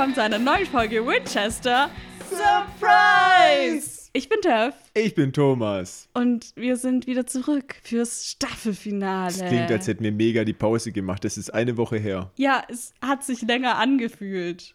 willkommen 0.00 0.14
zu 0.14 0.22
einer 0.22 0.38
neuen 0.38 0.64
Folge 0.64 1.06
Winchester 1.06 1.90
Surprise! 2.30 4.08
Ich 4.14 4.30
bin 4.30 4.40
Töff 4.40 4.72
Ich 4.94 5.14
bin 5.14 5.30
Thomas. 5.30 6.08
und 6.14 6.52
wir 6.56 6.78
sind 6.78 7.06
wieder 7.06 7.26
zurück 7.26 7.74
fürs 7.82 8.26
Staffelfinale. 8.26 9.28
Es 9.28 9.44
klingt, 9.44 9.70
als 9.70 9.88
hätten 9.88 10.02
wir 10.02 10.12
mega 10.12 10.44
die 10.44 10.54
Pause 10.54 10.92
gemacht. 10.92 11.22
Das 11.22 11.36
ist 11.36 11.52
eine 11.52 11.76
Woche 11.76 11.98
her. 11.98 12.30
Ja, 12.36 12.62
es 12.70 12.94
hat 13.02 13.24
sich 13.24 13.42
länger 13.42 13.76
angefühlt. 13.76 14.74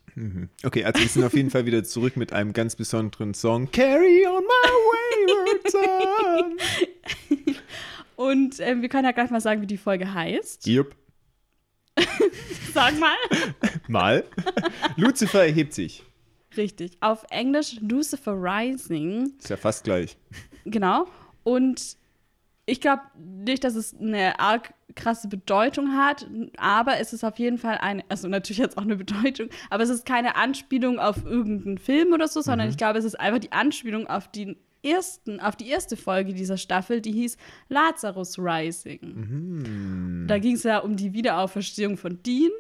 Okay, 0.64 0.86
also 0.86 1.02
wir 1.02 1.10
sind 1.10 1.24
auf 1.24 1.34
jeden 1.34 1.50
Fall 1.50 1.66
wieder 1.66 1.84
zurück 1.84 2.18
mit 2.18 2.32
einem 2.32 2.54
ganz 2.54 2.76
besonderen 2.76 3.34
Song. 3.34 3.72
Carry 3.72 4.28
on 4.28 4.44
my 4.44 4.70
wayward 5.26 5.72
son. 5.72 7.58
Und 8.16 8.60
ähm, 8.60 8.84
wir 8.84 8.90
können 8.90 9.06
ja 9.06 9.12
gleich 9.12 9.32
mal 9.32 9.42
sagen, 9.42 9.60
wie 9.64 9.68
die 9.68 9.78
Folge 9.78 10.14
heißt. 10.14 10.68
Jupp. 10.68 10.96
Sag 12.74 13.00
mal. 13.00 13.16
Mal. 13.88 14.26
Lucifer 14.98 15.46
erhebt 15.46 15.74
sich. 15.74 16.04
Richtig. 16.58 16.98
Auf 17.02 17.26
Englisch 17.30 17.78
Lucifer 17.82 18.34
Rising. 18.34 19.34
Ist 19.40 19.50
ja 19.50 19.58
fast 19.58 19.84
gleich. 19.84 20.18
Genau. 20.66 21.08
Und 21.44 21.98
ich 22.66 22.82
glaube 22.82 23.04
nicht, 23.18 23.64
dass 23.64 23.76
es 23.76 23.96
eine 24.00 24.40
arg 24.40 24.74
krasse 24.96 25.28
Bedeutung 25.28 25.96
hat, 25.96 26.28
aber 26.58 27.00
es 27.00 27.14
ist 27.14 27.24
auf 27.24 27.38
jeden 27.38 27.58
Fall 27.58 27.78
eine, 27.80 28.04
also 28.10 28.28
natürlich 28.28 28.58
jetzt 28.60 28.78
auch 28.78 28.84
eine 28.84 28.96
Bedeutung, 28.96 29.50
aber 29.70 29.84
es 29.84 29.90
ist 29.90 30.06
keine 30.06 30.36
Anspielung 30.36 31.00
auf 31.00 31.26
irgendeinen 31.26 31.78
Film 31.78 32.14
oder 32.14 32.28
so, 32.28 32.42
sondern 32.42 32.70
ich 32.70 32.78
glaube, 32.78 32.98
es 32.98 33.06
ist 33.06 33.20
einfach 33.20 33.40
die 33.40 33.52
Anspielung 33.52 34.08
auf 34.08 34.30
die 34.30 34.58
ersten, 34.86 35.40
auf 35.40 35.56
die 35.56 35.68
erste 35.70 35.98
Folge 35.98 36.34
dieser 36.34 36.58
Staffel, 36.58 37.02
die 37.02 37.12
hieß 37.12 37.38
Lazarus 37.70 38.38
Rising. 38.38 40.26
Da 40.28 40.40
ging 40.40 40.56
es 40.56 40.64
ja 40.64 40.80
um 40.80 40.96
die 40.96 41.14
Wiederauferstehung 41.14 41.98
von 41.98 42.22
Dean. 42.24 42.52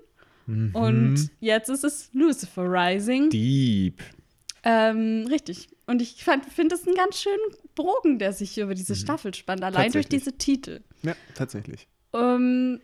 Und 0.73 1.31
jetzt 1.39 1.69
ist 1.69 1.83
es 1.83 2.09
Lucifer 2.14 2.66
Rising. 2.66 3.30
Deep. 3.31 4.03
Ähm, 4.64 5.25
richtig. 5.30 5.69
Und 5.88 6.02
ich 6.02 6.23
finde 6.23 6.75
es 6.75 6.88
einen 6.88 6.95
ganz 6.95 7.22
schönen 7.22 7.41
Bogen, 7.75 8.19
der 8.19 8.33
sich 8.33 8.52
hier 8.52 8.66
über 8.66 8.75
diese 8.75 8.95
Staffel 8.95 9.33
spannt, 9.33 9.64
allein 9.64 9.92
durch 9.92 10.08
diese 10.08 10.38
Titel. 10.38 10.81
Ja, 11.03 11.16
tatsächlich. 11.36 11.88
Ähm, 12.14 12.80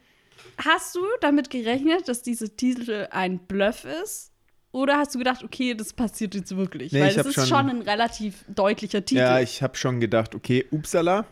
hast 0.58 0.96
du 0.96 1.02
damit 1.22 1.50
gerechnet, 1.50 2.08
dass 2.08 2.22
diese 2.22 2.56
Titel 2.56 3.08
ein 3.12 3.40
Bluff 3.40 3.86
ist? 4.04 4.31
Oder 4.74 4.98
hast 4.98 5.14
du 5.14 5.20
gedacht, 5.20 5.44
okay, 5.44 5.74
das 5.76 5.92
passiert 5.94 6.34
jetzt 6.34 6.56
wirklich? 6.56 6.92
Nee, 6.94 7.02
Weil 7.02 7.08
ich 7.10 7.14
es 7.14 7.20
hab 7.20 7.26
ist 7.28 7.36
schon- 7.36 7.46
schon 7.48 7.70
ein 7.70 7.82
relativ 7.82 8.46
deutlicher 8.48 9.04
Titel. 9.04 9.20
Ja, 9.20 9.40
ich 9.42 9.62
habe 9.62 9.76
schon 9.76 10.00
gedacht, 10.00 10.34
okay, 10.34 10.66
upsala. 10.72 11.26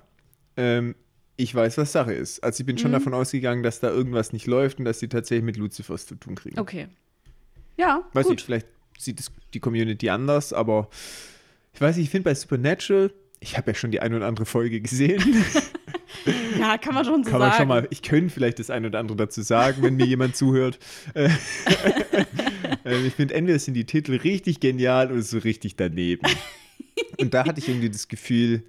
Ähm, 0.57 0.95
ich 1.37 1.55
weiß, 1.55 1.77
was 1.77 1.93
Sache 1.93 2.13
ist. 2.13 2.43
Also 2.43 2.61
ich 2.61 2.65
bin 2.65 2.75
Mhm. 2.75 2.79
schon 2.79 2.91
davon 2.91 3.13
ausgegangen, 3.13 3.63
dass 3.63 3.79
da 3.79 3.89
irgendwas 3.89 4.33
nicht 4.33 4.45
läuft 4.45 4.79
und 4.79 4.85
dass 4.85 4.99
sie 4.99 5.07
tatsächlich 5.07 5.45
mit 5.45 5.55
Lucifers 5.55 6.05
zu 6.05 6.15
tun 6.15 6.35
kriegen. 6.35 6.59
okay. 6.59 6.89
Ja, 7.77 8.03
Weiß 8.11 8.25
gut. 8.25 8.33
nicht, 8.35 8.45
vielleicht 8.45 8.67
sieht 8.97 9.21
es 9.21 9.31
die 9.53 9.61
Community 9.61 10.09
anders, 10.09 10.51
aber 10.51 10.89
ich 11.73 11.79
weiß 11.79 11.95
nicht, 11.95 12.07
ich 12.07 12.11
finde 12.11 12.25
bei 12.25 12.35
Supernatural, 12.35 13.13
ich 13.39 13.55
habe 13.57 13.71
ja 13.71 13.75
schon 13.75 13.91
die 13.91 14.01
ein 14.01 14.13
oder 14.13 14.27
andere 14.27 14.45
Folge 14.45 14.81
gesehen, 14.81 15.23
Ja, 16.59 16.77
kann 16.77 16.93
man 16.93 17.05
schon 17.05 17.23
so 17.23 17.31
kann 17.31 17.39
sagen. 17.39 17.49
man 17.49 17.57
schon 17.57 17.67
mal, 17.67 17.87
ich 17.89 18.01
könnte 18.01 18.33
vielleicht 18.33 18.59
das 18.59 18.69
ein 18.69 18.85
oder 18.85 18.99
andere 18.99 19.17
dazu 19.17 19.41
sagen, 19.41 19.81
wenn 19.81 19.95
mir 19.95 20.05
jemand 20.05 20.35
zuhört. 20.35 20.79
Äh, 21.13 21.29
äh, 22.85 23.07
ich 23.07 23.13
finde, 23.13 23.35
entweder 23.35 23.59
sind 23.59 23.73
die 23.73 23.85
Titel 23.85 24.15
richtig 24.15 24.59
genial 24.59 25.11
oder 25.11 25.21
so 25.21 25.37
richtig 25.37 25.75
daneben. 25.75 26.27
Und 27.19 27.33
da 27.33 27.45
hatte 27.45 27.59
ich 27.59 27.67
irgendwie 27.67 27.89
das 27.89 28.07
Gefühl, 28.07 28.63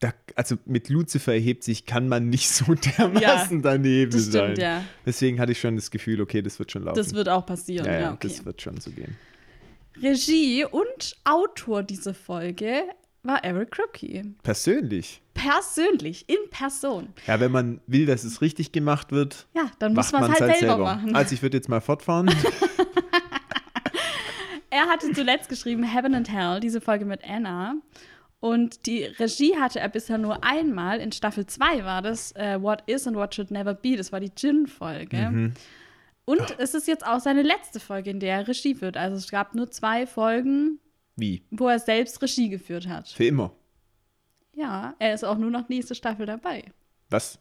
da, 0.00 0.14
also 0.34 0.56
mit 0.64 0.88
Lucifer 0.88 1.34
erhebt 1.34 1.62
sich, 1.62 1.84
kann 1.84 2.08
man 2.08 2.30
nicht 2.30 2.48
so 2.50 2.74
dermaßen 2.98 3.62
daneben 3.62 4.10
das 4.10 4.28
stimmt, 4.28 4.56
sein. 4.56 4.56
ja. 4.56 4.84
Deswegen 5.04 5.38
hatte 5.38 5.52
ich 5.52 5.60
schon 5.60 5.76
das 5.76 5.90
Gefühl, 5.90 6.20
okay, 6.20 6.42
das 6.42 6.58
wird 6.58 6.72
schon 6.72 6.84
laufen. 6.84 6.96
Das 6.96 7.12
wird 7.12 7.28
auch 7.28 7.44
passieren. 7.44 7.86
ja, 7.86 7.92
Ja, 7.92 8.00
ja, 8.00 8.12
okay. 8.12 8.28
das 8.28 8.44
wird 8.44 8.60
schon 8.62 8.80
so 8.80 8.90
gehen. 8.90 9.16
Regie 10.02 10.64
und 10.64 11.16
Autor 11.24 11.82
dieser 11.82 12.14
Folge 12.14 12.82
war 13.22 13.44
Eric 13.44 13.70
Kripke. 13.72 14.34
Persönlich. 14.42 15.22
Persönlich, 15.34 16.28
in 16.28 16.50
Person. 16.50 17.08
Ja, 17.26 17.40
wenn 17.40 17.52
man 17.52 17.80
will, 17.86 18.06
dass 18.06 18.24
es 18.24 18.40
richtig 18.40 18.72
gemacht 18.72 19.12
wird, 19.12 19.46
Ja, 19.54 19.70
dann 19.78 19.94
muss 19.94 20.12
man 20.12 20.24
es 20.24 20.30
es 20.30 20.40
halt 20.40 20.56
selber, 20.58 20.78
machen. 20.78 21.14
Also 21.14 21.34
ich 21.34 21.42
würde 21.42 21.56
jetzt 21.56 21.68
mal 21.68 21.80
fortfahren. 21.80 22.30
Er 24.72 24.86
hatte 24.86 25.12
zuletzt 25.12 25.48
geschrieben 25.48 25.82
Heaven 25.82 26.14
and 26.14 26.30
Hell, 26.32 26.60
diese 26.60 26.80
Folge 26.80 27.04
mit 27.04 27.22
Anna. 27.28 27.74
Und 28.38 28.86
die 28.86 29.04
Regie 29.04 29.56
hatte 29.58 29.80
er 29.80 29.88
bisher 29.88 30.16
nur 30.16 30.42
einmal. 30.44 31.00
In 31.00 31.12
Staffel 31.12 31.44
2 31.44 31.84
war 31.84 32.00
das 32.02 32.32
äh, 32.36 32.62
What 32.62 32.84
Is 32.86 33.06
and 33.06 33.16
What 33.16 33.34
Should 33.34 33.50
Never 33.50 33.74
Be. 33.74 33.96
Das 33.96 34.12
war 34.12 34.20
die 34.20 34.30
Jin-Folge. 34.34 35.16
Mhm. 35.16 35.54
Und 36.24 36.58
es 36.58 36.74
ist 36.74 36.86
jetzt 36.86 37.04
auch 37.04 37.18
seine 37.18 37.42
letzte 37.42 37.80
Folge, 37.80 38.10
in 38.10 38.20
der 38.20 38.36
er 38.36 38.48
Regie 38.48 38.76
führt. 38.76 38.96
Also 38.96 39.16
es 39.16 39.30
gab 39.30 39.54
nur 39.54 39.70
zwei 39.70 40.06
Folgen, 40.06 40.78
Wie? 41.20 41.44
wo 41.50 41.68
er 41.68 41.78
selbst 41.78 42.20
Regie 42.22 42.48
geführt 42.48 42.88
hat. 42.88 43.08
Für 43.08 43.24
immer. 43.24 43.52
Ja, 44.54 44.94
er 44.98 45.14
ist 45.14 45.24
auch 45.24 45.38
nur 45.38 45.50
noch 45.50 45.68
nächste 45.68 45.94
Staffel 45.94 46.26
dabei. 46.26 46.64
Was? 47.08 47.38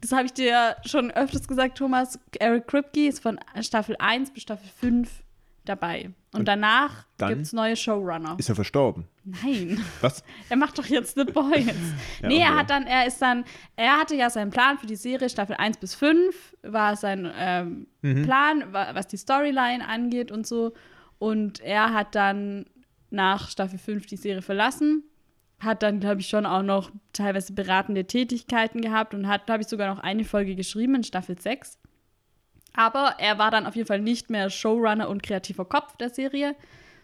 Das 0.00 0.12
habe 0.12 0.26
ich 0.26 0.32
dir 0.32 0.76
schon 0.84 1.10
öfters 1.10 1.46
gesagt, 1.48 1.78
Thomas. 1.78 2.18
Eric 2.38 2.66
Kripke 2.66 3.06
ist 3.08 3.20
von 3.22 3.38
Staffel 3.60 3.96
1 3.98 4.32
bis 4.32 4.42
Staffel 4.42 4.68
5 4.80 5.22
dabei. 5.64 6.10
Und, 6.32 6.40
Und 6.40 6.48
danach 6.48 7.06
gibt 7.18 7.42
es 7.42 7.52
neue 7.52 7.76
Showrunner. 7.76 8.36
Ist 8.38 8.48
er 8.48 8.54
verstorben? 8.54 9.06
Nein. 9.24 9.82
Was? 10.02 10.22
Er 10.50 10.56
macht 10.56 10.78
doch 10.78 10.84
jetzt 10.86 11.14
The 11.14 11.24
Boys. 11.24 11.66
Ja, 12.22 12.28
nee, 12.28 12.38
er 12.40 12.48
okay. 12.50 12.58
hat 12.58 12.70
dann, 12.70 12.86
er 12.86 13.06
ist 13.06 13.22
dann, 13.22 13.44
er 13.76 13.98
hatte 13.98 14.14
ja 14.16 14.28
seinen 14.28 14.50
Plan 14.50 14.78
für 14.78 14.86
die 14.86 14.96
Serie, 14.96 15.30
Staffel 15.30 15.56
1 15.56 15.78
bis 15.78 15.94
5, 15.94 16.56
war 16.62 16.96
sein 16.96 17.30
ähm, 17.36 17.86
Mhm. 18.02 18.22
Plan, 18.24 18.72
wa- 18.72 18.94
was 18.94 19.06
die 19.06 19.16
Storyline 19.16 19.86
angeht 19.88 20.30
und 20.30 20.46
so. 20.46 20.74
Und 21.18 21.60
er 21.60 21.94
hat 21.94 22.14
dann 22.14 22.66
nach 23.14 23.48
Staffel 23.48 23.78
5 23.78 24.06
die 24.06 24.16
Serie 24.16 24.42
verlassen, 24.42 25.04
hat 25.60 25.82
dann, 25.82 26.00
glaube 26.00 26.20
ich, 26.20 26.28
schon 26.28 26.44
auch 26.44 26.62
noch 26.62 26.90
teilweise 27.12 27.52
beratende 27.52 28.04
Tätigkeiten 28.06 28.80
gehabt 28.80 29.14
und 29.14 29.28
hat, 29.28 29.46
glaube 29.46 29.62
ich, 29.62 29.68
sogar 29.68 29.94
noch 29.94 30.02
eine 30.02 30.24
Folge 30.24 30.56
geschrieben 30.56 30.96
in 30.96 31.04
Staffel 31.04 31.40
6. 31.40 31.78
Aber 32.74 33.14
er 33.18 33.38
war 33.38 33.50
dann 33.50 33.66
auf 33.66 33.76
jeden 33.76 33.86
Fall 33.86 34.00
nicht 34.00 34.30
mehr 34.30 34.50
Showrunner 34.50 35.08
und 35.08 35.22
kreativer 35.22 35.64
Kopf 35.64 35.96
der 35.96 36.10
Serie, 36.10 36.56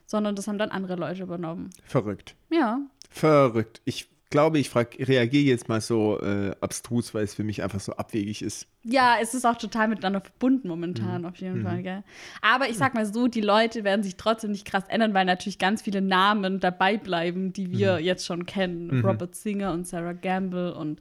sondern 0.04 0.34
das 0.34 0.48
haben 0.48 0.58
dann 0.58 0.70
andere 0.70 0.96
Leute 0.96 1.22
übernommen. 1.22 1.70
Verrückt. 1.84 2.34
Ja, 2.50 2.80
Verrückt. 3.10 3.82
Ich 3.84 4.08
glaube, 4.30 4.58
ich 4.58 4.70
frag, 4.70 4.96
reagiere 4.98 5.44
jetzt 5.44 5.68
mal 5.68 5.80
so 5.80 6.20
äh, 6.20 6.52
abstrus, 6.60 7.12
weil 7.14 7.24
es 7.24 7.34
für 7.34 7.44
mich 7.44 7.62
einfach 7.62 7.80
so 7.80 7.92
abwegig 7.92 8.42
ist. 8.42 8.66
Ja, 8.84 9.16
es 9.20 9.34
ist 9.34 9.44
auch 9.44 9.56
total 9.56 9.88
miteinander 9.88 10.20
verbunden 10.20 10.68
momentan, 10.68 11.26
auf 11.26 11.36
jeden 11.36 11.62
Fall, 11.62 11.82
gell? 11.82 12.02
Aber 12.40 12.68
ich 12.68 12.78
sag 12.78 12.94
mal 12.94 13.04
so, 13.04 13.26
die 13.26 13.42
Leute 13.42 13.84
werden 13.84 14.02
sich 14.02 14.16
trotzdem 14.16 14.52
nicht 14.52 14.64
krass 14.64 14.84
ändern, 14.88 15.12
weil 15.12 15.26
natürlich 15.26 15.58
ganz 15.58 15.82
viele 15.82 16.00
Namen 16.00 16.60
dabei 16.60 16.96
bleiben, 16.96 17.52
die 17.52 17.70
wir 17.70 18.00
jetzt 18.00 18.24
schon 18.24 18.46
kennen. 18.46 19.04
Robert 19.04 19.34
Singer 19.34 19.72
und 19.72 19.86
Sarah 19.86 20.14
Gamble 20.14 20.74
und 20.74 21.00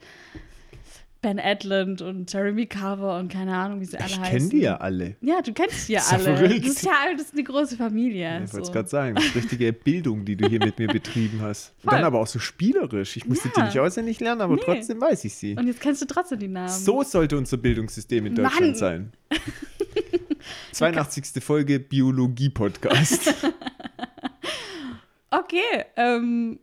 Ben 1.22 1.38
Edlund 1.38 2.02
und 2.02 2.32
Jeremy 2.32 2.66
Carver 2.66 3.20
und 3.20 3.30
keine 3.30 3.54
Ahnung, 3.56 3.82
wie 3.82 3.86
sie 3.86 3.98
alle 3.98 4.08
Ich 4.08 4.20
heißen. 4.20 4.38
kenne 4.38 4.50
die 4.50 4.60
ja 4.60 4.78
alle. 4.78 5.16
Ja, 5.20 5.42
du 5.42 5.52
kennst 5.52 5.90
die 5.90 5.94
ja 5.94 6.00
ja 6.00 6.06
alle. 6.16 6.24
verrückt. 6.38 6.66
Das 6.66 6.72
ist 6.76 6.84
ja 6.86 6.92
das 7.12 7.22
ist 7.26 7.34
eine 7.34 7.44
große 7.44 7.76
Familie. 7.76 8.44
Ich 8.46 8.54
wollte 8.54 8.62
es 8.62 8.68
so. 8.68 8.74
gerade 8.74 8.88
sagen, 8.88 9.16
das 9.16 9.26
ist 9.26 9.36
richtige 9.36 9.74
Bildung, 9.74 10.24
die 10.24 10.38
du 10.38 10.48
hier 10.48 10.60
mit 10.60 10.80
mir 10.80 10.88
betrieben 10.94 11.42
hast. 11.42 11.74
Und 11.84 11.90
Voll. 11.90 11.98
dann 11.98 12.06
aber 12.06 12.20
auch 12.22 12.28
so 12.28 12.40
spielerisch. 12.40 13.18
Ich 13.18 13.26
musste 13.28 13.50
Ja. 13.50 13.54
die 13.56 13.62
nicht 13.64 13.80
auswendig 13.80 14.20
lernen, 14.22 14.40
aber 14.42 14.56
Nee. 14.56 14.62
trotzdem 14.64 15.02
weiß 15.02 15.26
ich 15.26 15.36
sie. 15.36 15.56
Und 15.58 15.68
jetzt 15.68 15.82
kennst 15.82 16.02
du 16.02 16.06
trotzdem 16.06 16.40
die 16.40 16.48
Namen. 16.48 16.70
So 16.70 17.04
sollte 17.04 17.38
unser 17.38 17.58
Bildungssystem 17.58 18.26
in 18.26 18.36
Deutschland 18.36 18.62
Mann. 18.68 18.76
sein. 18.76 19.12
82. 20.72 21.44
Folge 21.44 21.80
Biologie-Podcast. 21.80 23.34
Okay, 25.32 25.86
ähm, 25.96 26.60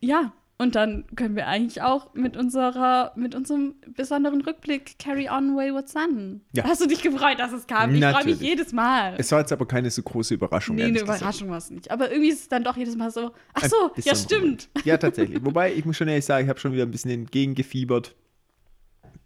ja. 0.00 0.32
Und 0.60 0.74
dann 0.74 1.04
können 1.14 1.36
wir 1.36 1.46
eigentlich 1.46 1.82
auch 1.82 2.12
mit 2.14 2.36
unserer, 2.36 3.12
mit 3.14 3.36
unserem 3.36 3.76
besonderen 3.96 4.40
Rückblick 4.40 4.98
Carry 4.98 5.28
On 5.30 5.56
Wayward 5.56 5.88
Son. 5.88 6.40
Ja. 6.52 6.64
Hast 6.64 6.80
du 6.80 6.88
dich 6.88 7.00
gefreut, 7.00 7.38
dass 7.38 7.52
es 7.52 7.68
kam? 7.68 7.94
Ich 7.94 8.04
freue 8.04 8.24
mich 8.24 8.40
jedes 8.40 8.72
Mal. 8.72 9.14
es 9.18 9.30
war 9.30 9.38
jetzt 9.38 9.52
aber 9.52 9.66
keine 9.68 9.88
so 9.90 10.02
große 10.02 10.34
Überraschung. 10.34 10.74
nee, 10.74 10.84
eine. 10.84 10.98
Überraschung 10.98 11.48
war 11.50 11.58
es 11.58 11.70
nicht. 11.70 11.92
Aber 11.92 12.10
irgendwie 12.10 12.30
ist 12.30 12.40
es 12.40 12.48
dann 12.48 12.64
doch 12.64 12.76
jedes 12.76 12.96
Mal 12.96 13.12
so, 13.12 13.30
ach 13.54 13.64
so, 13.66 13.92
ja 14.02 14.16
stimmt. 14.16 14.68
Ja, 14.84 14.96
tatsächlich. 14.98 15.44
Wobei, 15.44 15.72
ich 15.72 15.84
muss 15.84 15.96
schon 15.96 16.08
ehrlich 16.08 16.24
sagen, 16.24 16.46
ich 16.46 16.50
habe 16.50 16.58
schon 16.58 16.72
wieder 16.72 16.82
ein 16.82 16.90
bisschen 16.90 17.12
entgegengefiebert. 17.12 18.16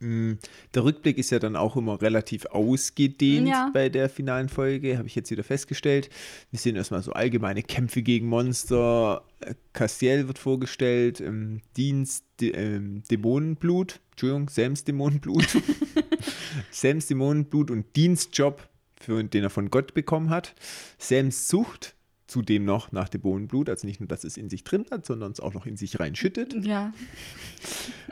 Mm, 0.03 0.33
Der 0.75 0.85
Rückblick 0.85 1.17
ist 1.19 1.31
ja 1.31 1.39
dann 1.39 1.55
auch 1.57 1.77
immer 1.77 2.01
relativ 2.03 2.47
ausgedehnt 2.47 3.49
Ja. 3.49 3.71
bei 3.73 3.89
der 3.89 4.09
finalen 4.11 4.49
Folge, 4.49 4.99
habe 4.99 5.07
ich 5.09 5.15
jetzt 5.15 5.31
wieder 5.31 5.45
festgestellt. 5.45 6.11
Wir 6.51 6.59
sehen 6.59 6.77
erstmal 6.77 7.03
so 7.03 7.13
allgemeine 7.13 7.63
Kämpfe 7.63 8.03
gegen 8.03 8.27
Monster. 8.27 9.25
Castiel 9.73 10.27
wird 10.27 10.39
vorgestellt, 10.39 11.21
ähm, 11.21 11.61
Dienst, 11.77 12.25
ähm, 12.41 13.03
Dämonenblut, 13.11 14.01
Entschuldigung, 14.13 14.49
Sams 14.49 14.85
Dämonenblut. 14.85 15.47
Sams 16.71 17.07
Dämonenblut 17.07 17.71
und 17.71 17.97
Dienstjob, 17.97 18.69
für 19.01 19.23
den 19.25 19.43
er 19.45 19.51
von 19.51 19.71
Gott 19.71 19.95
bekommen 19.95 20.31
hat. 20.31 20.55
Sams 20.99 21.49
Sucht, 21.49 21.95
zudem 22.29 22.65
noch 22.65 22.93
nach 22.93 23.09
Dämonenblut, 23.09 23.69
also 23.69 23.87
nicht 23.87 24.01
nur, 24.01 24.09
dass 24.09 24.25
es 24.25 24.37
in 24.37 24.49
sich 24.49 24.65
drin 24.65 24.87
hat, 24.91 25.05
sondern 25.07 25.33
es 25.33 25.41
auch 25.41 25.55
noch 25.55 25.67
in 25.67 25.77
sich 25.77 25.99
reinschüttet. 26.01 26.55
Ja. 26.65 26.93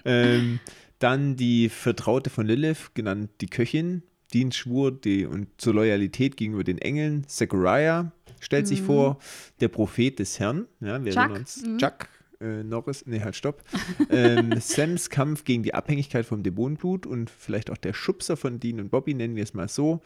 ähm, 0.05 0.61
dann 1.01 1.35
die 1.35 1.69
Vertraute 1.69 2.31
von 2.31 2.47
Lilith, 2.47 2.93
genannt 2.95 3.31
die 3.41 3.49
Köchin, 3.49 4.03
Dienstschwur 4.33 4.93
die, 4.93 5.27
und 5.27 5.49
zur 5.61 5.75
Loyalität 5.75 6.37
gegenüber 6.37 6.63
den 6.63 6.79
Engeln. 6.79 7.27
Zechariah 7.27 8.13
stellt 8.39 8.69
sich 8.69 8.83
vor, 8.83 9.19
der 9.61 9.69
Prophet 9.69 10.19
des 10.19 10.39
Herrn. 10.39 10.67
Ja, 10.81 11.05
wir 11.05 11.13
Chuck, 11.13 11.31
uns. 11.31 11.65
mhm. 11.65 11.79
Chuck. 11.79 12.09
Äh, 12.41 12.63
Norris, 12.63 13.05
nee, 13.07 13.21
halt, 13.21 13.37
stopp. 13.37 13.63
ähm, 14.11 14.55
Sams 14.61 15.11
Kampf 15.11 15.45
gegen 15.45 15.63
die 15.63 15.75
Abhängigkeit 15.75 16.25
vom 16.25 16.43
Dämonenblut 16.43 17.07
und 17.07 17.29
vielleicht 17.29 17.71
auch 17.71 17.77
der 17.77 17.93
Schubser 17.93 18.37
von 18.37 18.59
Dean 18.61 18.81
und 18.81 18.91
Bobby, 18.91 19.13
nennen 19.13 19.37
wir 19.37 19.43
es 19.43 19.53
mal 19.53 19.69
so. 19.69 20.01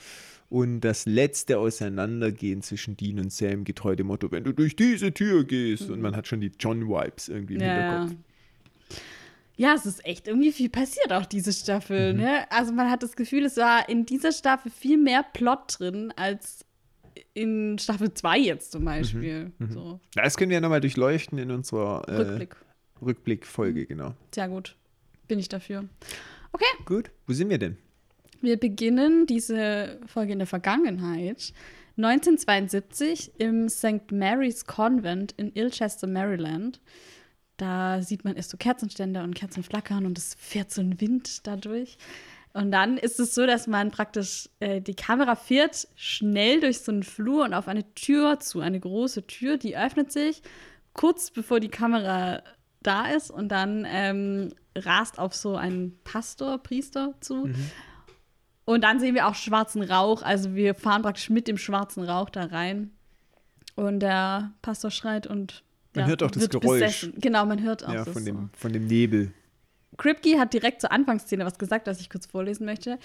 Und 0.49 0.81
das 0.81 1.07
letzte 1.07 1.59
Auseinandergehen 1.59 2.63
zwischen 2.63 2.97
Dean 2.97 3.21
und 3.21 3.33
Sam, 3.33 3.65
getreu 3.65 3.95
dem 3.95 4.09
Motto, 4.09 4.31
wenn 4.33 4.45
du 4.45 4.53
durch 4.53 4.75
diese 4.75 5.13
Tür 5.13 5.45
gehst. 5.45 5.91
Und 5.91 6.01
man 6.01 6.17
hat 6.17 6.27
schon 6.27 6.41
die 6.41 6.53
John-Vibes 6.59 7.29
irgendwie 7.29 7.55
im 7.55 7.61
Ja, 7.61 7.67
ja. 7.67 7.99
Hinterkopf. 8.01 8.17
Ja, 9.57 9.75
es 9.75 9.87
ist 9.87 10.05
echt 10.05 10.27
irgendwie 10.27 10.51
viel 10.53 10.69
passiert 10.69 11.13
auch 11.13 11.27
diese 11.27 11.53
Staffel. 11.53 12.13
Mhm. 12.15 12.21
Ne? 12.21 12.51
Also 12.51 12.73
man 12.73 12.91
hat 12.91 13.03
das 13.03 13.15
Gefühl, 13.15 13.45
es 13.45 13.57
war 13.57 13.89
in 13.89 14.05
dieser 14.05 14.33
Staffel 14.33 14.71
viel 14.73 14.97
mehr 14.99 15.23
Plot 15.33 15.79
drin 15.79 16.13
als 16.17 16.65
in 17.35 17.79
Staffel 17.79 18.13
2 18.13 18.39
jetzt 18.39 18.73
zum 18.73 18.85
Beispiel. 18.85 19.53
So, 19.71 20.01
Das 20.15 20.37
können 20.37 20.51
wir 20.51 20.57
ja 20.57 20.61
nochmal 20.61 20.81
durchleuchten 20.81 21.39
in 21.39 21.51
unserer 21.53 22.03
Mhm. 22.09 22.15
äh, 22.15 22.17
Rückblick. 22.23 22.57
Rückblickfolge, 23.03 23.87
genau. 23.87 24.15
Sehr 24.35 24.49
gut. 24.49 24.77
Bin 25.29 25.39
ich 25.39 25.49
dafür. 25.49 25.85
Okay, 26.53 26.65
Gut, 26.85 27.11
wo 27.27 27.33
sind 27.33 27.51
wir 27.51 27.59
denn? 27.59 27.77
wir 28.41 28.59
beginnen 28.59 29.27
diese 29.27 29.99
Folge 30.07 30.33
in 30.35 30.39
der 30.39 30.47
Vergangenheit. 30.47 31.53
1972 31.97 33.33
im 33.39 33.69
St. 33.69 34.11
Mary's 34.13 34.67
Convent 34.67 35.33
in 35.37 35.53
Ilchester, 35.55 36.07
Maryland. 36.07 36.81
Da 37.57 38.03
sieht 38.03 38.25
man 38.25 38.37
erst 38.37 38.51
so 38.51 38.57
Kerzenständer 38.57 39.23
und 39.23 39.35
Kerzen 39.35 39.63
flackern 39.63 40.07
und 40.07 40.19
es 40.19 40.35
fährt 40.35 40.71
so 40.71 40.81
ein 40.81 41.01
Wind 41.01 41.47
dadurch. 41.47 41.97
Und 42.53 42.71
dann 42.71 42.99
ist 42.99 43.19
es 43.19 43.35
so, 43.35 43.47
dass 43.47 43.67
man 43.67 43.91
praktisch, 43.91 44.49
äh, 44.61 44.81
die 44.81 44.95
Kamera 44.95 45.35
fährt 45.35 45.89
schnell 45.97 46.61
durch 46.61 46.81
so 46.81 46.93
einen 46.93 47.03
Flur 47.03 47.45
und 47.45 47.55
auf 47.55 47.67
eine 47.67 47.95
Tür 47.95 48.39
zu, 48.39 48.61
eine 48.61 48.79
große 48.79 49.27
Tür, 49.27 49.57
die 49.57 49.77
öffnet 49.77 50.13
sich 50.13 50.43
kurz 50.95 51.31
bevor 51.31 51.61
die 51.61 51.69
Kamera 51.69 52.43
da 52.83 53.07
ist 53.09 53.31
und 53.31 53.49
dann 53.49 53.87
ähm, 53.89 54.53
rast 54.77 55.19
auf 55.19 55.35
so 55.35 55.57
einen 55.57 55.99
Pastor, 56.05 56.59
Priester 56.59 57.15
zu. 57.21 57.49
Und 58.65 58.85
dann 58.85 59.01
sehen 59.01 59.15
wir 59.15 59.27
auch 59.27 59.35
schwarzen 59.35 59.83
Rauch, 59.83 60.23
also 60.23 60.55
wir 60.55 60.75
fahren 60.75 61.03
praktisch 61.03 61.29
mit 61.29 61.49
dem 61.49 61.59
schwarzen 61.59 62.05
Rauch 62.05 62.31
da 62.31 62.45
rein. 62.45 62.93
Und 63.75 64.01
der 64.01 64.53
Pastor 64.63 64.91
schreit 64.91 65.27
und 65.27 65.65
Man 65.95 66.07
hört 66.07 66.23
auch 66.23 66.31
das 66.31 66.49
Geräusch. 66.49 66.81
Besessen. 66.81 67.15
Genau, 67.21 67.45
man 67.47 67.63
hört 67.63 67.85
auch 67.85 67.93
Ja, 67.93 68.05
das 68.05 68.13
von 68.13 68.23
so. 68.25 68.31
dem, 68.33 68.51
von 68.57 68.73
dem 68.73 68.87
Nebel. 68.87 69.33
Kripke 69.97 70.39
hat 70.41 70.53
direkt 70.53 70.81
zur 70.81 70.91
Anfangsszene 70.91 71.45
was 71.45 71.59
gesagt, 71.59 71.87
was 71.87 72.01
ich 72.01 72.11
kurz 72.11 72.27
vorlesen 72.27 72.67
möchte. 72.67 72.99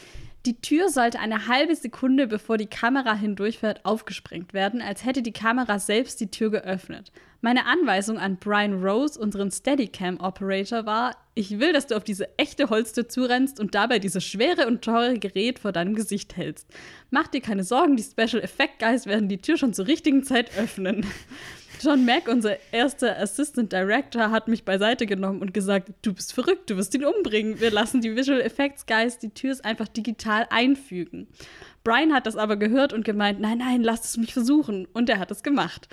Die 0.46 0.60
Tür 0.60 0.90
sollte 0.90 1.20
eine 1.20 1.48
halbe 1.48 1.76
Sekunde, 1.76 2.26
bevor 2.26 2.58
die 2.58 2.66
Kamera 2.66 3.14
hindurchfährt, 3.14 3.86
aufgesprengt 3.86 4.54
werden, 4.54 4.82
als 4.82 5.06
hätte 5.06 5.22
die 5.22 5.34
Kamera 5.34 5.78
selbst 5.78 6.20
die 6.20 6.32
Tür 6.32 6.50
geöffnet. 6.50 7.12
Meine 7.42 7.66
Anweisung 7.68 8.18
an 8.18 8.38
Brian 8.38 8.84
Rose, 8.84 9.20
unseren 9.20 9.52
Steadicam-Operator, 9.52 10.86
war, 10.86 11.16
ich 11.36 11.60
will, 11.60 11.72
dass 11.74 11.88
du 11.88 11.96
auf 11.96 12.04
diese 12.04 12.38
echte 12.38 12.70
Holztür 12.70 13.08
zurennst 13.08 13.60
und 13.60 13.76
dabei 13.76 14.00
dieses 14.00 14.26
schwere 14.26 14.68
und 14.68 14.82
teure 14.82 15.20
Gerät 15.20 15.60
vor 15.60 15.72
deinem 15.72 15.96
Gesicht 15.96 16.36
hältst. 16.36 16.68
Mach 17.12 17.28
dir 17.28 17.42
keine 17.42 17.64
Sorgen, 17.64 17.96
die 17.96 18.04
Special 18.04 18.42
Effect 18.42 18.80
Guys 18.80 19.06
werden 19.06 19.30
die 19.30 19.38
Tür 19.38 19.58
schon 19.58 19.74
zur 19.74 19.88
richtigen 19.88 20.24
Zeit 20.24 20.58
öffnen. 20.58 21.06
John 21.80 22.06
Mack, 22.06 22.28
unser 22.28 22.58
erster 22.72 23.18
Assistant 23.18 23.72
Director, 23.72 24.32
hat 24.32 24.48
mich 24.48 24.66
beiseite 24.66 25.06
genommen 25.06 25.42
und 25.42 25.54
gesagt, 25.54 25.92
du 26.02 26.14
bist 26.14 26.34
verrückt, 26.34 26.70
du 26.70 26.78
wirst 26.78 26.94
ihn 26.96 27.06
umbringen. 27.06 27.60
Wir 27.60 27.72
lassen 27.72 28.02
die 28.02 28.16
Visual 28.16 28.42
Effects 28.42 28.86
Guys 28.86 29.20
die 29.20 29.30
Türs 29.30 29.62
einfach 29.62 29.88
digital 29.88 30.48
einfügen. 30.50 31.28
Brian 31.84 32.14
hat 32.14 32.28
das 32.28 32.36
aber 32.36 32.58
gehört 32.58 32.94
und 32.94 33.06
gemeint, 33.06 33.40
nein, 33.40 33.60
nein, 33.60 33.84
lass 33.84 34.06
es 34.06 34.18
mich 34.18 34.34
versuchen. 34.34 34.88
Und 34.94 35.10
er 35.10 35.20
hat 35.20 35.32
es 35.32 35.44
gemacht. 35.44 35.88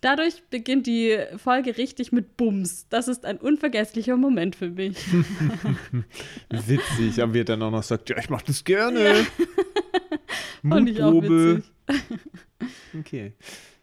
Dadurch 0.00 0.44
beginnt 0.50 0.86
die 0.86 1.18
Folge 1.36 1.76
richtig 1.76 2.12
mit 2.12 2.36
Bums. 2.36 2.86
Das 2.88 3.08
ist 3.08 3.24
ein 3.24 3.36
unvergesslicher 3.38 4.16
Moment 4.16 4.54
für 4.54 4.70
mich. 4.70 4.96
Witzig, 6.50 7.20
aber 7.20 7.34
wie 7.34 7.40
er 7.40 7.44
dann 7.44 7.62
auch 7.62 7.72
noch 7.72 7.82
sagt, 7.82 8.08
ja, 8.10 8.16
ich 8.18 8.30
mach 8.30 8.42
das 8.42 8.62
gerne. 8.62 9.26
Auch 10.70 10.80
Mutprobe. 10.80 11.62
witzig. 11.88 12.18
Okay. 12.98 13.32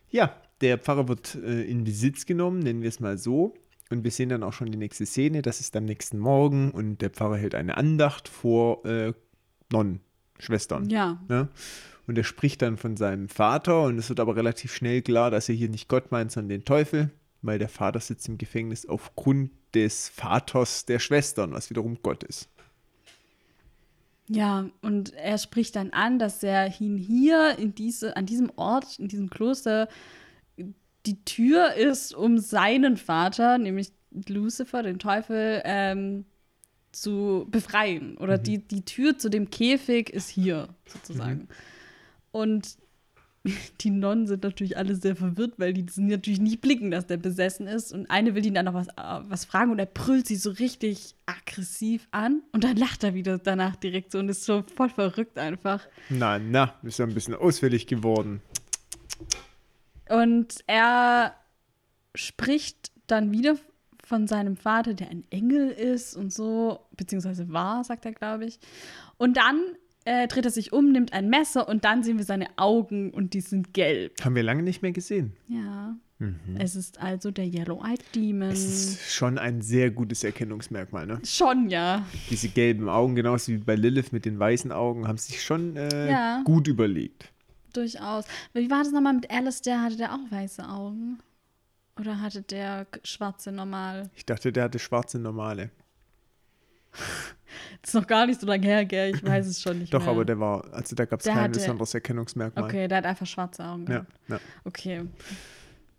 Ja, 0.10 0.36
der 0.62 0.78
Pfarrer 0.78 1.08
wird 1.08 1.36
äh, 1.36 1.64
in 1.64 1.84
Besitz 1.84 2.26
genommen, 2.26 2.60
nennen 2.60 2.82
wir 2.82 2.90
es 2.90 3.00
mal 3.00 3.18
so. 3.18 3.54
Und 3.90 4.04
wir 4.04 4.12
sehen 4.12 4.30
dann 4.30 4.44
auch 4.44 4.54
schon 4.54 4.72
die 4.72 4.78
nächste 4.78 5.06
Szene. 5.06 5.42
Das 5.42 5.60
ist 5.60 5.76
am 5.76 5.86
nächsten 5.86 6.18
Morgen 6.18 6.72
und 6.72 7.02
der 7.02 7.12
Pfarrer 7.12 7.38
hält 7.38 7.54
eine 7.54 7.78
Andacht 7.78 8.28
vor 8.28 8.84
äh, 8.86 9.14
Nonnen, 9.72 10.02
Schwestern. 10.40 10.90
Ja, 10.90 11.22
Ne? 11.28 11.50
Und 12.08 12.18
er 12.18 12.24
spricht 12.24 12.62
dann 12.62 12.78
von 12.78 12.98
seinem 12.98 13.30
Vater 13.30 13.84
und 13.84 13.98
es 13.98 14.10
wird 14.10 14.20
aber 14.20 14.36
relativ 14.36 14.74
schnell 14.74 15.02
klar, 15.02 15.32
dass 15.32 15.50
er 15.50 15.56
hier 15.56 15.70
nicht 15.70 15.88
Gott 15.88 16.12
meint, 16.12 16.32
sondern 16.32 16.50
den 16.50 16.66
Teufel, 16.66 17.10
weil 17.42 17.58
der 17.58 17.70
Vater 17.70 18.00
sitzt 18.00 18.28
im 18.28 18.38
Gefängnis 18.38 18.86
aufgrund 18.86 19.52
des 19.74 20.10
Vaters 20.10 20.86
der 20.86 21.00
Schwestern, 21.00 21.52
was 21.52 21.70
wiederum 21.72 21.98
Gott 22.04 22.24
ist. 22.24 22.48
Ja, 24.28 24.70
und 24.82 25.14
er 25.14 25.38
spricht 25.38 25.76
dann 25.76 25.92
an, 25.92 26.18
dass 26.18 26.42
er 26.42 26.80
ihn 26.80 26.98
hier 26.98 27.58
in 27.60 27.76
diese, 27.76 28.18
an 28.18 28.26
diesem 28.26 28.52
Ort, 28.56 28.98
in 28.98 29.08
diesem 29.08 29.30
Kloster, 29.30 29.88
die 31.06 31.24
Tür 31.24 31.74
ist, 31.74 32.14
um 32.14 32.38
seinen 32.38 32.98
Vater, 32.98 33.58
nämlich 33.58 33.92
Lucifer, 34.28 34.84
den 34.84 35.00
Teufel, 35.00 35.62
ähm, 35.66 36.26
zu 36.92 37.46
befreien. 37.50 38.18
Oder 38.18 38.38
die, 38.38 38.60
die 38.60 38.84
Tür 38.84 39.18
zu 39.18 39.30
dem 39.30 39.50
Käfig 39.50 40.10
ist 40.10 40.30
hier, 40.30 40.70
sozusagen. 40.86 41.48
Und 42.32 42.78
die 43.82 43.90
Nonnen 43.90 44.28
sind 44.28 44.44
natürlich 44.44 44.78
alle 44.78 44.96
sehr 44.96 45.16
verwirrt, 45.16 45.54
weil 45.58 45.74
die 45.74 45.86
sind 45.90 46.08
natürlich 46.08 46.40
nicht 46.40 46.62
blicken, 46.62 46.92
dass 46.92 47.06
der 47.06 47.18
besessen 47.18 47.68
ist. 47.68 47.94
Und 47.94 48.10
eine 48.10 48.36
will 48.36 48.46
ihn 48.46 48.54
dann 48.54 48.66
noch 48.66 48.74
was, 48.74 48.88
äh, 48.88 49.30
was 49.30 49.46
fragen 49.46 49.72
und 49.72 49.80
er 49.80 49.86
brüllt 49.86 50.28
sie 50.28 50.36
so 50.36 50.52
richtig 50.52 51.16
aggressiv 51.26 52.08
an. 52.12 52.42
Und 52.52 52.64
dann 52.64 52.78
lacht 52.78 53.04
er 53.04 53.14
wieder 53.14 53.38
danach 53.38 53.76
direkt 53.76 54.12
so 54.12 54.20
und 54.20 54.30
ist 54.30 54.46
so 54.46 54.64
voll 54.76 54.90
verrückt 54.90 55.38
einfach. 55.38 55.86
Na, 56.10 56.40
na, 56.40 56.74
ist 56.84 57.00
ja 57.00 57.06
ein 57.06 57.14
bisschen 57.14 57.36
ausfällig 57.36 57.88
geworden. 57.88 58.42
Und 60.10 60.56
er 60.68 61.36
spricht 62.14 62.92
dann 63.08 63.32
wieder 63.32 63.56
von 64.04 64.28
seinem 64.28 64.56
Vater, 64.56 64.94
der 64.94 65.10
ein 65.10 65.24
Engel 65.32 65.70
ist 65.70 66.16
und 66.16 66.32
so, 66.32 66.80
beziehungsweise 66.96 67.50
war, 67.52 67.84
sagt 67.84 68.06
er, 68.06 68.14
glaube 68.14 68.46
ich. 68.46 68.60
Und 69.18 69.38
dann 69.38 69.62
äh, 70.06 70.28
dreht 70.28 70.46
er 70.46 70.52
sich 70.52 70.72
um, 70.74 70.92
nimmt 70.92 71.14
ein 71.14 71.30
Messer 71.30 71.68
und 71.68 71.84
dann 71.86 72.04
sehen 72.04 72.18
wir 72.18 72.26
seine 72.26 72.48
Augen 72.58 73.10
und 73.12 73.34
die 73.34 73.42
sind 73.42 73.74
gelb. 73.74 74.24
Haben 74.24 74.36
wir 74.36 74.44
lange 74.44 74.62
nicht 74.64 74.82
mehr 74.82 74.92
gesehen. 74.92 75.34
Ja. 75.48 75.96
Es 76.58 76.78
ist 76.78 77.02
also 77.02 77.30
der 77.30 77.46
Yellow-Eyed 77.46 78.00
Demon. 78.16 78.48
Es 78.50 78.64
ist 78.64 79.12
schon 79.14 79.38
ein 79.38 79.62
sehr 79.62 79.92
gutes 79.92 80.24
Erkennungsmerkmal, 80.24 81.06
ne? 81.06 81.20
Schon, 81.26 81.70
ja. 81.70 82.06
Diese 82.30 82.48
gelben 82.48 82.88
Augen, 82.88 83.16
genauso 83.16 83.52
wie 83.52 83.58
bei 83.58 83.76
Lilith 83.76 84.14
mit 84.14 84.24
den 84.24 84.40
weißen 84.40 84.72
Augen, 84.72 85.10
haben 85.10 85.18
sich 85.18 85.44
schon 85.44 85.76
äh, 85.76 86.10
Ja. 86.10 86.42
gut 86.46 86.70
überlegt. 86.70 87.34
Durchaus. 87.76 88.26
Wie 88.54 88.70
war 88.70 88.84
das 88.84 88.92
nochmal 88.92 89.14
mit 89.14 89.30
Alistair? 89.30 89.82
Hatte 89.82 89.98
der 89.98 90.14
auch 90.14 90.20
weiße 90.32 90.68
Augen? 90.68 91.20
Oder 92.00 92.22
hatte 92.22 92.42
der 92.42 92.88
schwarze 93.04 93.52
normal? 93.52 94.10
Ich 94.16 94.26
dachte, 94.26 94.52
der 94.52 94.66
hatte 94.66 94.80
schwarze 94.80 95.18
normale. 95.20 95.70
Das 96.92 97.90
ist 97.90 97.94
noch 97.94 98.08
gar 98.08 98.26
nicht 98.26 98.40
so 98.42 98.48
lange 98.48 98.66
her, 98.66 98.86
gell? 98.86 99.16
Ich 99.16 99.24
weiß 99.26 99.48
es 99.48 99.62
schon 99.62 99.80
nicht 99.80 99.94
Doch, 99.94 100.02
mehr. 100.02 100.10
aber 100.10 100.26
der 100.26 100.40
war, 100.40 100.66
also 100.74 100.96
da 100.96 101.06
gab 101.06 101.20
es 101.20 101.26
Der 101.26 101.34
kein 101.34 101.44
hatte- 101.46 101.60
besonderes 101.60 101.94
Erkennungsmerkmal. 101.94 102.66
Okay, 102.66 102.88
der 102.88 102.98
hat 103.00 103.06
einfach 103.06 103.26
schwarze 103.26 103.64
Augen. 103.64 103.86
Ja, 103.90 104.06
ja. 104.28 104.40
Okay. 104.64 105.06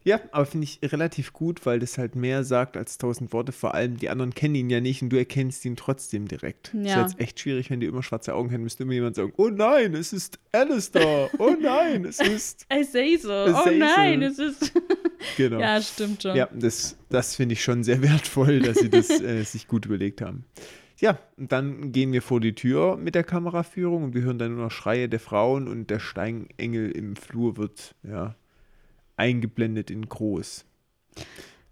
Ja, 0.07 0.21
aber 0.31 0.47
finde 0.47 0.65
ich 0.65 0.79
relativ 0.93 1.33
gut, 1.33 1.67
weil 1.67 1.81
das 1.81 1.99
halt 1.99 2.15
mehr 2.15 2.45
sagt 2.45 2.77
als 2.77 2.97
tausend 2.97 3.33
Worte. 3.33 3.51
Vor 3.51 3.75
allem, 3.75 3.97
die 3.97 4.09
anderen 4.09 4.33
kennen 4.33 4.55
ihn 4.55 4.71
ja 4.71 4.81
nicht 4.81 5.03
und 5.03 5.11
du 5.11 5.17
erkennst 5.17 5.65
ihn 5.65 5.75
trotzdem 5.75 6.29
direkt. 6.29 6.69
Das 6.73 6.81
ist 6.81 6.87
Ja. 6.89 7.03
jetzt 7.03 7.19
echt 7.19 7.41
schwierig, 7.41 7.71
wenn 7.71 7.81
die 7.81 7.87
immer 7.87 8.05
schwarze 8.05 8.33
Augen 8.35 8.49
hätten, 8.51 8.63
müsste 8.63 8.85
immer 8.85 8.93
jemand 8.93 9.17
sagen, 9.17 9.33
oh 9.37 9.49
nein, 9.49 9.95
es 9.95 10.13
ist 10.13 10.39
Alistair, 10.53 11.29
oh 11.39 11.57
nein, 11.61 12.05
es 12.05 12.21
ist, 12.21 12.67
I 12.73 12.85
say 12.85 13.17
so. 13.17 13.29
I 13.31 13.51
oh 13.51 13.65
say 13.65 13.79
nein, 13.79 14.33
so. 14.33 14.45
es 14.45 14.63
ist. 14.63 14.73
genau. 15.37 15.59
ja, 15.59 15.83
stimmt 15.83 16.23
schon. 16.23 16.37
Ja, 16.37 16.49
das, 16.55 16.97
das 17.09 17.35
finde 17.35 17.55
ich 17.55 17.65
schon 17.65 17.83
sehr 17.83 18.01
wertvoll, 18.01 18.61
dass 18.61 18.79
sie 18.79 18.89
das 18.89 19.11
äh, 19.11 19.43
sich 19.43 19.67
gut 19.67 19.87
überlegt 19.87 20.21
haben. 20.23 20.45
Ja, 20.99 21.19
und 21.37 21.51
dann 21.51 21.91
gehen 21.91 22.13
wir 22.13 22.23
vor 22.23 22.41
die 22.41 22.55
Tür 22.55 22.97
mit 22.97 23.15
der 23.17 23.25
Kameraführung 23.25 24.05
und 24.05 24.15
wir 24.15 24.23
hören 24.23 24.39
dann 24.39 24.55
nur 24.55 24.65
noch 24.65 24.71
Schreie 24.71 25.09
der 25.09 25.21
Frauen 25.21 25.67
und 25.69 25.91
der 25.91 25.99
Steinengel 25.99 26.91
im 26.93 27.17
Flur 27.17 27.57
wird 27.57 27.95
ja 28.03 28.35
eingeblendet 29.17 29.91
in 29.91 30.09
groß. 30.09 30.65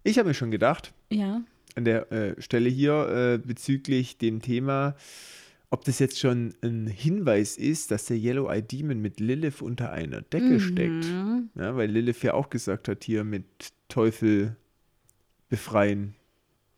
Ich 0.03 0.19
habe 0.19 0.29
mir 0.29 0.35
schon 0.35 0.51
gedacht, 0.51 0.93
Ja. 1.11 1.43
an 1.75 1.85
der 1.85 2.11
äh, 2.13 2.41
Stelle 2.41 2.69
hier 2.69 3.09
äh, 3.09 3.39
bezüglich 3.47 4.19
dem 4.19 4.41
Thema, 4.43 4.95
ob 5.71 5.85
das 5.85 5.99
jetzt 5.99 6.21
schon 6.21 6.55
ein 6.63 6.87
Hinweis 6.87 7.57
ist, 7.57 7.91
dass 7.91 8.07
der 8.07 8.17
Yellow 8.17 8.49
Eye 8.49 8.63
Demon 8.63 9.01
mit 9.01 9.19
Lilith 9.19 9.61
unter 9.61 9.91
einer 9.93 10.21
Decke 10.23 10.61
steckt. 10.61 11.05
Mhm. 11.07 11.49
Ja, 11.57 11.75
weil 11.77 11.91
Lilith 11.91 12.23
ja 12.23 12.35
auch 12.35 12.49
gesagt 12.51 12.87
hat, 12.89 13.03
hier 13.05 13.25
mit 13.25 13.45
Teufel 13.89 14.57
befreien. 15.49 16.15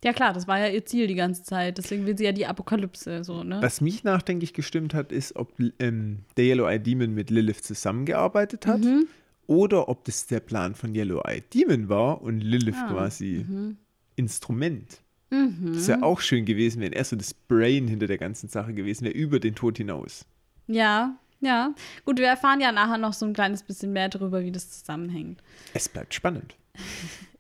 Ja, 0.05 0.13
klar, 0.13 0.33
das 0.33 0.47
war 0.47 0.59
ja 0.59 0.69
ihr 0.69 0.85
Ziel 0.87 1.07
die 1.09 1.15
ganze 1.15 1.43
Zeit. 1.43 1.79
Deswegen 1.79 2.07
will 2.07 2.17
sie 2.17 2.25
ja 2.25 2.33
die 2.33 2.47
Apokalypse, 2.47 3.25
so, 3.25 3.43
ne? 3.43 3.59
Was 3.61 3.81
mich 3.81 4.05
nachdenklich 4.05 4.53
gestimmt 4.55 4.95
hat, 4.95 5.11
ist, 5.11 5.35
ob 5.37 5.53
ähm, 5.79 6.21
der 6.37 6.45
Yellow 6.45 6.69
Eye 6.69 6.79
Demon 6.79 7.13
mit 7.13 7.31
Lilith 7.31 7.63
zusammengearbeitet 7.65 8.67
hat 8.67 8.81
Mhm. 8.81 9.07
Oder 9.47 9.89
ob 9.89 10.05
das 10.05 10.27
der 10.27 10.41
Plan 10.41 10.75
von 10.75 10.95
Yellow 10.95 11.21
Eye 11.23 11.43
Demon 11.53 11.89
war 11.89 12.23
und 12.23 12.41
Lilith 12.41 12.77
Ah, 12.77 12.93
quasi 12.93 13.47
Instrument. 14.17 15.01
Mhm. 15.31 15.73
Das 15.75 15.89
wäre 15.89 16.03
auch 16.03 16.21
schön 16.21 16.45
gewesen, 16.45 16.81
wenn 16.81 16.93
er 16.93 17.05
so 17.05 17.17
das 17.17 17.35
Brain 17.35 17.89
hinter 17.89 18.07
der 18.07 18.19
ganzen 18.19 18.49
Sache 18.49 18.75
gewesen 18.75 19.05
wäre, 19.05 19.15
über 19.15 19.41
den 19.41 19.55
Tod 19.55 19.77
hinaus. 19.79 20.25
Ja, 20.67 21.17
ja. 21.41 21.75
Gut, 22.05 22.19
wir 22.19 22.27
erfahren 22.27 22.61
ja 22.61 22.73
nachher 22.73 22.99
noch 22.99 23.13
so 23.13 23.27
ein 23.27 23.33
kleines 23.33 23.63
bisschen 23.63 23.93
mehr 23.93 24.09
darüber, 24.09 24.43
wie 24.43 24.53
das 24.53 24.71
zusammenhängt. 24.71 25.43
Es 25.75 25.89
bleibt 25.89 26.15
spannend. 26.15 26.57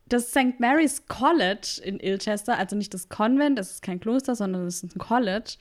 Das 0.08 0.30
St. 0.30 0.60
Mary's 0.60 1.06
College 1.08 1.80
in 1.82 1.98
Ilchester, 1.98 2.56
also 2.56 2.76
nicht 2.76 2.94
das 2.94 3.08
Konvent, 3.08 3.58
das 3.58 3.72
ist 3.72 3.82
kein 3.82 3.98
Kloster, 3.98 4.36
sondern 4.36 4.64
das 4.64 4.82
ist 4.82 4.94
ein 4.94 4.98
College. 4.98 5.56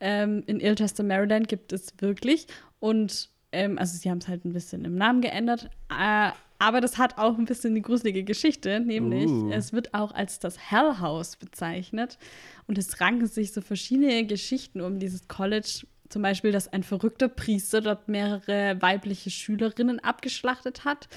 Ähm, 0.00 0.42
in 0.46 0.60
Ilchester, 0.60 1.02
Maryland 1.02 1.48
gibt 1.48 1.72
es 1.72 1.92
wirklich. 1.98 2.46
Und 2.78 3.28
ähm, 3.52 3.78
also 3.78 3.96
sie 3.96 4.10
haben 4.10 4.18
es 4.18 4.28
halt 4.28 4.44
ein 4.44 4.52
bisschen 4.52 4.84
im 4.84 4.94
Namen 4.94 5.20
geändert. 5.20 5.70
Äh, 5.88 6.30
aber 6.58 6.80
das 6.82 6.98
hat 6.98 7.16
auch 7.16 7.38
ein 7.38 7.46
bisschen 7.46 7.74
die 7.74 7.82
gruselige 7.82 8.22
Geschichte, 8.22 8.80
nämlich 8.80 9.30
Uh. 9.30 9.50
es 9.50 9.72
wird 9.72 9.94
auch 9.94 10.12
als 10.12 10.38
das 10.40 10.58
Hell 10.70 11.00
House 11.00 11.36
bezeichnet. 11.36 12.18
Und 12.66 12.76
es 12.76 13.00
ranken 13.00 13.26
sich 13.26 13.52
so 13.52 13.62
verschiedene 13.62 14.26
Geschichten 14.26 14.82
um 14.82 14.98
dieses 14.98 15.26
College. 15.26 15.86
Zum 16.10 16.22
Beispiel, 16.22 16.52
dass 16.52 16.68
ein 16.68 16.82
verrückter 16.82 17.28
Priester 17.28 17.80
dort 17.80 18.08
mehrere 18.08 18.76
weibliche 18.82 19.30
Schülerinnen 19.30 20.00
abgeschlachtet 20.00 20.84
hat. 20.84 21.08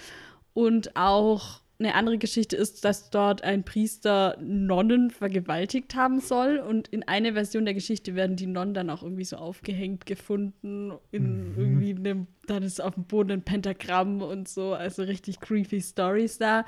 Und 0.54 0.96
auch 0.96 1.63
eine 1.80 1.96
andere 1.96 2.18
Geschichte 2.18 2.56
ist, 2.56 2.86
dass 2.86 3.10
dort 3.10 3.44
ein 3.44 3.64
Priester 3.64 4.38
Nonnen 4.40 5.10
vergewaltigt 5.10 5.96
haben 5.96 6.20
soll. 6.20 6.58
Und 6.58 6.88
in 6.90 7.04
einer 7.04 7.34
Version 7.34 7.66
der 7.66 7.74
Geschichte 7.74 8.16
werden 8.16 8.36
die 8.36 8.46
Nonnen 8.46 8.74
dann 8.74 8.90
auch 8.90 9.04
irgendwie 9.04 9.26
so 9.26 9.38
aufgehängt 9.38 10.06
gefunden. 10.06 10.94
In 11.12 11.54
irgendwie 11.58 11.96
einem, 11.96 12.28
dann 12.46 12.64
ist 12.64 12.82
auf 12.82 12.94
dem 12.94 13.06
Boden 13.06 13.32
ein 13.32 13.42
Pentagramm 13.42 14.22
und 14.22 14.48
so. 14.48 14.74
Also 14.74 15.04
richtig 15.04 15.40
creepy 15.40 15.82
Stories 15.82 16.38
da. 16.38 16.66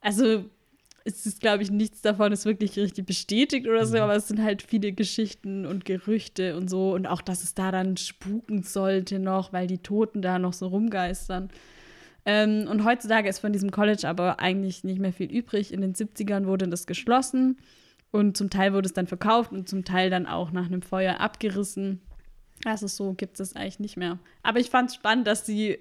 Also 0.00 0.44
es 1.04 1.24
ist, 1.24 1.40
glaube 1.40 1.62
ich, 1.62 1.70
nichts 1.70 2.02
davon 2.02 2.32
ist 2.32 2.44
wirklich 2.44 2.76
richtig 2.76 3.06
bestätigt 3.06 3.66
oder 3.66 3.86
so, 3.86 3.98
aber 3.98 4.16
es 4.16 4.28
sind 4.28 4.42
halt 4.42 4.62
viele 4.62 4.92
Geschichten 4.92 5.64
und 5.64 5.84
Gerüchte 5.84 6.56
und 6.56 6.68
so. 6.68 6.92
Und 6.92 7.06
auch, 7.06 7.22
dass 7.22 7.42
es 7.42 7.54
da 7.54 7.70
dann 7.70 7.96
spuken 7.96 8.62
sollte 8.62 9.18
noch, 9.18 9.52
weil 9.52 9.66
die 9.66 9.78
Toten 9.78 10.20
da 10.20 10.38
noch 10.38 10.52
so 10.52 10.66
rumgeistern. 10.66 11.50
Ähm, 12.30 12.68
und 12.68 12.84
heutzutage 12.84 13.26
ist 13.26 13.38
von 13.38 13.54
diesem 13.54 13.70
College 13.70 14.06
aber 14.06 14.38
eigentlich 14.38 14.84
nicht 14.84 15.00
mehr 15.00 15.14
viel 15.14 15.30
übrig. 15.32 15.72
In 15.72 15.80
den 15.80 15.94
70ern 15.94 16.44
wurde 16.44 16.68
das 16.68 16.86
geschlossen 16.86 17.56
und 18.10 18.36
zum 18.36 18.50
Teil 18.50 18.74
wurde 18.74 18.84
es 18.86 18.92
dann 18.92 19.06
verkauft 19.06 19.50
und 19.50 19.66
zum 19.66 19.82
Teil 19.84 20.10
dann 20.10 20.26
auch 20.26 20.50
nach 20.50 20.66
einem 20.66 20.82
Feuer 20.82 21.20
abgerissen. 21.20 22.02
Also 22.66 22.86
so 22.86 23.14
gibt 23.14 23.40
es 23.40 23.56
eigentlich 23.56 23.80
nicht 23.80 23.96
mehr. 23.96 24.18
Aber 24.42 24.60
ich 24.60 24.68
fand 24.68 24.90
es 24.90 24.96
spannend, 24.96 25.26
dass 25.26 25.46
sie 25.46 25.78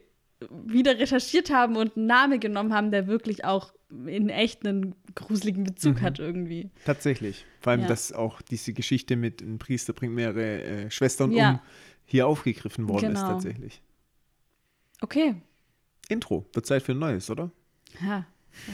wieder 0.49 0.97
recherchiert 0.99 1.49
haben 1.49 1.75
und 1.75 1.97
einen 1.97 2.05
Namen 2.05 2.39
genommen 2.39 2.73
haben, 2.73 2.91
der 2.91 3.07
wirklich 3.07 3.43
auch 3.43 3.73
in 4.05 4.29
echt 4.29 4.65
einen 4.65 4.95
gruseligen 5.15 5.65
Bezug 5.65 5.95
Mhm. 5.97 6.01
hat 6.01 6.19
irgendwie. 6.19 6.69
Tatsächlich. 6.85 7.45
Vor 7.59 7.71
allem, 7.71 7.81
Ja. 7.81 7.87
dass 7.87 8.13
auch 8.13 8.41
diese 8.41 8.71
Geschichte 8.71 9.17
mit 9.17 9.41
ein 9.41 9.57
Priester 9.59 9.91
bringt 9.91 10.13
mehrere 10.13 10.63
äh, 10.63 10.91
Schwestern 10.91 11.31
Ja. 11.33 11.49
um 11.51 11.59
hier 12.05 12.25
aufgegriffen 12.27 12.87
worden 12.87 13.11
ist 13.11 13.19
Genau. 13.21 13.33
tatsächlich. 13.33 13.81
Okay. 15.01 15.35
Intro. 16.09 16.45
Wird 16.53 16.65
Zeit 16.65 16.83
für 16.83 16.93
ein 16.93 16.99
neues, 16.99 17.29
oder? 17.29 17.51
Ja. 18.05 18.25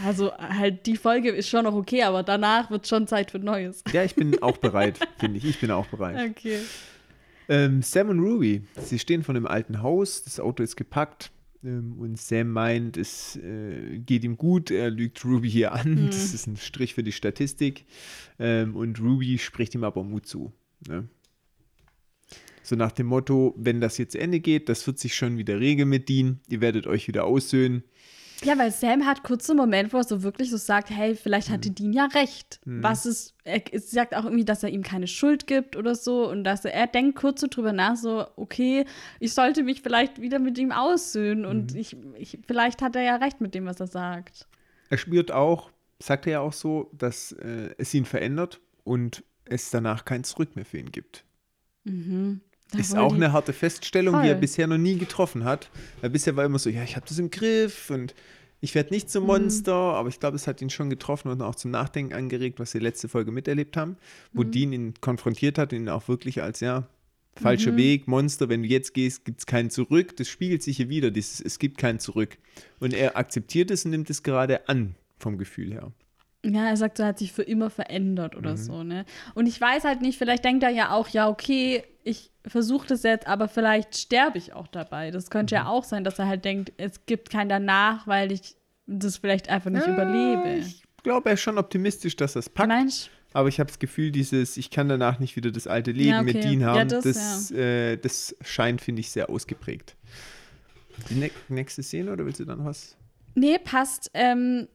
Also 0.05 0.31
halt 0.37 0.85
die 0.85 0.95
Folge 0.95 1.29
ist 1.29 1.49
schon 1.49 1.65
noch 1.65 1.73
okay, 1.73 2.03
aber 2.03 2.23
danach 2.23 2.71
wird 2.71 2.87
schon 2.87 3.07
Zeit 3.07 3.31
für 3.31 3.39
Neues. 3.39 3.83
Ja, 3.91 4.03
ich 4.03 4.15
bin 4.15 4.41
auch 4.41 4.57
bereit, 4.57 4.99
finde 5.19 5.37
ich. 5.37 5.45
Ich 5.45 5.59
bin 5.59 5.71
auch 5.71 5.87
bereit. 5.87 6.31
Okay. 6.31 6.59
Ähm, 7.49 7.81
Sam 7.81 8.09
und 8.09 8.19
Ruby, 8.19 8.63
sie 8.81 8.99
stehen 8.99 9.23
vor 9.23 9.35
einem 9.35 9.45
alten 9.45 9.81
Haus, 9.81 10.23
das 10.23 10.39
Auto 10.39 10.63
ist 10.63 10.77
gepackt 10.77 11.31
ähm, 11.63 11.95
und 11.99 12.17
Sam 12.17 12.49
meint, 12.49 12.95
es 12.95 13.35
äh, 13.35 13.97
geht 13.99 14.23
ihm 14.23 14.37
gut, 14.37 14.71
er 14.71 14.89
lügt 14.89 15.23
Ruby 15.25 15.49
hier 15.49 15.73
an, 15.73 16.07
das 16.07 16.33
ist 16.33 16.47
ein 16.47 16.55
Strich 16.55 16.93
für 16.93 17.03
die 17.03 17.11
Statistik 17.11 17.85
ähm, 18.39 18.75
und 18.77 18.99
Ruby 19.01 19.37
spricht 19.37 19.75
ihm 19.75 19.83
aber 19.83 20.03
Mut 20.03 20.25
zu. 20.25 20.53
Ne? 20.87 21.09
So 22.63 22.75
nach 22.75 22.91
dem 22.93 23.07
Motto, 23.07 23.53
wenn 23.57 23.81
das 23.81 23.97
jetzt 23.97 24.15
Ende 24.15 24.39
geht, 24.39 24.69
das 24.69 24.87
wird 24.87 24.97
sich 24.97 25.15
schon 25.15 25.37
wieder 25.37 25.59
regeln 25.59 25.89
mit 25.89 26.07
Dean, 26.09 26.39
ihr 26.49 26.61
werdet 26.61 26.87
euch 26.87 27.07
wieder 27.07 27.25
aussöhnen. 27.25 27.83
Ja, 28.43 28.57
weil 28.57 28.71
Sam 28.71 29.05
hat 29.05 29.23
kurz 29.23 29.49
einen 29.49 29.57
Moment, 29.57 29.93
wo 29.93 29.97
er 29.97 30.03
so 30.03 30.21
wirklich 30.23 30.49
so 30.49 30.57
sagt, 30.57 30.89
hey, 30.89 31.15
vielleicht 31.15 31.49
hatte 31.49 31.69
Mhm. 31.69 31.75
Dean 31.75 31.93
ja 31.93 32.05
recht. 32.07 32.59
Was 32.65 33.05
ist, 33.05 33.35
er 33.45 33.61
es 33.71 33.91
sagt 33.91 34.13
auch 34.15 34.25
irgendwie, 34.25 34.43
dass 34.43 34.63
er 34.63 34.69
ihm 34.69 34.83
keine 34.83 35.07
Schuld 35.07 35.47
gibt 35.47 35.77
oder 35.77 35.95
so 35.95 36.29
und 36.29 36.43
dass 36.43 36.65
er, 36.65 36.73
er 36.73 36.87
denkt 36.87 37.17
kurz 37.17 37.39
so 37.39 37.47
drüber 37.47 37.71
nach, 37.71 37.95
so, 37.95 38.25
okay, 38.35 38.83
ich 39.21 39.33
sollte 39.33 39.63
mich 39.63 39.81
vielleicht 39.81 40.19
wieder 40.19 40.39
mit 40.39 40.57
ihm 40.57 40.71
aussöhnen 40.73 41.43
Mhm. 41.43 41.49
und 41.49 41.75
ich, 41.75 41.95
ich, 42.17 42.39
vielleicht 42.45 42.81
hat 42.81 42.95
er 42.97 43.03
ja 43.03 43.15
recht 43.17 43.39
mit 43.39 43.55
dem, 43.55 43.65
was 43.65 43.79
er 43.79 43.87
sagt. 43.87 44.47
Er 44.89 44.97
spürt 44.97 45.31
auch, 45.31 45.71
sagt 45.99 46.25
er 46.27 46.31
ja 46.33 46.39
auch 46.41 46.53
so, 46.53 46.89
dass 46.97 47.31
äh, 47.33 47.69
es 47.77 47.93
ihn 47.93 48.03
verändert 48.05 48.59
und 48.83 49.23
es 49.45 49.69
danach 49.69 50.03
kein 50.03 50.23
Zurück 50.25 50.55
mehr 50.57 50.65
für 50.65 50.79
ihn 50.79 50.91
gibt. 50.91 51.23
Da 52.71 52.79
Ist 52.79 52.97
auch 52.97 53.13
eine 53.13 53.31
harte 53.33 53.53
Feststellung, 53.53 54.21
die 54.21 54.27
er 54.29 54.33
Voll. 54.33 54.41
bisher 54.41 54.67
noch 54.67 54.77
nie 54.79 54.97
getroffen 54.97 55.43
hat. 55.43 55.69
Weil 56.01 56.09
bisher 56.09 56.35
war 56.35 56.45
immer 56.45 56.57
so, 56.59 56.69
ja, 56.69 56.83
ich 56.83 56.95
habe 56.95 57.05
das 57.07 57.19
im 57.19 57.29
Griff 57.29 57.89
und 57.91 58.15
ich 58.61 58.73
werde 58.73 58.93
nicht 58.93 59.07
Mhm. 59.07 59.11
zum 59.11 59.25
Monster, 59.27 59.73
aber 59.75 60.09
ich 60.09 60.19
glaube, 60.19 60.37
es 60.37 60.47
hat 60.47 60.61
ihn 60.61 60.69
schon 60.71 60.89
getroffen 60.89 61.29
und 61.29 61.41
auch 61.41 61.55
zum 61.55 61.69
Nachdenken 61.69 62.13
angeregt, 62.13 62.59
was 62.59 62.73
wir 62.73 62.81
letzte 62.81 63.09
Folge 63.09 63.31
miterlebt 63.31 63.77
haben, 63.77 63.97
wo 64.31 64.43
Mhm. 64.43 64.51
Dean 64.51 64.73
ihn 64.73 64.93
konfrontiert 65.01 65.57
hat, 65.57 65.71
ihn 65.73 65.87
auch 65.89 66.07
wirklich 66.07 66.41
als, 66.41 66.61
ja, 66.61 66.87
falscher 67.35 67.73
Mhm. 67.73 67.77
Weg, 67.77 68.07
Monster, 68.07 68.47
wenn 68.49 68.63
du 68.63 68.69
jetzt 68.69 68.93
gehst, 68.93 69.25
gibt 69.25 69.39
es 69.39 69.45
kein 69.45 69.69
Zurück. 69.69 70.15
Das 70.17 70.27
spiegelt 70.29 70.63
sich 70.63 70.77
hier 70.77 70.89
wieder, 70.89 71.11
dieses, 71.11 71.41
es 71.41 71.59
gibt 71.59 71.77
kein 71.77 71.99
Zurück. 71.99 72.37
Und 72.79 72.93
er 72.93 73.17
akzeptiert 73.17 73.69
es 73.69 73.85
und 73.85 73.91
nimmt 73.91 74.09
es 74.09 74.23
gerade 74.23 74.67
an, 74.69 74.95
vom 75.19 75.37
Gefühl 75.37 75.73
her. 75.73 75.91
Ja, 76.45 76.67
er 76.67 76.75
sagt, 76.77 76.99
er 76.99 77.05
hat 77.07 77.19
sich 77.19 77.31
für 77.31 77.43
immer 77.43 77.69
verändert 77.69 78.33
Mhm. 78.33 78.39
oder 78.39 78.57
so, 78.57 78.83
ne? 78.83 79.05
Und 79.33 79.47
ich 79.47 79.59
weiß 79.59 79.85
halt 79.85 80.01
nicht, 80.01 80.17
vielleicht 80.17 80.43
denkt 80.43 80.63
er 80.63 80.69
ja 80.71 80.91
auch, 80.91 81.07
ja, 81.07 81.29
okay, 81.29 81.83
ich 82.03 82.31
versuche 82.45 82.85
das 82.87 83.03
jetzt, 83.03 83.27
aber 83.27 83.47
vielleicht 83.47 83.95
sterbe 83.95 84.37
ich 84.37 84.51
auch 84.53 84.67
dabei. 84.67 85.11
Das 85.11 85.29
könnte 85.29 85.55
Mhm. 85.55 85.61
ja 85.61 85.67
auch 85.67 85.85
sein, 85.85 86.03
dass 86.03 86.19
er 86.19 86.27
halt 86.27 86.43
denkt, 86.43 86.73
es 86.77 87.05
gibt 87.05 87.29
kein 87.29 87.47
danach, 87.47 88.07
weil 88.07 88.31
ich 88.33 88.55
das 88.87 89.17
vielleicht 89.17 89.47
einfach 89.49 89.69
nicht 89.69 89.87
Ja, 89.87 89.93
überlebe. 89.93 90.49
Ich 90.49 90.83
glaube, 91.03 91.29
er 91.29 91.33
ist 91.35 91.41
schon 91.41 91.57
optimistisch, 91.57 92.17
dass 92.17 92.35
er 92.35 92.39
es 92.39 92.49
packt. 92.49 92.67
Meinst 92.67 93.09
Aber 93.33 93.47
ich 93.47 93.59
habe 93.59 93.67
das 93.69 93.79
Gefühl, 93.79 94.11
dieses, 94.11 94.57
ich 94.57 94.69
kann 94.69 94.89
danach 94.89 95.19
nicht 95.19 95.35
wieder 95.37 95.49
das 95.51 95.65
alte 95.65 95.91
Leben 95.91 96.09
Ja, 96.09 96.21
mit 96.23 96.35
okay. 96.35 96.49
Dean 96.49 96.59
Ja, 96.61 96.67
haben, 96.67 96.89
das, 96.89 97.03
das, 97.05 97.51
äh, 97.51 97.95
das 97.97 98.35
scheint, 98.41 98.81
finde 98.81 98.99
ich, 98.99 99.09
sehr 99.11 99.29
ausgeprägt. 99.29 99.95
Die 101.09 101.15
ne 101.15 101.31
nächste 101.47 101.81
Szene 101.81 102.11
oder 102.11 102.25
willst 102.25 102.41
du 102.41 102.45
dann 102.45 102.63
was? 102.65 102.95
Nee, 103.35 103.57
passt. 103.57 104.11
Ähm, 104.13 104.67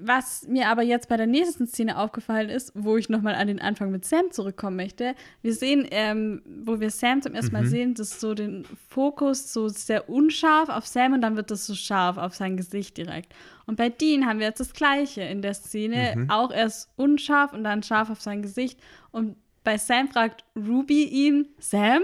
was 0.00 0.46
mir 0.48 0.68
aber 0.68 0.82
jetzt 0.82 1.10
bei 1.10 1.18
der 1.18 1.26
nächsten 1.26 1.66
Szene 1.66 1.98
aufgefallen 1.98 2.48
ist, 2.48 2.72
wo 2.74 2.96
ich 2.96 3.10
nochmal 3.10 3.34
an 3.34 3.48
den 3.48 3.60
Anfang 3.60 3.90
mit 3.90 4.04
Sam 4.06 4.30
zurückkommen 4.30 4.76
möchte. 4.76 5.14
Wir 5.42 5.52
sehen, 5.52 5.86
ähm, 5.90 6.40
wo 6.46 6.80
wir 6.80 6.88
Sam 6.90 7.20
zum 7.20 7.34
ersten 7.34 7.52
Mal 7.52 7.64
sehen, 7.70 7.94
dass 7.94 8.18
so 8.18 8.32
den 8.32 8.64
Fokus 8.88 9.52
so 9.52 9.68
sehr 9.68 10.08
unscharf 10.08 10.70
auf 10.70 10.86
Sam 10.86 11.12
und 11.12 11.20
dann 11.20 11.36
wird 11.36 11.50
das 11.50 11.66
so 11.66 11.74
scharf 11.74 12.16
auf 12.16 12.34
sein 12.34 12.56
Gesicht 12.56 12.96
direkt. 12.96 13.34
Und 13.66 13.76
bei 13.76 13.90
Dean 13.90 14.24
haben 14.26 14.38
wir 14.38 14.46
jetzt 14.46 14.60
das 14.60 14.72
Gleiche 14.72 15.20
in 15.22 15.42
der 15.42 15.52
Szene. 15.54 16.14
Auch 16.30 16.50
erst 16.50 16.88
unscharf 16.96 17.52
und 17.52 17.62
dann 17.64 17.82
scharf 17.82 18.08
auf 18.08 18.22
sein 18.22 18.40
Gesicht. 18.40 18.80
Und 19.10 19.36
bei 19.64 19.76
Sam 19.76 20.08
fragt 20.08 20.44
Ruby 20.56 21.04
ihn, 21.04 21.48
Sam? 21.58 22.00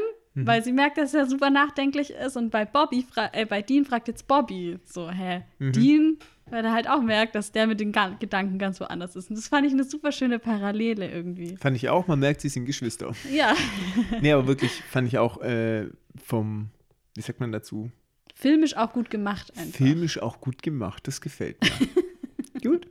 Weil 0.47 0.63
sie 0.63 0.73
merkt, 0.73 0.97
dass 0.97 1.13
er 1.13 1.27
super 1.27 1.51
nachdenklich 1.51 2.11
ist. 2.11 2.37
Und 2.37 2.51
bei 2.51 2.65
Bobby, 2.65 3.03
fra- 3.03 3.31
äh, 3.33 3.45
bei 3.47 3.63
Dean 3.63 3.85
fragt 3.85 4.07
jetzt 4.09 4.29
Bobby 4.29 4.79
so, 4.85 5.11
hä, 5.11 5.43
Dean? 5.73 6.19
Weil 6.51 6.65
er 6.65 6.73
halt 6.73 6.89
auch 6.89 7.03
merkt, 7.03 7.35
dass 7.35 7.53
der 7.53 7.67
mit 7.67 7.81
den 7.81 7.93
Gedanken 7.93 8.59
ganz 8.59 8.81
woanders 8.81 9.17
ist. 9.17 9.31
Und 9.31 9.37
das 9.37 9.49
fand 9.49 9.67
ich 9.67 9.73
eine 9.73 9.85
super 9.85 10.13
schöne 10.13 10.39
Parallele 10.39 11.11
irgendwie. 11.11 11.57
Fand 11.57 11.77
ich 11.77 11.89
auch, 11.89 12.07
man 12.07 12.19
merkt, 12.19 12.41
sie 12.41 12.49
sind 12.49 12.65
Geschwister. 12.67 13.13
Ja, 13.33 13.55
nee, 14.21 14.33
aber 14.33 14.47
wirklich 14.47 14.73
fand 14.83 15.09
ich 15.09 15.19
auch 15.19 15.41
äh, 15.43 15.89
vom, 16.23 16.69
wie 17.17 17.21
sagt 17.23 17.41
man 17.41 17.53
dazu, 17.53 17.91
filmisch 18.35 18.77
auch 18.77 18.93
gut 18.93 19.11
gemacht 19.11 19.53
einfach. 19.57 19.77
filmisch 19.79 20.21
auch 20.21 20.41
gut 20.41 20.63
gemacht. 20.63 21.07
Das 21.07 21.21
gefällt 21.21 21.59
mir. 21.63 22.61
gut. 22.71 22.87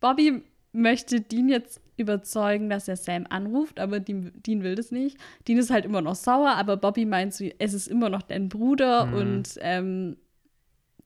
Bobby 0.00 0.42
möchte 0.72 1.20
Dean 1.20 1.48
jetzt 1.48 1.80
überzeugen, 1.96 2.70
dass 2.70 2.88
er 2.88 2.96
Sam 2.96 3.26
anruft, 3.28 3.78
aber 3.78 4.00
Dean, 4.00 4.32
Dean 4.46 4.62
will 4.62 4.74
das 4.74 4.90
nicht. 4.90 5.18
Dean 5.46 5.58
ist 5.58 5.70
halt 5.70 5.84
immer 5.84 6.00
noch 6.00 6.14
sauer, 6.14 6.50
aber 6.56 6.76
Bobby 6.76 7.04
meint 7.04 7.34
so, 7.34 7.44
es 7.58 7.74
ist 7.74 7.86
immer 7.88 8.08
noch 8.08 8.22
dein 8.22 8.48
Bruder 8.48 9.06
Mhm. 9.06 9.14
und 9.14 9.48
ähm, 9.60 10.16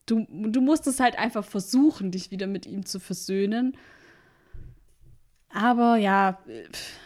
du, 0.07 0.27
du 0.29 0.61
musst 0.61 0.87
es 0.87 1.01
halt 1.01 1.19
einfach 1.19 1.45
versuchen, 1.45 2.11
dich 2.11 2.31
wieder 2.31 2.47
mit 2.47 2.67
ihm 2.67 2.87
zu 2.87 2.99
versöhnen. 3.01 3.77
Aber 5.51 5.97
ja, 5.97 6.39
pff, 6.73 6.99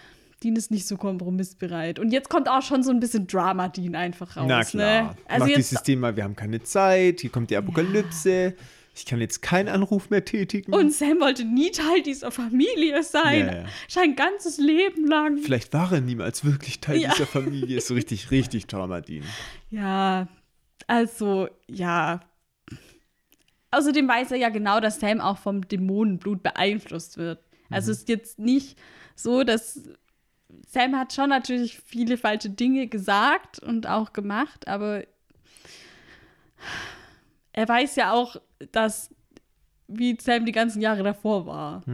Dean 0.42 0.57
ist 0.57 0.71
nicht 0.71 0.87
so 0.87 0.97
kompromissbereit. 0.97 1.99
Und 1.99 2.12
jetzt 2.12 2.30
kommt 2.30 2.49
auch 2.49 2.62
schon 2.62 2.83
so 2.83 2.90
ein 2.90 3.00
bisschen 3.00 3.26
Drama-Dean 3.26 3.95
einfach 3.95 4.37
raus. 4.37 4.47
Na 4.49 4.64
klar. 4.64 5.02
Ne? 5.02 5.16
Also 5.26 5.47
Macht 5.47 5.57
dieses 5.57 5.83
Thema, 5.83 6.16
wir 6.16 6.25
haben 6.25 6.37
keine 6.37 6.62
Zeit, 6.62 7.21
hier 7.21 7.30
kommt 7.30 7.50
die 7.50 7.57
Apokalypse. 7.57 8.54
Ich 8.95 9.07
kann 9.07 9.21
jetzt 9.21 9.40
keinen 9.40 9.69
Anruf 9.69 10.11
mehr 10.11 10.25
tätigen. 10.25 10.75
Und 10.75 10.92
Sam 10.92 11.21
wollte 11.21 11.45
nie 11.45 11.71
Teil 11.71 12.02
dieser 12.02 12.30
Familie 12.30 13.02
sein. 13.02 13.47
Ja, 13.47 13.54
ja. 13.54 13.64
Sein 13.88 14.16
ganzes 14.16 14.59
Leben 14.59 15.07
lang. 15.07 15.38
Vielleicht 15.38 15.73
war 15.73 15.92
er 15.92 16.00
niemals 16.00 16.45
wirklich 16.45 16.80
Teil 16.80 16.99
Ja. 16.99 17.12
dieser 17.12 17.26
Familie. 17.26 17.78
Ist 17.78 17.87
so 17.87 17.95
richtig, 17.95 18.30
richtig 18.30 18.66
Traumadin. 18.66 19.23
Ja, 19.71 20.26
also, 20.87 21.49
ja. 21.69 22.21
Außerdem 23.73 24.09
weiß 24.09 24.33
er 24.33 24.39
ja 24.39 24.49
genau, 24.49 24.81
dass 24.81 25.00
Sam 25.00 25.21
auch 25.21 25.39
vom 25.39 25.67
Dämonenblut 25.69 26.43
beeinflusst 26.43 27.17
wird. 27.19 27.39
Also 27.71 27.93
es 27.93 27.99
ist 27.99 28.09
jetzt 28.09 28.39
nicht 28.39 28.79
so, 29.15 29.45
dass 29.45 29.81
Sam 30.67 30.97
hat 30.97 31.12
schon 31.12 31.29
natürlich 31.31 31.79
viele 31.87 32.17
falsche 32.19 32.50
Dinge 32.50 32.89
gesagt 32.89 33.61
und 33.61 33.87
auch 33.87 34.12
gemacht, 34.12 34.67
aber 34.67 35.05
er 37.53 37.69
weiß 37.69 37.97
ja 37.97 38.12
auch, 38.12 38.37
dass 38.73 39.11
wie 39.89 40.17
Sam 40.21 40.45
die 40.47 40.53
ganzen 40.53 40.81
Jahre 40.81 41.03
davor 41.03 41.47
war. 41.47 41.85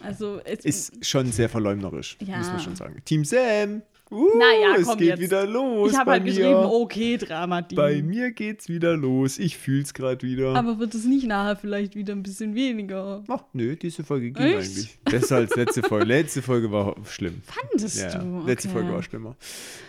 Also 0.00 0.40
es 0.44 0.64
Ist 0.64 1.06
schon 1.06 1.30
sehr 1.32 1.48
verleumderisch, 1.48 2.16
Ja. 2.20 2.38
muss 2.38 2.48
man 2.48 2.60
schon 2.60 2.76
sagen. 2.76 3.02
Team 3.04 3.24
Sam. 3.24 3.82
Uh, 4.10 4.28
Naja, 4.38 4.76
es 4.78 4.88
geht 4.98 5.08
jetzt. 5.08 5.20
wieder 5.20 5.46
los. 5.46 5.90
ich 5.90 5.98
habe 5.98 6.10
halt 6.12 6.22
mir. 6.24 6.28
geschrieben, 6.30 6.54
okay, 6.56 7.16
Dramatin. 7.16 7.74
Bei 7.74 8.02
mir 8.02 8.30
geht's 8.32 8.68
wieder 8.68 8.96
los. 8.96 9.38
Ich 9.38 9.56
fühl's 9.56 9.94
gerade 9.94 10.22
wieder. 10.26 10.54
Aber 10.54 10.78
wird 10.78 10.94
es 10.94 11.04
nicht 11.06 11.26
nachher 11.26 11.56
vielleicht 11.56 11.96
wieder 11.96 12.12
ein 12.12 12.22
bisschen 12.22 12.54
weniger? 12.54 13.24
Ach, 13.28 13.42
nö, 13.54 13.74
diese 13.76 14.04
Folge 14.04 14.30
ging 14.30 14.44
Echt? 14.44 14.56
eigentlich. 14.70 14.98
Besser 15.04 15.36
als 15.36 15.56
letzte 15.56 15.82
Folge. 15.82 16.04
letzte 16.04 16.42
Folge 16.42 16.70
war 16.70 16.94
schlimm. 17.10 17.40
Fandest 17.44 17.98
Ja, 17.98 18.18
du? 18.18 18.42
letzte 18.46 18.68
Okay. 18.68 18.78
Folge 18.78 18.92
war 18.92 19.02
schlimmer. 19.02 19.36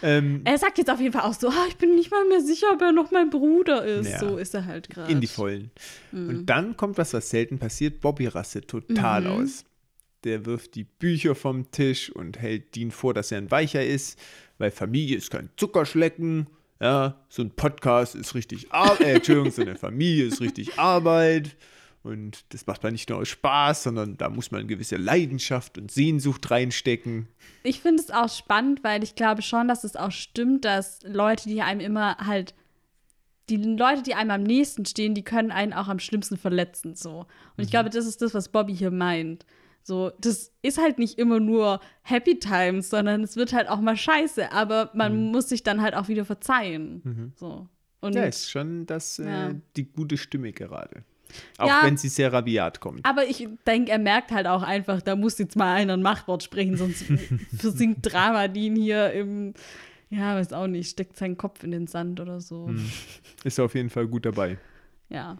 Ähm, 0.01 0.41
Er 0.45 0.57
sagt 0.57 0.77
jetzt 0.77 0.89
auf 0.89 1.01
jeden 1.01 1.11
Fall 1.13 1.23
auch 1.29 1.33
so, 1.33 1.49
ah, 1.49 1.65
ich 1.67 1.75
bin 1.75 1.95
nicht 1.95 2.09
mal 2.09 2.25
mehr 2.27 2.41
sicher, 2.41 2.67
ob 2.73 2.81
er 2.81 2.93
noch 2.93 3.11
mein 3.11 3.29
Bruder 3.29 3.83
ist. 3.85 4.09
Ja. 4.09 4.19
So 4.19 4.37
ist 4.37 4.53
er 4.55 4.65
halt 4.65 4.89
gerade. 4.89 5.11
in 5.11 5.19
die 5.21 5.27
Vollen. 5.27 5.71
Mhm. 6.13 6.29
Und 6.29 6.45
dann 6.45 6.77
kommt 6.77 6.97
was, 6.97 7.13
was 7.13 7.29
selten 7.29 7.59
passiert. 7.59 7.99
Bobby 8.01 8.27
rastet 8.27 8.69
total 8.69 9.21
Mhm. 9.21 9.27
aus. 9.31 9.65
Der 10.25 10.45
wirft 10.45 10.75
die 10.75 10.83
Bücher 10.83 11.35
vom 11.35 11.71
Tisch 11.71 12.09
und 12.11 12.39
hält 12.39 12.75
Dean 12.75 12.91
vor, 12.91 13.13
dass 13.13 13.31
er 13.31 13.37
ein 13.37 13.51
Weicher 13.51 13.85
ist, 13.85 14.19
weil 14.57 14.71
Familie 14.71 15.17
ist 15.17 15.29
kein 15.31 15.49
Zuckerschlecken. 15.55 16.47
Ja, 16.81 17.23
so 17.29 17.41
ein 17.43 17.51
Podcast 17.51 18.15
ist 18.15 18.35
richtig 18.35 18.71
Arbeit. 18.71 19.01
Äh, 19.01 19.13
Entschuldigung, 19.13 19.51
so 19.51 19.61
eine 19.61 19.75
Familie 19.75 20.25
ist 20.25 20.41
richtig 20.41 20.77
Arbeit. 20.77 21.55
Und 22.03 22.43
das 22.53 22.67
macht 22.67 22.83
man 22.83 22.91
nicht 22.91 23.09
nur 23.09 23.19
aus 23.19 23.29
Spaß, 23.29 23.83
sondern 23.83 24.17
da 24.17 24.29
muss 24.29 24.51
man 24.51 24.59
eine 24.59 24.67
gewisse 24.67 24.97
Leidenschaft 24.97 25.77
und 25.77 25.89
Sehnsucht 25.91 26.51
reinstecken. 26.51 27.27
Ich 27.63 27.79
finde 27.79 28.03
es 28.03 28.11
auch 28.11 28.29
spannend, 28.29 28.83
weil 28.83 29.03
ich 29.03 29.15
glaube 29.15 29.41
schon, 29.41 29.67
dass 29.67 29.83
es 29.83 29.95
auch 29.95 30.11
stimmt, 30.11 30.65
dass 30.65 30.99
Leute, 31.03 31.49
die 31.49 31.61
einem 31.61 31.79
immer 31.79 32.17
halt, 32.17 32.53
die 33.49 33.57
Leute, 33.57 34.03
die 34.03 34.13
einem 34.15 34.31
am 34.31 34.43
nächsten 34.43 34.85
stehen, 34.85 35.13
die 35.15 35.23
können 35.23 35.51
einen 35.51 35.73
auch 35.73 35.87
am 35.87 35.99
schlimmsten 35.99 36.37
verletzen. 36.37 36.95
So. 36.95 37.19
Und 37.19 37.27
Mhm. 37.57 37.63
ich 37.63 37.69
glaube, 37.71 37.89
das 37.89 38.05
ist 38.05 38.21
das, 38.21 38.33
was 38.33 38.49
Bobby 38.49 38.75
hier 38.75 38.91
meint. 38.91 39.45
So, 39.87 40.11
das 40.19 40.51
ist 40.63 40.79
halt 40.79 40.97
nicht 40.97 41.19
immer 41.19 41.39
nur 41.39 41.79
Happy 42.01 42.39
Times, 42.39 42.89
sondern 42.89 43.21
es 43.23 43.35
wird 43.35 43.53
halt 43.53 43.69
auch 43.69 43.79
mal 43.81 43.95
scheiße, 43.95 44.51
aber 44.51 44.89
man 44.95 45.31
muss 45.31 45.49
sich 45.49 45.61
dann 45.61 45.79
halt 45.83 45.93
auch 45.93 46.07
wieder 46.07 46.25
verzeihen. 46.25 47.33
So. 47.35 47.67
Und 48.01 48.15
Mhm. 48.15 48.17
Ja, 48.17 48.23
ist 48.25 48.49
schon 48.49 48.87
das, 48.87 49.19
äh, 49.19 49.25
Ja. 49.29 49.51
die 49.75 49.83
gute 49.91 50.17
Stimme 50.17 50.51
gerade. 50.53 51.03
Auch 51.59 51.67
Ja. 51.67 51.81
wenn 51.83 51.97
sie 51.97 52.09
sehr 52.09 52.33
rabiat 52.33 52.79
kommt. 52.79 53.05
Aber 53.05 53.25
ich 53.27 53.47
denke, 53.67 53.91
er 53.91 53.99
merkt 53.99 54.31
halt 54.31 54.47
auch 54.47 54.63
einfach, 54.63 55.03
da 55.03 55.15
muss 55.15 55.37
jetzt 55.37 55.55
mal 55.55 55.75
einer 55.75 55.93
ein 55.93 56.01
Machtwort 56.01 56.41
sprechen, 56.41 56.77
sonst 56.77 57.03
versinkt 57.55 57.99
Dramadin 58.11 58.75
hier 58.75 59.11
im, 59.11 59.53
ja, 60.09 60.35
weiß 60.35 60.51
auch 60.53 60.65
nicht, 60.67 60.89
steckt 60.89 61.15
seinen 61.15 61.37
Kopf 61.37 61.63
in 61.63 61.69
den 61.69 61.85
Sand 61.85 62.19
oder 62.19 62.41
so. 62.41 62.71
Ist 63.43 63.59
auf 63.59 63.75
jeden 63.75 63.91
Fall 63.91 64.07
gut 64.07 64.25
dabei. 64.25 64.57
Ja. 65.09 65.37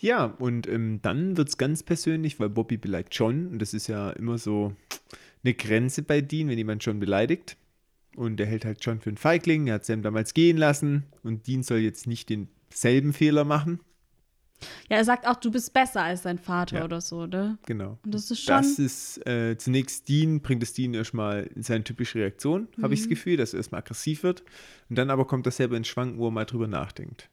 Ja, 0.00 0.24
und 0.24 0.66
ähm, 0.66 1.00
dann 1.02 1.36
wird 1.36 1.48
es 1.50 1.58
ganz 1.58 1.82
persönlich, 1.82 2.40
weil 2.40 2.48
Bobby 2.48 2.76
beleidigt 2.78 3.14
John. 3.14 3.48
Und 3.48 3.58
das 3.60 3.74
ist 3.74 3.86
ja 3.86 4.10
immer 4.10 4.38
so 4.38 4.74
eine 5.44 5.54
Grenze 5.54 6.02
bei 6.02 6.20
Dean, 6.20 6.48
wenn 6.48 6.58
jemand 6.58 6.84
John 6.84 6.98
beleidigt. 7.00 7.56
Und 8.16 8.40
er 8.40 8.46
hält 8.46 8.64
halt 8.64 8.84
John 8.84 9.00
für 9.00 9.10
einen 9.10 9.16
Feigling. 9.18 9.66
Er 9.66 9.74
hat 9.74 9.84
Sam 9.84 10.02
damals 10.02 10.34
gehen 10.34 10.56
lassen. 10.56 11.04
Und 11.22 11.46
Dean 11.46 11.62
soll 11.62 11.78
jetzt 11.78 12.06
nicht 12.06 12.30
denselben 12.30 13.12
Fehler 13.12 13.44
machen. 13.44 13.80
Ja, 14.90 14.96
er 14.98 15.04
sagt 15.04 15.26
auch, 15.26 15.36
du 15.36 15.50
bist 15.50 15.72
besser 15.72 16.02
als 16.02 16.22
dein 16.22 16.38
Vater 16.38 16.78
Ja. 16.78 16.84
oder 16.84 17.00
so, 17.00 17.26
ne? 17.26 17.58
Genau. 17.66 17.98
Und 18.04 18.14
das 18.14 18.30
ist 18.30 18.40
schon. 18.42 18.54
Das 18.56 18.78
ist 18.78 19.26
äh, 19.26 19.56
zunächst 19.56 20.08
Dean, 20.08 20.40
bringt 20.40 20.62
es 20.62 20.74
Dean 20.74 20.92
erstmal 20.92 21.44
in 21.54 21.62
seine 21.62 21.82
typische 21.84 22.18
Reaktion, 22.18 22.68
habe 22.82 22.92
ich 22.92 23.00
das 23.00 23.08
Gefühl, 23.08 23.38
dass 23.38 23.54
er 23.54 23.58
erstmal 23.58 23.80
aggressiv 23.80 24.22
wird. 24.22 24.42
Und 24.90 24.96
dann 24.96 25.08
aber 25.10 25.26
kommt 25.26 25.46
er 25.46 25.52
selber 25.52 25.76
ins 25.78 25.88
Schwanken, 25.88 26.18
wo 26.18 26.28
er 26.28 26.30
mal 26.30 26.44
drüber 26.44 26.66
nachdenkt. 26.68 27.30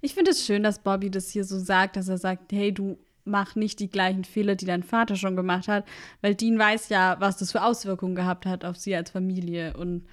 Ich 0.00 0.14
finde 0.14 0.32
es 0.32 0.44
schön, 0.44 0.62
dass 0.62 0.78
Bobby 0.78 1.10
das 1.10 1.30
hier 1.30 1.44
so 1.44 1.58
sagt, 1.58 1.96
dass 1.96 2.08
er 2.08 2.18
sagt, 2.18 2.52
hey, 2.52 2.72
du 2.72 2.98
mach 3.24 3.56
nicht 3.56 3.80
die 3.80 3.88
gleichen 3.88 4.24
Fehler, 4.24 4.54
die 4.54 4.66
dein 4.66 4.82
Vater 4.82 5.16
schon 5.16 5.36
gemacht 5.36 5.68
hat, 5.68 5.86
weil 6.20 6.34
Dean 6.34 6.58
weiß 6.58 6.90
ja, 6.90 7.16
was 7.20 7.38
das 7.38 7.52
für 7.52 7.62
Auswirkungen 7.62 8.14
gehabt 8.14 8.44
hat 8.44 8.64
auf 8.64 8.76
sie 8.76 8.94
als 8.94 9.10
Familie 9.10 9.74
und 9.76 10.06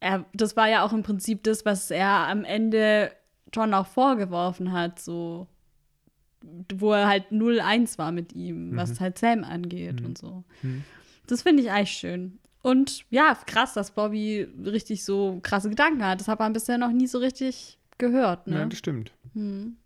er, 0.00 0.26
das 0.34 0.56
war 0.56 0.68
ja 0.68 0.84
auch 0.84 0.92
im 0.92 1.02
Prinzip 1.02 1.42
das, 1.44 1.64
was 1.64 1.90
er 1.90 2.28
am 2.28 2.44
Ende 2.44 3.10
John 3.52 3.72
auch 3.72 3.86
vorgeworfen 3.86 4.72
hat, 4.72 4.98
so 4.98 5.46
wo 6.74 6.92
er 6.92 7.08
halt 7.08 7.32
0-1 7.32 7.98
war 7.98 8.12
mit 8.12 8.34
ihm, 8.34 8.76
was 8.76 9.00
halt 9.00 9.18
Sam 9.18 9.42
angeht 9.42 10.02
und 10.02 10.18
so. 10.18 10.44
Das 11.26 11.42
finde 11.42 11.62
ich 11.62 11.70
eigentlich 11.70 11.92
schön. 11.92 12.38
Und 12.62 13.04
ja, 13.10 13.36
krass, 13.46 13.74
dass 13.74 13.92
Bobby 13.92 14.46
richtig 14.64 15.04
so 15.04 15.40
krasse 15.42 15.70
Gedanken 15.70 16.04
hat. 16.04 16.20
Das 16.20 16.28
hat 16.28 16.38
man 16.38 16.52
bisher 16.52 16.78
noch 16.78 16.92
nie 16.92 17.06
so 17.06 17.18
richtig 17.18 17.78
gehört, 17.98 18.46
ne? 18.46 18.58
Ja, 18.60 18.66
das 18.66 18.78
stimmt. 18.78 19.12
Hm. 19.34 19.76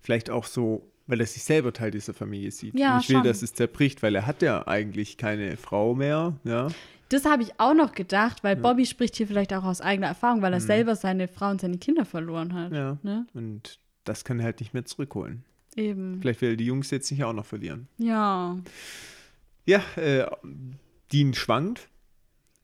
Vielleicht 0.00 0.30
auch 0.30 0.44
so, 0.44 0.90
weil 1.06 1.20
er 1.20 1.26
sich 1.26 1.42
selber 1.44 1.72
Teil 1.72 1.90
dieser 1.90 2.14
Familie 2.14 2.50
sieht. 2.50 2.78
Ja, 2.78 2.94
Und 2.96 3.02
ich 3.02 3.08
will, 3.08 3.16
schon. 3.16 3.24
dass 3.24 3.42
es 3.42 3.52
zerbricht, 3.54 4.02
weil 4.02 4.14
er 4.14 4.26
hat 4.26 4.42
ja 4.42 4.66
eigentlich 4.66 5.16
keine 5.16 5.56
Frau 5.56 5.94
mehr. 5.94 6.34
Ja, 6.44 6.68
Das 7.08 7.24
habe 7.24 7.42
ich 7.42 7.58
auch 7.58 7.74
noch 7.74 7.92
gedacht, 7.92 8.42
weil 8.44 8.56
Bobby 8.56 8.86
spricht 8.86 9.16
hier 9.16 9.26
vielleicht 9.26 9.52
auch 9.54 9.64
aus 9.64 9.80
eigener 9.80 10.08
Erfahrung, 10.08 10.42
weil 10.42 10.52
er 10.52 10.60
selber 10.60 10.96
seine 10.96 11.28
Frau 11.28 11.50
und 11.50 11.60
seine 11.60 11.78
Kinder 11.78 12.04
verloren 12.04 12.52
hat. 12.54 12.72
Ja. 12.72 12.98
Ne? 13.02 13.26
Und 13.34 13.78
das 14.04 14.24
kann 14.24 14.38
er 14.40 14.44
halt 14.46 14.60
nicht 14.60 14.74
mehr 14.74 14.84
zurückholen. 14.84 15.44
Eben. 15.76 16.20
Vielleicht 16.20 16.40
will 16.40 16.50
er 16.50 16.56
die 16.56 16.66
Jungs 16.66 16.90
jetzt 16.90 17.10
nicht 17.10 17.24
auch 17.24 17.32
noch 17.32 17.46
verlieren. 17.46 17.88
Ja. 17.98 18.58
Ja, 19.66 19.82
äh, 19.96 20.26
Dean 21.12 21.34
schwankt. 21.34 21.88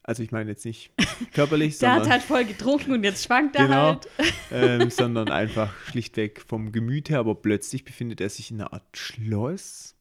Also 0.02 0.22
ich 0.22 0.32
meine 0.32 0.50
jetzt 0.50 0.64
nicht 0.64 0.92
körperlich, 1.34 1.78
Der 1.78 1.90
sondern, 1.90 2.04
hat 2.04 2.10
halt 2.10 2.22
voll 2.22 2.44
getrunken 2.44 2.92
und 2.92 3.04
jetzt 3.04 3.24
schwankt 3.24 3.54
er 3.56 3.66
Genau. 3.66 3.82
halt. 3.86 4.08
ähm, 4.50 4.90
sondern 4.90 5.30
einfach 5.30 5.72
schlichtweg 5.90 6.40
vom 6.46 6.72
Gemüt 6.72 7.10
her. 7.10 7.18
Aber 7.20 7.34
plötzlich 7.34 7.84
befindet 7.84 8.20
er 8.20 8.28
sich 8.30 8.50
in 8.50 8.60
einer 8.60 8.72
Art 8.72 8.96
Schloss. 8.96 9.94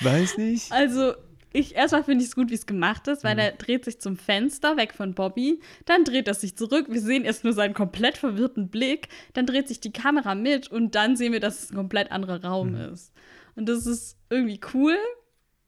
Weiß 0.00 0.36
nicht. 0.38 0.70
Also, 0.70 1.14
ich 1.52 1.74
erstmal 1.74 2.04
finde 2.04 2.22
ich 2.24 2.28
es 2.30 2.34
gut, 2.34 2.50
wie 2.50 2.54
es 2.54 2.66
gemacht 2.66 3.08
ist, 3.08 3.22
Mhm. 3.24 3.28
weil 3.28 3.38
er 3.38 3.52
dreht 3.52 3.84
sich 3.84 4.00
zum 4.00 4.16
Fenster 4.16 4.76
weg 4.76 4.92
von 4.92 5.14
Bobby, 5.14 5.60
dann 5.86 6.04
dreht 6.04 6.28
er 6.28 6.34
sich 6.34 6.56
zurück. 6.56 6.86
Wir 6.90 7.00
sehen 7.00 7.24
erst 7.24 7.44
nur 7.44 7.52
seinen 7.52 7.74
komplett 7.74 8.18
verwirrten 8.18 8.68
Blick, 8.68 9.08
dann 9.32 9.46
dreht 9.46 9.68
sich 9.68 9.80
die 9.80 9.92
Kamera 9.92 10.34
mit 10.34 10.68
und 10.70 10.94
dann 10.94 11.16
sehen 11.16 11.32
wir, 11.32 11.40
dass 11.40 11.62
es 11.62 11.70
ein 11.70 11.76
komplett 11.76 12.10
anderer 12.12 12.44
Raum 12.44 12.72
Mhm. 12.72 12.92
ist. 12.92 13.12
Und 13.56 13.68
das 13.68 13.86
ist 13.86 14.16
irgendwie 14.30 14.60
cool, 14.74 14.96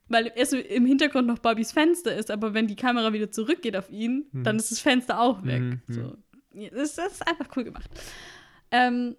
weil 0.08 0.32
erst 0.34 0.52
im 0.54 0.86
Hintergrund 0.86 1.26
noch 1.26 1.38
Bobbys 1.38 1.72
Fenster 1.72 2.14
ist, 2.14 2.30
aber 2.30 2.54
wenn 2.54 2.66
die 2.66 2.76
Kamera 2.76 3.12
wieder 3.12 3.30
zurückgeht 3.30 3.76
auf 3.76 3.90
ihn, 3.90 4.26
dann 4.32 4.56
ist 4.56 4.70
das 4.70 4.80
Fenster 4.80 5.20
auch 5.20 5.44
weg. 5.44 5.60
Mhm. 5.60 5.80
So. 5.88 6.16
Ja, 6.54 6.70
Das, 6.70 6.94
das 6.94 7.12
ist 7.14 7.28
einfach 7.28 7.48
cool 7.56 7.64
gemacht. 7.64 7.90
Ähm, 8.70 9.16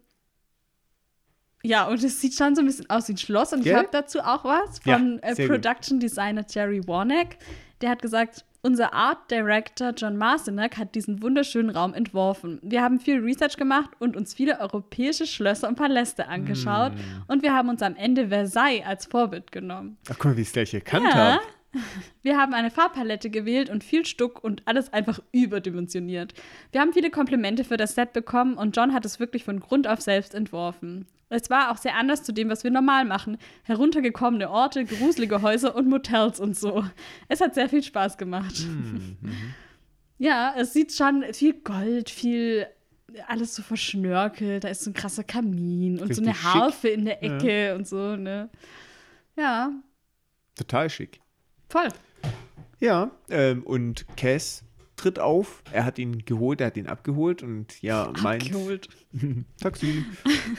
ja, 1.63 1.85
und 1.87 2.01
es 2.03 2.21
sieht 2.21 2.35
schon 2.35 2.55
so 2.55 2.61
ein 2.61 2.67
bisschen 2.67 2.89
aus 2.89 3.07
wie 3.07 3.13
ein 3.13 3.17
Schloss. 3.17 3.51
Und 3.53 3.63
Gell? 3.63 3.73
ich 3.73 3.77
habe 3.77 3.89
dazu 3.91 4.19
auch 4.21 4.43
was 4.45 4.79
Ja, 4.85 4.97
von 4.97 5.19
äh, 5.19 5.35
sehr 5.35 5.47
gut. 5.47 5.55
Production 5.61 5.99
Designer 5.99 6.45
Jerry 6.49 6.87
Warnack. 6.87 7.37
Der 7.81 7.89
hat 7.89 8.01
gesagt, 8.01 8.45
unser 8.61 8.93
Art 8.93 9.29
Director 9.31 9.91
John 9.95 10.17
Marcinek 10.17 10.77
hat 10.77 10.95
diesen 10.95 11.21
wunderschönen 11.21 11.69
Raum 11.69 11.93
entworfen. 11.93 12.59
Wir 12.63 12.81
haben 12.81 12.99
viel 12.99 13.19
Research 13.19 13.57
gemacht 13.57 13.91
und 13.99 14.15
uns 14.17 14.33
viele 14.33 14.59
europäische 14.59 15.25
Schlösser 15.25 15.67
und 15.67 15.75
Paläste 15.75 16.27
angeschaut. 16.27 16.93
Mm. 16.93 17.31
Und 17.31 17.43
wir 17.43 17.53
haben 17.53 17.69
uns 17.69 17.81
am 17.81 17.95
Ende 17.95 18.29
Versailles 18.29 18.83
als 18.85 19.05
Vorbild 19.05 19.51
genommen. 19.51 19.97
Ach, 20.09 20.15
guck 20.17 20.25
mal, 20.25 20.37
wie 20.37 20.41
ich 20.41 20.47
es 20.47 20.53
gleich 20.53 20.73
erkannt 20.73 21.05
Ja. 21.05 21.13
habe. 21.15 21.41
Wir 22.23 22.37
haben 22.37 22.53
eine 22.53 22.71
Farbpalette 22.71 23.29
gewählt 23.29 23.69
und 23.69 23.83
viel 23.83 24.05
Stuck 24.05 24.43
und 24.43 24.63
alles 24.65 24.91
einfach 24.93 25.19
überdimensioniert. 25.31 26.33
Wir 26.71 26.81
haben 26.81 26.93
viele 26.93 27.09
Komplimente 27.11 27.63
für 27.63 27.77
das 27.77 27.93
Set 27.95 28.13
bekommen 28.13 28.55
und 28.55 28.75
John 28.75 28.93
hat 28.93 29.05
es 29.05 29.19
wirklich 29.19 29.43
von 29.43 29.59
Grund 29.59 29.87
auf 29.87 30.01
selbst 30.01 30.33
entworfen. 30.33 31.05
Es 31.29 31.49
war 31.49 31.71
auch 31.71 31.77
sehr 31.77 31.95
anders 31.95 32.23
zu 32.23 32.31
dem, 32.33 32.49
was 32.49 32.63
wir 32.63 32.71
normal 32.71 33.03
machen. 33.05 33.37
Heruntergekommene 33.63 34.49
Orte, 34.49 34.85
gruselige 34.85 35.41
Häuser 35.41 35.75
und 35.75 35.87
Motels 35.89 36.39
und 36.39 36.55
so. 36.57 36.85
Es 37.27 37.41
hat 37.41 37.53
sehr 37.53 37.67
viel 37.67 37.83
Spaß 37.83 38.17
gemacht. 38.17 38.65
Ja, 40.17 40.53
es 40.57 40.73
sieht 40.73 40.93
schon 40.93 41.23
viel 41.33 41.53
Gold, 41.61 42.09
viel 42.09 42.65
alles 43.27 43.55
so 43.55 43.61
verschnörkelt. 43.61 44.63
Da 44.63 44.69
ist 44.69 44.83
so 44.83 44.89
ein 44.89 44.93
krasser 44.93 45.23
Kamin 45.23 45.99
und 45.99 46.13
so 46.15 46.21
eine 46.21 46.31
Richtig 46.31 46.45
schick. 46.51 46.61
Harfe 46.61 46.87
in 46.89 47.05
der 47.05 47.23
Ecke 47.23 47.75
und 47.75 47.87
so, 47.87 48.15
ne? 48.15 48.49
Ja, 49.35 49.71
Total 50.55 50.89
schick. 50.89 51.19
voll. 51.69 51.89
Ja, 52.79 53.11
ähm, 53.29 53.63
und 53.63 54.05
Cass 54.17 54.63
tritt 54.97 55.19
auf. 55.19 55.63
Er 55.71 55.85
hat 55.85 55.97
ihn 55.99 56.25
geholt, 56.25 56.59
er 56.59 56.67
hat 56.67 56.77
ihn 56.77 56.87
abgeholt 56.87 57.43
und 57.43 57.81
ja, 57.81 58.11
meint. 58.21 58.43
Abgeholt. 58.43 58.89
Taxi. 59.61 60.03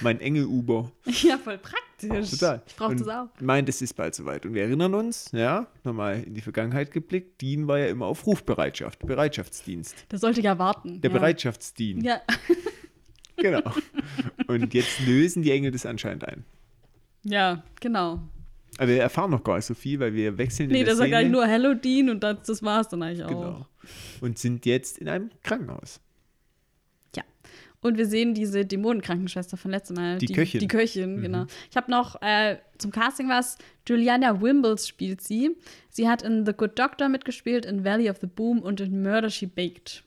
mein 0.00 0.20
Engel-Uber. 0.20 0.90
Ja, 1.22 1.36
voll 1.38 1.58
praktisch. 1.58 2.30
Total. 2.30 2.62
Ich 2.66 2.76
brauche 2.76 2.94
das 2.96 3.08
auch. 3.08 3.26
Meint, 3.40 3.68
es 3.68 3.82
ist 3.82 3.94
bald 3.94 4.14
soweit. 4.14 4.46
Und 4.46 4.54
wir 4.54 4.62
erinnern 4.62 4.94
uns, 4.94 5.30
ja, 5.32 5.66
nochmal 5.84 6.22
in 6.22 6.34
die 6.34 6.40
Vergangenheit 6.40 6.92
geblickt. 6.92 7.42
Dean 7.42 7.66
war 7.66 7.78
ja 7.80 7.86
immer 7.88 8.06
auf 8.06 8.24
Rufbereitschaft, 8.26 9.04
Bereitschaftsdienst. 9.04 10.06
Da 10.08 10.16
sollte 10.16 10.38
ich 10.40 10.44
ja 10.44 10.58
warten. 10.58 11.00
Der 11.00 11.10
ja. 11.10 11.18
Bereitschaftsdienst. 11.18 12.06
Ja. 12.06 12.20
Genau. 13.36 13.62
Und 14.46 14.74
jetzt 14.74 15.00
lösen 15.06 15.42
die 15.42 15.50
Engel 15.52 15.70
das 15.72 15.86
anscheinend 15.86 16.24
ein. 16.24 16.44
ja, 17.24 17.62
genau. 17.80 18.20
Aber 18.78 18.88
wir 18.88 19.00
erfahren 19.00 19.30
noch 19.32 19.42
gar 19.42 19.56
nicht 19.56 19.64
so 19.64 19.74
viel, 19.74 19.98
weil 19.98 20.12
wir 20.14 20.38
wechseln 20.38 20.68
Nee, 20.70 20.84
der 20.84 20.94
sagt 20.94 21.08
Szene. 21.08 21.16
eigentlich 21.16 21.32
nur 21.32 21.46
Hello 21.46 21.74
Dean 21.74 22.10
und 22.10 22.20
das, 22.22 22.42
das 22.46 22.62
war's 22.62 22.88
dann 22.88 23.02
eigentlich 23.02 23.24
auch. 23.24 23.28
Genau. 23.28 23.66
Und 24.20 24.38
sind 24.38 24.66
jetzt 24.66 24.98
in 24.98 25.08
einem 25.08 25.30
Krankenhaus. 25.42 26.00
Ja. 27.16 27.22
Und 27.80 27.96
wir 27.96 28.06
sehen 28.06 28.34
diese 28.34 28.64
Dämonenkrankenschwester 28.64 29.56
von 29.56 29.70
letztem 29.70 29.96
Mal. 29.96 30.18
Die 30.18 30.26
Köchin. 30.26 30.60
Die 30.60 30.68
Köchin, 30.68 31.16
Mhm. 31.16 31.22
genau. 31.22 31.46
Ich 31.70 31.76
habe 31.76 31.90
noch 31.90 32.20
äh, 32.22 32.58
zum 32.78 32.90
Casting 32.90 33.28
was. 33.28 33.56
Juliana 33.86 34.40
Wimbles 34.42 34.88
spielt 34.88 35.20
sie. 35.20 35.56
Sie 35.88 36.08
hat 36.08 36.22
in 36.22 36.44
The 36.44 36.52
Good 36.52 36.78
Doctor 36.78 37.08
mitgespielt, 37.08 37.64
in 37.64 37.84
Valley 37.84 38.10
of 38.10 38.18
the 38.20 38.26
Boom 38.26 38.60
und 38.60 38.80
in 38.80 39.02
Murder 39.02 39.30
She 39.30 39.46
Baked. 39.46 40.02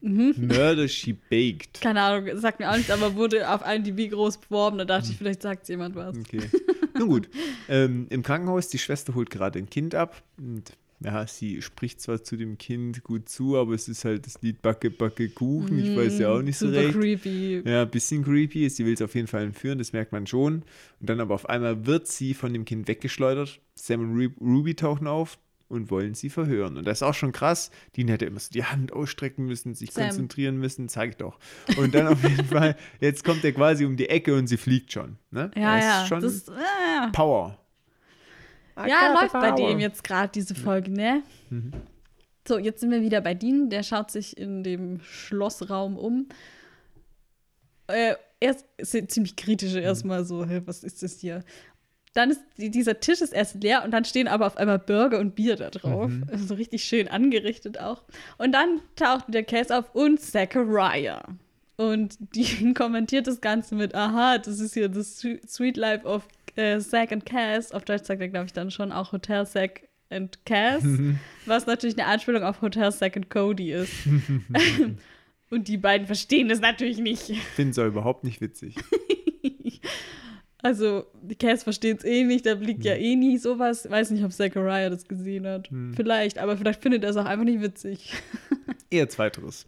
Murder 0.00 0.88
She 0.88 1.12
Baked. 1.12 1.80
Keine 1.80 2.00
Ahnung, 2.02 2.38
sagt 2.38 2.60
mir 2.60 2.70
auch 2.70 2.76
nichts, 2.76 2.90
aber 2.90 3.14
wurde 3.16 3.48
auf 3.50 3.62
IMDb 3.66 4.10
groß 4.10 4.38
beworben. 4.38 4.78
Da 4.78 4.84
dachte 4.84 5.08
ich, 5.10 5.16
vielleicht 5.16 5.42
sagt 5.42 5.68
jemand 5.68 5.96
was. 5.96 6.16
Okay. 6.16 6.42
Nun 6.98 7.08
gut. 7.08 7.28
Ähm, 7.68 8.06
Im 8.10 8.22
Krankenhaus, 8.22 8.68
die 8.68 8.78
Schwester 8.78 9.14
holt 9.14 9.30
gerade 9.30 9.58
ein 9.58 9.68
Kind 9.70 9.94
ab. 9.94 10.22
Und 10.38 10.72
ja, 11.02 11.26
sie 11.26 11.62
spricht 11.62 12.00
zwar 12.00 12.22
zu 12.22 12.36
dem 12.36 12.58
Kind 12.58 13.02
gut 13.02 13.28
zu, 13.28 13.56
aber 13.56 13.72
es 13.74 13.88
ist 13.88 14.04
halt 14.04 14.26
das 14.26 14.40
Lied 14.42 14.60
Backe, 14.60 14.90
Backe, 14.90 15.30
Kuchen. 15.30 15.78
Ich 15.78 15.96
weiß 15.96 16.18
ja 16.18 16.28
auch 16.30 16.42
nicht 16.42 16.58
so 16.58 16.66
Mm, 16.66 16.68
Super 16.74 16.84
recht. 16.86 16.98
creepy. 17.00 17.62
Ja, 17.64 17.82
ein 17.82 17.90
bisschen 17.90 18.22
creepy. 18.22 18.68
Sie 18.68 18.84
will 18.84 18.92
es 18.92 19.00
auf 19.02 19.14
jeden 19.14 19.26
Fall 19.26 19.44
entführen, 19.44 19.78
das 19.78 19.92
merkt 19.94 20.12
man 20.12 20.26
schon. 20.26 20.56
Und 21.00 21.08
dann 21.08 21.20
aber 21.20 21.34
auf 21.34 21.48
einmal 21.48 21.86
wird 21.86 22.06
sie 22.06 22.34
von 22.34 22.52
dem 22.52 22.64
Kind 22.66 22.86
weggeschleudert. 22.86 23.60
Sam 23.74 24.00
und 24.00 24.16
Ru- 24.18 24.38
Ruby 24.40 24.74
tauchen 24.74 25.06
auf 25.06 25.38
und 25.70 25.90
wollen 25.90 26.14
sie 26.14 26.28
verhören. 26.30 26.76
Und 26.76 26.84
das 26.86 26.98
ist 26.98 27.02
auch 27.02 27.14
schon 27.14 27.32
krass. 27.32 27.70
Dean 27.96 28.08
hätte 28.08 28.24
immer 28.26 28.40
so 28.40 28.50
die 28.50 28.64
Hand 28.64 28.92
ausstrecken 28.92 29.46
müssen, 29.46 29.74
sich 29.74 29.92
Sam. 29.92 30.04
konzentrieren 30.04 30.56
müssen, 30.58 30.88
zeig 30.88 31.16
doch. 31.18 31.38
Und 31.78 31.94
dann 31.94 32.08
auf 32.08 32.22
jeden 32.22 32.44
Fall, 32.44 32.76
jetzt 33.00 33.24
kommt 33.24 33.44
er 33.44 33.52
quasi 33.52 33.84
um 33.84 33.96
die 33.96 34.08
Ecke 34.08 34.34
und 34.36 34.46
sie 34.48 34.56
fliegt 34.56 34.92
schon. 34.92 35.16
Ne? 35.30 35.50
Ja, 35.56 35.76
Das 35.76 35.84
ja. 35.84 36.02
Ist 36.02 36.08
schon 36.08 36.20
Das, 36.20 36.48
äh, 36.48 37.10
Power. 37.12 37.56
ja, 38.76 39.14
läuft 39.20 39.32
bei 39.32 39.52
dem 39.52 39.78
jetzt 39.78 40.02
gerade 40.04 40.30
diese 40.34 40.54
Folge, 40.54 40.90
ne? 40.90 41.22
Mhm. 41.50 41.72
So, 42.48 42.58
jetzt 42.58 42.80
sind 42.80 42.90
wir 42.90 43.02
wieder 43.02 43.20
bei 43.20 43.34
Dean. 43.34 43.70
Der 43.70 43.82
schaut 43.82 44.10
sich 44.10 44.36
in 44.36 44.64
dem 44.64 45.00
Schlossraum 45.02 45.96
um. 45.96 46.28
Äh, 47.86 48.14
erst 48.40 48.64
ist 48.78 49.10
ziemlich 49.12 49.36
kritisch 49.36 49.72
Mhm. 49.74 49.78
erstmal 49.80 50.24
so, 50.24 50.44
hä, 50.46 50.62
was 50.64 50.82
ist 50.84 51.02
das 51.02 51.18
hier? 51.20 51.44
Dann 52.12 52.30
ist 52.30 52.40
die, 52.58 52.70
dieser 52.70 52.98
Tisch 52.98 53.20
ist 53.20 53.32
erst 53.32 53.62
leer 53.62 53.84
und 53.84 53.92
dann 53.92 54.04
stehen 54.04 54.26
aber 54.26 54.46
auf 54.46 54.56
einmal 54.56 54.80
Burger 54.80 55.20
und 55.20 55.36
Bier 55.36 55.56
da 55.56 55.70
drauf. 55.70 56.10
Mhm. 56.10 56.26
Also 56.30 56.44
so 56.46 56.54
richtig 56.54 56.82
schön 56.82 57.06
angerichtet 57.06 57.78
auch. 57.78 58.02
Und 58.36 58.52
dann 58.52 58.80
taucht 58.96 59.26
der 59.28 59.44
Case 59.44 59.76
auf 59.76 59.94
und 59.94 60.20
Zachariah. 60.20 61.22
Und 61.76 62.16
Dean 62.34 62.74
kommentiert 62.74 63.26
das 63.26 63.40
Ganze 63.40 63.74
mit, 63.74 63.94
aha, 63.94 64.38
das 64.38 64.58
ist 64.58 64.74
hier 64.74 64.88
das 64.88 65.20
Sweet 65.20 65.76
Life 65.76 66.04
of 66.04 66.26
äh, 66.56 66.80
Zack 66.80 67.12
and 67.12 67.24
Cass. 67.24 67.72
Auf 67.72 67.84
Deutsch 67.84 68.04
sagt 68.04 68.20
er, 68.20 68.28
glaube 68.28 68.46
ich, 68.46 68.52
dann 68.52 68.72
schon 68.72 68.90
auch 68.90 69.12
Hotel 69.12 69.46
Zack 69.46 69.88
and 70.10 70.44
Cass. 70.44 70.82
was 71.46 71.66
natürlich 71.66 71.96
eine 71.96 72.06
Anspielung 72.06 72.42
auf 72.42 72.60
Hotel 72.60 72.92
Zack 72.92 73.16
and 73.16 73.30
Cody 73.30 73.72
ist. 73.72 73.92
und 75.50 75.68
die 75.68 75.76
beiden 75.76 76.08
verstehen 76.08 76.48
das 76.48 76.60
natürlich 76.60 76.98
nicht. 76.98 77.30
Ich 77.30 77.40
finde 77.40 77.70
es 77.70 77.78
überhaupt 77.78 78.24
nicht 78.24 78.40
witzig. 78.40 78.74
Also, 80.62 81.06
die 81.22 81.34
Cass 81.36 81.62
versteht 81.62 81.98
es 81.98 82.04
eh 82.04 82.24
nicht, 82.24 82.44
da 82.46 82.54
blickt 82.54 82.84
Hm. 82.84 82.86
ja 82.90 82.94
eh 82.94 83.16
nie 83.16 83.38
sowas. 83.38 83.88
Weiß 83.90 84.10
nicht, 84.10 84.24
ob 84.24 84.32
Zachariah 84.32 84.90
das 84.90 85.06
gesehen 85.08 85.46
hat. 85.46 85.70
Hm. 85.70 85.94
Vielleicht, 85.94 86.38
aber 86.38 86.56
vielleicht 86.56 86.82
findet 86.82 87.02
er 87.04 87.10
es 87.10 87.16
auch 87.16 87.24
einfach 87.24 87.44
nicht 87.44 87.60
witzig. 87.62 88.12
Eher 88.90 89.08
zweiteres. 89.08 89.66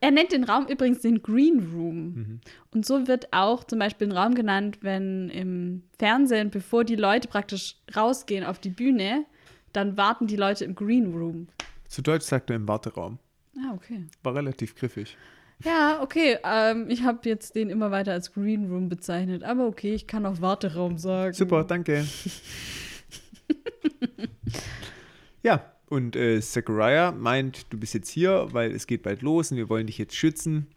Er 0.00 0.10
nennt 0.10 0.32
den 0.32 0.42
Raum 0.44 0.66
übrigens 0.66 1.00
den 1.00 1.22
Green 1.22 1.70
Room. 1.72 1.96
Mhm. 2.14 2.40
Und 2.72 2.84
so 2.84 3.06
wird 3.06 3.32
auch 3.32 3.62
zum 3.62 3.78
Beispiel 3.78 4.08
ein 4.08 4.12
Raum 4.12 4.34
genannt, 4.34 4.78
wenn 4.80 5.28
im 5.30 5.84
Fernsehen, 5.96 6.50
bevor 6.50 6.82
die 6.82 6.96
Leute 6.96 7.28
praktisch 7.28 7.76
rausgehen 7.94 8.44
auf 8.44 8.58
die 8.58 8.70
Bühne, 8.70 9.24
dann 9.72 9.96
warten 9.96 10.26
die 10.26 10.34
Leute 10.34 10.64
im 10.64 10.74
Green 10.74 11.14
Room. 11.14 11.46
Zu 11.86 12.02
Deutsch 12.02 12.24
sagt 12.24 12.50
er 12.50 12.56
im 12.56 12.66
Warteraum. 12.66 13.20
Ah, 13.56 13.74
okay. 13.74 14.04
War 14.24 14.34
relativ 14.34 14.74
griffig. 14.74 15.16
Ja, 15.64 16.00
okay. 16.02 16.38
Ähm, 16.44 16.86
ich 16.88 17.02
habe 17.02 17.28
jetzt 17.28 17.54
den 17.54 17.70
immer 17.70 17.90
weiter 17.90 18.12
als 18.12 18.32
Green 18.32 18.70
Room 18.70 18.88
bezeichnet. 18.88 19.44
Aber 19.44 19.66
okay, 19.66 19.94
ich 19.94 20.06
kann 20.06 20.26
auch 20.26 20.40
Warteraum 20.40 20.98
sagen. 20.98 21.34
Super, 21.34 21.64
danke. 21.64 22.04
ja, 25.42 25.64
und 25.88 26.16
äh, 26.16 26.40
Zachariah 26.40 27.12
meint, 27.12 27.66
du 27.70 27.78
bist 27.78 27.94
jetzt 27.94 28.08
hier, 28.08 28.48
weil 28.52 28.72
es 28.72 28.86
geht 28.86 29.02
bald 29.02 29.22
los 29.22 29.50
und 29.50 29.56
wir 29.56 29.68
wollen 29.68 29.86
dich 29.86 29.98
jetzt 29.98 30.16
schützen. 30.16 30.68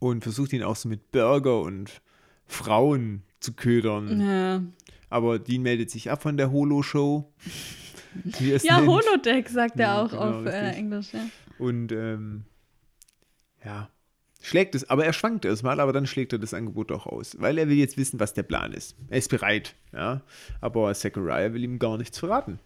Und 0.00 0.22
versucht 0.22 0.52
ihn 0.52 0.62
auch 0.62 0.76
so 0.76 0.88
mit 0.88 1.10
Burger 1.10 1.60
und 1.60 2.00
Frauen 2.46 3.22
zu 3.40 3.52
ködern. 3.52 4.20
Ja, 4.20 4.62
Aber 5.10 5.38
Dean 5.38 5.62
meldet 5.62 5.90
sich 5.90 6.10
ab 6.10 6.22
von 6.22 6.36
der 6.36 6.52
Holo-Show. 6.52 7.32
er 8.40 8.56
ja 8.62 8.76
nennt. 8.76 8.88
Holodeck 8.88 9.48
sagt 9.48 9.78
er 9.78 9.86
Ja, 9.86 10.02
auch 10.02 10.10
genau, 10.10 10.40
auf 10.40 10.46
äh. 10.46 10.70
Englisch. 10.70 11.12
Ja. 11.12 11.20
Und 11.58 11.92
ähm, 11.92 12.44
ja, 13.64 13.88
schlägt 14.40 14.74
es, 14.74 14.88
aber 14.88 15.04
er 15.04 15.12
schwankt 15.12 15.44
erstmal, 15.44 15.80
aber 15.80 15.92
dann 15.92 16.06
schlägt 16.06 16.32
er 16.32 16.38
das 16.38 16.54
Angebot 16.54 16.92
auch 16.92 17.06
aus, 17.06 17.36
weil 17.40 17.58
er 17.58 17.68
will 17.68 17.76
jetzt 17.76 17.96
wissen, 17.96 18.20
was 18.20 18.34
der 18.34 18.44
Plan 18.44 18.72
ist. 18.72 18.96
Er 19.08 19.18
ist 19.18 19.30
bereit, 19.30 19.74
ja, 19.92 20.22
aber 20.60 20.92
Zachariah 20.94 21.52
will 21.52 21.64
ihm 21.64 21.78
gar 21.78 21.98
nichts 21.98 22.18
verraten. 22.18 22.58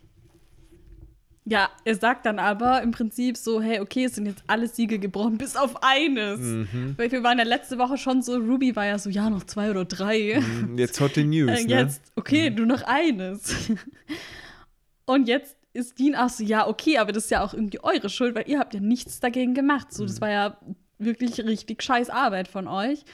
ja, 1.44 1.68
er 1.85 1.94
sagt 1.96 2.24
dann 2.26 2.38
aber 2.38 2.83
im 2.83 2.92
Prinzip 2.92 3.37
so: 3.37 3.61
Hey, 3.61 3.81
okay, 3.81 4.05
es 4.05 4.14
sind 4.14 4.26
jetzt 4.26 4.44
alle 4.46 4.68
Siegel 4.68 4.98
gebrochen, 5.00 5.38
bis 5.38 5.57
auf 5.57 5.83
eines. 5.83 6.38
Mhm. 6.38 6.94
Weil 6.96 7.11
wir 7.11 7.22
waren 7.24 7.38
ja 7.38 7.44
letzte 7.44 7.78
Woche 7.78 7.96
schon 7.98 8.22
so: 8.22 8.37
Ruby 8.37 8.76
war 8.76 8.87
ja 8.87 8.98
so, 8.98 9.11
ja, 9.11 9.28
noch 9.28 9.44
zwei 9.44 9.70
oder 9.70 9.85
drei. 9.85 10.37
Und 10.62 10.78
Jetzt 10.78 11.00
Hotte 11.00 11.24
News, 11.24 11.50
Äh, 11.50 11.64
ne? 11.64 11.81
jetzt, 11.81 12.02
okay, 12.14 12.50
nur 12.50 12.66
noch 12.66 12.83
eines. 12.83 13.70
Und 15.07 15.26
jetzt 15.28 15.57
ist 15.72 15.98
Dean 15.98 16.14
auch 16.14 16.28
so, 16.28 16.44
ja, 16.44 16.68
okay, 16.68 16.98
aber 16.98 17.12
das 17.12 17.24
ist 17.24 17.31
ja 17.31 17.42
auch 17.42 17.55
irgendwie 17.55 17.83
eure 17.83 18.09
Schuld, 18.09 18.35
weil 18.35 18.44
ihr 18.48 18.59
habt 18.59 18.74
ja 18.74 18.81
nichts 18.81 19.20
dagegen 19.20 19.55
gemacht. 19.55 19.92
So, 19.92 20.02
Mhm. 20.05 20.07
das 20.09 20.20
war 20.20 20.31
ja 20.31 20.59
wirklich 21.05 21.38
richtig 21.45 21.83
scheiß 21.83 22.11
Arbeit 22.11 22.49
von 22.49 22.67
euch. 22.69 23.05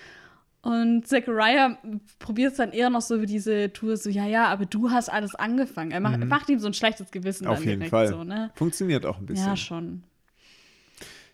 Und 0.60 1.06
Zachariah 1.06 1.78
probiert 2.18 2.50
es 2.52 2.56
dann 2.58 2.72
eher 2.72 2.90
noch 2.90 3.00
so 3.00 3.14
über 3.14 3.26
diese 3.26 3.72
Tour, 3.72 3.96
so, 3.96 4.10
ja, 4.10 4.26
ja, 4.26 4.46
aber 4.46 4.66
du 4.66 4.90
hast 4.90 5.08
alles 5.08 5.34
angefangen. 5.36 5.92
Er 5.92 6.00
macht, 6.00 6.18
macht 6.24 6.48
ihm 6.50 6.58
so 6.58 6.66
ein 6.66 6.74
schlechtes 6.74 7.10
Gewissen 7.12 7.44
Mhm. 7.44 7.50
Auf 7.50 7.58
jeden 7.60 7.70
direkt 7.80 7.90
Fall. 7.90 8.08
so, 8.08 8.24
ne? 8.24 8.50
Funktioniert 8.56 9.06
auch 9.06 9.18
ein 9.18 9.26
bisschen. 9.26 9.46
Ja, 9.46 9.56
schon. 9.56 10.02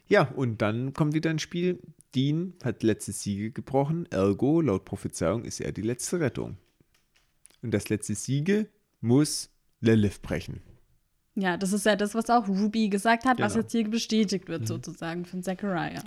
Ja, 0.06 0.28
und 0.36 0.60
dann 0.60 0.92
kommt 0.92 1.14
wieder 1.14 1.30
ins 1.30 1.42
Spiel. 1.42 1.80
Dean 2.14 2.52
hat 2.62 2.82
letzte 2.82 3.12
Siege 3.12 3.50
gebrochen, 3.50 4.06
ergo, 4.10 4.60
laut 4.60 4.84
Prophezeiung, 4.84 5.44
ist 5.44 5.60
er 5.60 5.72
die 5.72 5.82
letzte 5.82 6.20
Rettung. 6.20 6.58
Und 7.62 7.72
das 7.72 7.88
letzte 7.88 8.14
Siege 8.14 8.68
muss 9.00 9.50
Lilith 9.80 10.20
brechen. 10.22 10.60
Ja, 11.34 11.56
das 11.56 11.72
ist 11.72 11.86
ja 11.86 11.96
das, 11.96 12.14
was 12.14 12.28
auch 12.30 12.46
Ruby 12.46 12.88
gesagt 12.90 13.24
hat, 13.24 13.40
was 13.40 13.54
Genau. 13.54 13.62
jetzt 13.64 13.72
hier 13.72 13.88
bestätigt 13.88 14.48
wird, 14.48 14.68
sozusagen, 14.68 15.24
von 15.24 15.42
Zachariah. 15.42 16.04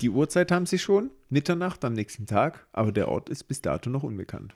Die 0.00 0.10
Uhrzeit 0.10 0.50
haben 0.50 0.66
sie 0.66 0.78
schon, 0.78 1.10
Mitternacht 1.28 1.84
am 1.84 1.92
nächsten 1.92 2.26
Tag, 2.26 2.66
aber 2.72 2.92
der 2.92 3.08
Ort 3.08 3.28
ist 3.28 3.44
bis 3.44 3.60
dato 3.60 3.90
noch 3.90 4.02
unbekannt. 4.02 4.54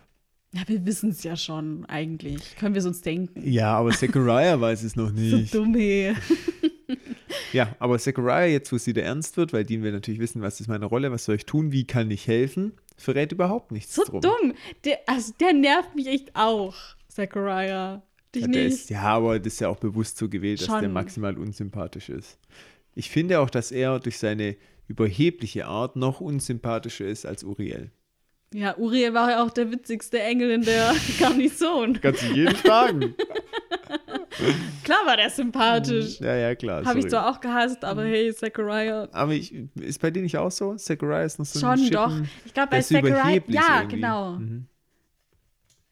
Ja, 0.54 0.62
wir 0.66 0.86
wissen 0.86 1.10
es 1.10 1.22
ja 1.24 1.36
schon, 1.36 1.84
eigentlich. 1.86 2.56
Können 2.56 2.74
wir 2.74 2.78
es 2.80 2.86
uns 2.86 3.00
denken. 3.02 3.42
Ja, 3.44 3.76
aber 3.76 3.90
Zachariah 3.92 4.60
weiß 4.60 4.84
es 4.84 4.96
noch 4.96 5.08
So 5.08 5.12
nicht. 5.14 5.54
dumm, 5.54 5.74
hey. 5.74 6.14
Ja, 7.52 7.74
aber 7.78 7.98
Zachariah, 7.98 8.46
jetzt 8.46 8.70
wo 8.72 8.76
es 8.76 8.86
wieder 8.86 9.02
ernst 9.02 9.36
wird, 9.36 9.52
weil 9.52 9.64
Dean 9.64 9.82
will 9.82 9.92
natürlich 9.92 10.20
wissen, 10.20 10.42
was 10.42 10.60
ist 10.60 10.68
meine 10.68 10.86
Rolle, 10.86 11.10
was 11.12 11.24
soll 11.24 11.36
ich 11.36 11.46
tun, 11.46 11.72
wie 11.72 11.84
kann 11.86 12.10
ich 12.10 12.26
helfen, 12.26 12.72
verrät 12.96 13.32
überhaupt 13.32 13.70
nichts 13.72 13.94
So 13.94 14.04
drum. 14.04 14.20
dumm. 14.20 14.54
Der, 14.84 14.98
also 15.06 15.32
der 15.40 15.52
nervt 15.52 15.94
mich 15.94 16.06
echt 16.06 16.34
auch, 16.34 16.74
Zachariah. 17.08 18.02
Dich 18.34 18.42
Ja, 18.42 18.48
nicht? 18.48 18.66
ist, 18.74 18.90
ja, 18.90 19.02
aber 19.02 19.38
das 19.38 19.54
ist 19.54 19.60
ja 19.60 19.68
auch 19.68 19.78
bewusst 19.78 20.18
so 20.18 20.28
gewählt, 20.28 20.60
dass 20.60 20.66
der 20.68 20.80
Schon. 20.82 20.92
maximal 20.92 21.38
unsympathisch 21.38 22.08
ist. 22.08 22.38
Ich 22.96 23.10
finde 23.10 23.40
auch, 23.40 23.50
dass 23.50 23.70
er 23.72 23.98
durch 24.00 24.18
seine 24.18 24.56
überhebliche 24.88 25.66
Art 25.66 25.96
noch 25.96 26.20
unsympathischer 26.20 27.06
ist 27.06 27.26
als 27.26 27.44
Uriel. 27.44 27.90
Ja, 28.52 28.76
Uriel 28.78 29.14
war 29.14 29.30
ja 29.30 29.42
auch 29.44 29.50
der 29.50 29.70
witzigste 29.72 30.20
Engel 30.22 30.50
in 30.50 30.62
der 30.62 30.94
Garnison. 31.18 32.00
Kannst 32.00 32.22
du 32.22 32.26
jeden 32.34 32.54
fragen. 32.54 33.14
Klar 34.84 35.06
war 35.06 35.16
der 35.16 35.30
sympathisch. 35.30 36.20
ja, 36.20 36.36
ja, 36.36 36.54
klar. 36.54 36.84
Habe 36.84 36.98
ich 36.98 37.08
zwar 37.08 37.30
auch 37.30 37.40
gehasst, 37.40 37.84
aber 37.84 38.04
hey, 38.04 38.34
Zachariah. 38.34 39.08
aber 39.12 39.32
ich, 39.32 39.54
ist 39.80 40.00
bei 40.00 40.10
dir 40.10 40.22
nicht 40.22 40.36
auch 40.36 40.50
so? 40.50 40.74
Zachariah 40.74 41.24
ist 41.24 41.38
noch 41.38 41.46
so 41.46 41.66
ein 41.66 41.78
Schon 41.78 41.90
doch. 41.90 42.12
Ich 42.44 42.52
glaube, 42.52 42.70
bei 42.70 42.80
Zachariah. 42.80 43.40
Ja, 43.48 43.78
irgendwie. 43.80 43.96
genau. 43.96 44.32
Mhm. 44.32 44.66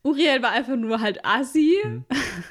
Uriel 0.05 0.43
war 0.43 0.51
einfach 0.51 0.77
nur 0.77 1.01
halt 1.01 1.25
assi. 1.25 1.79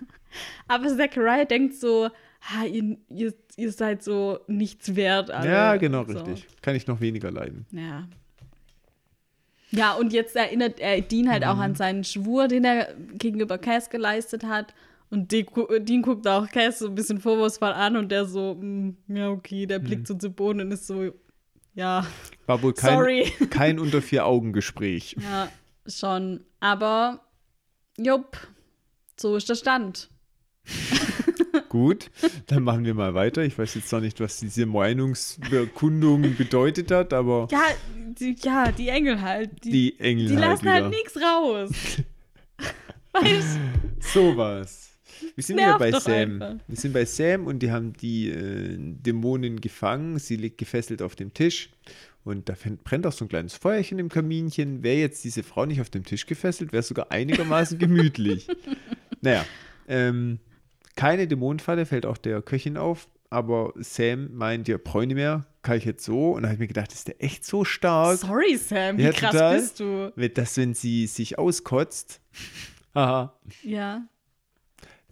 Aber 0.67 0.87
Zachariah 0.87 1.45
denkt 1.45 1.75
so, 1.75 2.09
ha, 2.41 2.65
ihr, 2.65 2.97
ihr, 3.09 3.33
ihr 3.55 3.71
seid 3.71 4.03
so 4.03 4.39
nichts 4.47 4.95
wert. 4.95 5.31
Alle. 5.31 5.49
ja, 5.49 5.75
genau, 5.77 6.03
so. 6.05 6.11
richtig. 6.13 6.47
Kann 6.61 6.75
ich 6.75 6.87
noch 6.87 6.99
weniger 7.01 7.31
leiden. 7.31 7.65
Ja. 7.71 8.07
Ja, 9.73 9.93
und 9.93 10.11
jetzt 10.11 10.35
erinnert 10.35 10.79
er 10.81 10.99
Dean 11.01 11.29
halt 11.29 11.45
auch 11.45 11.55
Mhm. 11.55 11.61
an 11.61 11.75
seinen 11.75 12.03
Schwur, 12.03 12.47
den 12.49 12.65
er 12.65 12.93
gegenüber 13.17 13.57
Cass 13.57 13.89
geleistet 13.89 14.43
hat. 14.43 14.73
Und 15.09 15.31
De 15.31 15.45
Dean 15.79 16.01
guckt 16.01 16.27
auch 16.27 16.47
Cass 16.49 16.79
so 16.79 16.87
ein 16.87 16.95
bisschen 16.95 17.19
vorwurfsvoll 17.19 17.71
an 17.71 17.95
und 17.97 18.09
der 18.11 18.25
so, 18.25 18.55
"Mm, 18.55 18.97
ja, 19.07 19.29
okay, 19.29 19.65
der 19.65 19.79
Mhm. 19.79 19.83
blickt 19.83 20.07
so 20.07 20.15
zu 20.15 20.29
Boden 20.29 20.61
und 20.61 20.71
ist 20.71 20.87
so, 20.87 21.11
ja, 21.73 22.05
War 22.47 22.61
wohl 22.61 22.73
kein, 22.73 22.93
sorry. 22.97 23.31
kein 23.49 23.79
unter 23.79 24.01
vier 24.01 24.25
Augen 24.25 24.51
Gespräch. 24.51 25.15
Ja, 25.21 25.49
schon. 25.87 26.41
Aber, 26.59 27.21
jupp, 27.97 28.37
so 29.17 29.37
ist 29.37 29.47
der 29.47 29.55
Stand. 29.55 30.09
Gut, 31.71 32.11
dann 32.47 32.63
machen 32.63 32.83
wir 32.83 32.93
mal 32.93 33.13
weiter. 33.13 33.45
Ich 33.45 33.57
weiß 33.57 33.75
jetzt 33.75 33.89
noch 33.93 34.01
nicht, 34.01 34.19
was 34.19 34.41
diese 34.41 34.65
Meinungsbekundung 34.65 36.35
bedeutet 36.37 36.91
hat, 36.91 37.13
aber 37.13 37.47
Ja, 37.49 37.63
die, 38.19 38.35
ja, 38.43 38.73
die 38.73 38.89
Engel 38.89 39.21
halt. 39.21 39.63
Die, 39.63 39.71
die 39.71 39.99
Engel 40.01 40.27
die 40.27 40.33
halt 40.33 40.41
lassen 40.41 40.61
wieder. 40.63 40.73
halt 40.73 40.89
nichts 40.89 41.15
raus. 41.15 41.69
weißt 43.13 43.57
Sowas. 44.01 44.89
Wir 45.33 45.43
sind 45.45 45.59
wieder 45.59 45.79
bei 45.79 45.91
Sam. 45.93 46.41
einfach. 46.41 46.55
Wir 46.67 46.75
sind 46.75 46.91
bei 46.91 47.05
Sam 47.05 47.47
und 47.47 47.59
die 47.59 47.71
haben 47.71 47.93
die 47.93 48.27
äh, 48.27 48.75
Dämonin 48.77 49.61
gefangen. 49.61 50.19
Sie 50.19 50.35
liegt 50.35 50.57
gefesselt 50.57 51.01
auf 51.01 51.15
dem 51.15 51.33
Tisch. 51.33 51.69
Und 52.25 52.49
da 52.49 52.55
brennt 52.83 53.07
auch 53.07 53.13
so 53.13 53.23
ein 53.23 53.29
kleines 53.29 53.53
Feuerchen 53.53 53.97
im 53.97 54.09
Kaminchen. 54.09 54.83
Wäre 54.83 54.97
jetzt 54.97 55.23
diese 55.23 55.41
Frau 55.41 55.65
nicht 55.65 55.79
auf 55.79 55.89
dem 55.89 56.03
Tisch 56.03 56.25
gefesselt, 56.25 56.73
wäre 56.73 56.81
es 56.81 56.89
sogar 56.89 57.13
einigermaßen 57.13 57.79
gemütlich. 57.79 58.47
Naja, 59.21 59.45
ähm, 59.87 60.39
keine 60.95 61.27
Dämonenfalle 61.27 61.85
fällt 61.85 62.05
auch 62.05 62.17
der 62.17 62.41
Köchin 62.41 62.77
auf. 62.77 63.07
Aber 63.29 63.71
Sam 63.77 64.33
meint, 64.35 64.67
ja, 64.67 64.77
brauche 64.77 65.03
ich 65.03 65.07
nicht 65.07 65.15
mehr, 65.15 65.45
kann 65.61 65.77
ich 65.77 65.85
jetzt 65.85 66.03
so. 66.03 66.31
Und 66.31 66.41
da 66.43 66.49
habe 66.49 66.55
ich 66.55 66.59
mir 66.59 66.67
gedacht, 66.67 66.91
ist 66.91 67.07
der 67.07 67.23
echt 67.23 67.45
so 67.45 67.63
stark? 67.63 68.17
Sorry, 68.17 68.57
Sam, 68.57 68.97
wie 68.97 69.03
Ja, 69.03 69.11
krass 69.11 69.31
total. 69.31 69.55
bist 69.57 69.79
du? 69.79 70.13
Dass, 70.33 70.57
wenn 70.57 70.73
sie 70.73 71.07
sich 71.07 71.37
auskotzt, 71.39 72.19
haha, 72.93 73.33
Ja. 73.63 74.05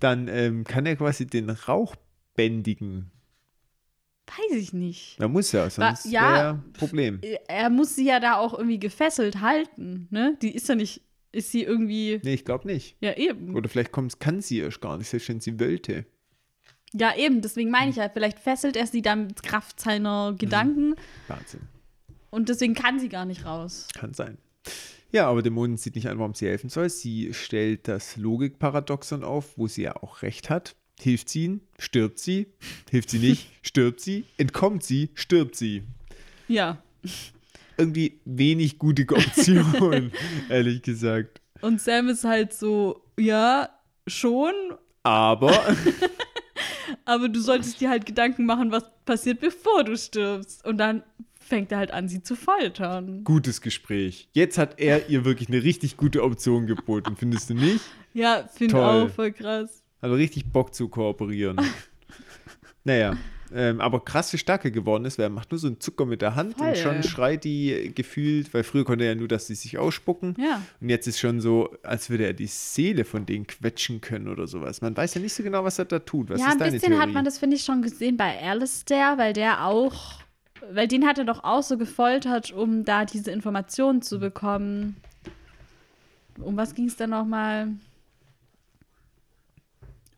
dann 0.02 0.28
ähm, 0.28 0.66
kann 0.66 0.86
er 0.86 0.98
quasi 0.98 1.28
den 1.28 1.50
Rauch 1.50 1.96
bändigen. 2.36 3.10
Weiß 4.28 4.58
ich 4.58 4.74
nicht. 4.74 5.16
Da 5.20 5.28
muss 5.30 5.54
er, 5.54 5.70
sonst 5.70 6.06
ja. 6.06 6.34
wäre 6.34 6.64
Problem. 6.74 7.20
Er 7.48 7.70
muss 7.70 7.96
sie 7.96 8.06
ja 8.06 8.20
da 8.20 8.36
auch 8.36 8.54
irgendwie 8.54 8.80
gefesselt 8.80 9.40
halten, 9.42 10.08
ne? 10.12 10.38
Die 10.42 10.54
ist 10.54 10.68
ja 10.70 10.76
nicht, 10.76 11.02
ist 11.32 11.52
sie 11.52 11.64
irgendwie, 11.64 12.20
Nee, 12.24 12.34
ich 12.34 12.46
glaube 12.46 12.68
nicht. 12.68 12.96
ja 13.02 13.16
eben. 13.18 13.56
Oder 13.56 13.70
vielleicht 13.70 13.92
kann 14.20 14.42
sie 14.42 14.60
erst 14.60 14.82
gar 14.82 14.98
nicht, 14.98 15.08
selbst 15.10 15.30
wenn 15.30 15.40
sie 15.40 15.60
wollte. 15.60 16.06
Ja 16.94 17.16
eben, 17.16 17.42
deswegen 17.42 17.70
meine 17.70 17.92
ich 17.92 17.98
ja, 17.98 18.10
vielleicht 18.10 18.40
fesselt 18.40 18.76
er 18.76 18.88
sie 18.88 19.02
dann 19.04 19.28
mit 19.28 19.44
Kraft 19.44 19.80
seiner 19.80 20.34
Gedanken 20.38 20.96
Wahnsinn. 21.28 21.62
und 22.32 22.50
deswegen 22.50 22.74
kann 22.74 23.00
sie 23.00 23.10
gar 23.10 23.26
nicht 23.26 23.46
raus. 23.46 23.88
Kann 23.94 24.14
sein. 24.16 24.38
Ja, 25.12 25.28
aber 25.28 25.42
Dämonin 25.42 25.78
sieht 25.78 25.96
nicht 25.96 26.08
an, 26.08 26.18
warum 26.20 26.34
sie 26.34 26.48
helfen 26.48 26.70
soll. 26.70 26.90
Sie 26.90 27.34
stellt 27.34 27.88
das 27.88 28.16
Logikparadoxon 28.18 29.24
auf, 29.24 29.58
wo 29.58 29.68
sie 29.68 29.84
ja 29.84 29.96
auch 29.98 30.22
recht 30.24 30.50
hat. 30.50 30.76
Hilft 31.00 31.30
sie 31.30 31.46
ihnen, 31.46 31.62
stirbt 31.80 32.20
sie. 32.20 32.48
Hilft 32.92 33.10
sie 33.12 33.20
nicht, 33.20 33.50
stirbt 33.64 34.02
sie. 34.02 34.26
Entkommt 34.38 34.84
sie, 34.84 35.10
stirbt 35.16 35.56
sie. 35.56 35.84
Ja. 36.48 36.82
Irgendwie 37.80 38.20
wenig 38.26 38.78
gute 38.78 39.04
Option, 39.16 40.12
ehrlich 40.50 40.82
gesagt. 40.82 41.42
Und 41.62 41.82
Sam 41.82 42.10
ist 42.10 42.24
halt 42.24 42.54
so, 42.54 43.02
ja, 43.18 43.70
schon, 44.08 44.54
Aber 45.04 45.54
aber 47.06 47.30
du 47.30 47.40
solltest 47.40 47.82
dir 47.82 47.90
halt 47.90 48.06
Gedanken 48.06 48.46
machen, 48.46 48.72
was 48.72 48.84
passiert, 49.06 49.40
bevor 49.40 49.84
du 49.84 49.98
stirbst. 49.98 50.66
Und 50.66 50.78
dann 50.78 51.04
fängt 51.34 51.72
er 51.72 51.80
halt 51.80 51.92
an, 51.92 52.08
sie 52.08 52.22
zu 52.22 52.36
foltern. 52.36 53.24
gutes 53.24 53.62
Gespräch. 53.62 54.30
Jetzt 54.34 54.58
hat 54.58 54.80
er 54.80 55.10
ihr 55.10 55.26
wirklich 55.26 55.50
eine 55.50 55.64
richtig 55.64 55.98
gute 55.98 56.24
Option 56.24 56.68
geboten, 56.68 57.16
findest 57.18 57.50
du 57.50 57.56
nicht? 57.56 57.84
Ja, 58.14 58.48
finde 58.54 58.78
auch 58.78 59.10
voll 59.10 59.32
krass. 59.32 59.84
Hat 60.02 60.12
richtig 60.12 60.52
Bock 60.52 60.74
zu 60.74 60.88
kooperieren. 60.88 61.60
naja, 62.84 63.18
ähm, 63.54 63.82
aber 63.82 64.04
krass 64.04 64.32
wie 64.34 64.38
stark 64.38 64.64
er 64.66 64.72
geworden 64.72 65.06
ist, 65.06 65.18
weil 65.18 65.26
er 65.26 65.30
macht 65.30 65.52
nur 65.52 65.60
so 65.60 65.68
einen 65.68 65.80
Zucker 65.80 66.06
mit 66.06 66.22
der 66.22 66.36
Hand 66.36 66.58
Voll. 66.58 66.68
und 66.68 66.78
schon 66.78 67.04
schreit 67.04 67.44
die 67.44 67.92
gefühlt, 67.96 68.54
weil 68.54 68.64
früher 68.64 68.86
konnte 68.86 69.06
er 69.06 69.12
ja 69.12 69.16
nur, 69.16 69.28
dass 69.28 69.48
sie 69.48 69.56
sich 69.56 69.78
ausspucken. 69.78 70.36
Ja. 70.38 70.62
Und 70.80 70.90
jetzt 70.90 71.08
ist 71.08 71.20
schon 71.20 71.42
so, 71.42 71.76
als 71.82 72.10
würde 72.10 72.26
er 72.26 72.34
die 72.34 72.48
Seele 72.48 73.06
von 73.06 73.26
denen 73.26 73.48
quetschen 73.48 74.02
können 74.02 74.28
oder 74.28 74.46
sowas. 74.46 74.82
Man 74.82 74.96
weiß 74.96 75.16
ja 75.16 75.22
nicht 75.22 75.34
so 75.34 75.42
genau, 75.42 75.64
was 75.64 75.80
er 75.80 75.86
da 75.86 76.00
tut. 76.00 76.30
Was 76.30 76.42
ja, 76.42 76.50
ein 76.50 76.58
bisschen 76.60 76.80
Theorie? 76.80 77.00
hat 77.00 77.10
man 77.12 77.26
das, 77.26 77.40
finde 77.40 77.56
ich, 77.56 77.64
schon 77.64 77.82
gesehen 77.82 78.18
bei 78.18 78.40
Alistair, 78.40 79.18
weil 79.18 79.34
der 79.34 79.66
auch, 79.66 80.20
weil 80.72 80.88
den 80.88 81.08
hat 81.08 81.18
er 81.18 81.26
doch 81.26 81.44
auch 81.44 81.64
so 81.64 81.78
gefoltert, 81.78 82.52
um 82.52 82.86
da 82.86 83.06
diese 83.06 83.32
Informationen 83.32 84.02
zu 84.02 84.20
bekommen. 84.20 84.98
Um 86.40 86.56
was 86.56 86.76
ging 86.76 86.86
es 86.86 86.96
denn 86.96 87.10
nochmal? 87.10 87.70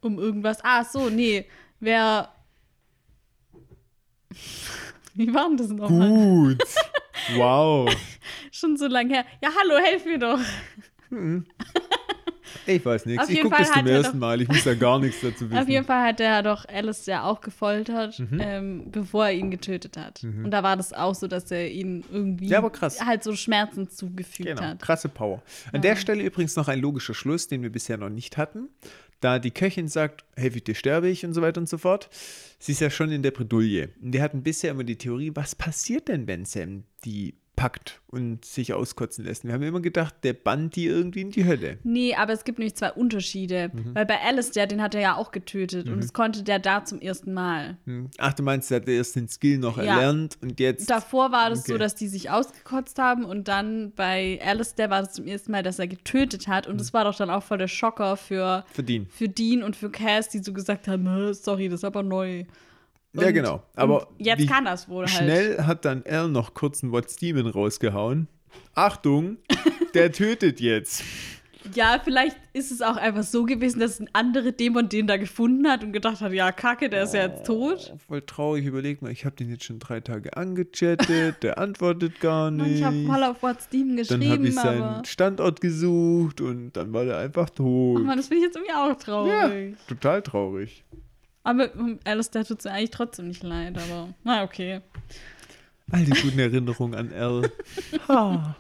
Um 0.02 0.20
irgendwas. 0.20 0.60
Ah, 0.64 0.84
so, 0.84 1.10
nee. 1.10 1.46
Wer. 1.80 2.30
Wie 5.14 5.34
war 5.34 5.48
denn 5.50 5.58
das 5.58 5.70
nochmal? 5.70 6.10
Gut. 6.10 6.64
wow. 7.36 7.94
Schon 8.52 8.78
so 8.78 8.88
lange 8.88 9.14
her. 9.16 9.26
Ja, 9.44 9.50
hallo, 9.60 9.76
helf 9.84 10.06
mir 10.06 10.18
doch. 10.20 10.40
Ich 12.66 12.86
weiß 12.86 13.06
nichts. 13.06 13.24
Auf 13.24 13.30
Ich 13.30 13.42
gucke 13.42 13.56
das 13.58 13.72
zum 13.72 13.86
er 13.88 13.94
ersten 13.98 14.14
doch- 14.20 14.28
Mal. 14.28 14.42
Ich 14.42 14.48
muss 14.48 14.64
da 14.64 14.74
gar 14.74 15.00
nichts 15.00 15.22
dazu 15.22 15.50
wissen. 15.50 15.58
Auf 15.62 15.68
jeden 15.68 15.86
Fall 15.86 16.04
hat 16.08 16.20
er 16.20 16.44
doch 16.44 16.66
Alistair 16.68 17.26
auch 17.26 17.42
gefoltert, 17.42 18.22
ähm, 18.40 18.90
bevor 18.92 19.26
er 19.28 19.34
ihn 19.34 19.52
getötet 19.52 19.98
hat. 19.98 20.24
Und 20.24 20.52
da 20.52 20.64
war 20.64 20.78
das 20.78 20.94
auch 20.94 21.16
so, 21.16 21.28
dass 21.28 21.50
er 21.52 21.70
ihn 21.70 22.04
irgendwie 22.12 22.48
Ja, 22.48 22.62
halt 23.06 23.24
so 23.24 23.36
Schmerzen 23.36 23.90
zugefügt 23.90 24.48
Genau, 24.50 24.62
hat. 24.62 24.82
krasse 24.82 25.10
Power. 25.10 25.42
An 25.74 25.82
der 25.82 25.96
Stelle 25.96 26.24
übrigens 26.24 26.56
noch 26.56 26.68
ein 26.68 26.80
logischer 26.80 27.14
Schluss, 27.14 27.48
den 27.48 27.62
wir 27.64 27.70
bisher 27.72 27.98
noch 27.98 28.10
nicht 28.10 28.38
hatten. 28.38 28.70
Da 29.22 29.40
die 29.40 29.52
Köchin 29.52 29.88
sagt, 29.88 30.26
helfe 30.36 30.62
dir, 30.62 30.76
sterbe 30.76 31.08
ich 31.08 31.24
und 31.26 31.34
so 31.34 31.42
weiter 31.42 31.62
und 31.62 31.70
so 31.70 31.78
fort. 31.78 32.10
Sie 32.60 32.74
ist 32.74 32.82
ja 32.82 32.90
schon 32.90 33.12
in 33.12 33.24
der 33.24 33.32
Bredouille. 33.32 33.90
Und 34.02 34.14
wir 34.14 34.22
hatten 34.22 34.44
bisher 34.44 34.72
immer 34.72 34.84
die 34.84 34.98
Theorie, 34.98 35.32
was 35.34 35.56
passiert 35.56 36.10
denn, 36.10 36.28
wenn 36.28 36.44
Sam 36.46 36.84
die 37.06 37.36
packt 37.56 38.02
und 38.08 38.44
sich 38.46 38.74
auskotzen 38.74 39.26
lässt? 39.26 39.44
Wir 39.46 39.54
haben 39.54 39.62
immer 39.62 39.82
gedacht, 39.82 40.16
der 40.24 40.34
bannt 40.34 40.76
die 40.76 40.86
irgendwie 40.88 41.22
in 41.22 41.32
die 41.32 41.46
Hölle. 41.46 41.78
Nee, 41.84 42.16
aber 42.16 42.34
es 42.34 42.44
gibt 42.44 42.58
nämlich 42.60 42.76
zwei 42.76 42.92
Unterschiede. 42.92 43.70
Mhm. 43.74 43.94
Weil 43.96 44.06
bei 44.06 44.20
Alistair, 44.22 44.68
den 44.68 44.82
hat 44.82 44.96
er 44.96 45.02
ja 45.02 45.16
auch 45.16 45.32
getötet. 45.32 45.88
Und 45.90 46.02
das 46.04 46.14
konnte 46.14 46.44
der 46.44 46.60
da 46.60 46.84
zum 46.86 47.00
ersten 47.00 47.34
Mal. 47.34 47.78
Hm. 47.86 48.10
Ach, 48.18 48.34
du 48.34 48.44
meinst, 48.44 48.72
er 48.72 48.78
hat 48.78 48.88
erst 48.88 49.16
den 49.16 49.28
Skill 49.28 49.58
noch 49.60 49.78
Ja. 49.78 49.84
erlernt 49.84 50.38
und 50.42 50.60
jetzt. 50.60 50.90
Davor 50.90 51.32
war 51.32 51.50
das 51.50 51.60
Okay. 51.62 51.74
so, 51.74 51.78
dass 51.78 51.96
die 51.96 52.08
sich 52.08 52.30
ausgekotzt 52.30 52.98
haben. 53.00 53.26
Und 53.26 53.48
dann 53.48 53.92
bei 53.96 54.40
Alistair 54.44 54.90
war 54.90 55.02
das 55.02 55.14
zum 55.14 55.28
ersten 55.28 55.52
Mal, 55.52 55.64
dass 55.64 55.78
er 55.80 55.88
getötet 55.88 56.48
hat. 56.48 56.66
Mhm. 56.68 56.72
Und 56.74 56.82
das 56.82 56.94
war 56.94 57.04
doch 57.04 57.16
dann 57.16 57.30
auch 57.30 57.44
voll 57.44 57.58
der 57.58 57.68
Schocker 57.68 58.18
für, 58.18 58.64
Verdient. 58.74 59.12
für 59.12 59.30
Dean 59.30 59.62
und 59.64 59.76
für 59.76 59.90
Cass, 59.92 60.30
die 60.30 60.40
so 60.40 60.54
gesagt 60.54 60.88
haben, 60.88 61.08
"Hä, 61.08 61.34
sorry, 61.34 61.68
das 61.70 61.82
ist 61.82 61.86
aber 61.86 62.02
neu. 62.04 62.46
Ja, 63.14 63.28
Und- 63.28 63.34
genau. 63.34 63.64
Aber 63.76 64.08
und 64.10 64.26
jetzt 64.26 64.48
kann 64.48 64.66
das 64.66 64.88
wohl 64.88 65.06
halt. 65.06 65.10
Schnell 65.16 65.64
hat 65.64 65.86
dann 65.86 66.04
Al 66.08 66.30
noch 66.30 66.54
kurz 66.54 66.82
einen 66.84 66.92
What's 66.92 67.16
Demon 67.18 67.48
rausgehauen. 67.48 68.28
Achtung, 68.74 69.38
der 69.94 70.12
tötet 70.12 70.60
jetzt. 70.60 71.04
Ja, 71.76 72.02
vielleicht 72.04 72.36
ist 72.54 72.72
es 72.72 72.82
auch 72.82 72.96
einfach 72.98 73.22
so 73.22 73.46
gewesen, 73.46 73.80
dass 73.80 74.00
ein 74.00 74.10
anderer 74.14 74.52
Dämon 74.52 74.90
den 74.90 75.06
da 75.06 75.18
gefunden 75.18 75.68
hat 75.70 75.84
und 75.84 75.92
gedacht 75.92 76.20
hat, 76.22 76.34
ja, 76.34 76.52
kacke, 76.52 76.90
der 76.90 77.04
ist 77.04 77.14
ja 77.14 77.28
jetzt 77.28 77.46
tot. 77.46 77.92
Oh, 77.94 77.98
voll 78.08 78.22
traurig, 78.24 78.66
überleg 78.66 79.04
mal, 79.04 79.12
ich 79.12 79.26
habe 79.26 79.36
den 79.36 79.52
jetzt 79.52 79.66
schon 79.66 79.78
drei 79.78 80.00
Tage 80.00 80.36
angechattet, 80.36 81.44
der 81.44 81.60
antwortet 81.60 82.20
gar 82.20 82.50
Mann, 82.52 82.68
nicht. 82.68 82.80
ich 82.80 82.84
habe 82.84 83.06
voll 83.06 83.24
auf 83.24 83.44
What's 83.44 83.66
Steam 83.66 83.96
dann 83.96 84.08
habe 84.08 84.18
geschrieben, 84.20 84.46
ich 84.46 84.56
seinen 84.56 84.82
aber. 84.82 85.06
Standort 85.06 85.62
gesucht 85.62 86.42
und 86.42 86.72
dann 86.74 86.94
war 86.94 87.06
der 87.06 87.18
einfach 87.20 87.46
Ach 87.52 87.56
tot. 87.56 88.04
man, 88.06 88.18
das 88.18 88.28
finde 88.28 88.38
ich 88.40 88.46
jetzt 88.48 88.56
irgendwie 88.56 88.74
auch 88.74 88.88
ja, 88.88 88.96
traurig. 88.96 89.76
total 89.88 90.22
traurig. 90.24 90.84
Aber 91.44 91.74
um, 91.76 92.00
Alistair 92.04 92.46
tut 92.46 92.60
es 92.60 92.66
mir 92.66 92.72
eigentlich 92.72 92.92
trotzdem 92.92 93.28
nicht 93.28 93.44
leid, 93.44 93.78
aber 93.78 94.14
na 94.24 94.44
okay. 94.44 94.82
All 95.92 96.06
die 96.06 96.12
guten 96.22 96.40
Erinnerungen 96.40 96.96
an 96.96 97.12
Al. 97.14 97.52
Ha. 98.08 98.56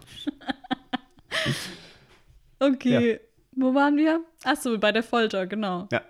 Okay, 2.59 3.19
wo 3.53 3.73
waren 3.73 3.97
wir? 3.97 4.23
Achso, 4.43 4.77
bei 4.77 4.91
der 4.91 5.03
Folter, 5.03 5.47
genau. 5.47 5.87
Ja, 5.91 6.01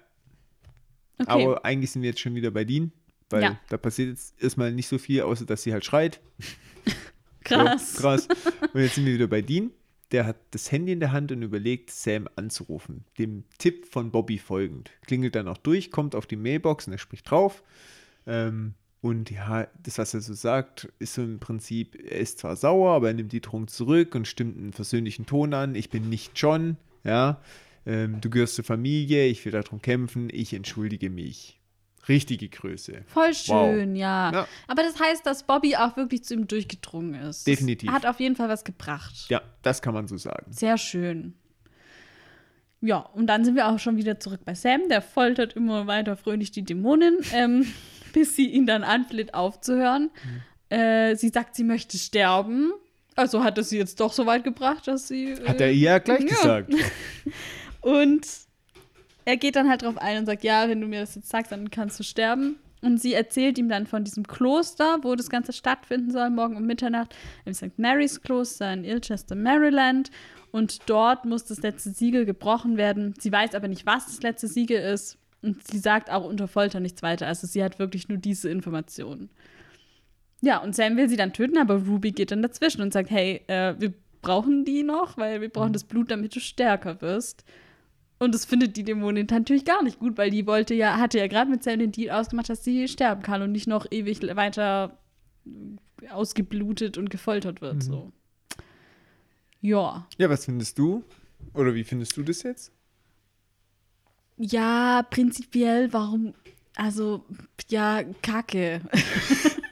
Okay. 1.20 1.30
aber 1.46 1.64
eigentlich 1.64 1.92
sind 1.92 2.02
wir 2.02 2.10
jetzt 2.10 2.20
schon 2.20 2.34
wieder 2.34 2.50
bei 2.52 2.64
Dean, 2.66 2.92
weil 3.30 3.44
Ja. 3.44 3.60
da 3.70 3.78
passiert 3.78 4.10
jetzt 4.10 4.42
erstmal 4.42 4.72
nicht 4.72 4.88
so 4.88 4.98
viel, 4.98 5.22
außer 5.22 5.46
dass 5.46 5.62
sie 5.64 5.72
halt 5.72 5.86
schreit. 5.86 6.20
krass. 7.44 7.94
So, 7.94 8.02
krass. 8.02 8.28
Und 8.74 8.82
jetzt 8.82 8.96
sind 8.96 9.06
wir 9.06 9.14
wieder 9.14 9.28
bei 9.28 9.42
Dean. 9.42 9.72
Der 10.12 10.26
hat 10.26 10.38
das 10.52 10.72
Handy 10.72 10.92
in 10.92 11.00
der 11.00 11.12
Hand 11.12 11.32
und 11.32 11.42
überlegt, 11.42 11.90
Sam 11.90 12.28
anzurufen. 12.36 13.06
Dem 13.18 13.46
Tipp 13.58 13.86
von 13.86 14.12
Bobby 14.12 14.38
folgend. 14.38 14.92
Klingelt 15.06 15.36
dann 15.36 15.48
auch 15.48 15.58
durch, 15.58 15.92
kommt 15.92 16.16
auf 16.16 16.26
die 16.26 16.36
Mailbox 16.36 16.88
und 16.88 16.94
er 16.94 17.00
spricht 17.00 17.30
drauf. 17.30 17.64
Ähm, 18.28 18.74
und 19.02 19.32
ja, 19.32 19.68
das, 19.82 19.98
was 19.98 20.14
er 20.14 20.22
so 20.22 20.34
sagt, 20.34 20.92
ist 21.00 21.16
so 21.16 21.24
im 21.24 21.40
Prinzip, 21.40 21.96
er 21.96 22.20
ist 22.20 22.38
zwar 22.40 22.56
sauer, 22.56 22.92
aber 22.92 23.08
er 23.08 23.14
nimmt 23.16 23.32
die 23.32 23.42
Drohung 23.42 23.68
zurück 23.68 24.14
und 24.14 24.28
stimmt 24.28 24.58
einen 24.58 24.74
versöhnlichen 24.74 25.26
Ton 25.26 25.54
an. 25.56 25.74
Ich 25.74 25.90
bin 25.90 26.10
nicht 26.10 26.34
John, 26.36 26.78
ja. 27.04 27.42
ähm, 27.88 28.22
du 28.22 28.30
gehörst 28.30 28.56
zur 28.56 28.66
Familie, 28.66 29.26
ich 29.26 29.44
will 29.44 29.54
darum 29.54 29.82
kämpfen, 29.82 30.30
ich 30.32 30.54
entschuldige 30.54 31.10
mich. 31.10 31.61
Richtige 32.08 32.50
Größe. 32.50 33.04
Voll 33.08 33.34
schön, 33.34 33.92
Wow. 33.92 33.98
ja. 33.98 34.32
Ja. 34.32 34.48
Aber 34.68 34.84
das 34.84 35.00
heißt, 35.00 35.26
dass 35.26 35.44
Bobby 35.44 35.76
auch 35.76 35.98
wirklich 35.98 36.24
zu 36.24 36.34
ihm 36.34 36.48
durchgedrungen 36.48 37.16
ist. 37.16 37.46
Definitiv. 37.46 37.92
Hat 37.92 38.06
auf 38.06 38.20
jeden 38.20 38.36
Fall 38.36 38.50
was 38.50 38.64
gebracht. 38.64 39.14
Ja, 39.30 39.42
das 39.62 39.82
kann 39.82 39.94
man 39.94 40.08
so 40.08 40.18
sagen. 40.18 40.52
Sehr 40.52 40.78
schön. 40.78 41.36
Ja, 42.82 42.98
und 42.98 43.28
dann 43.28 43.46
sind 43.46 43.56
wir 43.56 43.68
auch 43.68 43.78
schon 43.78 43.98
wieder 43.98 44.20
zurück 44.20 44.42
bei 44.44 44.56
Sam. 44.56 44.90
Der 44.90 45.02
foltert 45.04 45.54
immer 45.54 45.86
weiter 45.86 46.18
fröhlich 46.18 46.52
die 46.52 46.64
Dämonin, 46.64 47.18
ähm, 47.34 47.68
bis 48.14 48.36
sie 48.36 48.48
ihn 48.48 48.66
dann 48.66 48.84
anfleht, 48.84 49.34
aufzuhören. 49.36 50.10
Mhm. 50.24 50.78
Äh, 50.78 51.16
sie 51.16 51.30
sagt, 51.30 51.56
sie 51.56 51.64
möchte 51.64 51.98
sterben. 51.98 52.72
Also 53.16 53.44
hat 53.44 53.58
es 53.58 53.70
sie 53.70 53.78
jetzt 53.78 54.00
doch 54.00 54.14
so 54.14 54.26
weit 54.26 54.44
gebracht, 54.44 54.88
dass 54.88 55.08
sie. 55.08 55.36
Hat 55.46 55.62
äh, 55.62 55.66
er 55.66 55.72
ihr 55.72 55.80
ja 55.80 56.00
gleich 56.00 56.22
ja. 56.22 56.28
gesagt. 56.28 56.74
Und 57.82 58.26
er 59.26 59.38
geht 59.38 59.56
dann 59.56 59.70
halt 59.70 59.84
drauf 59.84 59.98
ein 59.98 60.20
und 60.20 60.26
sagt, 60.26 60.44
ja, 60.44 60.68
wenn 60.70 60.82
du 60.82 60.88
mir 60.88 61.02
das 61.02 61.16
jetzt 61.16 61.30
sagst, 61.30 61.52
dann 61.52 61.70
kannst 61.72 62.00
du 62.00 62.04
sterben. 62.04 62.58
Und 62.82 63.00
sie 63.00 63.14
erzählt 63.14 63.60
ihm 63.60 63.70
dann 63.70 63.86
von 63.86 64.04
diesem 64.04 64.26
Kloster, 64.26 64.98
wo 65.04 65.16
das 65.16 65.30
Ganze 65.30 65.54
stattfinden 65.54 66.12
soll, 66.12 66.32
morgen 66.32 66.58
um 66.58 66.66
Mitternacht, 66.66 67.16
im 67.46 67.54
St. 67.54 67.78
Mary's 67.78 68.22
Kloster 68.22 68.74
in 68.74 68.84
Ilchester, 68.84 69.36
Maryland. 69.36 70.10
Und 70.52 70.90
dort 70.90 71.26
muss 71.26 71.46
das 71.46 71.62
letzte 71.62 71.92
Siegel 71.92 72.26
gebrochen 72.26 72.78
werden. 72.78 73.14
Sie 73.20 73.32
weiß 73.32 73.54
aber 73.54 73.68
nicht, 73.68 73.86
was 73.86 74.08
das 74.08 74.22
letzte 74.24 74.48
Siegel 74.48 74.82
ist. 74.82 75.18
Und 75.44 75.66
sie 75.68 75.78
sagt 75.78 76.12
auch 76.12 76.26
unter 76.26 76.48
Folter 76.48 76.80
nichts 76.80 77.04
weiter. 77.04 77.28
Also 77.28 77.46
sie 77.48 77.64
hat 77.64 77.80
wirklich 77.80 78.10
nur 78.10 78.18
diese 78.18 78.50
Informationen. 78.50 79.30
Ja, 80.42 80.58
und 80.58 80.76
Sam 80.76 80.98
will 80.98 81.08
sie 81.08 81.18
dann 81.18 81.34
töten, 81.34 81.60
aber 81.60 81.76
Ruby 81.86 82.12
geht 82.12 82.32
dann 82.32 82.42
dazwischen 82.42 82.82
und 82.82 82.94
sagt, 82.94 83.12
hey, 83.12 83.44
äh, 83.48 83.76
wir 83.78 83.94
brauchen 84.24 84.66
die 84.66 84.82
noch, 84.82 85.18
weil 85.18 85.42
wir 85.42 85.50
brauchen 85.50 85.74
das 85.74 85.84
Blut, 85.84 86.10
damit 86.10 86.36
du 86.36 86.40
stärker 86.40 87.02
wirst. 87.02 87.46
Und 88.22 88.36
das 88.36 88.46
findet 88.46 88.78
die 88.78 88.84
Dämonin 88.84 89.26
natürlich 89.32 89.66
gar 89.66 89.82
nicht 89.82 89.98
gut, 89.98 90.16
weil 90.16 90.30
die 90.30 90.46
wollte 90.46 90.76
ja, 90.76 90.98
hatte 90.98 91.18
ja 91.18 91.26
gerade 91.26 91.50
mit 91.50 91.64
Sam 91.64 91.80
den 91.80 91.92
Deal 91.92 92.16
ausgemacht, 92.16 92.50
dass 92.50 92.64
sie 92.64 92.88
sterben 92.88 93.24
kann 93.24 93.42
und 93.42 93.52
nicht 93.52 93.66
noch 93.66 93.88
ewig 93.90 94.22
weiter 94.36 94.96
ausgeblutet 96.12 97.00
und 97.00 97.10
gefoltert 97.10 97.62
wird. 97.62 97.82
So. 97.82 98.12
Ja. 99.60 100.08
Ja, 100.20 100.30
was 100.30 100.46
findest 100.46 100.78
du? 100.78 101.04
Oder 101.56 101.74
wie 101.74 101.84
findest 101.84 102.16
du 102.16 102.22
das 102.22 102.44
jetzt? 102.44 102.72
Ja, 104.38 105.02
prinzipiell, 105.10 105.92
warum. 105.92 106.36
Also, 106.76 107.26
ja, 107.70 108.04
Kacke. 108.22 108.82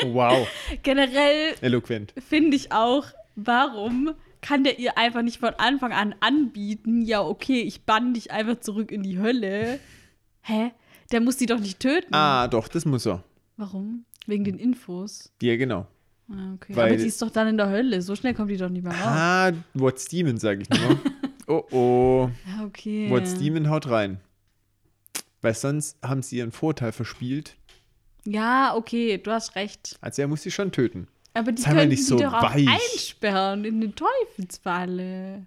Wow, 0.03 0.47
Generell 0.81 1.53
eloquent. 1.61 2.15
finde 2.17 2.57
ich 2.57 2.71
auch, 2.71 3.05
warum 3.35 4.15
kann 4.41 4.63
der 4.63 4.79
ihr 4.79 4.97
einfach 4.97 5.21
nicht 5.21 5.39
von 5.39 5.53
Anfang 5.57 5.91
an 5.91 6.15
anbieten, 6.19 7.01
ja, 7.01 7.21
okay, 7.21 7.61
ich 7.61 7.81
bann 7.83 8.13
dich 8.13 8.31
einfach 8.31 8.59
zurück 8.59 8.91
in 8.91 9.03
die 9.03 9.19
Hölle. 9.19 9.79
Hä? 10.41 10.71
Der 11.11 11.21
muss 11.21 11.37
sie 11.39 11.45
doch 11.45 11.59
nicht 11.59 11.79
töten. 11.79 12.13
Ah, 12.13 12.47
doch, 12.47 12.67
das 12.67 12.85
muss 12.85 13.05
er. 13.05 13.23
Warum? 13.57 14.05
Wegen 14.27 14.43
den 14.43 14.57
Infos. 14.59 15.31
Ja, 15.41 15.57
genau. 15.57 15.87
Ah, 16.31 16.53
okay. 16.53 16.75
Weil- 16.75 16.87
Aber 16.93 16.97
die 16.97 17.07
ist 17.07 17.21
doch 17.21 17.31
dann 17.31 17.47
in 17.47 17.57
der 17.57 17.69
Hölle. 17.69 18.01
So 18.01 18.15
schnell 18.15 18.33
kommt 18.35 18.51
die 18.51 18.57
doch 18.57 18.69
nicht 18.69 18.83
mehr 18.83 18.93
raus. 18.93 19.01
Ah, 19.03 19.51
What's 19.73 20.05
Demon, 20.05 20.37
sage 20.37 20.61
ich 20.61 20.69
nur. 20.69 20.99
oh, 21.47 21.63
oh. 21.71 22.29
Ja, 22.47 22.65
okay. 22.65 23.09
What's 23.09 23.33
Demon 23.35 23.69
haut 23.69 23.89
rein. 23.89 24.19
Weil 25.41 25.53
sonst 25.55 25.97
haben 26.03 26.21
sie 26.21 26.37
ihren 26.37 26.51
Vorteil 26.51 26.91
verspielt. 26.91 27.55
Ja, 28.25 28.75
okay, 28.75 29.17
du 29.17 29.31
hast 29.31 29.55
recht. 29.55 29.97
Also 30.01 30.21
er 30.21 30.27
muss 30.27 30.43
sie 30.43 30.51
schon 30.51 30.71
töten. 30.71 31.07
Aber 31.33 31.51
die 31.51 31.61
Sei 31.61 31.71
können 31.71 31.89
nicht 31.89 31.99
die 31.99 32.03
so 32.03 32.17
doch 32.17 32.33
auch 32.33 32.55
weich. 32.55 32.67
einsperren 32.67 33.63
in 33.65 33.81
den 33.81 33.93
Teufelsfalle. 33.95 35.45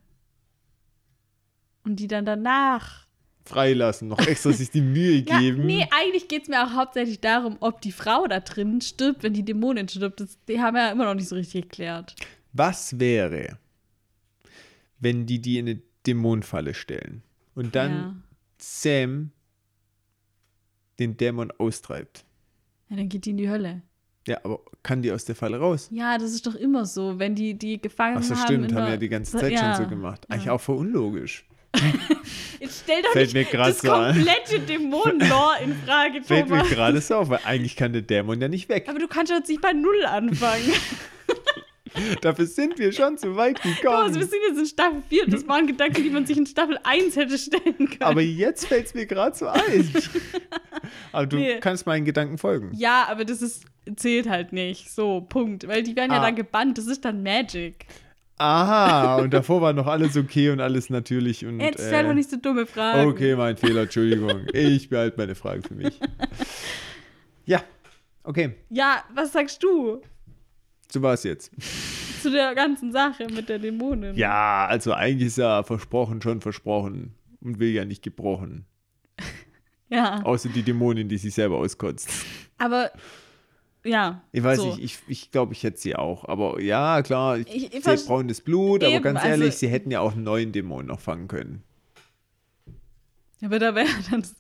Und 1.84 1.96
die 1.96 2.06
dann 2.06 2.24
danach. 2.24 3.06
Freilassen, 3.44 4.06
noch 4.06 4.20
extra 4.20 4.52
sich 4.52 4.70
die 4.70 4.80
Mühe 4.80 5.16
Ja, 5.28 5.38
geben. 5.40 5.66
nee, 5.66 5.84
eigentlich 5.90 6.28
geht 6.28 6.42
es 6.44 6.48
mir 6.48 6.64
auch 6.64 6.74
hauptsächlich 6.74 7.20
darum, 7.20 7.56
ob 7.58 7.80
die 7.80 7.90
Frau 7.90 8.26
da 8.28 8.38
drin 8.38 8.80
stirbt, 8.80 9.24
wenn 9.24 9.34
die 9.34 9.44
Dämonin 9.44 9.88
stirbt. 9.88 10.20
Das, 10.20 10.38
die 10.46 10.60
haben 10.60 10.76
ja 10.76 10.92
immer 10.92 11.06
noch 11.06 11.14
nicht 11.14 11.28
so 11.28 11.34
richtig 11.34 11.62
geklärt. 11.62 12.14
Was 12.52 13.00
wäre, 13.00 13.58
wenn 15.00 15.26
die 15.26 15.40
die 15.40 15.58
in 15.58 15.68
eine 15.68 15.82
Dämonenfalle 16.06 16.74
stellen 16.74 17.22
und 17.56 17.74
dann 17.74 17.92
ja. 17.92 18.14
Sam 18.58 19.32
den 21.00 21.16
Dämon 21.16 21.50
austreibt? 21.58 22.24
ja, 22.90 22.96
dann 22.96 23.08
geht 23.08 23.24
die 23.24 23.30
in 23.30 23.38
die 23.38 23.48
Hölle. 23.50 23.82
Ja, 24.26 24.38
aber 24.44 24.60
kann 24.82 25.02
die 25.02 25.10
aus 25.12 25.24
der 25.24 25.34
Falle 25.34 25.58
raus? 25.58 25.88
Ja, 25.90 26.16
das 26.18 26.32
ist 26.32 26.46
doch 26.46 26.54
immer 26.54 26.84
so, 26.86 27.18
wenn 27.18 27.34
die 27.34 27.54
die 27.54 27.80
gefangen 27.80 28.18
Ach 28.18 28.22
so, 28.22 28.34
haben. 28.36 28.42
stimmt, 28.44 28.72
haben 28.72 28.82
der- 28.84 28.90
ja 28.90 28.96
die 28.96 29.08
ganze 29.08 29.36
Zeit 29.36 29.52
ja. 29.52 29.74
schon 29.74 29.84
so 29.84 29.90
gemacht. 29.90 30.24
Eigentlich 30.28 30.50
auch 30.50 30.60
voll 30.60 30.76
unlogisch. 30.76 31.44
Jetzt 32.60 32.82
stell 32.84 33.02
doch 33.02 33.12
Fällt 33.12 33.32
nicht 33.32 33.52
mir 33.52 33.58
das 33.58 33.80
so 33.80 33.88
komplette 33.88 34.60
Dämonen-Lore 34.60 35.54
in 35.64 35.74
Frage, 35.86 36.22
Fällt 36.22 36.48
mir 36.50 36.56
Thomas. 36.58 36.68
gerade 36.70 37.00
so 37.00 37.14
auf, 37.16 37.30
weil 37.30 37.40
eigentlich 37.44 37.76
kann 37.76 37.92
der 37.92 38.02
Dämon 38.02 38.40
ja 38.40 38.48
nicht 38.48 38.68
weg. 38.68 38.86
Aber 38.88 38.98
du 38.98 39.08
kannst 39.08 39.32
jetzt 39.32 39.48
nicht 39.48 39.62
bei 39.62 39.72
Null 39.72 40.04
anfangen. 40.06 40.62
Dafür 42.22 42.46
sind 42.46 42.78
wir 42.78 42.92
schon 42.92 43.18
zu 43.18 43.36
weit 43.36 43.60
gekommen. 43.62 44.14
wir 44.14 44.22
sind 44.26 44.40
jetzt 44.48 44.58
in 44.58 44.66
Staffel 44.66 45.02
4. 45.08 45.26
Das 45.26 45.46
waren 45.46 45.66
Gedanken, 45.66 46.02
die 46.02 46.10
man 46.10 46.24
sich 46.26 46.38
in 46.38 46.46
Staffel 46.46 46.78
1 46.82 47.16
hätte 47.16 47.36
stellen 47.38 47.76
können. 47.76 48.02
Aber 48.02 48.20
jetzt 48.22 48.66
fällt 48.66 48.86
es 48.86 48.94
mir 48.94 49.06
gerade 49.06 49.36
so 49.36 49.46
ein. 49.48 49.92
Aber 51.12 51.26
du 51.26 51.36
Nee. 51.36 51.58
kannst 51.60 51.86
meinen 51.86 52.04
Gedanken 52.04 52.38
folgen. 52.38 52.70
ja, 52.74 53.06
aber 53.08 53.24
das 53.24 53.40
ist, 53.42 53.64
zählt 53.96 54.28
halt 54.28 54.52
nicht. 54.52 54.90
So, 54.90 55.20
Punkt. 55.22 55.66
Weil 55.68 55.82
die 55.82 55.94
werden 55.96 56.10
ja 56.12 56.18
Ah. 56.20 56.22
dann 56.26 56.36
gebannt. 56.36 56.78
Das 56.78 56.86
ist 56.86 57.04
dann 57.04 57.22
Magic. 57.22 57.86
Aha, 58.38 59.18
und 59.18 59.32
davor 59.32 59.60
war 59.60 59.72
noch 59.72 59.86
alles 59.86 60.16
okay 60.16 60.50
und 60.50 60.60
alles 60.60 60.90
natürlich. 60.90 61.44
Und, 61.46 61.60
Jetzt 61.60 61.86
stell 61.86 62.04
äh, 62.04 62.08
doch 62.08 62.14
nicht 62.14 62.28
so 62.30 62.36
dumme 62.36 62.66
Fragen. 62.66 63.08
Okay, 63.08 63.36
mein 63.36 63.56
Fehler, 63.56 63.82
Entschuldigung. 63.82 64.46
Ich 64.52 64.88
behalte 64.88 65.16
meine 65.18 65.34
Frage 65.34 65.62
für 65.62 65.74
mich. 65.74 65.98
Ja, 67.44 67.62
okay, 68.24 68.54
Ja, 68.70 69.02
was 69.14 69.32
sagst 69.32 69.62
du 69.62 70.00
war 71.00 71.14
es 71.14 71.22
jetzt. 71.22 71.50
zu 72.22 72.30
der 72.30 72.54
ganzen 72.54 72.92
Sache 72.92 73.26
mit 73.32 73.48
der 73.48 73.58
Dämonin? 73.58 74.14
Ja, 74.16 74.66
also 74.66 74.92
eigentlich 74.92 75.28
ist 75.28 75.38
ja 75.38 75.62
versprochen 75.62 76.20
schon 76.20 76.40
versprochen 76.40 77.14
und 77.40 77.58
will 77.60 77.70
ja 77.70 77.84
nicht 77.84 78.02
gebrochen. 78.02 78.66
Ja, 79.88 80.22
Außer 80.22 80.48
die 80.48 80.62
Dämonin, 80.62 81.06
die 81.10 81.18
sich 81.18 81.34
selber 81.34 81.58
auskotzt. 81.58 82.08
aber 82.56 82.90
ja. 83.84 84.22
Ich 84.32 84.42
weiß 84.42 84.58
so. 84.58 84.66
nicht, 84.74 84.78
ich, 84.82 84.98
ich 85.06 85.30
glaube, 85.30 85.52
ich 85.52 85.62
hätte 85.64 85.78
sie 85.78 85.96
auch. 85.96 86.24
Aber 86.26 86.58
ja, 86.62 87.02
klar, 87.02 87.36
ich, 87.36 87.46
Ich- 87.54 87.74
ich 87.74 87.82
vers- 87.84 88.06
braunes 88.06 88.40
Blut, 88.40 88.82
aber 88.84 88.94
Eben, 88.94 89.02
ganz 89.02 89.18
also- 89.18 89.28
ehrlich, 89.28 89.54
sie 89.56 89.68
hätten 89.68 89.90
ja 89.90 90.00
auch 90.00 90.12
einen 90.12 90.22
neuen 90.22 90.50
Dämon 90.52 90.86
noch 90.86 90.98
fangen 91.00 91.28
können. 91.28 91.62
Aber 93.44 93.58
da 93.58 93.74
wäre 93.74 93.86
dann 94.10 94.22
das 94.22 94.34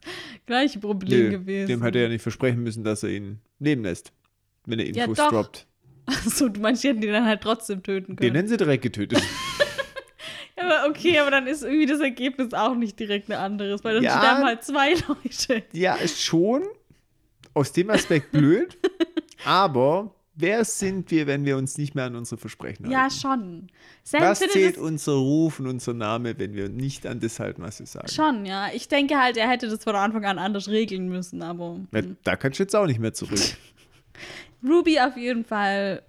gleiche 0.46 0.78
Problem 0.78 1.24
Nö, 1.24 1.30
gewesen. 1.32 1.68
dem 1.68 1.82
hätte 1.82 1.98
er 1.98 2.04
ja 2.04 2.08
nicht 2.10 2.22
versprechen 2.22 2.62
müssen, 2.62 2.82
dass 2.84 3.02
er 3.02 3.10
ihn 3.10 3.40
leben 3.58 3.82
lässt. 3.82 4.12
Wenn 4.64 4.78
er 4.78 4.86
Ja, 4.90 5.04
Infos 5.04 5.18
doch. 5.18 5.30
droppt. 5.30 5.66
Achso, 6.12 6.48
du 6.48 6.60
meinst, 6.60 6.82
die 6.84 6.88
hätten 6.88 7.00
die 7.00 7.08
dann 7.08 7.24
halt 7.24 7.40
trotzdem 7.40 7.82
töten 7.82 8.14
Den 8.14 8.16
können. 8.16 8.34
hätten 8.36 8.48
sie 8.48 8.56
direkt 8.56 8.82
getötet. 8.82 9.22
aber 10.56 10.88
okay, 10.88 11.18
aber 11.18 11.30
dann 11.30 11.46
ist 11.46 11.62
irgendwie 11.62 11.86
das 11.86 12.00
Ergebnis 12.00 12.52
auch 12.54 12.74
nicht 12.74 12.98
direkt 12.98 13.30
ein 13.30 13.38
anderes, 13.38 13.82
weil 13.84 13.94
dann 13.94 14.04
Ja. 14.04 14.18
sterben 14.18 14.44
halt 14.44 14.62
zwei 14.64 14.94
Leute. 15.08 15.62
ja, 15.72 15.94
ist 15.96 16.20
schon 16.22 16.62
aus 17.54 17.72
dem 17.72 17.90
Aspekt 17.90 18.32
blöd, 18.32 18.78
aber 19.44 20.14
wer 20.34 20.64
sind 20.64 21.10
wir, 21.10 21.26
wenn 21.26 21.44
wir 21.44 21.56
uns 21.58 21.76
nicht 21.76 21.94
mehr 21.94 22.04
an 22.06 22.16
unsere 22.16 22.38
Versprechen 22.40 22.90
Ja, 22.90 23.02
halten? 23.02 23.14
schon. 23.14 23.66
Sam 24.04 24.22
Was 24.22 24.40
zählt 24.40 24.78
unser 24.78 25.12
Ruf 25.12 25.60
und 25.60 25.66
unser 25.66 25.92
Name, 25.94 26.38
wenn 26.38 26.54
wir 26.54 26.68
nicht 26.70 27.06
an 27.06 27.20
das 27.20 27.38
halten, 27.40 27.62
was 27.62 27.78
wir 27.80 27.86
sagen? 27.86 28.08
schon, 28.08 28.46
ja. 28.46 28.68
Ich 28.72 28.88
denke 28.88 29.18
halt, 29.20 29.36
er 29.36 29.48
hätte 29.50 29.68
das 29.68 29.84
von 29.84 29.94
Anfang 29.94 30.24
an 30.24 30.38
anders 30.38 30.68
regeln 30.68 31.08
müssen, 31.08 31.42
aber. 31.42 31.78
Ja, 31.92 32.00
hm. 32.00 32.16
Da 32.24 32.36
kannst 32.36 32.58
du 32.58 32.62
jetzt 32.62 32.74
auch 32.74 32.86
nicht 32.86 32.98
mehr 33.00 33.12
zurück. 33.12 33.38
Ruby 34.64 35.00
auf 35.00 35.16
jeden 35.16 35.44
Fall 35.44 36.02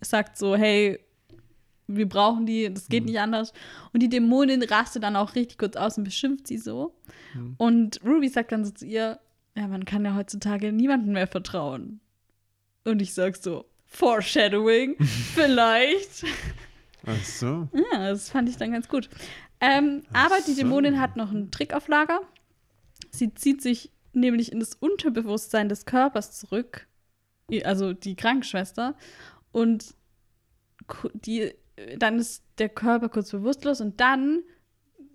sagt 0.00 0.38
so, 0.38 0.56
hey, 0.56 0.98
wir 1.86 2.08
brauchen 2.08 2.46
die, 2.46 2.72
das 2.72 2.84
Mhm. 2.88 2.90
geht 2.90 3.04
nicht 3.06 3.18
anders. 3.18 3.52
Und 3.92 4.00
die 4.02 4.08
Dämonin 4.08 4.62
rastet 4.62 5.02
dann 5.02 5.16
auch 5.16 5.34
richtig 5.34 5.58
kurz 5.58 5.76
aus 5.76 5.98
und 5.98 6.04
beschimpft 6.04 6.46
sie 6.46 6.58
so. 6.58 6.94
Mhm. 7.34 7.54
Und 7.58 8.00
Ruby 8.04 8.28
sagt 8.28 8.52
dann 8.52 8.64
so 8.64 8.70
zu 8.70 8.86
ihr, 8.86 9.18
ja, 9.56 9.66
man 9.66 9.84
kann 9.84 10.04
ja 10.04 10.14
heutzutage 10.14 10.72
niemandem 10.72 11.12
mehr 11.12 11.26
vertrauen. 11.26 12.00
Und 12.84 13.02
ich 13.02 13.12
sag 13.12 13.36
so, 13.36 13.66
Foreshadowing, 13.86 14.96
vielleicht. 15.34 16.24
Ach 17.04 17.24
so. 17.24 17.68
Ja, 17.92 18.10
das 18.10 18.30
fand 18.30 18.48
ich 18.48 18.56
dann 18.56 18.72
ganz 18.72 18.88
gut. 18.88 19.10
Ähm, 19.60 20.02
aber 20.12 20.36
die 20.46 20.52
so. 20.52 20.62
Dämonin 20.62 21.00
hat 21.00 21.16
noch 21.16 21.30
einen 21.30 21.50
Trick 21.50 21.74
auf 21.74 21.88
Lager. 21.88 22.20
Sie 23.10 23.34
zieht 23.34 23.60
sich 23.60 23.90
nämlich 24.12 24.52
in 24.52 24.60
das 24.60 24.74
Unterbewusstsein 24.74 25.68
des 25.68 25.84
Körpers 25.86 26.38
zurück, 26.38 26.86
also 27.64 27.92
die 27.92 28.16
Krankenschwester, 28.16 28.94
und 29.52 29.94
die, 31.14 31.52
dann 31.98 32.18
ist 32.18 32.42
der 32.58 32.68
Körper 32.68 33.08
kurz 33.08 33.30
bewusstlos 33.30 33.80
und 33.80 34.00
dann 34.00 34.42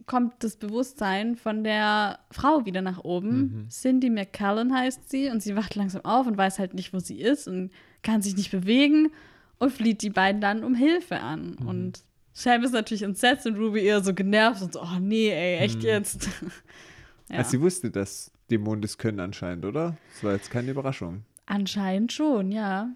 kommt 0.05 0.43
das 0.43 0.57
Bewusstsein 0.57 1.35
von 1.35 1.63
der 1.63 2.19
Frau 2.31 2.65
wieder 2.65 2.81
nach 2.81 3.03
oben. 3.03 3.37
Mhm. 3.37 3.69
Cindy 3.69 4.09
McCallan 4.09 4.73
heißt 4.73 5.09
sie 5.09 5.29
und 5.29 5.41
sie 5.41 5.55
wacht 5.55 5.75
langsam 5.75 6.05
auf 6.05 6.27
und 6.27 6.37
weiß 6.37 6.59
halt 6.59 6.75
nicht, 6.75 6.93
wo 6.93 6.99
sie 6.99 7.19
ist 7.19 7.47
und 7.47 7.71
kann 8.03 8.21
sich 8.21 8.35
nicht 8.35 8.51
bewegen 8.51 9.11
und 9.57 9.71
flieht 9.71 10.01
die 10.03 10.11
beiden 10.11 10.41
dann 10.41 10.63
um 10.63 10.75
Hilfe 10.75 11.19
an. 11.19 11.57
Mhm. 11.59 11.67
Und 11.67 12.03
Sam 12.33 12.63
ist 12.63 12.73
natürlich 12.73 13.01
entsetzt 13.01 13.47
und 13.47 13.57
Ruby 13.57 13.79
eher 13.81 14.03
so 14.03 14.13
genervt 14.13 14.61
und 14.61 14.73
so, 14.73 14.81
oh 14.81 14.99
nee, 14.99 15.29
ey, 15.29 15.57
echt 15.57 15.77
Mhm. 15.79 15.85
jetzt. 15.85 16.27
ja. 17.29 17.37
Also 17.37 17.51
sie 17.51 17.61
wusste, 17.61 17.89
dass 17.89 18.31
Dämonen 18.51 18.81
das 18.81 18.97
können 18.99 19.19
anscheinend, 19.19 19.65
oder? 19.65 19.97
Das 20.13 20.23
war 20.23 20.33
jetzt 20.33 20.51
keine 20.51 20.69
Überraschung. 20.71 21.23
Anscheinend 21.45 22.11
schon, 22.11 22.51
ja. 22.51 22.89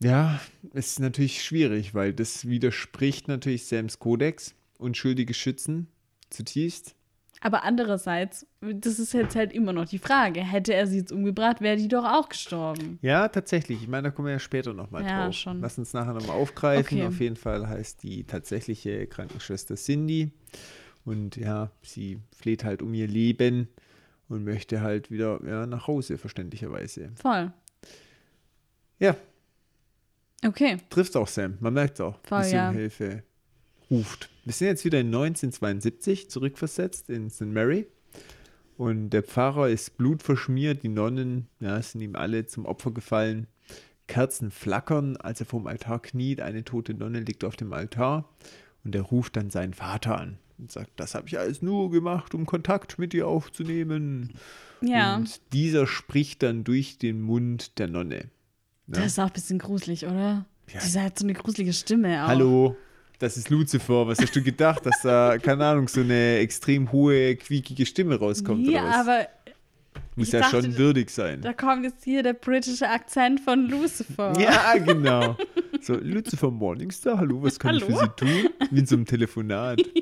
Ja, 0.00 0.40
es 0.74 0.88
ist 0.92 1.00
natürlich 1.00 1.44
schwierig, 1.44 1.94
weil 1.94 2.12
das 2.12 2.48
widerspricht 2.48 3.28
natürlich 3.28 3.66
Sams 3.66 3.98
Kodex, 3.98 4.54
unschuldige 4.78 5.32
Schützen 5.34 5.86
zutiefst. 6.30 6.94
Aber 7.40 7.64
andererseits, 7.64 8.46
das 8.60 9.00
ist 9.00 9.12
jetzt 9.14 9.34
halt 9.34 9.52
immer 9.52 9.72
noch 9.72 9.84
die 9.84 9.98
Frage, 9.98 10.40
hätte 10.42 10.74
er 10.74 10.86
sie 10.86 10.98
jetzt 10.98 11.10
umgebracht, 11.10 11.60
wäre 11.60 11.76
die 11.76 11.88
doch 11.88 12.04
auch 12.04 12.28
gestorben. 12.28 12.98
Ja, 13.02 13.26
tatsächlich. 13.28 13.82
Ich 13.82 13.88
meine, 13.88 14.04
da 14.04 14.10
kommen 14.10 14.26
wir 14.26 14.32
ja 14.32 14.38
später 14.38 14.72
nochmal 14.72 15.04
Ja, 15.04 15.24
drauf. 15.26 15.34
schon. 15.34 15.60
Lass 15.60 15.76
uns 15.76 15.92
nachher 15.92 16.14
nochmal 16.14 16.36
aufgreifen. 16.36 16.98
Okay. 16.98 17.06
Auf 17.08 17.18
jeden 17.20 17.34
Fall 17.36 17.68
heißt 17.68 18.02
die 18.04 18.22
tatsächliche 18.24 19.08
Krankenschwester 19.08 19.74
Cindy. 19.74 20.30
Und 21.04 21.36
ja, 21.36 21.72
sie 21.82 22.20
fleht 22.30 22.62
halt 22.62 22.80
um 22.80 22.94
ihr 22.94 23.08
Leben 23.08 23.68
und 24.32 24.44
möchte 24.44 24.80
halt 24.80 25.10
wieder 25.10 25.40
ja, 25.46 25.66
nach 25.66 25.86
Hause, 25.86 26.18
verständlicherweise. 26.18 27.10
Voll. 27.20 27.52
Ja, 28.98 29.16
Okay. 30.44 30.78
trifft 30.90 31.16
auch 31.16 31.28
Sam. 31.28 31.56
Man 31.60 31.74
merkt 31.74 32.00
auch, 32.00 32.18
Voll, 32.24 32.44
ja. 32.46 32.70
Hilfe 32.70 33.22
ruft. 33.90 34.28
Wir 34.44 34.52
sind 34.52 34.68
jetzt 34.68 34.84
wieder 34.84 34.98
in 35.00 35.06
1972 35.06 36.30
zurückversetzt 36.30 37.10
in 37.10 37.30
St. 37.30 37.42
Mary. 37.42 37.86
Und 38.76 39.10
der 39.10 39.22
Pfarrer 39.22 39.68
ist 39.68 39.96
blutverschmiert. 39.98 40.82
Die 40.82 40.88
Nonnen 40.88 41.46
ja, 41.60 41.80
sind 41.80 42.00
ihm 42.00 42.16
alle 42.16 42.46
zum 42.46 42.64
Opfer 42.64 42.90
gefallen. 42.90 43.46
Kerzen 44.08 44.50
flackern, 44.50 45.16
als 45.16 45.38
er 45.40 45.46
vor 45.46 45.60
dem 45.60 45.68
Altar 45.68 46.00
kniet. 46.02 46.40
Eine 46.40 46.64
tote 46.64 46.94
Nonne 46.94 47.20
liegt 47.20 47.44
auf 47.44 47.54
dem 47.54 47.72
Altar. 47.72 48.28
Und 48.82 48.96
er 48.96 49.02
ruft 49.02 49.36
dann 49.36 49.50
seinen 49.50 49.74
Vater 49.74 50.18
an 50.18 50.38
und 50.62 50.70
sagt, 50.70 50.92
das 50.96 51.14
habe 51.14 51.26
ich 51.26 51.38
alles 51.38 51.60
nur 51.60 51.90
gemacht, 51.90 52.34
um 52.34 52.46
Kontakt 52.46 52.98
mit 52.98 53.12
dir 53.12 53.26
aufzunehmen. 53.26 54.30
Ja. 54.80 55.16
Und 55.16 55.40
dieser 55.52 55.86
spricht 55.88 56.42
dann 56.42 56.62
durch 56.64 56.98
den 56.98 57.20
Mund 57.20 57.78
der 57.78 57.88
Nonne. 57.88 58.16
Ja. 58.86 58.94
Das 58.94 59.06
ist 59.06 59.18
auch 59.18 59.26
ein 59.26 59.32
bisschen 59.32 59.58
gruselig, 59.58 60.06
oder? 60.06 60.46
Ja. 60.72 60.80
Dieser 60.84 61.02
hat 61.02 61.18
so 61.18 61.26
eine 61.26 61.34
gruselige 61.34 61.72
Stimme 61.72 62.22
auch. 62.22 62.28
Hallo, 62.28 62.76
das 63.18 63.36
ist 63.36 63.50
Lucifer. 63.50 64.06
Was 64.06 64.20
hast 64.20 64.34
du 64.36 64.42
gedacht, 64.42 64.86
dass 64.86 65.02
da, 65.02 65.36
keine 65.38 65.66
Ahnung, 65.66 65.88
so 65.88 66.00
eine 66.00 66.38
extrem 66.38 66.92
hohe, 66.92 67.34
quiekige 67.36 67.84
Stimme 67.84 68.16
rauskommt? 68.16 68.66
Ja, 68.66 68.82
oder 68.82 68.90
was? 68.90 68.96
aber 68.96 69.26
Muss 70.14 70.28
ich 70.28 70.32
ja 70.32 70.40
dachte, 70.40 70.62
schon 70.62 70.78
würdig 70.78 71.10
sein. 71.10 71.40
da 71.42 71.52
kommt 71.52 71.84
jetzt 71.84 72.04
hier 72.04 72.22
der 72.22 72.34
britische 72.34 72.88
Akzent 72.88 73.40
von 73.40 73.68
Lucifer. 73.68 74.32
Ja, 74.40 74.76
genau. 74.78 75.36
So, 75.82 75.94
Lucifer 75.94 76.50
Morningstar, 76.50 77.18
hallo, 77.18 77.42
was 77.42 77.58
kann 77.58 77.74
ich 77.74 77.84
für 77.84 77.96
Hallo? 77.96 78.12
Sie 78.18 78.24
tun? 78.24 78.50
Wie 78.70 78.80
in 78.80 78.86
so 78.86 78.96
einem 78.96 79.06
Telefonat. 79.06 79.82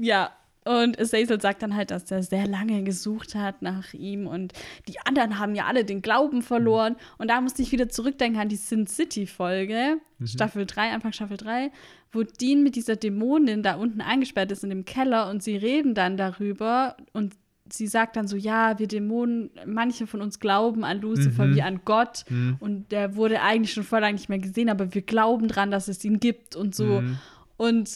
Ja, 0.00 0.30
und 0.64 1.00
Azazel 1.00 1.40
sagt 1.40 1.60
dann 1.60 1.74
halt, 1.74 1.90
dass 1.90 2.08
er 2.12 2.22
sehr 2.22 2.46
lange 2.46 2.84
gesucht 2.84 3.34
hat 3.34 3.62
nach 3.62 3.94
ihm 3.94 4.28
und 4.28 4.52
die 4.86 5.00
anderen 5.04 5.40
haben 5.40 5.56
ja 5.56 5.66
alle 5.66 5.84
den 5.84 6.02
Glauben 6.02 6.40
verloren. 6.40 6.94
Und 7.18 7.28
da 7.30 7.40
musste 7.40 7.62
ich 7.62 7.72
wieder 7.72 7.88
zurückdenken 7.88 8.40
an 8.40 8.48
die 8.48 8.54
Sin 8.54 8.86
City-Folge, 8.86 9.96
Staffel 10.22 10.66
3, 10.66 10.92
Anfang 10.92 11.12
Staffel 11.12 11.36
3, 11.36 11.72
wo 12.12 12.22
Dean 12.22 12.62
mit 12.62 12.76
dieser 12.76 12.94
Dämonin 12.94 13.64
da 13.64 13.74
unten 13.74 14.00
eingesperrt 14.00 14.52
ist 14.52 14.62
in 14.62 14.70
dem 14.70 14.84
Keller 14.84 15.28
und 15.30 15.42
sie 15.42 15.56
reden 15.56 15.94
dann 15.94 16.16
darüber 16.16 16.96
und 17.12 17.34
sie 17.72 17.86
sagt 17.86 18.16
dann 18.16 18.26
so, 18.28 18.36
ja, 18.36 18.78
wir 18.78 18.86
Dämonen, 18.88 19.50
manche 19.66 20.06
von 20.06 20.20
uns 20.22 20.40
glauben 20.40 20.84
an 20.84 21.00
Lucifer 21.00 21.46
Mhm. 21.46 21.54
wie 21.54 21.62
an 21.62 21.80
Gott 21.84 22.24
Mhm. 22.28 22.56
und 22.60 22.92
der 22.92 23.16
wurde 23.16 23.40
eigentlich 23.42 23.72
schon 23.72 23.84
vor 23.84 24.00
lange 24.00 24.14
nicht 24.14 24.28
mehr 24.28 24.38
gesehen, 24.38 24.68
aber 24.68 24.94
wir 24.94 25.02
glauben 25.02 25.48
dran, 25.48 25.70
dass 25.70 25.88
es 25.88 26.04
ihn 26.04 26.20
gibt 26.20 26.56
und 26.56 26.74
so. 26.74 27.00
Mhm. 27.02 27.18
Und 27.56 27.90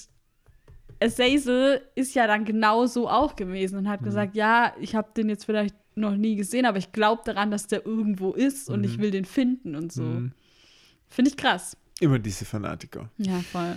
Azazel 1.03 1.83
ist 1.95 2.15
ja 2.15 2.27
dann 2.27 2.45
genau 2.45 2.87
so 2.87 3.09
auch 3.09 3.35
gewesen 3.37 3.77
und 3.79 3.89
hat 3.89 4.01
Mhm. 4.01 4.05
gesagt, 4.07 4.37
ja, 4.37 4.73
ich 4.81 4.95
habe 4.95 5.11
den 5.17 5.29
jetzt 5.29 5.45
vielleicht 5.45 5.75
noch 5.95 6.15
nie 6.17 6.37
gesehen, 6.37 6.65
aber 6.65 6.79
ich 6.79 6.93
glaube 6.93 7.23
daran, 7.25 7.51
dass 7.51 7.67
der 7.67 7.85
irgendwo 7.85 8.33
ist 8.33 8.71
und 8.71 8.85
ich 8.85 8.99
will 8.99 9.11
den 9.11 9.25
finden 9.25 9.75
und 9.77 9.93
so. 9.93 10.03
Mhm. 10.03 10.33
Finde 11.09 11.31
ich 11.31 11.37
krass. 11.37 11.77
Immer 12.01 12.19
diese 12.19 12.45
Fanatiker. 12.45 13.11
Ja, 13.19 13.41
voll. 13.41 13.77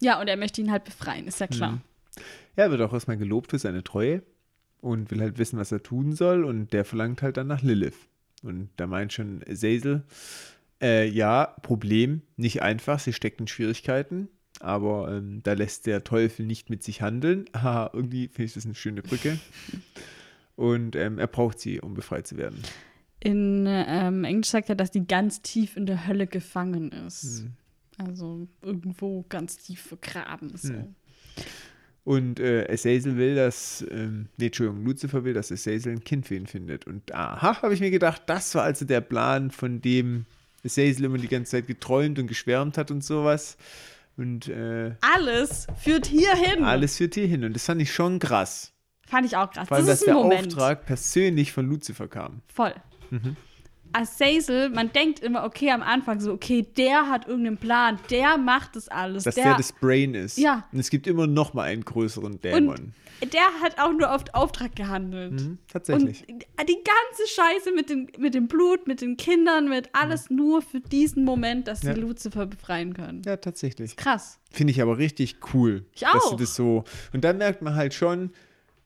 Ja, 0.00 0.20
und 0.20 0.28
er 0.28 0.36
möchte 0.36 0.60
ihn 0.60 0.70
halt 0.70 0.84
befreien, 0.84 1.26
ist 1.26 1.40
ja 1.40 1.46
klar. 1.46 1.72
Mhm. 1.72 1.80
Ja, 2.56 2.64
er 2.64 2.70
wird 2.72 2.82
auch 2.82 2.92
erstmal 2.92 3.16
gelobt 3.16 3.50
für 3.50 3.58
seine 3.58 3.82
Treue 3.82 4.22
und 4.80 5.10
will 5.10 5.20
halt 5.20 5.38
wissen, 5.38 5.58
was 5.58 5.72
er 5.72 5.82
tun 5.82 6.12
soll. 6.12 6.44
Und 6.44 6.72
der 6.72 6.84
verlangt 6.84 7.22
halt 7.22 7.36
dann 7.36 7.46
nach 7.46 7.62
Lilith. 7.62 8.08
Und 8.42 8.70
da 8.76 8.86
meint 8.86 9.12
schon 9.12 9.42
Azazel, 9.48 10.02
äh, 10.80 11.06
ja, 11.08 11.54
Problem, 11.62 12.22
nicht 12.36 12.62
einfach, 12.62 12.98
sie 12.98 13.12
steckt 13.12 13.40
in 13.40 13.46
Schwierigkeiten. 13.46 14.28
Aber 14.60 15.10
ähm, 15.10 15.40
da 15.42 15.54
lässt 15.54 15.86
der 15.86 16.04
Teufel 16.04 16.46
nicht 16.46 16.70
mit 16.70 16.82
sich 16.82 17.02
handeln. 17.02 17.46
Haha, 17.54 17.90
irgendwie 17.92 18.28
finde 18.28 18.44
ich 18.44 18.54
das 18.54 18.64
eine 18.64 18.74
schöne 18.74 19.02
Brücke. 19.02 19.38
Und 20.56 20.96
ähm, 20.96 21.18
er 21.18 21.26
braucht 21.26 21.60
sie, 21.60 21.80
um 21.80 21.94
befreit 21.94 22.26
zu 22.26 22.36
werden. 22.36 22.62
In 23.20 23.66
ähm, 23.68 24.24
Englisch 24.24 24.48
sagt 24.48 24.68
er, 24.68 24.74
dass 24.74 24.90
die 24.90 25.06
ganz 25.06 25.42
tief 25.42 25.76
in 25.76 25.86
der 25.86 26.06
Hölle 26.06 26.26
gefangen 26.26 26.90
ist. 26.92 27.42
Mhm. 27.42 27.52
Also 27.98 28.48
irgendwo 28.62 29.24
ganz 29.28 29.58
tief 29.58 29.80
vergraben. 29.80 30.56
So. 30.56 30.72
Mhm. 30.72 30.94
Und 32.04 32.40
äh, 32.40 32.66
Azazel 32.70 33.16
will, 33.18 33.34
dass, 33.34 33.84
ähm, 33.90 34.28
nee, 34.38 34.46
Entschuldigung, 34.46 34.84
Lucifer 34.84 35.22
will, 35.24 35.34
dass 35.34 35.52
Azazel 35.52 35.92
ein 35.92 36.02
Kind 36.02 36.26
für 36.26 36.34
ihn 36.34 36.46
findet. 36.46 36.86
Und 36.86 37.14
aha, 37.14 37.60
habe 37.62 37.74
ich 37.74 37.80
mir 37.80 37.90
gedacht, 37.90 38.22
das 38.26 38.54
war 38.54 38.62
also 38.64 38.84
der 38.84 39.00
Plan, 39.02 39.50
von 39.50 39.80
dem 39.82 40.24
Azazel 40.64 41.04
immer 41.04 41.18
die 41.18 41.28
ganze 41.28 41.52
Zeit 41.52 41.66
geträumt 41.66 42.18
und 42.18 42.26
geschwärmt 42.26 42.78
hat 42.78 42.90
und 42.90 43.04
sowas. 43.04 43.56
Und 44.16 44.48
äh, 44.48 44.92
Alles 45.14 45.66
führt 45.78 46.06
hierhin. 46.06 46.64
alles 46.64 46.96
führt 46.96 47.14
hier 47.14 47.26
hin. 47.26 47.44
Und 47.44 47.54
das 47.54 47.64
fand 47.66 47.80
ich 47.80 47.92
schon 47.92 48.18
krass. 48.18 48.72
Fand 49.06 49.26
ich 49.26 49.36
auch 49.36 49.50
krass. 49.50 49.68
Vor 49.68 49.76
allem, 49.76 49.86
das 49.86 50.00
dass 50.00 50.06
der 50.06 50.14
Moment. 50.14 50.48
Auftrag 50.48 50.86
persönlich 50.86 51.52
von 51.52 51.66
Lucifer 51.68 52.08
kam. 52.08 52.42
Voll. 52.52 52.74
Mhm. 53.10 53.36
Azazel, 53.92 54.70
man 54.70 54.92
denkt 54.92 55.20
immer, 55.20 55.44
okay, 55.44 55.70
am 55.70 55.82
Anfang 55.82 56.20
so, 56.20 56.32
okay, 56.32 56.66
der 56.76 57.08
hat 57.08 57.26
irgendeinen 57.26 57.56
Plan, 57.58 57.98
der 58.10 58.38
macht 58.38 58.76
das 58.76 58.88
alles. 58.88 59.24
Dass 59.24 59.34
der, 59.34 59.44
der, 59.44 59.56
das 59.56 59.72
Brain 59.72 60.14
ist. 60.14 60.38
Ja. 60.38 60.66
Und 60.72 60.78
es 60.78 60.90
gibt 60.90 61.06
immer 61.06 61.26
noch 61.26 61.54
mal 61.54 61.62
einen 61.64 61.84
größeren 61.84 62.40
Dämon. 62.40 62.92
der 63.32 63.42
hat 63.62 63.78
auch 63.78 63.92
nur 63.92 64.14
auf 64.14 64.24
Auftrag 64.32 64.74
gehandelt. 64.76 65.32
Mhm, 65.32 65.46
Und 65.48 65.58
tatsächlich. 65.68 66.24
die 66.26 66.34
ganze 66.84 67.34
Scheiße 67.34 67.72
mit 67.74 67.90
dem, 67.90 68.08
mit 68.18 68.34
dem 68.34 68.48
Blut, 68.48 68.86
mit 68.86 69.00
den 69.00 69.16
Kindern, 69.16 69.68
mit 69.68 69.90
alles 69.92 70.30
nur 70.30 70.62
für 70.62 70.80
diesen 70.80 71.24
Moment, 71.24 71.68
dass 71.68 71.82
Ja. 71.82 71.94
sie 71.94 72.00
Lucifer 72.00 72.46
befreien 72.46 72.94
können. 72.94 73.22
ja, 73.26 73.36
tatsächlich. 73.36 73.96
Krass. 73.96 74.38
Finde 74.50 74.72
ich 74.72 74.80
aber 74.82 74.98
richtig 74.98 75.36
cool. 75.54 75.84
Ich 75.94 76.00
Dass 76.00 76.14
auch. 76.14 76.30
sie 76.30 76.36
das 76.44 76.54
so. 76.54 76.84
Und 77.12 77.24
dann 77.24 77.38
merkt 77.38 77.62
man 77.62 77.74
halt 77.74 77.94
schon, 77.94 78.30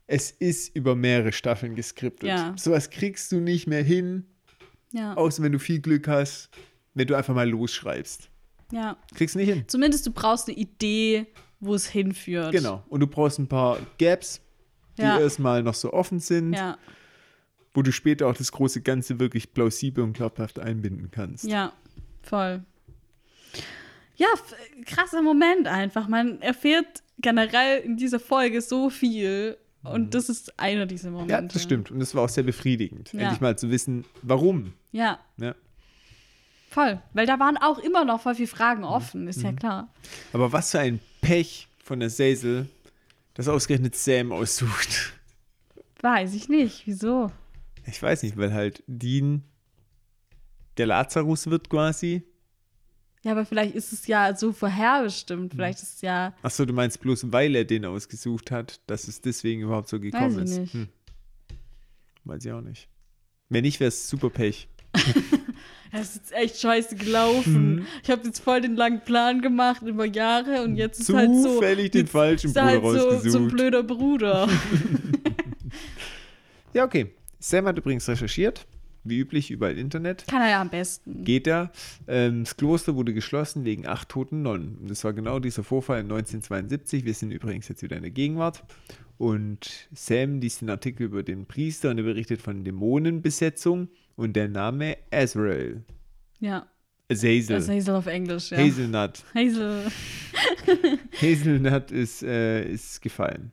es 0.07 0.31
ist 0.31 0.75
über 0.77 0.95
mehrere 0.95 1.33
Staffeln 1.33 1.75
geskriptet. 1.75 2.29
Ja. 2.29 2.55
Sowas 2.59 2.91
kriegst 2.91 3.33
du 3.33 3.41
nicht 3.41 3.67
mehr 3.67 3.83
hin, 3.83 4.27
Ja. 4.95 5.15
außer 5.17 5.43
wenn 5.43 5.51
du 5.53 5.59
viel 5.59 5.81
Glück 5.81 6.07
hast, 6.07 6.49
wenn 6.95 7.07
du 7.09 7.15
einfach 7.17 7.35
mal 7.35 7.49
losschreibst. 7.49 8.29
ja. 8.71 8.97
Kriegst 9.15 9.35
nicht 9.37 9.49
hin. 9.49 9.65
Zumindest 9.67 10.07
du 10.07 10.13
brauchst 10.13 10.49
eine 10.49 10.57
Idee, 10.57 11.27
wo 11.61 11.75
es 11.75 11.87
hinführt. 11.89 12.53
Genau. 12.53 12.83
Und 12.89 13.01
du 13.01 13.07
brauchst 13.09 13.39
ein 13.39 13.49
paar 13.49 13.79
Gaps, 13.99 14.41
die 14.97 15.03
Ja. 15.03 15.19
erstmal 15.19 15.63
noch 15.65 15.75
so 15.75 15.93
offen 15.93 16.21
sind, 16.21 16.53
Ja, 16.53 16.79
wo 17.75 17.83
du 17.83 17.91
später 17.91 18.29
auch 18.29 18.35
das 18.37 18.53
große 18.53 18.83
Ganze 18.83 19.19
wirklich 19.19 19.53
plausibel 19.53 20.05
und 20.05 20.13
glaubhaft 20.13 20.61
einbinden 20.61 21.11
kannst. 21.11 21.45
ja, 21.45 21.73
voll. 22.23 22.63
Ja, 24.17 24.29
krasser 24.87 25.23
Moment 25.23 25.67
einfach. 25.67 26.07
Man 26.07 26.41
erfährt 26.41 27.03
generell 27.19 27.81
in 27.81 27.97
dieser 27.97 28.21
Folge 28.21 28.61
so 28.61 28.89
viel. 28.91 29.57
Und 29.85 30.15
das 30.15 30.29
ist 30.29 30.59
einer 30.59 30.87
dieser 30.87 31.11
Momente. 31.11 31.33
Ja, 31.33 31.41
das 31.43 31.63
stimmt. 31.63 31.91
Und 31.91 32.01
das 32.01 32.15
war 32.15 32.23
auch 32.25 32.29
sehr 32.29 32.45
befriedigend, 32.45 33.13
Ja. 33.13 33.21
endlich 33.21 33.41
mal 33.41 33.57
zu 33.59 33.71
wissen, 33.71 34.05
warum. 34.23 34.73
Ja, 34.93 35.19
Ja. 35.37 35.55
voll. 36.71 37.01
Weil 37.13 37.27
da 37.27 37.39
waren 37.39 37.57
auch 37.57 37.79
immer 37.79 38.05
noch 38.05 38.21
voll 38.23 38.35
viele 38.35 38.49
Mhm. 38.49 38.57
Fragen 38.57 38.85
offen, 38.85 39.29
ist 39.29 39.43
ja 39.43 39.53
klar. 39.53 39.89
Aber 40.33 40.53
was 40.53 40.71
für 40.71 40.81
ein 40.81 41.01
Pech 41.21 41.69
von 41.83 42.01
der 42.01 42.11
Sesel, 42.11 42.69
das 43.35 43.49
ausgerechnet 43.49 43.95
Sam 43.97 44.33
aussucht. 44.33 45.13
Weiß 46.01 46.35
ich 46.35 46.49
nicht. 46.49 46.87
Wieso? 46.87 47.31
Ich 47.87 48.03
weiß 48.03 48.23
nicht, 48.23 48.37
weil 48.37 48.53
halt 48.55 48.83
Dean 48.87 49.43
der 50.77 50.87
Lazarus 50.87 51.49
wird 51.49 51.69
quasi. 51.71 52.23
Ja, 53.25 53.33
aber 53.33 53.47
vielleicht 53.47 53.75
ist 53.75 53.93
es 53.93 54.07
ja 54.07 54.37
so 54.37 54.53
vorherbestimmt. 54.53 55.53
Mhm. 55.53 55.57
Vielleicht 55.57 55.83
ist 55.83 55.97
es 55.97 56.01
ja. 56.03 56.35
Achso, 56.43 56.67
du 56.67 56.75
meinst 56.75 57.01
bloß, 57.01 57.33
weil 57.33 57.57
er 57.57 57.65
den 57.65 57.87
ausgesucht 57.87 58.51
hat, 58.51 58.81
dass 58.87 59.09
es 59.09 59.23
deswegen 59.23 59.63
überhaupt 59.63 59.89
so 59.89 59.99
gekommen 59.99 60.37
Weiß 60.37 60.51
ich 60.51 60.57
ist. 60.57 60.61
nicht. 60.61 60.75
Hm. 60.75 60.89
Weiß 62.25 62.45
ich 62.45 62.53
auch 62.53 62.61
nicht. 62.61 62.89
Wenn 63.49 63.63
nicht, 63.63 63.81
wäre 63.81 63.89
es 63.89 64.09
super 64.09 64.31
Pech. 64.31 64.69
Es 65.97 66.09
ist 66.09 66.15
jetzt 66.17 66.33
echt 66.33 66.61
scheiße 66.61 66.97
gelaufen. 66.97 67.77
Mhm. 67.77 67.87
Ich 68.03 68.11
habe 68.11 68.23
jetzt 68.25 68.41
voll 68.41 68.61
den 68.61 68.75
langen 68.75 69.03
Plan 69.03 69.41
gemacht 69.41 69.81
über 69.83 70.05
Jahre 70.05 70.65
und 70.65 70.75
jetzt 70.75 70.99
ist 70.99 71.15
halt 71.15 71.31
so. 71.31 71.55
Zufällig 71.55 71.93
den 71.93 72.09
falschen 72.09 72.53
er 72.53 72.81
Bruder 72.81 72.93
halt 72.93 73.01
so, 73.01 73.09
rausgesucht. 73.11 73.31
so 73.31 73.39
ein 73.39 73.49
blöder 73.49 73.83
Bruder. 73.85 74.49
Ja, 76.73 76.85
okay. 76.85 77.13
Sam 77.39 77.67
hat 77.67 77.79
übrigens 77.79 78.09
recherchiert 78.09 78.67
wie 79.05 79.19
üblich 79.19 79.51
überall 79.51 79.79
Internet. 79.79 80.27
Kann 80.27 80.43
er 80.43 80.51
ja 80.51 80.61
am 80.61 80.71
besten. 80.71 81.25
Geht 81.25 81.47
er. 81.47 81.71
Ähm, 82.09 82.45
das 82.45 82.57
Kloster 82.57 82.97
wurde 82.97 83.15
geschlossen 83.15 83.65
wegen 83.65 83.87
acht 83.87 84.09
toten 84.09 84.43
Nonnen. 84.43 84.79
Und 84.81 84.91
das 84.91 85.05
war 85.05 85.13
genau 85.13 85.39
dieser 85.39 85.63
Vorfall 85.63 86.01
in 86.01 86.07
1972. 86.07 87.05
Wir 87.05 87.15
sind 87.15 87.31
übrigens 87.31 87.69
jetzt 87.69 87.83
wieder 87.83 87.97
in 87.97 88.03
der 88.03 88.11
Gegenwart. 88.11 88.65
Und 89.17 89.89
Sam 89.93 90.41
liest 90.41 90.61
den 90.61 90.71
Artikel 90.71 91.05
über 91.05 91.23
den 91.23 91.47
Priester 91.47 91.91
und 91.91 91.99
er 91.99 92.05
berichtet 92.05 92.43
von 92.43 92.65
Dämonenbesetzung 92.65 93.89
und 94.17 94.35
der 94.35 94.49
Name 94.49 94.97
Azrael. 95.11 95.85
Ja. 96.41 96.67
Azazel. 97.11 97.57
Das 97.57 97.69
Hazel 97.69 97.95
auf 97.95 98.07
Englisch, 98.07 98.51
ja. 98.51 98.59
Hazelnut. 98.59 99.23
Hazel. 99.35 99.87
Hazelnut 101.21 101.91
ist, 101.91 102.23
äh, 102.23 102.65
ist 102.69 103.03
gefallen. 103.03 103.53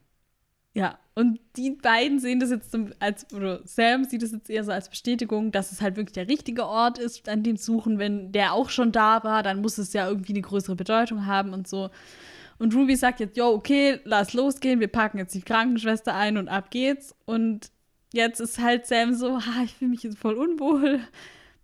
Ja, 0.74 0.98
und 1.16 1.40
die 1.58 1.72
beiden 1.72 2.20
sehen 2.20 2.40
das 2.40 2.50
jetzt 2.50 2.74
als, 3.00 3.34
oder 3.34 3.60
Sam 3.66 4.06
sieht 4.06 4.24
das 4.24 4.32
jetzt 4.32 4.50
eher 4.50 4.64
so 4.64 4.72
als 4.72 4.90
Bestätigung, 4.90 5.52
dass 5.52 5.72
es 5.74 5.82
halt 5.82 5.98
wirklich 5.98 6.14
der 6.14 6.30
richtige 6.30 6.66
Ort 6.66 6.98
ist, 6.98 7.28
an 7.28 7.44
dem 7.44 7.58
suchen. 7.58 8.00
Wenn 8.00 8.32
der 8.32 8.54
auch 8.54 8.70
schon 8.70 8.94
da 8.94 9.24
war, 9.24 9.44
dann 9.44 9.62
muss 9.62 9.78
es 9.78 9.92
ja 9.92 10.08
irgendwie 10.08 10.32
eine 10.32 10.42
größere 10.42 10.78
Bedeutung 10.78 11.26
haben 11.26 11.52
und 11.54 11.68
so. 11.68 11.90
Und 12.58 12.74
Ruby 12.74 12.96
sagt 12.96 13.20
jetzt, 13.20 13.36
jo, 13.38 13.48
okay, 13.48 14.00
lass 14.06 14.34
losgehen, 14.34 14.80
wir 14.80 14.88
packen 14.88 15.18
jetzt 15.18 15.34
die 15.36 15.42
Krankenschwester 15.42 16.16
ein 16.16 16.38
und 16.38 16.48
ab 16.48 16.72
geht's. 16.72 17.16
Und 17.26 17.72
jetzt 18.14 18.40
ist 18.40 18.60
halt 18.60 18.86
Sam 18.86 19.14
so, 19.14 19.40
ha, 19.42 19.64
ich 19.66 19.74
fühle 19.74 19.92
mich 19.92 20.04
jetzt 20.04 20.20
voll 20.20 20.36
unwohl. 20.36 21.02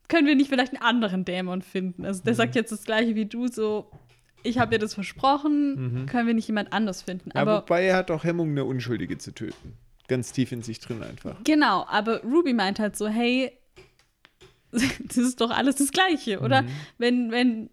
Können 0.10 0.28
wir 0.28 0.36
nicht 0.36 0.50
vielleicht 0.50 0.74
einen 0.74 0.82
anderen 0.82 1.24
Dämon 1.24 1.62
finden? 1.62 2.04
Also 2.04 2.24
der 2.24 2.34
Mhm. 2.34 2.38
sagt 2.38 2.56
jetzt 2.56 2.72
das 2.72 2.84
gleiche 2.84 3.16
wie 3.16 3.26
du, 3.26 3.48
so, 3.48 3.90
ich 4.48 4.58
habe 4.58 4.72
dir 4.72 4.80
das 4.80 4.94
versprochen, 4.94 6.04
Mhm. 6.04 6.06
können 6.08 6.28
wir 6.28 6.34
nicht 6.34 6.48
jemand 6.48 6.74
anders 6.74 7.02
finden? 7.04 7.32
Ja, 7.34 7.42
Aber 7.42 7.62
wobei 7.62 7.84
er 7.86 7.96
hat 7.98 8.12
auch 8.12 8.24
Hemmung, 8.24 8.50
eine 8.52 8.66
Unschuldige 8.66 9.18
zu 9.18 9.32
töten. 9.34 9.74
Ganz 10.08 10.32
tief 10.32 10.52
in 10.52 10.62
sich 10.62 10.80
drin 10.80 11.04
einfach. 11.04 11.36
Genau, 11.44 11.86
aber 11.88 12.22
Ruby 12.24 12.54
meint 12.54 12.80
halt 12.80 12.96
so, 12.96 13.08
hey, 13.08 13.52
das 14.72 15.18
ist 15.18 15.42
doch 15.42 15.52
alles 15.52 15.76
das 15.78 15.92
Gleiche, 15.92 16.40
oder? 16.40 16.62
Mhm. 16.64 16.68
Wenn, 16.98 17.32
wenn, 17.32 17.70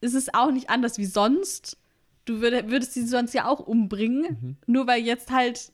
es 0.00 0.14
ist 0.14 0.34
auch 0.34 0.50
nicht 0.50 0.70
anders 0.70 0.98
wie 0.98 1.04
sonst. 1.06 1.76
Du 2.24 2.40
würd, 2.40 2.70
würdest 2.70 2.94
sie 2.94 3.04
sonst 3.06 3.34
ja 3.34 3.46
auch 3.48 3.60
umbringen, 3.60 4.22
Mhm. 4.40 4.56
nur 4.66 4.86
weil 4.86 5.02
jetzt 5.02 5.30
halt 5.32 5.72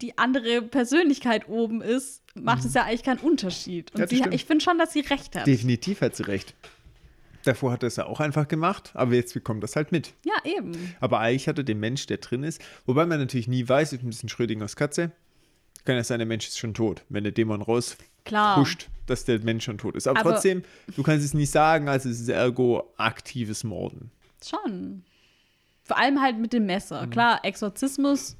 die 0.00 0.16
andere 0.18 0.62
Persönlichkeit 0.62 1.48
oben 1.48 1.80
ist, 1.80 2.22
macht 2.34 2.64
es 2.64 2.74
ja 2.74 2.84
eigentlich 2.84 3.02
keinen 3.02 3.18
Unterschied. 3.20 3.90
Und 3.94 4.00
Mhm. 4.12 4.16
Ja, 4.18 4.24
sie, 4.30 4.34
ich 4.36 4.44
finde 4.44 4.62
schon, 4.62 4.78
dass 4.78 4.92
sie 4.92 5.00
recht 5.00 5.34
hat. 5.34 5.46
Definitiv 5.46 6.02
hat 6.02 6.14
sie 6.14 6.24
recht. 6.24 6.54
Davor 7.46 7.72
hat 7.72 7.82
er 7.82 7.86
es 7.86 7.96
ja 7.96 8.06
auch 8.06 8.20
einfach 8.20 8.48
gemacht, 8.48 8.90
aber 8.94 9.14
jetzt 9.14 9.32
bekommt 9.34 9.62
das 9.62 9.76
halt 9.76 9.92
mit. 9.92 10.14
Ja, 10.24 10.34
eben. 10.44 10.72
Aber 11.00 11.20
eigentlich 11.20 11.46
hat 11.48 11.58
er 11.58 11.64
den 11.64 11.78
Mensch, 11.80 12.06
der 12.06 12.16
drin 12.18 12.42
ist, 12.42 12.60
wobei 12.86 13.06
man 13.06 13.18
natürlich 13.20 13.46
nie 13.48 13.68
weiß, 13.68 13.92
ist 13.92 14.02
ein 14.02 14.08
bisschen 14.08 14.28
Schrödingers 14.28 14.74
Katze, 14.76 15.12
kann 15.84 15.94
ja 15.96 16.02
sein, 16.04 16.18
der 16.18 16.26
Mensch 16.26 16.48
ist 16.48 16.58
schon 16.58 16.74
tot. 16.74 17.02
Wenn 17.08 17.22
der 17.22 17.32
Dämon 17.32 17.62
rauspusht, 17.62 18.00
Klar. 18.24 18.66
dass 19.06 19.24
der 19.24 19.38
Mensch 19.40 19.64
schon 19.64 19.78
tot 19.78 19.94
ist. 19.94 20.08
Aber, 20.08 20.18
Aber- 20.20 20.32
trotzdem, 20.32 20.62
du 20.96 21.02
kannst 21.04 21.24
es 21.24 21.34
nicht 21.34 21.50
sagen, 21.52 21.88
also 21.88 22.08
es 22.08 22.20
ist 22.20 22.28
ergo 22.28 22.92
aktives 22.96 23.62
Morden. 23.62 24.10
Schon. 24.44 25.04
Vor 25.84 25.96
allem 25.98 26.20
halt 26.20 26.38
mit 26.38 26.52
dem 26.52 26.66
Messer. 26.66 27.06
Mhm. 27.06 27.10
Klar, 27.10 27.44
Exorzismus 27.44 28.36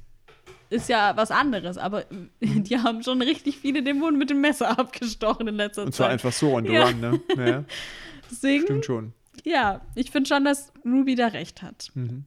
ist 0.69 0.89
ja 0.89 1.15
was 1.15 1.31
anderes, 1.31 1.77
aber 1.77 2.03
Mhm. 2.41 2.65
die 2.65 2.77
haben 2.77 3.01
schon 3.01 3.21
richtig 3.21 3.55
viele 3.59 3.81
Dämonen 3.83 4.17
mit 4.19 4.29
dem 4.29 4.41
Messer 4.41 4.69
abgestochen 4.77 5.47
in 5.47 5.55
letzter 5.55 5.83
Und 5.83 5.95
zwar 5.95 6.07
Zeit. 6.07 6.13
einfach 6.15 6.33
so 6.33 6.53
on 6.55 6.65
the 6.65 6.73
Ja. 6.73 6.83
run, 6.87 6.99
ne? 6.99 7.21
Naja, 7.37 7.63
Deswegen, 8.29 8.63
stimmt 8.63 8.85
schon. 8.85 9.13
ja, 9.43 9.81
ich 9.95 10.11
finde 10.11 10.27
schon, 10.27 10.45
dass 10.45 10.71
Ruby 10.85 11.15
da 11.15 11.27
recht 11.27 11.61
hat. 11.61 11.89
Mhm. 11.93 12.25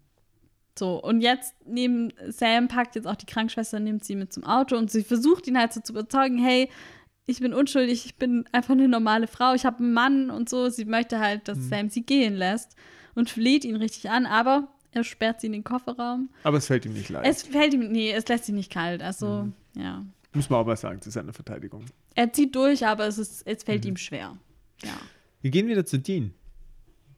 So, 0.78 1.02
und 1.02 1.20
jetzt 1.20 1.54
neben 1.66 2.12
Sam 2.28 2.68
packt 2.68 2.94
jetzt 2.94 3.06
auch 3.06 3.16
die 3.16 3.26
Krankenschwester, 3.26 3.80
nimmt 3.80 4.04
sie 4.04 4.16
mit 4.16 4.32
zum 4.32 4.44
Auto 4.44 4.76
und 4.76 4.90
sie 4.90 5.02
versucht 5.02 5.46
ihn 5.46 5.58
halt 5.58 5.72
so 5.72 5.80
zu 5.80 5.92
überzeugen, 5.92 6.38
hey, 6.38 6.70
ich 7.26 7.40
bin 7.40 7.52
unschuldig, 7.52 8.06
ich 8.06 8.16
bin 8.16 8.44
einfach 8.52 8.72
eine 8.72 8.88
normale 8.88 9.26
Frau, 9.26 9.54
ich 9.54 9.64
habe 9.64 9.78
einen 9.78 9.92
Mann 9.92 10.30
und 10.30 10.48
so. 10.48 10.68
Sie 10.68 10.84
möchte 10.84 11.20
halt, 11.20 11.48
dass 11.48 11.58
Sam 11.68 11.88
sie 11.88 12.02
gehen 12.02 12.34
lässt 12.34 12.76
und 13.14 13.30
fleht 13.30 13.64
ihn 13.64 13.76
richtig 13.76 14.10
an, 14.10 14.26
aber 14.26 14.68
er 14.92 15.04
sperrt 15.04 15.40
sie 15.40 15.46
in 15.46 15.52
den 15.52 15.64
Kofferraum. 15.64 16.30
Aber 16.42 16.58
es 16.58 16.66
fällt 16.66 16.86
ihm 16.86 16.94
nicht 16.94 17.08
leicht. 17.10 17.26
Es 17.28 17.42
fällt 17.42 17.74
ihm, 17.74 17.92
nee, 17.92 18.10
es 18.12 18.26
lässt 18.28 18.48
ihn 18.48 18.56
nicht 18.56 18.72
kalt. 18.72 19.02
Also, 19.02 19.48
ja. 19.76 20.04
Muss 20.32 20.50
man 20.50 20.60
auch 20.60 20.66
mal 20.66 20.76
sagen, 20.76 21.00
zu 21.00 21.10
seiner 21.10 21.32
Verteidigung. 21.32 21.84
Er 22.14 22.32
zieht 22.32 22.54
durch, 22.56 22.86
aber 22.86 23.06
es, 23.06 23.18
ist, 23.18 23.46
es 23.46 23.62
fällt 23.62 23.84
ihm 23.84 23.96
schwer. 23.96 24.36
Ja. 24.82 24.98
Wir 25.42 25.50
gehen 25.50 25.68
wieder 25.68 25.86
zu 25.86 25.98
Dean. 25.98 26.34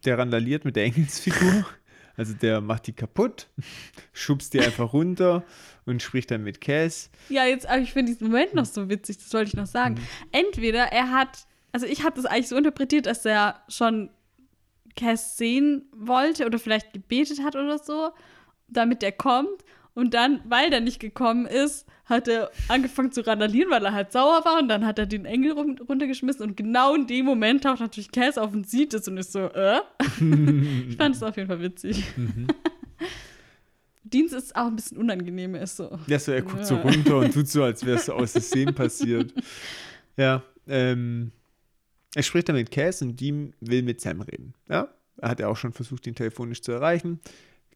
Der 0.04 0.18
randaliert 0.18 0.64
mit 0.64 0.76
der 0.76 0.84
Engelsfigur. 0.84 1.66
Also 2.14 2.34
der 2.34 2.60
macht 2.60 2.86
die 2.86 2.92
kaputt, 2.92 3.48
schubst 4.12 4.52
die 4.52 4.60
einfach 4.60 4.92
runter 4.92 5.44
und 5.86 6.02
spricht 6.02 6.30
dann 6.30 6.44
mit 6.44 6.60
Cass. 6.60 7.10
Ja, 7.30 7.46
jetzt, 7.46 7.66
aber 7.66 7.78
ich 7.78 7.94
finde 7.94 8.12
diesen 8.12 8.26
Moment 8.26 8.52
noch 8.52 8.66
so 8.66 8.90
witzig, 8.90 9.16
das 9.16 9.32
wollte 9.32 9.48
ich 9.48 9.54
noch 9.54 9.66
sagen. 9.66 9.98
Entweder 10.30 10.92
er 10.92 11.10
hat, 11.10 11.46
also 11.72 11.86
ich 11.86 12.04
habe 12.04 12.14
das 12.16 12.26
eigentlich 12.26 12.48
so 12.48 12.56
interpretiert, 12.58 13.06
dass 13.06 13.24
er 13.24 13.62
schon 13.66 14.10
Cass 14.94 15.38
sehen 15.38 15.86
wollte 15.96 16.44
oder 16.44 16.58
vielleicht 16.58 16.92
gebetet 16.92 17.42
hat 17.42 17.56
oder 17.56 17.78
so, 17.78 18.10
damit 18.68 19.02
er 19.02 19.12
kommt. 19.12 19.64
Und 19.94 20.12
dann, 20.12 20.42
weil 20.44 20.68
der 20.68 20.82
nicht 20.82 21.00
gekommen 21.00 21.46
ist, 21.46 21.86
hat 22.12 22.28
er 22.28 22.50
angefangen 22.68 23.10
zu 23.10 23.26
randalieren, 23.26 23.70
weil 23.70 23.84
er 23.84 23.92
halt 23.92 24.12
sauer 24.12 24.44
war. 24.44 24.60
Und 24.60 24.68
dann 24.68 24.86
hat 24.86 24.98
er 25.00 25.06
den 25.06 25.24
Engel 25.24 25.52
rum, 25.52 25.76
runtergeschmissen. 25.88 26.42
Und 26.42 26.56
genau 26.56 26.94
in 26.94 27.06
dem 27.08 27.24
Moment 27.26 27.64
taucht 27.64 27.80
natürlich 27.80 28.12
Cass 28.12 28.38
auf 28.38 28.52
und 28.52 28.68
sieht 28.68 28.94
es 28.94 29.08
und 29.08 29.16
ist 29.16 29.32
so, 29.32 29.40
äh? 29.40 29.80
ich 30.88 30.96
fand 30.96 31.16
es 31.16 31.22
auf 31.22 31.36
jeden 31.36 31.48
Fall 31.48 31.60
witzig. 31.60 32.04
Dienst 34.04 34.34
ist 34.34 34.54
auch 34.56 34.66
ein 34.66 34.76
bisschen 34.76 34.98
unangenehm, 34.98 35.54
er 35.54 35.62
ist 35.62 35.76
so. 35.76 35.98
Ja, 36.06 36.18
so, 36.18 36.32
er 36.32 36.42
guckt 36.42 36.58
Ja. 36.58 36.64
so 36.64 36.76
runter 36.76 37.18
und 37.18 37.32
tut 37.32 37.48
so, 37.48 37.62
als 37.62 37.84
wäre 37.86 37.96
es 37.96 38.08
aus 38.10 38.32
Versehen 38.32 38.74
passiert. 38.74 39.32
Ja, 40.16 40.42
ähm, 40.68 41.32
er 42.14 42.22
spricht 42.22 42.48
dann 42.48 42.56
mit 42.56 42.70
Cass 42.70 43.00
und 43.00 43.18
Dean 43.18 43.54
will 43.60 43.82
mit 43.82 44.00
Sam 44.00 44.20
reden. 44.20 44.54
Ja, 44.68 44.88
er 45.16 45.30
hat 45.30 45.40
ja 45.40 45.48
auch 45.48 45.56
schon 45.56 45.72
versucht, 45.72 46.06
ihn 46.06 46.14
telefonisch 46.14 46.60
zu 46.60 46.72
erreichen. 46.72 47.20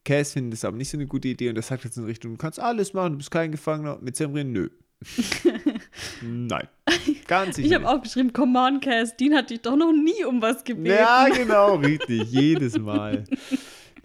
Cass 0.06 0.32
findet 0.32 0.54
es 0.54 0.64
aber 0.64 0.76
nicht 0.76 0.88
so 0.88 0.96
eine 0.96 1.06
gute 1.06 1.28
Idee 1.28 1.50
und 1.50 1.56
er 1.56 1.62
sagt 1.62 1.84
jetzt 1.84 1.98
in 1.98 2.04
Richtung, 2.04 2.32
du 2.32 2.38
kannst 2.38 2.60
alles 2.60 2.94
machen, 2.94 3.12
du 3.12 3.18
bist 3.18 3.30
kein 3.30 3.50
Gefangener. 3.50 3.98
Mit 4.00 4.16
Sam 4.16 4.32
reden, 4.32 4.52
nö. 4.52 4.68
Nein, 6.22 6.68
ganz 7.26 7.56
sicher 7.56 7.66
Ich 7.66 7.74
habe 7.74 7.88
auch 7.88 8.00
geschrieben, 8.00 8.32
come 8.32 8.58
on, 8.58 8.80
Cass, 8.80 9.16
Dean 9.16 9.34
hat 9.34 9.50
dich 9.50 9.60
doch 9.60 9.76
noch 9.76 9.92
nie 9.92 10.24
um 10.24 10.40
was 10.40 10.64
gebeten. 10.64 10.86
Ja, 10.96 11.28
genau, 11.28 11.74
richtig, 11.74 12.22
jedes 12.30 12.78
Mal. 12.78 13.24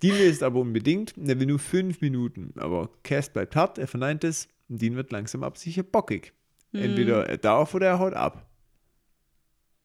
Dean 0.02 0.18
will 0.18 0.30
es 0.30 0.44
aber 0.44 0.60
unbedingt, 0.60 1.14
er 1.18 1.40
will 1.40 1.46
nur 1.46 1.60
fünf 1.60 2.02
Minuten, 2.02 2.52
aber 2.58 2.90
Cass 3.04 3.30
bleibt 3.30 3.56
hart, 3.56 3.78
er 3.78 3.88
verneint 3.88 4.24
es 4.24 4.48
und 4.68 4.82
Dean 4.82 4.96
wird 4.96 5.12
langsam 5.12 5.44
absicher 5.44 5.84
bockig. 5.84 6.34
Entweder 6.74 7.28
er 7.28 7.38
darf 7.38 7.76
oder 7.76 7.88
er 7.88 8.00
haut 8.00 8.14
ab. 8.14 8.51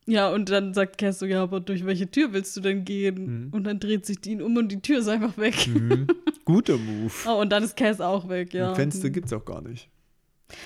Ja, 0.06 0.30
und 0.30 0.50
dann 0.50 0.72
sagt 0.72 0.98
Cass 0.98 1.18
so, 1.18 1.26
ja, 1.26 1.42
aber 1.42 1.60
durch 1.60 1.84
welche 1.84 2.08
Tür 2.08 2.32
willst 2.32 2.56
du 2.56 2.60
denn 2.60 2.84
gehen? 2.84 3.46
Mhm. 3.46 3.52
Und 3.52 3.64
dann 3.64 3.80
dreht 3.80 4.06
sich 4.06 4.20
Dean 4.20 4.40
um 4.40 4.56
und 4.56 4.68
die 4.68 4.80
Tür 4.80 5.00
ist 5.00 5.08
einfach 5.08 5.36
weg. 5.36 5.66
Mhm. 5.66 6.06
Guter 6.44 6.78
Move. 6.78 7.12
Oh, 7.26 7.40
und 7.40 7.50
dann 7.50 7.64
ist 7.64 7.76
Cass 7.76 8.00
auch 8.00 8.28
weg, 8.28 8.54
ja. 8.54 8.70
Ein 8.70 8.76
Fenster 8.76 9.10
gibt 9.10 9.26
es 9.26 9.32
auch 9.32 9.44
gar 9.44 9.62
nicht. 9.62 9.88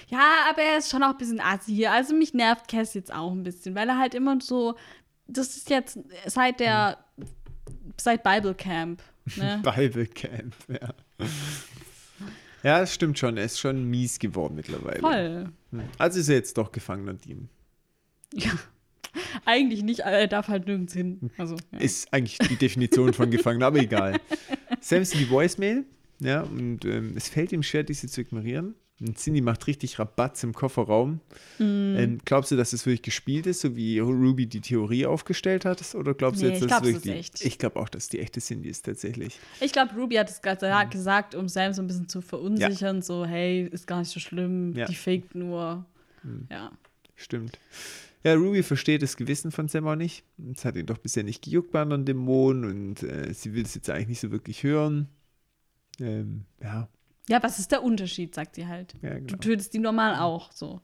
Ja, 0.09 0.47
aber 0.51 0.61
er 0.61 0.77
ist 0.77 0.91
schon 0.91 1.03
auch 1.03 1.13
ein 1.13 1.19
bisschen 1.19 1.41
assi 1.41 1.75
hier. 1.75 1.91
Also 1.93 2.15
mich 2.15 2.35
nervt 2.35 2.69
Cass 2.69 2.93
jetzt 2.93 3.13
auch 3.13 3.33
ein 3.33 3.43
bisschen, 3.43 3.75
weil 3.75 3.89
er 3.89 3.99
halt 3.99 4.15
immer 4.15 4.39
so, 4.43 4.77
das 5.27 5.57
ist 5.57 5.71
jetzt 5.71 5.99
seit 6.27 6.61
der, 6.61 6.99
seit 7.97 8.23
Bible 8.23 8.55
Camp, 8.55 9.03
ne? 9.37 9.63
Bible 9.77 10.07
Camp, 10.07 10.55
ja. 10.69 10.95
Ja, 12.63 12.81
das 12.81 12.93
stimmt 12.93 13.19
schon. 13.19 13.39
Er 13.39 13.45
ist 13.45 13.59
schon 13.59 13.85
mies 13.85 14.19
geworden 14.19 14.55
mittlerweile. 14.55 15.01
Voll. 15.01 15.49
Hm. 15.71 15.89
Also 15.97 16.21
ist 16.21 16.29
er 16.29 16.35
jetzt 16.35 16.59
doch 16.59 16.73
Gefangener 16.73 17.15
Dean. 17.15 17.49
Ja. 18.35 18.53
Eigentlich 19.45 19.83
nicht, 19.83 20.01
er 20.01 20.27
darf 20.29 20.49
halt 20.49 20.67
nirgends 20.67 20.93
hin. 20.93 21.31
Also, 21.39 21.57
ja. 21.73 21.79
Ist 21.79 22.13
eigentlich 22.13 22.39
die 22.39 22.57
Definition 22.57 23.13
von 23.13 23.31
Gefangener, 23.31 23.67
aber 23.67 23.79
egal. 23.81 24.21
Sam 24.81 25.03
ist 25.03 25.15
die 25.15 25.29
Voicemail, 25.29 25.85
ja, 26.21 26.43
und 26.43 26.85
ähm, 26.85 27.15
es 27.17 27.29
fällt 27.29 27.53
ihm 27.53 27.63
schwer, 27.63 27.83
diese 27.83 28.07
zu 28.09 28.21
ignorieren. 28.21 28.75
Und 29.01 29.17
Cindy 29.19 29.41
macht 29.41 29.67
richtig 29.67 29.99
Rabatz 29.99 30.43
im 30.43 30.53
Kofferraum. 30.53 31.21
Mhm. 31.59 31.97
Ähm, 31.99 32.19
glaubst 32.27 32.51
du, 32.51 32.57
dass 32.57 32.75
es 32.75 32.85
wirklich 32.85 33.01
gespielt 33.01 33.47
ist, 33.47 33.63
so 33.63 33.75
wie 33.75 33.99
Ruby 33.99 34.47
die 34.47 34.61
Theorie 34.61 35.07
aufgestellt 35.07 35.65
hat? 35.65 35.83
Oder 35.95 36.13
glaubst 36.13 36.43
du 36.43 36.47
Nee, 36.47 36.53
jetzt, 36.53 36.63
ich 36.65 36.69
dass 36.69 36.83
es 36.83 36.87
wirklich 36.87 37.03
die, 37.03 37.19
echt. 37.19 37.45
Ich 37.45 37.59
glaube 37.59 37.81
auch, 37.81 37.89
dass 37.89 38.09
die 38.11 38.19
echte 38.21 38.41
Cindy 38.41 38.69
ist 38.69 38.85
tatsächlich. 38.85 39.39
Ich 39.63 39.73
glaube, 39.73 39.95
Ruby 39.95 40.17
hat 40.17 40.29
es 40.29 40.43
gerade 40.43 40.89
gesagt, 40.91 41.35
um 41.35 41.49
Sam 41.49 41.73
so 41.73 41.81
ein 41.81 41.87
bisschen 41.87 42.11
zu 42.11 42.21
verunsichern, 42.21 43.01
so, 43.01 43.25
hey, 43.25 43.67
ist 43.73 43.87
gar 43.87 44.01
nicht 44.01 44.11
so 44.11 44.21
schlimm, 44.21 44.75
Ja. 44.77 44.85
die 44.85 44.95
faked 44.95 45.35
nur. 45.35 45.87
Ja. 46.51 46.71
Stimmt. 47.17 47.59
Ja, 48.23 48.35
Ruby 48.35 48.63
versteht 48.63 49.03
das 49.03 49.17
Gewissen 49.17 49.51
von 49.51 49.69
Sam 49.69 49.87
auch 49.87 49.97
nicht. 49.97 50.25
Es 50.55 50.65
hat 50.65 50.77
ihn 50.77 50.87
doch 50.87 50.99
bisher 50.99 51.23
nicht 51.25 51.43
gejuckt 51.43 51.71
bei 51.71 51.81
anderen 51.81 52.05
Dämonen 52.05 52.65
und 52.65 53.03
äh, 53.03 53.33
sie 53.33 53.55
will 53.55 53.65
es 53.65 53.75
jetzt 53.75 53.89
eigentlich 53.89 54.09
nicht 54.09 54.21
so 54.21 54.31
wirklich 54.31 54.63
hören. 54.63 55.09
Ähm, 55.99 56.45
ja, 56.63 56.89
Ja, 57.29 57.43
was 57.43 57.59
ist 57.59 57.73
der 57.73 57.83
Unterschied, 57.83 58.35
sagt 58.35 58.57
sie 58.57 58.67
halt. 58.67 58.95
ja, 59.03 59.15
Du 59.15 59.27
genau. 59.27 59.39
tötest 59.39 59.73
die 59.73 59.79
normal 59.79 60.17
auch, 60.17 60.53
so. 60.53 60.81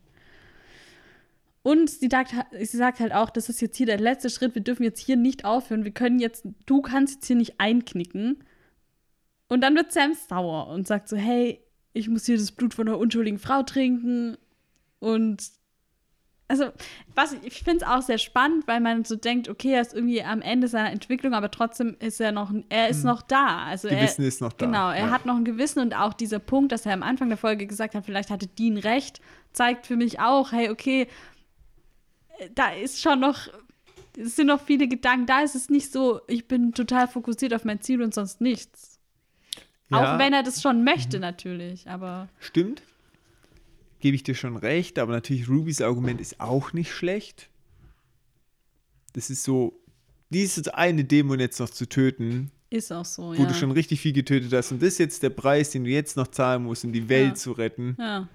Und 1.62 1.90
sie 1.90 2.08
sagt, 2.08 2.32
sie 2.60 2.76
sagt 2.76 3.00
halt 3.00 3.12
auch, 3.12 3.28
das 3.28 3.48
ist 3.48 3.60
jetzt 3.60 3.76
hier 3.76 3.86
der 3.86 3.98
letzte 3.98 4.30
Schritt, 4.30 4.54
wir 4.54 4.62
dürfen 4.62 4.84
jetzt 4.84 5.00
hier 5.00 5.16
nicht 5.16 5.44
aufhören, 5.44 5.84
wir 5.84 5.90
können 5.90 6.20
jetzt, 6.20 6.46
du 6.64 6.80
kannst 6.80 7.16
jetzt 7.16 7.26
hier 7.26 7.36
nicht 7.36 7.58
einknicken. 7.58 8.44
Und 9.48 9.60
dann 9.62 9.74
wird 9.74 9.92
Sam 9.92 10.14
sauer 10.14 10.68
und 10.68 10.86
sagt 10.86 11.08
so, 11.08 11.16
hey, 11.16 11.60
ich 11.92 12.08
muss 12.08 12.24
hier 12.26 12.36
das 12.36 12.52
Blut 12.52 12.72
von 12.74 12.88
einer 12.88 12.98
unschuldigen 12.98 13.38
Frau 13.38 13.62
trinken 13.62 14.36
und 15.00 15.42
also 16.48 16.70
was 17.14 17.34
ich 17.42 17.62
finde 17.62 17.84
es 17.84 17.90
auch 17.90 18.02
sehr 18.02 18.18
spannend, 18.18 18.68
weil 18.68 18.80
man 18.80 19.04
so 19.04 19.16
denkt, 19.16 19.48
okay, 19.48 19.72
er 19.72 19.80
ist 19.80 19.94
irgendwie 19.94 20.22
am 20.22 20.42
Ende 20.42 20.68
seiner 20.68 20.92
Entwicklung, 20.92 21.34
aber 21.34 21.50
trotzdem 21.50 21.96
ist 21.98 22.20
er 22.20 22.32
noch, 22.32 22.52
er 22.68 22.88
ist 22.88 23.04
noch 23.04 23.22
da. 23.22 23.64
Also 23.64 23.88
Gewissen 23.88 24.22
er, 24.22 24.28
ist 24.28 24.40
noch 24.40 24.52
da. 24.52 24.66
Genau, 24.66 24.90
er 24.90 25.06
ja. 25.06 25.10
hat 25.10 25.26
noch 25.26 25.36
ein 25.36 25.44
Gewissen 25.44 25.80
und 25.80 25.94
auch 25.94 26.14
dieser 26.14 26.38
Punkt, 26.38 26.72
dass 26.72 26.86
er 26.86 26.92
am 26.92 27.02
Anfang 27.02 27.28
der 27.28 27.38
Folge 27.38 27.66
gesagt 27.66 27.94
hat, 27.94 28.04
vielleicht 28.04 28.30
hatte 28.30 28.46
Dean 28.46 28.76
recht, 28.76 29.20
zeigt 29.52 29.86
für 29.86 29.96
mich 29.96 30.20
auch, 30.20 30.52
hey, 30.52 30.70
okay, 30.70 31.08
da 32.54 32.70
ist 32.70 33.00
schon 33.00 33.20
noch, 33.20 33.48
es 34.16 34.36
sind 34.36 34.46
noch 34.46 34.60
viele 34.60 34.88
Gedanken, 34.88 35.26
da 35.26 35.40
ist 35.40 35.54
es 35.54 35.68
nicht 35.68 35.92
so, 35.92 36.20
ich 36.28 36.46
bin 36.46 36.72
total 36.72 37.08
fokussiert 37.08 37.54
auf 37.54 37.64
mein 37.64 37.80
Ziel 37.80 38.02
und 38.02 38.14
sonst 38.14 38.40
nichts. 38.40 39.00
Ja. 39.88 40.14
Auch 40.14 40.18
wenn 40.18 40.32
er 40.32 40.42
das 40.42 40.62
schon 40.62 40.84
möchte, 40.84 41.18
natürlich, 41.18 41.88
aber 41.88 42.28
Stimmt. 42.38 42.82
Gebe 44.00 44.14
ich 44.14 44.22
dir 44.22 44.34
schon 44.34 44.56
recht, 44.56 44.98
aber 44.98 45.12
natürlich 45.12 45.48
Rubys 45.48 45.80
Argument 45.80 46.20
ist 46.20 46.40
auch 46.40 46.72
nicht 46.72 46.92
schlecht. 46.92 47.48
Das 49.14 49.30
ist 49.30 49.42
so, 49.44 49.78
diese 50.30 50.74
eine 50.76 51.04
Dämon 51.04 51.40
jetzt 51.40 51.58
noch 51.60 51.70
zu 51.70 51.88
töten, 51.88 52.50
ist 52.68 52.92
auch 52.92 53.04
so, 53.04 53.28
wo 53.28 53.34
ja. 53.34 53.46
du 53.46 53.54
schon 53.54 53.70
richtig 53.70 54.00
viel 54.00 54.12
getötet 54.12 54.52
hast 54.52 54.72
und 54.72 54.82
das 54.82 54.88
ist 54.94 54.98
jetzt 54.98 55.22
der 55.22 55.30
Preis, 55.30 55.70
den 55.70 55.84
du 55.84 55.90
jetzt 55.90 56.16
noch 56.16 56.26
zahlen 56.28 56.64
musst, 56.64 56.84
um 56.84 56.92
die 56.92 57.08
Welt 57.08 57.28
Ja. 57.28 57.34
zu 57.34 57.52
retten. 57.52 57.96
ja. 57.98 58.28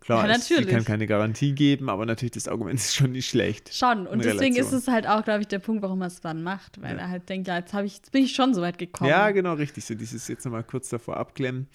Klar, 0.00 0.26
Ja, 0.26 0.34
es, 0.34 0.46
sie 0.46 0.54
natürlich. 0.54 0.74
kann 0.74 0.84
keine 0.86 1.06
Garantie 1.06 1.52
geben, 1.52 1.90
aber 1.90 2.06
natürlich 2.06 2.32
das 2.32 2.48
Argument 2.48 2.78
ist 2.80 2.94
schon 2.94 3.12
nicht 3.12 3.28
schlecht. 3.28 3.74
Schon. 3.74 4.06
Und 4.06 4.24
deswegen 4.24 4.54
ist 4.56 4.68
Relation. 4.72 4.78
es 4.78 4.88
halt 4.88 5.06
auch, 5.06 5.24
glaube 5.24 5.42
ich, 5.42 5.48
der 5.48 5.58
Punkt, 5.58 5.82
warum 5.82 6.00
er 6.00 6.06
es 6.06 6.20
dann 6.20 6.42
macht. 6.42 6.80
Weil 6.82 6.96
Ja. 6.96 7.02
er 7.02 7.10
halt 7.10 7.28
denkt, 7.28 7.48
ja, 7.48 7.58
jetzt, 7.58 7.74
ich, 7.74 7.94
jetzt 7.96 8.10
bin 8.12 8.24
ich 8.24 8.32
schon 8.34 8.54
so 8.54 8.62
weit 8.62 8.78
gekommen. 8.78 9.10
Ja, 9.10 9.30
genau, 9.30 9.52
richtig. 9.54 9.84
So 9.84 9.94
dieses 9.94 10.26
jetzt 10.28 10.44
nochmal 10.44 10.64
kurz 10.64 10.88
davor 10.88 11.18
abklemmen. 11.18 11.66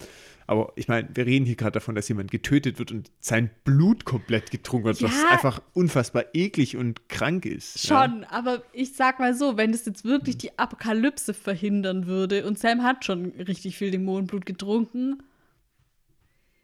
Aber 0.48 0.72
ich 0.76 0.86
meine, 0.86 1.08
wir 1.12 1.26
reden 1.26 1.44
hier 1.44 1.56
gerade 1.56 1.72
davon, 1.72 1.96
dass 1.96 2.08
jemand 2.08 2.30
getötet 2.30 2.78
wird 2.78 2.92
und 2.92 3.10
sein 3.18 3.50
Blut 3.64 4.04
komplett 4.04 4.52
getrunken 4.52 4.86
wird, 4.86 5.02
was 5.02 5.10
Ja. 5.12 5.28
einfach 5.30 5.60
unfassbar 5.74 6.24
eklig 6.34 6.76
und 6.76 7.08
krank 7.08 7.46
ist. 7.46 7.88
Ja. 7.88 8.04
Schon, 8.08 8.22
aber 8.24 8.62
ich 8.72 8.92
sag 8.94 9.18
mal 9.18 9.34
so, 9.34 9.56
wenn 9.56 9.70
es 9.72 9.84
jetzt 9.86 10.04
wirklich 10.04 10.36
die 10.38 10.56
Apokalypse 10.56 11.34
verhindern 11.34 12.06
würde 12.06 12.46
und 12.46 12.58
Sam 12.60 12.82
hat 12.84 13.04
schon 13.04 13.32
richtig 13.38 13.76
viel 13.76 13.90
Dämonenblut 13.90 14.46
getrunken, 14.46 15.20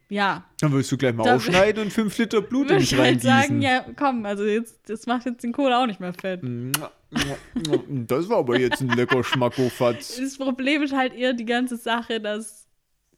ja, 0.09 0.43
Dann 0.59 0.71
würdest 0.71 0.91
du 0.91 0.97
gleich 0.97 1.13
mal 1.15 1.23
Da- 1.23 1.35
aufschneiden 1.35 1.83
und 1.83 1.91
fünf 1.93 2.17
Liter 2.17 2.41
Blut 2.41 2.69
in 2.71 2.77
dich 2.79 2.91
ich 2.93 2.97
halt 2.99 3.25
reingießen. 3.25 3.29
sagen, 3.29 3.61
ja, 3.61 3.85
komm, 3.95 4.25
also 4.25 4.43
jetzt, 4.45 4.87
das 4.89 5.05
macht 5.07 5.25
jetzt 5.25 5.43
den 5.43 5.51
Kohle 5.53 5.77
auch 5.77 5.85
nicht 5.87 5.99
mehr 5.99 6.13
fett. 6.13 6.41
Das 7.87 8.29
war 8.29 8.37
aber 8.37 8.59
jetzt 8.59 8.81
ein 8.81 8.89
lecker 8.89 9.23
Schmackofatz. 9.23 10.17
Das 10.21 10.37
Problem 10.37 10.81
ist 10.83 10.93
halt 10.95 11.13
eher 11.13 11.33
die 11.33 11.45
ganze 11.45 11.77
Sache, 11.77 12.19
dass 12.19 12.67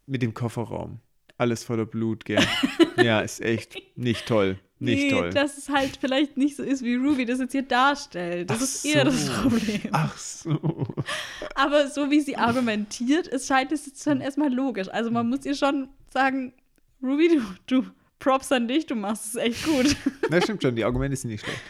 Mit 0.06 0.22
dem 0.22 0.34
Kofferraum. 0.34 1.00
Alles 1.38 1.64
voller 1.66 1.86
Blut, 1.86 2.24
gell? 2.26 2.44
ja, 2.98 3.20
ist 3.22 3.42
echt 3.42 3.76
nicht 3.98 4.26
toll. 4.26 4.58
Nicht 4.80 5.04
nee, 5.04 5.10
toll. 5.12 5.30
dass 5.30 5.58
es 5.58 5.70
halt 5.70 5.98
vielleicht 6.00 6.36
nicht 6.38 6.56
so 6.58 6.64
ist, 6.64 6.84
wie 6.84 6.96
Ruby 6.96 7.26
das 7.26 7.40
jetzt 7.40 7.54
hier 7.54 7.62
darstellt. 7.64 8.50
Das 8.50 8.58
Ach 8.58 8.62
ist 8.64 8.86
eher 8.86 9.06
das 9.06 9.26
so. 9.26 9.32
Problem. 9.42 9.82
Ach 9.92 10.18
so. 10.18 10.86
Aber 11.56 11.88
so 11.88 12.12
wie 12.12 12.20
sie 12.20 12.36
argumentiert, 12.38 13.28
es 13.28 13.48
scheint 13.48 13.72
es 13.72 13.86
jetzt 13.86 14.04
schon 14.04 14.20
erstmal 14.22 14.54
logisch. 14.54 14.90
Also 14.90 15.12
man 15.12 15.30
muss 15.30 15.46
ihr 15.46 15.56
schon 15.56 15.88
sagen, 16.10 16.54
Ruby, 17.06 17.30
du, 17.30 17.42
du 17.68 17.90
Props 18.20 18.52
an 18.52 18.68
dich, 18.68 18.88
du 18.88 18.96
machst 18.96 19.28
es 19.28 19.36
echt 19.36 19.66
gut. 19.66 19.96
Na, 20.30 20.42
stimmt 20.42 20.64
schon, 20.64 20.76
die 20.76 20.84
Argumente 20.84 21.16
sind 21.16 21.30
nicht 21.30 21.46
schlecht. 21.46 21.62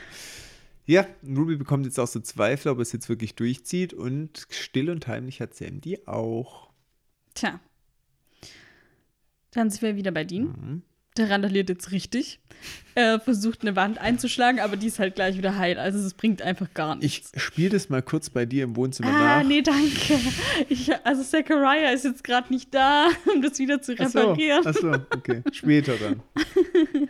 Ja, 0.86 1.06
Ruby 1.28 1.58
bekommt 1.58 1.86
jetzt 1.86 2.00
auch 2.00 2.08
so 2.08 2.20
Zweifel, 2.20 2.72
ob 2.72 2.80
es 2.80 2.92
jetzt 2.92 3.10
wirklich 3.10 3.36
durchzieht 3.36 3.94
und 3.94 4.46
still 4.50 4.90
und 4.90 5.08
heimlich 5.08 5.42
hat 5.42 5.56
Sam 5.56 5.82
die 5.82 6.08
auch. 6.08 6.70
Tja. 7.34 7.60
Dann 9.52 9.70
sind 9.70 9.82
wir 9.82 9.96
wieder 9.96 10.12
bei 10.12 10.24
Dean. 10.24 10.44
Mhm. 10.44 10.82
Der 11.18 11.30
randaliert 11.30 11.70
jetzt 11.70 11.92
richtig. 11.92 12.40
Er 12.96 13.20
versucht 13.20 13.62
eine 13.62 13.76
Wand 13.76 13.98
einzuschlagen, 14.00 14.60
aber 14.60 14.78
die 14.78 14.88
ist 14.88 15.00
halt 15.00 15.16
gleich 15.16 15.38
wieder 15.38 15.58
heil. 15.58 15.78
Also 15.78 16.00
es 16.00 16.14
bringt 16.14 16.42
einfach 16.42 16.74
gar 16.74 16.96
Ich 16.98 17.02
nichts. 17.02 17.32
spiele 17.36 17.70
das 17.70 17.90
mal 17.90 18.02
kurz 18.02 18.30
bei 18.30 18.46
dir 18.46 18.64
im 18.64 18.76
Wohnzimmer 18.76 19.10
ah, 19.10 19.38
nach. 19.42 19.44
nee, 19.48 19.62
danke. 19.62 20.18
Ich, 20.70 20.90
also 21.06 21.22
Zachariah 21.24 21.92
ist 21.92 22.06
jetzt 22.06 22.24
gerade 22.24 22.52
nicht 22.54 22.74
da, 22.74 23.10
um 23.34 23.42
das 23.42 23.60
wieder 23.60 23.82
zu 23.82 23.96
Ach 24.00 24.08
so, 24.10 24.20
reparieren. 24.20 24.64
ach 24.66 24.74
so, 24.74 24.92
okay. 25.16 25.42
Später 25.52 25.94
dann. 25.98 26.22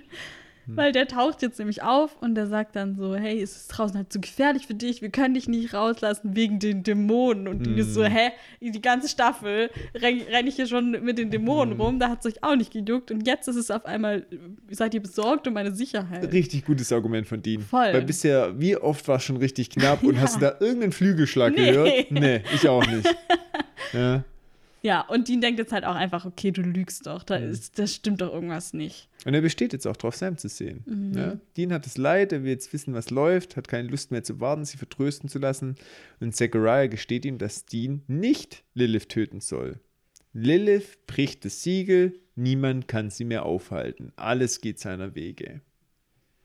Weil 0.67 0.91
der 0.91 1.07
taucht 1.07 1.41
jetzt 1.41 1.59
nämlich 1.59 1.83
auf 1.83 2.15
und 2.21 2.35
der 2.35 2.47
sagt 2.47 2.75
dann 2.75 2.95
so, 2.95 3.15
hey, 3.15 3.41
es 3.41 3.55
ist 3.55 3.67
draußen 3.67 3.95
halt 3.97 4.11
zu 4.11 4.19
gefährlich 4.19 4.65
für 4.67 4.73
dich, 4.73 5.01
wir 5.01 5.09
können 5.09 5.33
dich 5.35 5.47
nicht 5.47 5.73
rauslassen 5.73 6.35
wegen 6.35 6.59
den 6.59 6.83
Dämonen. 6.83 7.47
Und 7.47 7.65
die 7.67 7.79
ist 7.79 7.93
so, 7.93 8.03
hä, 8.03 8.31
die 8.61 8.81
ganze 8.81 9.07
Staffel 9.07 9.69
renne 9.93 10.23
renn 10.31 10.47
ich 10.47 10.55
hier 10.55 10.67
schon 10.67 10.91
mit 11.03 11.17
den 11.17 11.29
Dämonen 11.29 11.79
rum, 11.79 11.99
da 11.99 12.09
hat 12.09 12.25
es 12.25 12.33
euch 12.33 12.43
auch 12.43 12.55
nicht 12.55 12.71
gejuckt. 12.73 13.11
Und 13.11 13.27
jetzt 13.27 13.47
ist 13.47 13.55
es 13.57 13.69
auf 13.69 13.85
einmal, 13.85 14.25
seid 14.71 14.93
ihr 14.93 15.01
besorgt 15.01 15.47
um 15.47 15.53
meine 15.53 15.73
Sicherheit. 15.75 16.31
Richtig 16.33 16.65
gutes 16.65 16.91
Argument 16.91 17.27
von 17.27 17.41
Dean. 17.41 17.61
Voll. 17.61 17.93
Weil 17.93 18.01
bisher, 18.03 18.59
wie 18.59 18.75
oft 18.75 19.07
war 19.07 19.17
es 19.17 19.23
schon 19.23 19.37
richtig 19.37 19.69
knapp 19.69 20.03
und 20.03 20.15
Ja. 20.15 20.21
hast 20.25 20.37
du 20.37 20.39
da 20.41 20.55
irgendeinen 20.59 20.91
Flügelschlag 20.93 21.53
Nee. 21.55 21.71
gehört? 21.71 22.11
Nee, 22.11 22.41
ich 22.53 22.67
auch 22.67 22.85
nicht. 22.87 23.07
Ja. 23.93 24.23
Ja, 24.85 25.01
und 25.01 25.27
Dean 25.27 25.41
denkt 25.41 25.57
jetzt 25.57 25.71
halt 25.71 25.83
auch 25.83 25.95
einfach, 25.95 26.25
okay, 26.25 26.51
du 26.51 26.61
lügst 26.61 27.07
doch, 27.07 27.21
Mhm. 27.23 27.25
da 27.25 27.35
ist, 27.37 27.79
das 27.79 27.95
stimmt 27.95 28.21
doch 28.21 28.31
irgendwas 28.31 28.71
nicht. 28.73 29.09
Und 29.25 29.33
er 29.33 29.41
besteht 29.41 29.73
jetzt 29.73 29.87
auch 29.87 29.97
drauf, 29.97 30.15
Sam 30.15 30.37
zu 30.37 30.47
sehen. 30.47 30.83
Mhm. 30.85 31.17
Ja? 31.17 31.37
Dean 31.57 31.73
hat 31.73 31.87
es 31.87 31.97
leid, 31.97 32.31
er 32.31 32.43
will 32.43 32.51
jetzt 32.51 32.71
wissen, 32.71 32.93
was 32.93 33.09
läuft, 33.09 33.57
hat 33.57 33.67
keine 33.67 33.87
Lust 33.87 34.11
mehr 34.11 34.23
zu 34.23 34.39
warten, 34.39 34.63
sie 34.63 34.77
vertrösten 34.77 35.27
zu 35.27 35.39
lassen. 35.39 35.75
Und 36.19 36.35
Zachariah 36.35 36.85
gesteht 36.85 37.25
ihm, 37.25 37.39
dass 37.39 37.65
Dean 37.65 38.03
nicht 38.05 38.63
Lilith 38.75 39.09
töten 39.09 39.41
soll. 39.41 39.79
Lilith 40.33 40.99
bricht 41.07 41.45
das 41.45 41.63
Siegel, 41.63 42.19
niemand 42.35 42.87
kann 42.87 43.09
sie 43.09 43.25
mehr 43.25 43.43
aufhalten. 43.43 44.11
Alles 44.17 44.61
geht 44.61 44.77
seiner 44.79 45.15
Wege. 45.15 45.61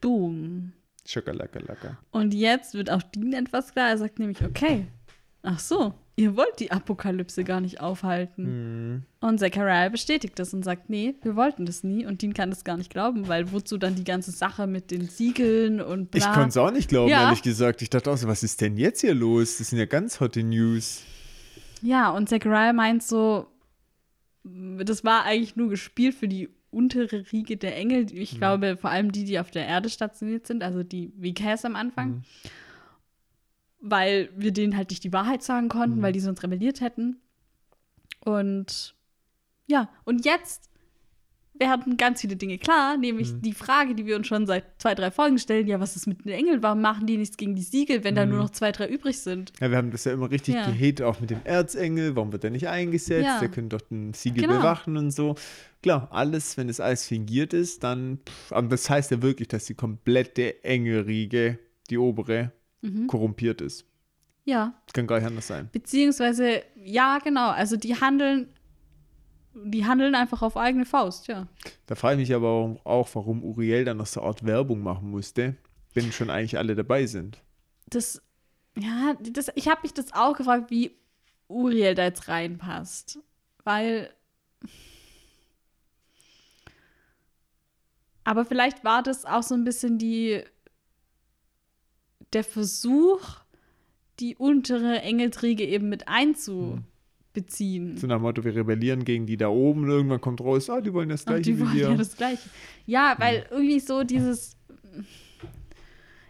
Boom. 0.01 0.73
Schokolackerlacker. 1.07 1.99
Und 2.11 2.33
jetzt 2.35 2.75
wird 2.75 2.91
auch 2.91 3.03
Dean 3.03 3.33
etwas 3.33 3.73
klar. 3.73 3.89
Er 3.91 3.99
sagt 3.99 4.19
nämlich, 4.19 4.43
okay, 4.43 4.87
ach 5.43 5.59
so, 5.59 5.95
ihr 6.17 6.37
wollt 6.37 6.61
die 6.61 6.71
Apokalypse 6.71 7.45
gar 7.45 7.61
nicht 7.61 7.81
aufhalten. 7.81 8.45
Mhm. 8.93 9.03
Und 9.21 9.39
Zachariah 9.41 9.89
bestätigt 9.89 10.39
das 10.39 10.53
und 10.53 10.63
sagt, 10.65 10.91
nee, 10.91 11.15
wir 11.23 11.35
wollten 11.37 11.65
das 11.67 11.83
nie. 11.83 12.05
Und 12.05 12.23
Dean 12.23 12.35
kann 12.35 12.51
das 12.51 12.65
gar 12.65 12.77
nicht 12.77 12.91
glauben, 12.91 13.29
weil 13.29 13.51
wozu 13.53 13.79
dann 13.79 13.95
die 13.95 14.05
ganze 14.05 14.31
Sache 14.31 14.67
mit 14.67 14.91
den 14.91 15.09
Siegeln 15.09 15.81
und 15.81 16.11
bla. 16.11 16.19
Ich 16.19 16.33
konnte 16.33 16.49
es 16.51 16.57
auch 16.57 16.71
nicht 16.71 16.89
glauben, 16.89 17.11
Ja. 17.11 17.25
ehrlich 17.25 17.43
gesagt. 17.43 17.83
Ich 17.83 17.91
dachte 17.91 18.11
auch 18.11 18.17
so, 18.17 18.29
was 18.29 18.43
ist 18.43 18.61
denn 18.61 18.77
jetzt 18.77 19.01
hier 19.01 19.15
los? 19.15 19.59
Das 19.59 19.71
sind 19.71 19.79
ja 19.79 19.87
ganz 19.87 20.21
hotte 20.21 20.43
News. 20.43 21.03
Ja, 21.83 22.11
und 22.11 22.29
Zachariah 22.29 22.73
meint 22.75 23.03
so, 23.03 23.47
das 24.45 25.05
war 25.05 25.25
eigentlich 25.25 25.57
nur 25.57 25.69
gespielt 25.71 26.15
für 26.15 26.29
die 26.29 26.51
untere 26.71 27.25
Riege 27.33 27.57
der 27.57 27.77
Engel. 27.77 28.05
Mhm. 28.05 28.09
Ich 28.13 28.37
glaube, 28.39 28.77
vor 28.77 28.91
allem 28.91 29.11
die, 29.13 29.25
die 29.25 29.39
auf 29.41 29.51
der 29.51 29.67
Erde 29.67 29.89
stationiert 29.89 30.47
sind, 30.47 30.63
also 30.63 30.83
die 30.83 31.13
VKs 31.21 31.65
am 31.65 31.77
Anfang. 31.77 32.09
Mhm. 32.11 32.23
Weil 33.81 34.29
wir 34.37 34.53
denen 34.53 34.77
halt 34.77 34.91
nicht 34.91 35.05
die 35.05 35.13
Wahrheit 35.13 35.43
sagen 35.43 35.69
konnten, 35.69 35.99
Mhm. 35.99 36.03
weil 36.03 36.13
die 36.13 36.21
sonst 36.21 36.43
rebelliert 36.43 36.81
hätten. 36.81 37.17
Und 38.25 38.95
ja, 39.67 39.89
und 40.05 40.25
jetzt 40.25 40.69
werden 41.55 41.97
ganz 41.99 42.23
viele 42.23 42.37
Dinge 42.37 42.57
klar, 42.59 42.97
nämlich 42.97 43.33
Mhm. 43.33 43.43
die 43.43 43.53
Frage, 43.53 43.95
die 43.95 44.07
wir 44.07 44.17
uns 44.17 44.27
schon 44.27 44.47
seit 44.47 44.65
zwei, 44.81 44.95
drei 44.95 45.11
Folgen 45.11 45.39
stellen, 45.39 45.67
ja, 45.67 45.79
was 45.79 45.95
ist 45.95 46.07
mit 46.07 46.25
den 46.25 46.33
Engeln? 46.33 46.63
Warum 46.63 46.81
machen 46.81 47.07
die 47.07 47.19
nichts 47.19 47.37
gegen 47.37 47.55
die 47.55 47.63
Siegel, 47.63 48.03
wenn 48.03 48.15
da 48.15 48.25
Mhm. 48.25 48.31
nur 48.33 48.39
noch 48.41 48.51
zwei, 48.51 48.73
drei 48.73 48.89
übrig 48.89 49.19
sind? 49.19 49.53
Ja, 49.61 49.71
wir 49.71 49.77
haben 49.77 49.91
das 49.91 50.05
ja 50.05 50.13
immer 50.13 50.31
richtig 50.31 50.55
Ja. 50.55 50.71
gehatet, 50.71 51.03
auch 51.03 51.21
mit 51.21 51.29
dem 51.31 51.41
Erzengel. 51.45 52.17
Warum 52.17 52.33
wird 52.33 52.45
er 52.45 52.51
nicht 52.51 52.69
eingesetzt? 52.69 53.27
Ja. 53.27 53.41
Der 53.41 53.51
könnte 53.51 53.77
doch 53.77 53.87
den 53.87 54.15
Siegel 54.15 54.45
Genau. 54.45 54.57
bewachen 54.59 54.97
und 54.97 55.11
so. 55.11 55.35
Klar, 55.83 56.09
alles, 56.11 56.57
wenn 56.57 56.69
das 56.69 56.81
alles 56.81 57.07
fingiert 57.07 57.53
ist, 57.53 57.83
dann. 57.85 58.21
Pff, 58.27 58.53
aber 58.53 58.69
das 58.69 58.89
heißt 58.89 59.11
ja 59.11 59.21
wirklich, 59.21 59.49
dass 59.49 59.67
die 59.67 59.75
komplette 59.75 60.65
Engelriege, 60.65 61.59
die 61.91 61.99
obere, 61.99 62.53
Mhm. 62.83 63.07
korrumpiert 63.07 63.61
ist. 63.61 63.85
Ja, 64.45 64.75
Das 64.87 64.95
kann 64.95 65.07
gar 65.07 65.17
nicht 65.19 65.27
anders 65.27 65.47
sein. 65.47 65.69
Beziehungsweise, 65.71 66.63
ja, 66.77 67.19
genau. 67.19 67.51
Also 67.51 67.77
die 67.77 67.95
handeln, 68.01 68.49
die 69.55 69.85
handeln 69.85 70.15
einfach 70.15 70.41
auf 70.43 70.57
eigene 70.57 70.87
Faust, 70.87 71.27
ja. 71.29 71.47
Da 71.87 71.95
frage 71.95 72.15
ich 72.23 72.29
mich 72.29 72.35
aber 72.35 72.77
auch- 72.85 73.09
warum 73.15 73.45
Uriel 73.45 73.85
dann 73.85 73.99
noch 73.99 74.07
so 74.07 74.23
Art 74.23 74.45
Werbung 74.47 74.83
machen 74.83 75.11
musste, 75.11 75.57
wenn 75.95 76.11
schon 76.13 76.31
eigentlich 76.31 76.57
alle 76.57 76.75
dabei 76.75 77.07
sind. 77.07 77.43
Das, 77.91 78.23
ja, 78.79 79.15
das, 79.21 79.51
ich 79.57 79.69
habe 79.69 79.83
mich 79.83 79.93
das 79.93 80.13
auch 80.15 80.37
gefragt, 80.37 80.71
wie 80.71 80.97
Uriel 81.49 81.95
da 81.95 82.05
jetzt 82.05 82.29
reinpasst. 82.29 83.19
Weil. 83.65 84.11
Aber 88.25 88.45
vielleicht 88.45 88.85
war 88.85 89.03
das 89.03 89.25
auch 89.25 89.43
so 89.43 89.55
ein 89.55 89.65
bisschen 89.65 89.99
die. 89.99 90.43
Der 92.33 92.45
Versuch, 92.45 93.21
die 94.21 94.37
untere 94.37 95.01
Engeltriege 95.03 95.65
eben 95.65 95.89
mit 95.89 96.07
einzubeziehen. 96.09 97.97
So 97.97 98.07
nach 98.07 98.17
dem 98.17 98.23
Motto, 98.23 98.45
wir 98.45 98.55
rebellieren 98.55 99.05
gegen 99.05 99.27
die 99.27 99.37
da 99.37 99.49
oben 99.49 99.85
und 99.85 99.91
irgendwann 99.91 100.21
kommt 100.21 100.41
raus, 100.41 100.69
ah, 100.71 100.81
die 100.81 100.93
wollen 100.93 101.09
das 101.09 101.23
Ach, 101.23 101.27
gleiche 101.33 101.43
die 101.43 101.57
wie 101.59 101.61
wollen 101.63 101.75
wir. 101.75 101.91
ja 101.91 101.95
das 101.95 102.17
Gleiche. 102.17 102.49
Ja, 102.87 103.15
weil 103.19 103.47
irgendwie 103.51 103.81
so 103.81 104.03
dieses. 104.05 104.57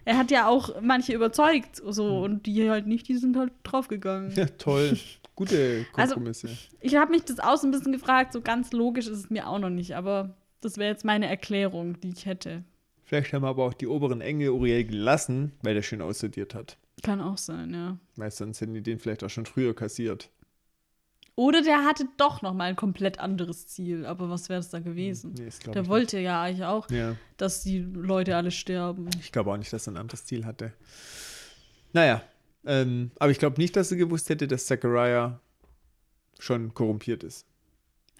Er 0.03 0.17
hat 0.17 0.31
ja 0.31 0.47
auch 0.47 0.81
manche 0.81 1.13
überzeugt, 1.13 1.75
so, 1.87 2.23
und 2.23 2.45
die 2.47 2.69
halt 2.69 2.87
nicht, 2.87 3.07
die 3.07 3.17
sind 3.17 3.37
halt 3.37 3.51
draufgegangen. 3.63 4.31
Ja, 4.35 4.45
toll. 4.45 4.97
Gute 5.35 5.85
Also- 5.93 6.15
Kompromisse. 6.15 6.49
Ich 6.79 6.95
habe 6.95 7.11
mich 7.11 7.23
das 7.23 7.39
auch 7.39 7.57
so 7.57 7.67
ein 7.67 7.71
bisschen 7.71 7.91
gefragt, 7.91 8.33
so 8.33 8.41
ganz 8.41 8.71
logisch 8.71 9.07
ist 9.07 9.17
es 9.17 9.29
mir 9.29 9.47
auch 9.47 9.59
noch 9.59 9.69
nicht, 9.69 9.95
aber 9.95 10.35
das 10.61 10.77
wäre 10.77 10.89
jetzt 10.91 11.05
meine 11.05 11.27
Erklärung, 11.27 11.99
die 12.01 12.09
ich 12.09 12.25
hätte. 12.25 12.63
Vielleicht 13.11 13.33
haben 13.33 13.43
aber 13.43 13.65
auch 13.65 13.73
die 13.73 13.87
oberen 13.87 14.21
Engel 14.21 14.51
Uriel 14.51 14.85
gelassen, 14.85 15.51
weil 15.63 15.73
der 15.73 15.81
schön 15.81 16.01
aussortiert 16.01 16.55
hat. 16.55 16.77
Kann 17.03 17.19
auch 17.19 17.37
sein, 17.37 17.73
ja. 17.73 17.97
Weil 18.15 18.31
sonst 18.31 18.61
hätten 18.61 18.73
die 18.73 18.81
den 18.81 18.99
vielleicht 18.99 19.21
auch 19.25 19.29
schon 19.29 19.45
früher 19.45 19.75
kassiert. 19.75 20.29
Oder 21.35 21.61
der 21.61 21.83
hatte 21.83 22.07
doch 22.15 22.41
noch 22.41 22.53
mal 22.53 22.69
ein 22.69 22.77
komplett 22.77 23.19
anderes 23.19 23.67
Ziel. 23.67 24.05
Aber 24.05 24.29
was 24.29 24.47
wäre 24.47 24.61
es 24.61 24.69
da 24.69 24.79
gewesen? 24.79 25.33
Nee, 25.37 25.43
das 25.43 25.59
der 25.59 25.87
wollte 25.87 26.19
ja 26.19 26.41
eigentlich 26.41 26.63
auch, 26.63 26.87
nicht. 26.87 26.99
Ja. 26.99 27.17
dass 27.35 27.63
die 27.63 27.79
Leute 27.79 28.37
alle 28.37 28.49
sterben. 28.49 29.09
Ich 29.19 29.33
glaube 29.33 29.51
auch 29.51 29.57
nicht, 29.57 29.73
dass 29.73 29.87
er 29.87 29.91
ein 29.91 29.97
anderes 29.97 30.23
Ziel 30.23 30.45
hatte. 30.45 30.71
Naja, 31.91 32.23
ähm, 32.63 33.11
aber 33.19 33.31
ich 33.31 33.39
glaube 33.39 33.59
nicht, 33.59 33.75
dass 33.75 33.91
er 33.91 33.97
gewusst 33.97 34.29
hätte, 34.29 34.47
dass 34.47 34.67
Zachariah 34.67 35.41
schon 36.39 36.73
korrumpiert 36.73 37.25
ist. 37.25 37.45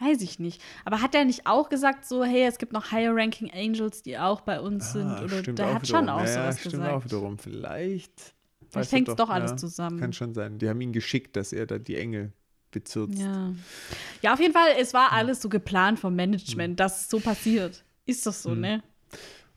Weiß 0.03 0.21
ich 0.21 0.39
nicht. 0.39 0.61
Aber 0.83 1.01
hat 1.01 1.13
er 1.13 1.25
nicht 1.25 1.45
auch 1.45 1.69
gesagt, 1.69 2.05
so, 2.05 2.23
hey, 2.23 2.45
es 2.45 2.57
gibt 2.57 2.73
noch 2.73 2.91
Higher 2.91 3.15
Ranking 3.15 3.51
Angels, 3.53 4.01
die 4.01 4.17
auch 4.17 4.41
bei 4.41 4.59
uns 4.59 4.93
sind? 4.93 5.05
Ah, 5.07 5.23
Oder 5.23 5.39
stimmt 5.39 5.59
der 5.59 5.73
hat 5.75 5.87
schon 5.87 6.09
auch 6.09 6.21
ja, 6.21 6.27
sowas 6.27 6.59
stimmt 6.59 6.73
gesagt. 6.73 6.91
auch 6.93 7.05
wiederum. 7.05 7.37
Vielleicht. 7.37 8.33
Vielleicht 8.69 8.91
hängt 8.93 9.09
es 9.09 9.15
doch 9.15 9.29
alles 9.29 9.51
ja, 9.51 9.57
zusammen. 9.57 9.99
Kann 9.99 10.13
schon 10.13 10.33
sein. 10.33 10.57
Die 10.57 10.67
haben 10.69 10.81
ihn 10.81 10.91
geschickt, 10.93 11.35
dass 11.35 11.53
er 11.53 11.67
da 11.67 11.77
die 11.77 11.97
Engel 11.97 12.33
bezirzt. 12.71 13.19
Ja. 13.19 13.53
ja, 14.21 14.33
auf 14.33 14.39
jeden 14.39 14.53
Fall, 14.53 14.69
es 14.79 14.93
Hm. 14.93 14.99
war 14.99 15.11
alles 15.11 15.41
so 15.41 15.49
geplant 15.49 15.99
vom 15.99 16.15
Management, 16.15 16.79
dass 16.79 17.01
es 17.01 17.09
so 17.09 17.19
passiert. 17.19 17.83
Ist 18.05 18.25
doch 18.25 18.33
so, 18.33 18.51
Hm. 18.51 18.61
ne? 18.61 18.83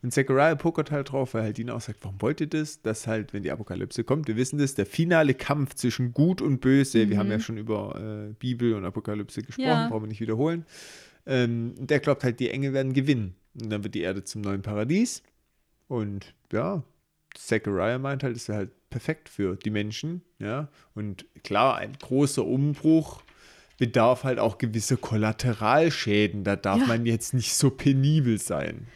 Und 0.04 0.12
Zachariah 0.12 0.54
pokert 0.54 0.90
halt 0.90 1.10
drauf, 1.12 1.32
weil 1.34 1.42
halt 1.44 1.56
Dean 1.58 1.70
auch 1.70 1.80
sagt, 1.80 2.00
warum 2.02 2.20
wollt 2.20 2.38
ihr 2.42 2.46
das? 2.46 2.82
Dass 2.82 3.06
halt, 3.06 3.32
wenn 3.32 3.42
die 3.42 3.50
Apokalypse 3.50 4.04
kommt, 4.04 4.28
wir 4.28 4.36
wissen 4.36 4.58
das, 4.58 4.74
der 4.74 4.84
finale 4.84 5.32
Kampf 5.32 5.74
zwischen 5.74 6.12
Gut 6.12 6.42
und 6.42 6.60
Böse, 6.60 7.08
wir 7.08 7.16
haben 7.16 7.30
ja 7.30 7.40
schon 7.40 7.56
über 7.56 8.28
äh, 8.28 8.34
Bibel 8.34 8.74
und 8.74 8.84
Apokalypse 8.84 9.42
gesprochen, 9.42 9.64
Mhm. 9.66 9.70
Ja. 9.70 9.88
brauchen 9.88 10.02
wir 10.04 10.08
nicht 10.08 10.20
wiederholen. 10.20 10.66
Ähm, 11.26 11.72
der 11.78 12.00
glaubt 12.00 12.22
halt, 12.22 12.38
die 12.38 12.50
Engel 12.50 12.74
werden 12.74 12.92
gewinnen. 12.92 13.34
Und 13.58 13.70
dann 13.70 13.82
wird 13.82 13.94
die 13.94 14.02
Erde 14.02 14.24
zum 14.24 14.42
neuen 14.42 14.60
Paradies. 14.60 15.22
Und 15.88 16.34
ja, 16.52 16.82
Zachariah 17.34 17.98
meint 17.98 18.22
halt, 18.22 18.46
wäre 18.46 18.58
halt 18.58 18.90
perfekt 18.90 19.30
für 19.30 19.56
die 19.56 19.70
Menschen, 19.70 20.20
ja. 20.38 20.68
Und 20.94 21.24
klar, 21.42 21.76
ein 21.78 21.94
großer 22.00 22.44
Umbruch 22.44 23.22
bedarf 23.78 24.22
halt 24.24 24.38
auch 24.38 24.58
gewisser 24.58 24.98
Kollateralschäden. 24.98 26.44
Da 26.44 26.56
darf 26.56 26.80
Ja. 26.80 26.86
man 26.86 27.06
jetzt 27.06 27.32
nicht 27.34 27.54
so 27.54 27.70
penibel 27.70 28.38
sein. 28.38 28.86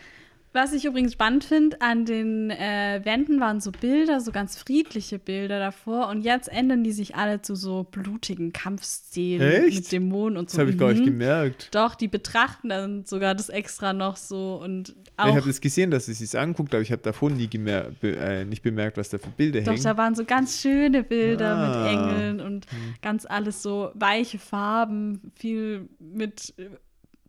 Was 0.61 0.73
ich 0.73 0.85
übrigens 0.85 1.13
spannend 1.13 1.45
finde, 1.45 1.81
an 1.81 2.05
den 2.05 2.51
äh, 2.51 3.01
Wänden 3.05 3.39
waren 3.39 3.61
so 3.61 3.71
Bilder, 3.71 4.21
so 4.21 4.33
ganz 4.33 4.59
friedliche 4.59 5.21
Bilder 5.21 5.61
davor. 5.61 6.09
Und 6.09 6.23
jetzt 6.23 6.49
ändern 6.49 6.83
die 6.83 6.91
sich 6.91 7.15
alle 7.15 7.41
zu 7.43 7.55
so 7.55 7.85
blutigen 7.89 8.53
Kampfszenen 8.53 9.41
Echt? 9.67 9.77
mit 9.77 9.93
Dämonen 9.93 10.37
und 10.37 10.51
so. 10.51 10.57
Das 10.57 10.61
habe 10.63 10.71
ich 10.73 10.79
gar 10.79 10.89
nicht 10.89 11.03
Mhm. 11.03 11.05
gemerkt. 11.07 11.69
Doch, 11.77 11.95
die 11.95 12.09
betrachten 12.09 12.71
dann 12.71 13.05
sogar 13.05 13.37
das 13.37 13.51
extra 13.51 13.93
noch 13.93 14.17
so 14.17 14.61
und 14.61 14.89
Ich 14.89 14.95
auch. 15.17 15.37
habe 15.37 15.47
das 15.47 15.61
gesehen, 15.61 15.93
dass 15.93 16.09
es 16.09 16.19
sich 16.19 16.37
anguckt, 16.37 16.75
aber 16.75 16.83
ich 16.83 16.91
habe 16.91 17.03
davon 17.03 17.35
nie 17.37 17.47
be 17.47 18.17
äh, 18.17 18.45
nicht 18.45 18.63
bemerkt, 18.63 18.97
was 18.97 19.11
da 19.11 19.19
für 19.19 19.31
Bilder 19.31 19.61
Doch, 19.61 19.73
hängen. 19.75 19.85
da 19.85 19.97
waren 19.97 20.17
so 20.17 20.25
ganz 20.25 20.61
schöne 20.61 21.05
Bilder 21.05 21.55
Ah. 21.57 21.69
mit 21.69 21.93
Engeln 21.93 22.41
und 22.41 22.67
ganz 23.01 23.27
alles 23.27 23.63
so 23.63 23.91
weiche 23.95 24.41
Farben, 24.41 25.31
viel 25.37 25.89
mit 26.01 26.53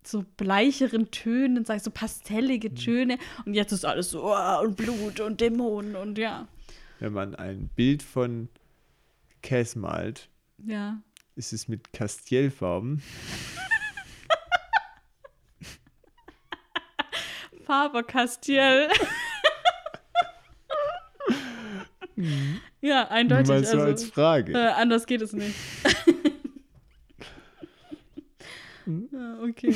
so 0.03 0.23
bleicheren 0.37 1.11
Tönen, 1.11 1.65
sag 1.65 1.77
ich, 1.77 1.83
so 1.83 1.91
pastellige 1.91 2.73
Töne. 2.73 3.17
Und 3.45 3.53
jetzt 3.53 3.71
ist 3.71 3.85
alles 3.85 4.09
so 4.11 4.23
oh, 4.25 4.61
und 4.63 4.75
Blut 4.77 5.19
und 5.19 5.41
Dämonen 5.41 5.95
und 5.95 6.17
ja. 6.17 6.47
Wenn 6.99 7.13
man 7.13 7.35
ein 7.35 7.69
Bild 7.75 8.01
von 8.03 8.49
Cass 9.41 9.75
malt, 9.75 10.29
Ja. 10.65 11.01
ist 11.35 11.53
es 11.53 11.67
mit 11.67 11.93
Castielfarben. 11.93 13.01
Faber 17.65 18.03
Castiel. 18.03 18.87
ja, 22.81 23.01
Nur 23.03 23.11
eindeutig. 23.11 23.47
mal 23.47 23.63
so 23.63 23.79
als 23.79 24.01
Also, 24.01 24.11
Frage. 24.13 24.53
äh, 24.53 24.67
anders 24.71 25.05
geht 25.05 25.21
es 25.21 25.33
nicht. 25.33 25.55
ja, 29.11 29.39
okay. 29.43 29.75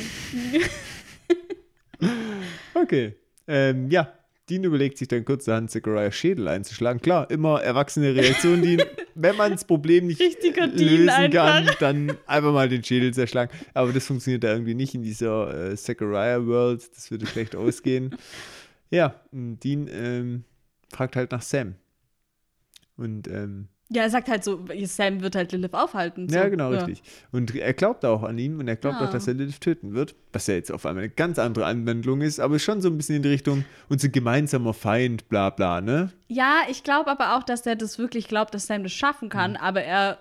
Okay. 2.74 3.14
Ähm, 3.46 3.90
ja, 3.90 4.12
Dean 4.48 4.64
überlegt 4.64 4.98
sich 4.98 5.08
dann 5.08 5.24
kurzerhand, 5.24 5.70
Zachariah 5.70 6.12
Schädel 6.12 6.48
einzuschlagen. 6.48 7.00
Klar, 7.00 7.30
immer 7.30 7.62
erwachsene 7.62 8.14
Reaktion, 8.14 8.60
Dean. 8.62 8.82
Wenn 9.14 9.36
man 9.36 9.52
das 9.52 9.64
Problem 9.64 10.06
nicht 10.06 10.20
Richtiger 10.20 10.66
lösen 10.66 11.30
kann, 11.30 11.70
dann 11.80 12.12
einfach 12.26 12.52
mal 12.52 12.68
den 12.68 12.84
Schädel 12.84 13.14
zerschlagen. 13.14 13.50
Aber 13.72 13.92
das 13.92 14.06
funktioniert 14.06 14.44
da 14.44 14.52
irgendwie 14.52 14.74
nicht 14.74 14.94
in 14.94 15.02
dieser 15.02 15.70
äh, 15.72 15.76
Zachariah-World. 15.76 16.90
Das 16.94 17.10
würde 17.10 17.26
schlecht 17.26 17.56
ausgehen. 17.56 18.16
Ja, 18.90 19.20
Dean 19.32 19.88
ähm, 19.90 20.44
fragt 20.92 21.16
halt 21.16 21.32
nach 21.32 21.42
Sam. 21.42 21.76
Und 22.96 23.28
ähm, 23.28 23.68
Ja, 23.90 24.02
er 24.02 24.10
sagt 24.10 24.28
halt 24.28 24.42
so, 24.42 24.64
Sam 24.84 25.20
wird 25.20 25.36
halt 25.36 25.52
Lilith 25.52 25.74
aufhalten. 25.74 26.28
So. 26.28 26.34
ja, 26.36 26.48
genau, 26.48 26.70
richtig. 26.70 27.02
Und 27.32 27.54
er 27.54 27.74
glaubt 27.74 28.04
auch 28.06 28.22
an 28.22 28.38
ihn 28.38 28.58
und 28.58 28.66
er 28.66 28.76
glaubt 28.76 28.96
Ah. 28.98 29.04
auch, 29.06 29.10
dass 29.10 29.28
er 29.28 29.34
Lilith 29.34 29.60
töten 29.60 29.92
wird. 29.92 30.14
Was 30.32 30.46
ja 30.46 30.54
jetzt 30.54 30.72
auf 30.72 30.86
einmal 30.86 31.04
eine 31.04 31.12
ganz 31.12 31.38
andere 31.38 31.66
Anwendung 31.66 32.22
ist, 32.22 32.40
aber 32.40 32.58
schon 32.58 32.80
so 32.80 32.88
ein 32.88 32.96
bisschen 32.96 33.16
in 33.16 33.22
die 33.22 33.28
Richtung 33.28 33.64
unser 33.90 34.08
gemeinsamer 34.08 34.72
Feind, 34.72 35.28
bla 35.28 35.50
bla, 35.50 35.82
ne? 35.82 36.10
Ja, 36.28 36.62
ich 36.70 36.82
glaube 36.82 37.10
aber 37.10 37.36
auch, 37.36 37.42
dass 37.42 37.60
der 37.62 37.76
das 37.76 37.98
wirklich 37.98 38.26
glaubt, 38.26 38.54
dass 38.54 38.66
Sam 38.66 38.82
das 38.84 38.92
schaffen 38.92 39.28
kann, 39.28 39.52
Mhm. 39.52 39.56
aber 39.58 39.82
er 39.82 40.18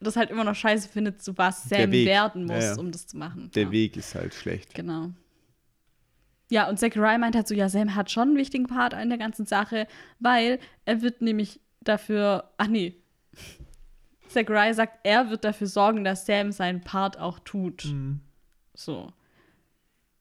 das 0.00 0.16
halt 0.16 0.30
immer 0.30 0.44
noch 0.44 0.56
scheiße 0.56 0.88
findet, 0.88 1.22
zu 1.22 1.38
was 1.38 1.68
Sam 1.68 1.92
werden 1.92 2.48
Ja, 2.48 2.54
muss, 2.56 2.64
ja. 2.64 2.76
um 2.78 2.90
das 2.90 3.06
zu 3.06 3.16
machen. 3.16 3.50
Der 3.54 3.62
ja. 3.64 3.70
Weg 3.70 3.96
ist 3.96 4.14
halt 4.16 4.34
schlecht. 4.34 4.74
Genau. 4.74 5.10
Ja, 6.50 6.68
und 6.68 6.78
Zachariah 6.78 7.18
meint 7.18 7.36
halt 7.36 7.48
so, 7.48 7.54
ja, 7.54 7.68
Sam 7.68 7.94
hat 7.94 8.10
schon 8.10 8.28
einen 8.30 8.36
wichtigen 8.36 8.66
Part 8.66 8.92
in 8.92 9.08
der 9.08 9.18
ganzen 9.18 9.46
Sache, 9.46 9.86
weil 10.18 10.58
er 10.84 11.00
wird 11.00 11.22
nämlich 11.22 11.60
dafür, 11.80 12.50
ach 12.58 12.66
nee, 12.66 12.96
Zachariah 14.34 14.74
sagt, 14.74 14.98
er 15.04 15.30
wird 15.30 15.44
dafür 15.44 15.66
sorgen, 15.66 16.04
dass 16.04 16.26
Sam 16.26 16.52
seinen 16.52 16.82
Part 16.82 17.18
auch 17.18 17.38
tut. 17.38 17.86
Mhm. 17.86 18.20
So. 18.74 19.12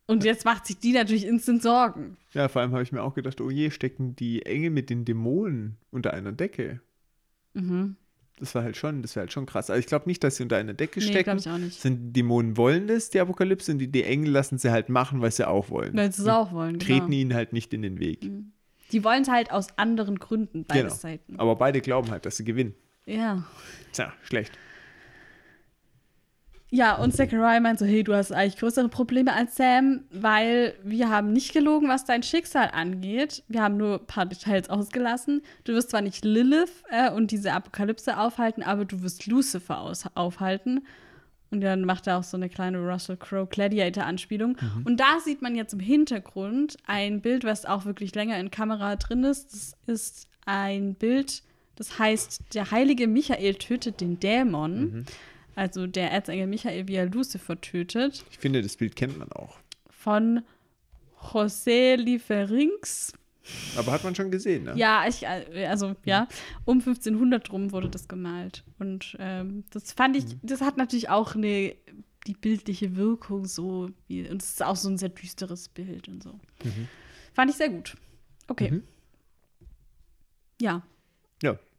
Und 0.05 0.23
jetzt 0.23 0.45
macht 0.45 0.65
sich 0.67 0.77
die 0.79 0.91
natürlich 0.91 1.25
instant 1.25 1.63
Sorgen. 1.63 2.17
Ja, 2.33 2.47
vor 2.49 2.61
allem 2.61 2.71
habe 2.73 2.83
ich 2.83 2.91
mir 2.91 3.01
auch 3.03 3.13
gedacht, 3.13 3.39
oh 3.41 3.49
je, 3.49 3.71
stecken 3.71 4.15
die 4.15 4.45
Engel 4.45 4.69
mit 4.69 4.89
den 4.89 5.05
Dämonen 5.05 5.77
unter 5.91 6.13
einer 6.13 6.31
Decke. 6.31 6.81
Mhm. 7.53 7.95
Das 8.39 8.53
war 8.55 8.63
halt 8.63 8.75
schon, 8.75 9.01
das 9.01 9.15
wäre 9.15 9.21
halt 9.23 9.31
schon 9.31 9.45
krass. 9.45 9.69
Also 9.69 9.79
ich 9.79 9.85
glaube 9.85 10.07
nicht, 10.07 10.23
dass 10.23 10.35
sie 10.35 10.43
unter 10.43 10.57
einer 10.57 10.73
Decke 10.73 10.99
Nee, 10.99 11.05
stecken. 11.05 11.23
glaube 11.23 11.39
ich 11.39 11.49
auch 11.49 11.57
nicht. 11.57 11.79
Sind 11.79 12.13
Dämonen 12.13 12.57
wollen 12.57 12.87
das, 12.87 13.11
die 13.11 13.19
Apokalypse, 13.19 13.71
und 13.71 13.77
die, 13.77 13.87
die 13.91 14.03
Engel 14.03 14.31
lassen 14.31 14.57
sie 14.57 14.71
halt 14.71 14.89
machen, 14.89 15.21
weil 15.21 15.31
sie 15.31 15.47
auch 15.47 15.69
wollen. 15.69 15.95
Weil 15.95 16.11
sie 16.11 16.23
es 16.23 16.27
auch 16.27 16.51
wollen, 16.51 16.79
Treten 16.79 17.05
genau. 17.07 17.17
ihnen 17.21 17.33
halt 17.33 17.53
nicht 17.53 17.73
in 17.73 17.81
den 17.83 17.99
Weg. 17.99 18.29
Die 18.91 19.03
wollen 19.03 19.21
es 19.21 19.29
halt 19.29 19.51
aus 19.51 19.77
anderen 19.77 20.19
Gründen, 20.19 20.65
beide 20.65 20.83
Genau. 20.83 20.93
Seiten. 20.93 21.39
Aber 21.39 21.55
beide 21.55 21.79
glauben 21.79 22.11
halt, 22.11 22.25
dass 22.25 22.37
sie 22.37 22.43
gewinnen. 22.43 22.75
Ja. 23.05 23.43
Tja, 23.91 24.13
schlecht. 24.23 24.57
Ja, 26.75 26.95
und 26.95 27.15
Zachariah 27.15 27.59
meint 27.59 27.77
so, 27.77 27.85
hey, 27.85 28.03
du 28.03 28.15
hast 28.15 28.31
eigentlich 28.31 28.57
größere 28.57 28.89
Probleme 28.89 29.31
als 29.31 29.57
Sam, 29.57 30.05
weil 30.09 30.73
wir 30.83 31.07
haben 31.07 31.31
nicht 31.31 31.53
gelogen, 31.53 31.87
was 31.87 32.03
dein 32.05 32.23
Schicksal 32.23 32.71
angeht. 32.73 33.43
Wir 33.47 33.61
haben 33.61 33.77
nur 33.77 33.99
ein 33.99 34.07
paar 34.07 34.25
Details 34.25 34.71
ausgelassen. 34.71 35.43
Du 35.65 35.73
wirst 35.73 35.91
zwar 35.91 36.01
nicht 36.01 36.25
Lilith 36.25 36.83
äh, 36.89 37.11
und 37.11 37.29
diese 37.29 37.53
Apokalypse 37.53 38.17
aufhalten, 38.17 38.63
aber 38.63 38.85
du 38.85 39.03
wirst 39.03 39.27
Lucifer 39.27 39.81
aus 39.81 40.05
aufhalten. 40.15 40.87
Und 41.51 41.61
dann 41.61 41.85
macht 41.85 42.07
er 42.07 42.17
auch 42.17 42.23
so 42.23 42.37
eine 42.37 42.49
kleine 42.49 42.79
Russell 42.79 43.17
Crowe 43.17 43.45
Gladiator-Anspielung. 43.45 44.57
Und 44.83 44.99
da 44.99 45.19
sieht 45.23 45.43
man 45.43 45.55
jetzt 45.55 45.73
im 45.73 45.79
Hintergrund 45.79 46.77
ein 46.87 47.21
Bild, 47.21 47.43
was 47.43 47.65
auch 47.65 47.85
wirklich 47.85 48.15
länger 48.15 48.39
in 48.39 48.49
Kamera 48.49 48.95
drin 48.95 49.23
ist. 49.23 49.53
Das 49.53 49.75
ist 49.85 50.27
ein 50.47 50.95
Bild, 50.95 51.43
das 51.75 51.97
heißt, 51.99 52.41
der 52.53 52.71
heilige 52.71 53.07
Michael 53.07 53.55
tötet 53.55 54.01
den 54.01 54.19
Dämon. 54.19 55.05
Also 55.55 55.87
der 55.87 56.11
Erzengel 56.11 56.47
Michael, 56.47 56.87
wie 56.87 56.95
er 56.95 57.05
Lucifer 57.05 57.59
tötet. 57.59 58.23
Ich 58.31 58.39
finde, 58.39 58.61
das 58.61 58.75
Bild 58.75 58.95
kennt 58.95 59.17
man 59.17 59.31
auch. 59.31 59.57
Von 59.89 60.41
José 61.19 61.95
Lieferinx. 61.95 63.13
Aber 63.75 63.91
hat 63.91 64.03
man 64.03 64.15
schon 64.15 64.31
gesehen, 64.31 64.63
ne? 64.63 64.73
Ja, 64.75 65.05
ich, 65.07 65.23
äh, 65.23 65.65
also 65.65 65.95
ja, 66.05 66.27
um 66.65 66.79
1500 66.79 67.51
rum 67.51 67.71
wurde 67.71 67.89
das 67.89 68.07
gemalt. 68.07 68.63
Und 68.79 69.17
ähm, 69.19 69.65
das 69.69 69.91
fand 69.91 70.15
ich, 70.15 70.25
das 70.41 70.61
hat 70.61 70.77
natürlich 70.77 71.09
auch 71.09 71.35
eine, 71.35 71.75
die 72.25 72.33
bildliche 72.33 72.95
Wirkung 72.95 73.45
so, 73.45 73.89
wie, 74.07 74.27
und 74.29 74.41
es 74.41 74.51
ist 74.51 74.63
auch 74.63 74.77
so 74.77 74.89
ein 74.89 74.97
sehr 74.97 75.09
düsteres 75.09 75.67
Bild 75.67 76.07
und 76.07 76.23
so. 76.23 76.39
Fand 77.33 77.51
ich 77.51 77.57
sehr 77.57 77.69
gut. 77.69 77.97
Okay. 78.47 78.71
Mhm. 78.71 78.83
Ja. 80.61 80.83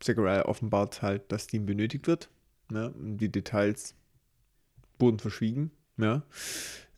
Ja, 0.07 0.15
Zachariah 0.15 0.47
offenbart 0.47 1.03
halt, 1.03 1.31
dass 1.33 1.47
Dean 1.47 1.67
benötigt 1.67 2.07
wird. 2.07 2.29
Ne? 2.71 2.91
Und 2.91 3.19
die 3.19 3.31
Details 3.31 3.95
wurden 4.99 5.19
verschwiegen. 5.19 5.71
Ja. 5.97 6.23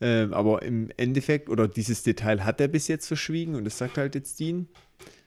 Ähm, 0.00 0.34
aber 0.34 0.62
im 0.62 0.90
Endeffekt, 0.96 1.48
oder 1.48 1.68
dieses 1.68 2.02
Detail 2.02 2.44
hat 2.44 2.61
er 2.61 2.68
bis 2.68 2.88
jetzt 2.88 3.07
verschwiegen 3.07 3.54
und 3.54 3.64
das 3.64 3.78
sagt 3.78 3.96
halt 3.96 4.14
jetzt 4.14 4.38
Dean. 4.40 4.68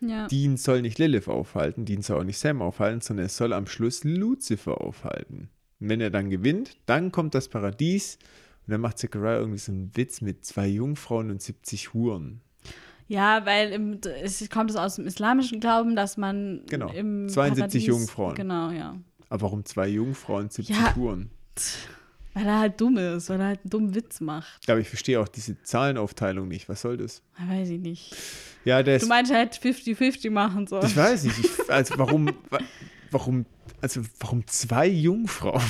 Ja. 0.02 0.28
Dean 0.28 0.58
soll 0.58 0.82
nicht 0.82 1.00
Lilith 1.00 1.28
aufhalten, 1.28 1.86
Dean 1.86 2.02
soll 2.02 2.20
auch 2.20 2.24
nicht 2.24 2.38
Sam 2.38 2.62
aufhalten, 2.62 3.02
sondern 3.02 3.26
er 3.26 3.30
soll 3.30 3.54
am 3.54 3.68
Schluss 3.68 4.04
Lucifer 4.04 4.82
aufhalten. 4.82 5.50
Und 5.80 5.90
wenn 5.90 6.02
er 6.02 6.10
dann 6.10 6.30
gewinnt, 6.30 6.78
dann 6.86 7.12
kommt 7.12 7.36
das 7.36 7.48
Paradies 7.48 8.18
und 8.66 8.72
dann 8.72 8.82
macht 8.82 9.00
Zachariah 9.00 9.40
irgendwie 9.40 9.60
so 9.60 9.72
einen 9.72 9.96
Witz 9.96 10.22
mit 10.22 10.46
zwei 10.46 10.68
Jungfrauen 10.68 11.32
und 11.32 11.42
70 11.42 11.94
Huren. 11.94 12.42
Ja, 13.10 13.46
weil 13.46 13.72
im, 13.72 14.00
es 14.24 14.48
kommt 14.50 14.70
es 14.70 14.76
aus 14.78 14.96
dem 14.96 15.06
islamischen 15.08 15.60
Glauben, 15.60 15.96
dass 15.96 16.16
man 16.16 16.62
Genau. 16.70 16.90
im 16.92 17.28
72 17.28 17.58
Paradies, 17.60 17.86
Jungfrauen. 17.88 18.36
Genau, 18.36 18.70
ja. 18.72 18.96
Aber 19.30 19.42
warum 19.42 19.66
zwei 19.66 19.88
Jungfrauen, 19.88 20.50
70 20.50 20.76
Ja. 20.78 20.92
Spuren? 20.92 21.30
Weil 22.36 22.46
er 22.46 22.60
halt 22.60 22.80
dumm 22.80 22.98
ist, 22.98 23.30
weil 23.30 23.40
er 23.42 23.48
halt 23.48 23.62
einen 23.64 23.70
dummen 23.72 23.96
Witz 23.96 24.22
macht. 24.22 24.70
Aber 24.70 24.80
ich 24.80 24.88
verstehe 24.88 25.20
auch 25.20 25.28
diese 25.28 25.62
Zahlenaufteilung 25.64 26.48
nicht. 26.48 26.70
Was 26.70 26.82
soll 26.82 26.98
das? 26.98 27.24
Weiß 27.48 27.70
ich 27.70 27.80
nicht. 27.80 28.16
Ja, 28.64 28.84
der 28.84 29.00
Du 29.00 29.08
meinst, 29.08 29.32
hätte 29.34 29.60
50-50 29.60 30.30
machen 30.30 30.68
sollen. 30.68 30.86
Ich 30.86 30.96
weiß 30.96 31.24
nicht. 31.24 31.40
Ich, 31.40 31.50
also 31.72 31.96
warum, 31.98 32.28
wa- 32.52 32.60
warum, 33.10 33.46
also 33.82 34.02
warum 34.20 34.46
zwei 34.48 34.88
Jungfrauen? 34.88 35.62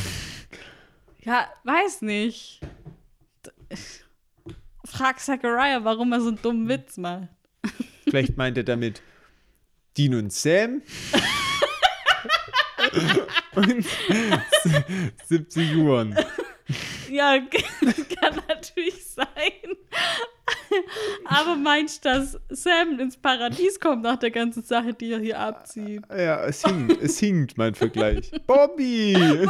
Ja, 1.24 1.48
weiß 1.64 2.02
nicht. 2.02 2.60
Frag 4.90 5.20
Zachariah, 5.20 5.84
warum 5.84 6.12
er 6.14 6.22
so 6.22 6.30
einen 6.30 6.42
dummen 6.42 6.68
Witz 6.68 6.98
macht. 6.98 7.30
Vielleicht 8.04 8.38
meint 8.38 8.58
er 8.58 8.64
damit 8.64 9.02
Dean 9.98 10.16
und 10.16 10.34
Sam. 10.34 10.82
und 13.56 13.86
70 15.26 15.76
Uhren. 15.76 16.16
Ja, 17.10 17.40
kann 17.40 18.42
natürlich 18.48 19.06
sein. 19.06 19.26
Aber 21.26 21.56
meinst 21.56 22.06
du, 22.06 22.10
dass 22.10 22.38
Sam 22.50 23.00
ins 23.00 23.18
Paradies 23.18 23.80
kommt 23.80 24.04
nach 24.04 24.18
der 24.18 24.32
ganzen 24.32 24.64
Sache, 24.64 24.94
die 24.94 25.12
er 25.12 25.20
hier 25.20 25.40
abzieht? 25.40 26.04
Ja, 26.10 26.44
es 26.46 26.64
hinkt, 26.64 27.02
es 27.02 27.20
hinkt, 27.20 27.58
mein 27.58 27.76
Vergleich. 27.76 28.32
Bobby! 28.46 29.16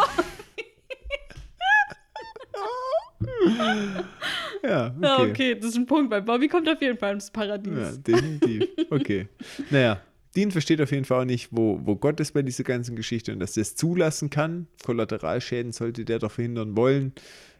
ja, 4.63 4.87
okay. 4.87 4.95
Ja, 5.01 5.19
okay, 5.19 5.55
das 5.55 5.71
ist 5.71 5.77
ein 5.77 5.85
Punkt, 5.85 6.11
weil 6.11 6.21
Bobby 6.21 6.47
kommt 6.47 6.69
auf 6.69 6.81
jeden 6.81 6.97
Fall 6.97 7.13
ins 7.13 7.29
Paradies. 7.31 7.77
Ja, 7.77 7.91
definitiv. 7.91 8.67
Okay. 8.89 9.27
Naja, 9.69 10.01
Dean 10.35 10.51
versteht 10.51 10.81
auf 10.81 10.91
jeden 10.91 11.05
Fall 11.05 11.21
auch 11.21 11.25
nicht, 11.25 11.49
wo, 11.51 11.79
wo 11.83 11.95
Gott 11.95 12.19
ist 12.19 12.33
bei 12.33 12.41
dieser 12.41 12.63
ganzen 12.63 12.95
Geschichte 12.95 13.33
und 13.33 13.39
dass 13.39 13.57
er 13.57 13.61
es 13.61 13.75
zulassen 13.75 14.29
kann. 14.29 14.67
Kollateralschäden 14.83 15.71
sollte 15.71 16.05
der 16.05 16.19
doch 16.19 16.31
verhindern 16.31 16.77
wollen. 16.77 17.13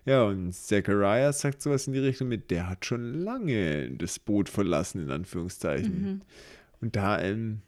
Ja, 0.06 0.24
und 0.24 0.54
Zachariah 0.54 1.34
sagt 1.34 1.62
sowas 1.62 1.88
in 1.88 1.94
die 1.94 2.00
Richtung 2.00 2.30
mit, 2.30 2.52
der 2.52 2.70
hat 2.70 2.86
schon 2.86 3.22
lange 3.22 3.92
das 3.92 4.18
Boot 4.18 4.50
verlassen, 4.50 5.04
in 5.04 5.12
Anführungszeichen. 5.12 6.24
Und 6.82 6.96
da 6.96 7.22
ähm, 7.22 7.62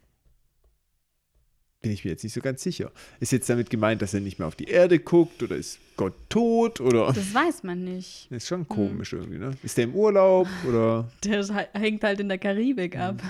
bin 1.82 1.92
ich 1.92 2.04
mir 2.04 2.12
jetzt 2.12 2.22
nicht 2.22 2.32
so 2.32 2.40
ganz 2.40 2.62
sicher. 2.62 2.90
Ist 3.20 3.32
jetzt 3.32 3.50
damit 3.50 3.68
gemeint, 3.68 4.00
dass 4.00 4.14
er 4.14 4.20
nicht 4.20 4.38
mehr 4.38 4.48
auf 4.48 4.54
die 4.54 4.64
Erde 4.64 4.98
guckt 4.98 5.42
oder 5.42 5.56
ist 5.56 5.78
Gott 5.96 6.14
tot 6.28 6.80
oder 6.80 7.12
Das 7.12 7.34
weiß 7.34 7.64
man 7.64 7.84
nicht. 7.84 8.28
ist 8.30 8.46
schon 8.46 8.66
komisch 8.68 9.12
irgendwie, 9.12 9.38
ne? 9.38 9.50
Ist 9.62 9.76
der 9.76 9.84
im 9.84 9.94
Urlaub 9.94 10.48
oder 10.66 11.10
Der 11.24 11.44
hängt 11.74 12.04
halt 12.04 12.20
in 12.20 12.28
der 12.28 12.38
Karibik 12.38 12.96
ab. 12.96 13.20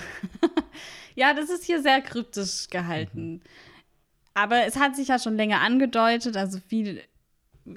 ja, 1.15 1.33
das 1.33 1.49
ist 1.49 1.65
hier 1.65 1.81
sehr 1.81 2.01
kryptisch 2.01 2.67
gehalten. 2.69 3.41
Aber 4.35 4.65
es 4.65 4.77
hat 4.77 4.95
sich 4.95 5.09
ja 5.09 5.19
schon 5.19 5.35
länger 5.35 5.61
angedeutet, 5.61 6.37
also 6.37 6.59
viel. 6.67 7.01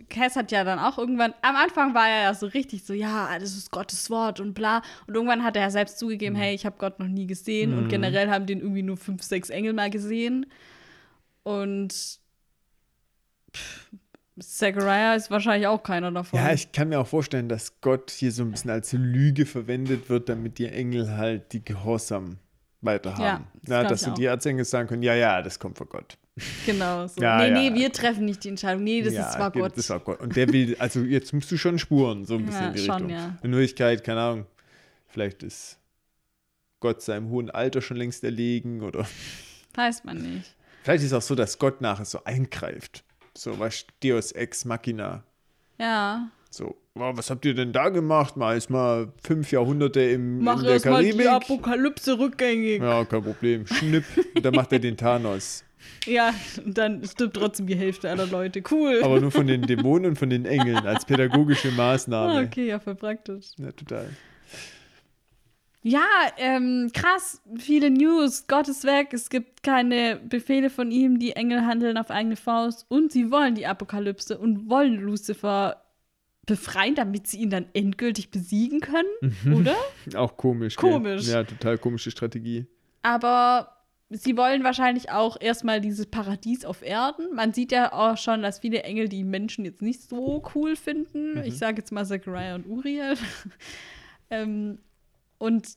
Cass 0.08 0.34
hat 0.34 0.50
ja 0.50 0.64
dann 0.64 0.78
auch 0.78 0.98
irgendwann, 0.98 1.32
am 1.42 1.54
Anfang 1.54 1.94
war 1.94 2.08
er 2.08 2.22
ja 2.24 2.34
so 2.34 2.46
richtig 2.46 2.84
so, 2.84 2.92
ja, 2.92 3.38
das 3.38 3.56
ist 3.56 3.70
Gottes 3.70 4.10
Wort 4.10 4.40
und 4.40 4.54
bla. 4.54 4.82
Und 5.06 5.14
irgendwann 5.14 5.44
hat 5.44 5.56
er 5.56 5.62
ja 5.62 5.70
selbst 5.70 5.98
zugegeben, 5.98 6.34
hey, 6.34 6.54
ich 6.54 6.66
habe 6.66 6.76
Gott 6.78 6.98
noch 6.98 7.06
nie 7.06 7.26
gesehen. 7.26 7.76
Und 7.76 7.88
generell 7.88 8.28
haben 8.28 8.46
den 8.46 8.60
irgendwie 8.60 8.82
nur 8.82 8.96
fünf, 8.96 9.22
sechs 9.22 9.48
Engel 9.48 9.72
mal 9.72 9.90
gesehen. 9.90 10.46
Und 11.44 11.92
pff, 13.54 13.90
Zachariah 14.38 15.14
ist 15.14 15.30
wahrscheinlich 15.30 15.66
auch 15.66 15.82
keiner 15.82 16.10
davon. 16.10 16.38
Ja, 16.38 16.52
ich 16.52 16.72
kann 16.72 16.88
mir 16.88 17.00
auch 17.00 17.06
vorstellen, 17.06 17.48
dass 17.48 17.80
Gott 17.80 18.10
hier 18.10 18.32
so 18.32 18.42
ein 18.42 18.50
bisschen 18.50 18.70
als 18.70 18.92
Lüge 18.92 19.46
verwendet 19.46 20.10
wird, 20.10 20.28
damit 20.28 20.58
die 20.58 20.66
Engel 20.66 21.16
halt 21.16 21.52
die 21.52 21.64
Gehorsam 21.64 22.38
weiterhaben. 22.86 23.22
Ja, 23.22 23.40
das 23.54 23.64
glaub 23.80 23.88
dass 23.88 24.08
auch. 24.08 24.14
die 24.14 24.24
Erzengel 24.24 24.64
sagen 24.64 24.88
können, 24.88 25.02
ja, 25.02 25.14
ja, 25.14 25.42
das 25.42 25.58
kommt 25.58 25.76
von 25.78 25.88
Gott. 25.88 26.16
Genau. 26.64 27.06
So. 27.06 27.20
Ja, 27.22 27.38
nee, 27.38 27.48
ja. 27.48 27.70
nee, 27.70 27.74
wir 27.74 27.92
treffen 27.92 28.24
nicht 28.24 28.44
die 28.44 28.48
Entscheidung. 28.50 28.84
Nee, 28.84 29.02
das 29.02 29.14
ja, 29.14 29.26
ist 29.28 29.34
zwar 29.34 29.50
Gott. 29.50 29.72
Das 29.76 29.90
war 29.90 30.00
Gott. 30.00 30.20
Und 30.20 30.36
der 30.36 30.48
will, 30.52 30.76
also 30.78 31.00
jetzt 31.00 31.32
musst 31.32 31.50
du 31.50 31.56
schon 31.56 31.78
spuren, 31.78 32.24
so 32.24 32.34
ein 32.36 32.46
bisschen 32.46 32.62
Ja, 32.62 32.68
in 32.68 32.74
die 32.74 32.78
schon, 32.84 32.94
Richtung. 32.94 33.10
ja. 33.10 33.36
In 33.42 33.52
Wirklichkeit, 33.52 34.04
keine 34.04 34.20
Ahnung, 34.20 34.46
vielleicht 35.08 35.42
ist 35.42 35.78
Gott 36.80 37.02
seinem 37.02 37.28
hohen 37.30 37.50
Alter 37.50 37.80
schon 37.80 37.96
längst 37.96 38.22
erlegen 38.24 38.82
oder 38.82 39.06
Weiß 39.74 40.04
man 40.04 40.18
nicht. 40.18 40.54
vielleicht 40.82 41.02
ist 41.04 41.12
es 41.12 41.12
auch 41.12 41.22
so, 41.22 41.34
dass 41.34 41.58
Gott 41.58 41.80
nachher 41.80 42.04
so 42.04 42.22
eingreift. 42.24 43.02
So, 43.36 43.58
was 43.58 43.84
Deus 44.02 44.32
Ex 44.32 44.64
Machina. 44.64 45.22
Ja. 45.78 46.28
So, 46.56 46.74
was 46.94 47.28
habt 47.28 47.44
ihr 47.44 47.52
denn 47.52 47.72
da 47.72 47.90
gemacht? 47.90 48.38
Mal 48.38 48.56
ist 48.56 48.70
mal 48.70 49.12
fünf 49.22 49.52
Jahrhunderte 49.52 50.00
im, 50.00 50.42
Mach 50.42 50.60
in 50.60 50.64
der 50.64 50.72
erstmal 50.72 51.02
Karibik. 51.02 51.20
die 51.20 51.28
Apokalypse 51.28 52.18
rückgängig. 52.18 52.80
Ja. 52.80 53.00
Ja, 53.00 53.04
kein 53.04 53.22
Problem. 53.22 53.66
Schnipp. 53.66 54.04
Und 54.34 54.42
dann 54.42 54.54
macht 54.54 54.72
er 54.72 54.78
den 54.78 54.96
Thanos. 54.96 55.64
und 56.64 56.78
dann 56.78 57.04
stirbt 57.04 57.36
trotzdem 57.36 57.66
die 57.66 57.76
Hälfte 57.76 58.08
aller 58.08 58.24
Leute. 58.24 58.62
Cool. 58.70 59.02
Aber 59.04 59.20
nur 59.20 59.30
von 59.30 59.46
den 59.46 59.62
Dämonen 59.62 60.12
und 60.12 60.18
von 60.18 60.30
den 60.30 60.46
Engeln 60.46 60.78
als 60.86 61.04
pädagogische 61.04 61.68
ah, 61.68 61.76
Maßnahme. 61.76 62.46
okay, 62.46 62.68
ja, 62.68 62.80
voll 62.80 62.94
praktisch. 62.94 63.48
Ja, 63.58 63.72
total. 63.72 64.08
Ja, 65.82 66.06
ähm, 66.38 66.90
krass, 66.94 67.42
viele 67.58 67.90
News. 67.90 68.46
Gott 68.48 68.66
ist 68.68 68.84
weg. 68.84 69.08
Es 69.12 69.28
gibt 69.28 69.62
keine 69.62 70.16
Befehle 70.16 70.70
von 70.70 70.90
ihm. 70.90 71.18
Die 71.18 71.32
Engel 71.32 71.66
handeln 71.66 71.98
auf 71.98 72.10
eigene 72.10 72.36
Faust. 72.36 72.86
Und 72.88 73.12
sie 73.12 73.30
wollen 73.30 73.54
die 73.54 73.66
Apokalypse 73.66 74.38
und 74.38 74.70
wollen 74.70 74.96
Lucifer 74.96 75.82
befreien, 76.46 76.94
damit 76.94 77.26
sie 77.26 77.38
ihn 77.40 77.50
dann 77.50 77.66
endgültig 77.74 78.30
besiegen 78.30 78.80
können, 78.80 79.34
oder? 79.52 79.76
Auch 80.14 80.36
komisch. 80.36 80.76
gell? 80.76 80.92
Komisch. 80.92 81.26
Ja, 81.26 81.42
total 81.44 81.76
komische 81.76 82.10
Strategie. 82.10 82.66
Aber 83.02 83.76
sie 84.10 84.36
wollen 84.36 84.62
wahrscheinlich 84.62 85.10
auch 85.10 85.36
erstmal 85.40 85.80
dieses 85.80 86.06
Paradies 86.06 86.64
auf 86.64 86.82
Erden. 86.82 87.34
Man 87.34 87.52
sieht 87.52 87.72
ja 87.72 87.92
auch 87.92 88.16
schon, 88.16 88.42
dass 88.42 88.60
viele 88.60 88.84
Engel 88.84 89.08
die 89.08 89.24
Menschen 89.24 89.64
jetzt 89.64 89.82
nicht 89.82 90.08
so 90.08 90.42
cool 90.54 90.76
finden. 90.76 91.42
Ich 91.44 91.58
sage 91.58 91.78
jetzt 91.78 91.90
mal 91.92 92.06
Zachariah 92.06 92.54
und 92.54 92.66
Uriel. 92.66 93.14
ähm, 94.30 94.78
und 95.38 95.76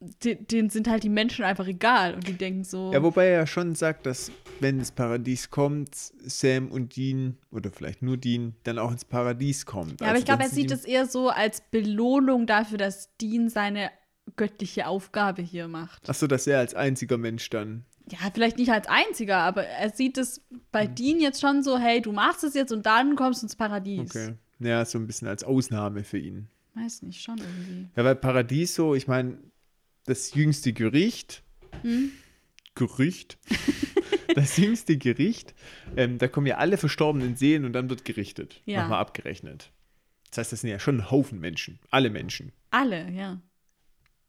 de 0.00 0.36
denen 0.36 0.70
sind 0.70 0.88
halt 0.88 1.02
die 1.02 1.08
Menschen 1.08 1.44
einfach 1.44 1.66
egal. 1.66 2.14
Und 2.14 2.26
die 2.28 2.34
denken 2.34 2.64
so, 2.64 2.92
Ja, 2.92 3.02
wobei 3.02 3.26
er 3.26 3.40
ja 3.40 3.46
schon 3.46 3.74
sagt, 3.74 4.06
dass 4.06 4.30
wenn 4.60 4.78
das 4.78 4.92
Paradies 4.92 5.50
kommt, 5.50 5.94
Sam 5.94 6.68
und 6.70 6.96
Dean, 6.96 7.36
oder 7.50 7.70
vielleicht 7.70 8.02
nur 8.02 8.16
Dean, 8.16 8.54
dann 8.64 8.78
auch 8.78 8.90
ins 8.92 9.04
Paradies 9.04 9.66
kommt. 9.66 10.00
ja, 10.00 10.06
aber 10.06 10.10
Also 10.10 10.18
ich 10.20 10.24
glaube, 10.24 10.42
er 10.44 10.48
sie 10.48 10.54
sieht 10.56 10.70
es 10.70 10.84
eher 10.84 11.06
so 11.06 11.28
als 11.30 11.62
Belohnung 11.70 12.46
dafür, 12.46 12.78
dass 12.78 13.16
Dean 13.16 13.48
seine 13.48 13.90
göttliche 14.36 14.86
Aufgabe 14.86 15.42
hier 15.42 15.68
macht. 15.68 16.02
Ach 16.08 16.14
so, 16.14 16.26
dass 16.26 16.46
er 16.46 16.58
als 16.58 16.74
einziger 16.74 17.18
Mensch 17.18 17.48
dann. 17.50 17.84
Ja, 18.10 18.18
vielleicht 18.32 18.56
nicht 18.58 18.70
als 18.70 18.86
einziger, 18.88 19.38
aber 19.38 19.64
er 19.64 19.90
sieht 19.90 20.16
es 20.18 20.42
bei 20.72 20.86
Hm. 20.86 20.94
Dean 20.94 21.20
jetzt 21.20 21.40
schon 21.40 21.62
so, 21.62 21.76
hey, 21.78 22.00
du 22.00 22.12
machst 22.12 22.44
es 22.44 22.54
jetzt 22.54 22.72
und 22.72 22.86
dann 22.86 23.16
kommst 23.16 23.42
du 23.42 23.46
ins 23.46 23.56
Paradies. 23.56 24.10
Okay. 24.14 24.34
Ja, 24.60 24.84
so 24.84 24.98
ein 24.98 25.06
bisschen 25.06 25.28
als 25.28 25.44
Ausnahme 25.44 26.04
für 26.04 26.18
ihn. 26.18 26.48
Weiß 26.74 27.02
nicht, 27.02 27.20
schon 27.22 27.38
irgendwie. 27.38 27.88
Ja, 27.96 28.04
weil 28.04 28.14
Paradies 28.16 28.74
so, 28.74 28.94
ich 28.94 29.08
meine, 29.08 29.38
das 30.08 30.34
jüngste 30.34 30.72
Gericht. 30.72 31.42
Hm? 31.82 32.12
Gerücht. 32.74 33.38
das 34.34 34.56
jüngste 34.56 34.96
Gericht. 34.96 35.54
Ähm, 35.96 36.18
da 36.18 36.28
kommen 36.28 36.46
ja 36.46 36.56
alle 36.56 36.76
verstorbenen 36.78 37.36
Seelen 37.36 37.64
und 37.64 37.72
dann 37.72 37.90
wird 37.90 38.04
gerichtet. 38.04 38.62
Ja. 38.64 38.82
Nochmal 38.82 39.00
abgerechnet. 39.00 39.70
Das 40.30 40.38
heißt, 40.38 40.52
das 40.52 40.60
sind 40.62 40.70
ja 40.70 40.78
schon 40.78 40.98
ein 40.98 41.10
Haufen 41.10 41.40
Menschen. 41.40 41.78
Alle 41.90 42.10
Menschen. 42.10 42.52
Alle, 42.70 43.10
ja. 43.10 43.40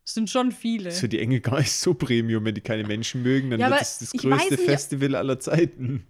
Es 0.06 0.14
sind 0.14 0.30
schon 0.30 0.52
viele. 0.52 0.86
Das 0.86 0.96
ist 0.96 1.00
für 1.02 1.10
die 1.10 1.20
Engel 1.20 1.40
gar 1.40 1.60
nicht 1.60 1.72
so 1.72 1.94
Premium, 1.94 2.44
wenn 2.46 2.56
die 2.56 2.62
keine 2.62 2.86
Menschen 2.86 3.22
mögen. 3.22 3.52
Dann 3.52 3.60
Ja, 3.60 3.70
wird 3.70 3.82
es 3.82 4.00
das 4.00 4.12
größte 4.12 4.58
Festival 4.58 5.16
aller 5.16 5.40
Zeiten. 5.40 6.08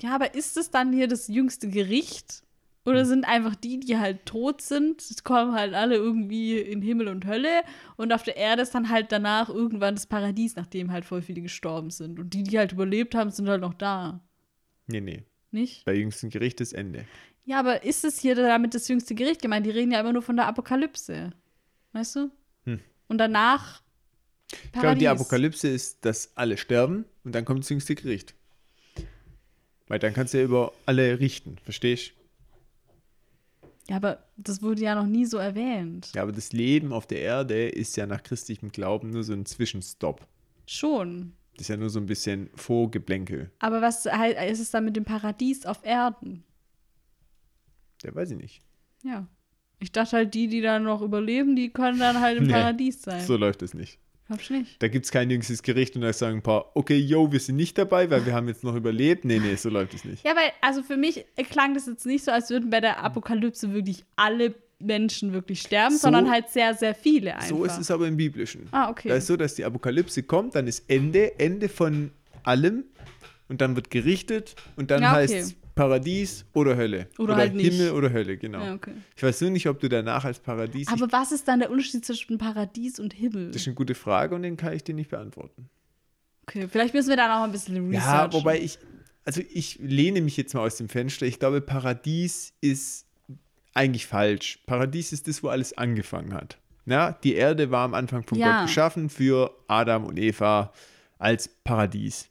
Ja, 0.00 0.14
aber 0.14 0.34
ist 0.34 0.56
es 0.56 0.70
dann 0.70 0.92
hier 0.92 1.08
das 1.08 1.26
jüngste 1.28 1.68
Gericht? 1.68 2.42
Oder 2.86 3.00
Hm. 3.00 3.06
sind 3.06 3.24
einfach 3.24 3.56
die, 3.56 3.80
die 3.80 3.98
halt 3.98 4.24
tot 4.26 4.62
sind, 4.62 5.00
es 5.02 5.24
kommen 5.24 5.54
halt 5.54 5.74
alle 5.74 5.96
irgendwie 5.96 6.58
in 6.58 6.80
Himmel 6.82 7.08
und 7.08 7.26
Hölle 7.26 7.62
und 7.96 8.12
auf 8.12 8.22
der 8.22 8.36
Erde 8.36 8.62
ist 8.62 8.74
dann 8.74 8.88
halt 8.88 9.10
danach 9.10 9.48
irgendwann 9.48 9.96
das 9.96 10.06
Paradies, 10.06 10.54
nachdem 10.54 10.92
halt 10.92 11.04
voll 11.04 11.20
viele 11.20 11.42
gestorben 11.42 11.90
sind. 11.90 12.20
Und 12.20 12.32
die, 12.32 12.44
die 12.44 12.58
halt 12.58 12.72
überlebt 12.72 13.14
haben, 13.16 13.30
sind 13.30 13.48
halt 13.48 13.60
noch 13.60 13.74
da. 13.74 14.20
Nee, 14.86 15.00
nee. 15.00 15.24
Nicht? 15.50 15.84
Bei 15.84 15.94
jüngsten 15.94 16.30
Gericht 16.30 16.60
ist 16.60 16.72
Ende. 16.72 17.04
Ja, 17.44 17.58
aber 17.58 17.84
ist 17.84 18.04
es 18.04 18.20
hier 18.20 18.34
damit 18.34 18.74
das 18.74 18.88
jüngste 18.88 19.14
Gericht 19.14 19.42
gemeint? 19.42 19.66
Die 19.66 19.70
reden 19.70 19.90
ja 19.92 20.00
immer 20.00 20.12
nur 20.12 20.22
von 20.22 20.36
der 20.36 20.46
Apokalypse. 20.46 21.32
Weißt 21.92 22.16
du? 22.16 22.30
Hm. 22.64 22.80
Und 23.08 23.18
danach. 23.18 23.82
Ich 24.52 24.72
glaube, 24.72 24.96
die 24.96 25.04
Paradies. 25.04 25.08
Apokalypse 25.08 25.68
ist, 25.68 26.04
dass 26.04 26.36
alle 26.36 26.56
sterben 26.56 27.04
und 27.24 27.34
dann 27.34 27.44
kommt 27.44 27.60
das 27.60 27.68
jüngste 27.68 27.96
Gericht. 27.96 28.34
Weil 29.88 29.98
dann 29.98 30.14
kannst 30.14 30.34
du 30.34 30.38
ja 30.38 30.44
über 30.44 30.72
alle 30.84 31.18
richten, 31.18 31.56
verstehst 31.64 32.12
Ja, 33.88 33.96
aber 33.96 34.24
das 34.36 34.62
wurde 34.62 34.82
ja 34.82 34.94
noch 34.94 35.06
nie 35.06 35.26
so 35.26 35.38
erwähnt. 35.38 36.10
Ja, 36.14 36.22
aber 36.22 36.32
das 36.32 36.52
Leben 36.52 36.92
auf 36.92 37.06
der 37.06 37.20
Erde 37.20 37.68
ist 37.68 37.96
ja 37.96 38.06
nach 38.06 38.22
christlichem 38.22 38.70
Glauben 38.70 39.10
nur 39.10 39.22
so 39.22 39.32
ein 39.32 39.46
Zwischenstopp. 39.46 40.26
Schon. 40.66 41.32
Das 41.54 41.62
ist 41.62 41.68
ja 41.68 41.76
nur 41.76 41.90
so 41.90 42.00
ein 42.00 42.06
bisschen 42.06 42.50
Vorgeblänkel. 42.54 43.50
Aber 43.60 43.80
was 43.80 44.04
halt, 44.06 44.36
ist 44.50 44.60
es 44.60 44.70
dann 44.70 44.84
mit 44.84 44.96
dem 44.96 45.04
Paradies 45.04 45.64
auf 45.64 45.84
Erden? 45.84 46.44
Der 48.02 48.14
weiß 48.14 48.32
ich 48.32 48.36
nicht. 48.36 48.60
Ja. 49.02 49.26
Ich 49.78 49.92
dachte 49.92 50.16
halt, 50.16 50.34
die, 50.34 50.48
die 50.48 50.60
dann 50.60 50.84
noch 50.84 51.02
überleben, 51.02 51.54
die 51.54 51.70
können 51.70 51.98
dann 51.98 52.20
halt 52.20 52.38
im 52.38 52.46
Nee, 52.46 52.52
Paradies 52.52 53.02
sein. 53.02 53.24
So 53.24 53.36
läuft 53.36 53.62
es 53.62 53.72
nicht. 53.74 53.98
Glaubst 54.28 54.50
du 54.50 54.54
nicht? 54.54 54.82
Da 54.82 54.88
gibt 54.88 55.04
es 55.04 55.12
kein 55.12 55.30
jüngstes 55.30 55.62
Gericht 55.62 55.94
und 55.94 56.02
da 56.02 56.12
sagen 56.12 56.38
ein 56.38 56.42
paar, 56.42 56.72
okay, 56.74 56.96
yo, 56.98 57.30
wir 57.30 57.38
sind 57.40 57.56
nicht 57.56 57.78
dabei, 57.78 58.10
weil 58.10 58.26
wir 58.26 58.32
haben 58.34 58.48
jetzt 58.48 58.64
noch 58.64 58.74
überlebt. 58.74 59.24
Nee, 59.24 59.38
nee, 59.38 59.54
so 59.54 59.68
läuft 59.68 59.94
es 59.94 60.04
nicht. 60.04 60.24
Ja, 60.24 60.34
weil, 60.34 60.50
also 60.60 60.82
für 60.82 60.96
mich 60.96 61.24
klang 61.50 61.74
das 61.74 61.86
jetzt 61.86 62.04
nicht 62.06 62.24
so, 62.24 62.32
als 62.32 62.50
würden 62.50 62.70
bei 62.70 62.80
der 62.80 63.02
Apokalypse 63.04 63.72
wirklich 63.72 64.04
alle 64.16 64.54
Menschen 64.80 65.32
wirklich 65.32 65.62
sterben, 65.62 65.94
So- 65.94 66.02
sondern 66.02 66.30
halt 66.30 66.48
sehr, 66.50 66.74
sehr 66.74 66.94
viele 66.94 67.34
einfach. 67.34 67.48
So 67.48 67.64
ist 67.64 67.78
es 67.78 67.90
aber 67.90 68.08
im 68.08 68.16
Biblischen. 68.16 68.68
Ah, 68.72 68.90
okay. 68.90 69.08
Da 69.08 69.14
ist 69.14 69.26
so, 69.28 69.36
dass 69.36 69.54
die 69.54 69.64
Apokalypse 69.64 70.22
kommt, 70.24 70.54
dann 70.54 70.66
ist 70.66 70.84
Ende, 70.90 71.38
Ende 71.38 71.68
von 71.68 72.10
allem 72.42 72.84
und 73.48 73.60
dann 73.60 73.76
wird 73.76 73.90
gerichtet 73.90 74.54
und 74.76 74.90
dann 74.90 75.02
Ja, 75.02 75.12
okay. 75.12 75.20
heißt 75.20 75.34
es 75.34 75.56
Paradies 75.76 76.46
oder 76.54 76.74
Hölle. 76.74 77.06
Oder 77.18 77.36
halt 77.36 77.54
nicht. 77.54 77.70
Himmel 77.70 77.92
oder 77.92 78.10
Hölle, 78.10 78.38
genau. 78.38 78.64
Ja, 78.64 78.74
okay. 78.74 78.92
Ich 79.14 79.22
weiß 79.22 79.42
nur 79.42 79.50
nicht, 79.50 79.68
ob 79.68 79.78
du 79.78 79.88
danach 79.88 80.24
als 80.24 80.40
Paradies. 80.40 80.88
Aber 80.88 81.12
was 81.12 81.32
ist 81.32 81.46
dann 81.46 81.60
der 81.60 81.70
Unterschied 81.70 82.04
zwischen 82.04 82.38
Paradies 82.38 82.98
und 82.98 83.12
Himmel? 83.12 83.48
das 83.48 83.62
ist 83.62 83.68
eine 83.68 83.74
gute 83.74 83.94
Frage 83.94 84.34
und 84.34 84.42
den 84.42 84.56
kann 84.56 84.72
ich 84.72 84.82
dir 84.82 84.94
nicht 84.94 85.10
beantworten. 85.10 85.68
Okay, 86.42 86.66
vielleicht 86.66 86.94
müssen 86.94 87.10
wir 87.10 87.16
da 87.16 87.28
noch 87.28 87.44
ein 87.44 87.52
bisschen 87.52 87.76
researchen. 87.90 88.32
Ja, 88.32 88.32
wobei 88.32 88.58
ich, 88.58 88.78
also 89.24 89.42
ich 89.52 89.78
lehne 89.80 90.22
mich 90.22 90.36
jetzt 90.38 90.54
mal 90.54 90.62
aus 90.66 90.76
dem 90.76 90.88
Fenster. 90.88 91.26
Ich 91.26 91.38
glaube, 91.38 91.60
Paradies 91.60 92.54
ist 92.62 93.04
eigentlich 93.74 94.06
falsch. 94.06 94.60
Paradies 94.64 95.12
ist 95.12 95.28
das, 95.28 95.42
wo 95.42 95.48
alles 95.48 95.76
angefangen 95.76 96.32
hat. 96.32 96.56
Ja, 96.86 97.12
die 97.22 97.34
Erde 97.34 97.70
war 97.70 97.84
am 97.84 97.92
Anfang 97.92 98.22
von 98.22 98.38
Ja. 98.38 98.60
Gott 98.60 98.68
geschaffen 98.68 99.10
für 99.10 99.54
Adam 99.68 100.04
und 100.06 100.18
Eva 100.18 100.72
als 101.18 101.48
Paradies. 101.48 102.30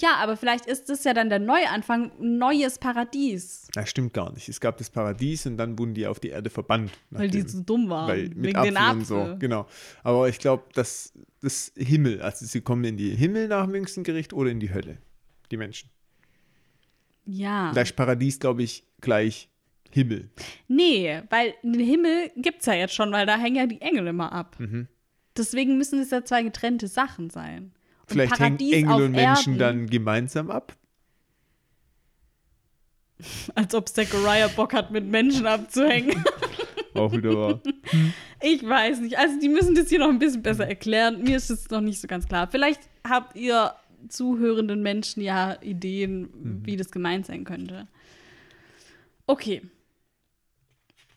Ja, 0.00 0.16
aber 0.16 0.36
vielleicht 0.36 0.66
ist 0.66 0.88
das 0.88 1.04
ja 1.04 1.14
dann 1.14 1.28
der 1.28 1.38
Neuanfang, 1.38 2.12
ein 2.20 2.38
neues 2.38 2.78
Paradies. 2.78 3.68
Das 3.74 3.88
stimmt 3.88 4.12
gar 4.14 4.32
nicht. 4.32 4.48
Es 4.48 4.60
gab 4.60 4.76
das 4.78 4.90
Paradies 4.90 5.46
und 5.46 5.56
dann 5.56 5.78
wurden 5.78 5.94
die 5.94 6.06
auf 6.06 6.20
die 6.20 6.28
Erde 6.28 6.50
verbannt. 6.50 6.92
Weil 7.10 7.30
die 7.30 7.42
so 7.42 7.60
dumm 7.60 7.88
waren. 7.88 8.08
weil 8.08 8.28
mit 8.28 8.44
wegen 8.44 8.56
Apfel 8.56 8.74
den 8.74 8.98
und 8.98 9.06
so, 9.06 9.20
Apfel. 9.20 9.38
genau. 9.38 9.66
Aber 10.02 10.28
ich 10.28 10.38
glaube, 10.38 10.64
dass 10.74 11.12
das 11.40 11.72
Himmel, 11.76 12.22
also 12.22 12.46
sie 12.46 12.60
kommen 12.60 12.84
in 12.84 12.96
die 12.96 13.14
Himmel 13.14 13.48
nach 13.48 13.64
dem 13.66 13.74
jüngsten 13.74 14.04
Gericht 14.04 14.32
oder 14.32 14.50
in 14.50 14.60
die 14.60 14.72
Hölle, 14.72 14.98
die 15.50 15.56
Menschen. 15.56 15.90
Ja. 17.24 17.72
Da 17.72 17.82
ist 17.82 17.96
Paradies, 17.96 18.38
glaube 18.38 18.62
ich, 18.62 18.84
gleich 19.00 19.48
Himmel. 19.90 20.30
Nee, 20.68 21.22
weil 21.28 21.54
den 21.62 21.80
Himmel 21.80 22.30
gibt's 22.36 22.66
ja 22.66 22.74
jetzt 22.74 22.94
schon, 22.94 23.12
weil 23.12 23.26
da 23.26 23.36
hängen 23.36 23.56
ja 23.56 23.66
die 23.66 23.80
Engel 23.80 24.06
immer 24.06 24.32
ab. 24.32 24.56
Mhm. 24.58 24.88
Deswegen 25.36 25.78
müssen 25.78 26.00
es 26.00 26.10
ja 26.10 26.24
zwei 26.24 26.42
getrennte 26.42 26.88
Sachen 26.88 27.30
sein. 27.30 27.72
Vielleicht 28.06 28.38
hängen 28.38 28.56
Paradies 28.58 28.72
Engel 28.74 28.92
auf 28.92 29.00
und 29.00 29.10
Menschen 29.12 29.52
Erden, 29.54 29.58
dann 29.58 29.86
gemeinsam 29.90 30.50
ab. 30.50 30.76
Als 33.54 33.74
ob 33.74 33.88
Zachariah 33.88 34.48
Bock 34.48 34.72
hat, 34.74 34.90
mit 34.90 35.06
Menschen 35.06 35.46
abzuhängen. 35.46 36.22
Auch 36.94 37.12
wieder 37.12 37.34
wahr. 37.34 37.60
ich 38.42 38.66
weiß 38.66 39.00
nicht. 39.00 39.18
Also, 39.18 39.38
die 39.40 39.48
müssen 39.48 39.74
das 39.74 39.88
hier 39.88 39.98
noch 40.00 40.08
ein 40.08 40.18
bisschen 40.18 40.42
besser 40.42 40.66
erklären. 40.68 41.22
Mir 41.22 41.36
ist 41.36 41.50
es 41.50 41.70
noch 41.70 41.80
nicht 41.80 42.00
so 42.00 42.06
ganz 42.06 42.26
klar. 42.28 42.48
Vielleicht 42.50 42.80
habt 43.08 43.34
ihr 43.36 43.72
zuhörenden 44.08 44.82
Menschen 44.82 45.22
ja 45.22 45.56
Ideen, 45.62 46.22
Mhm. 46.22 46.66
wie 46.66 46.76
das 46.76 46.90
gemeint 46.90 47.26
sein 47.26 47.44
könnte. 47.44 47.86
Okay. 49.26 49.62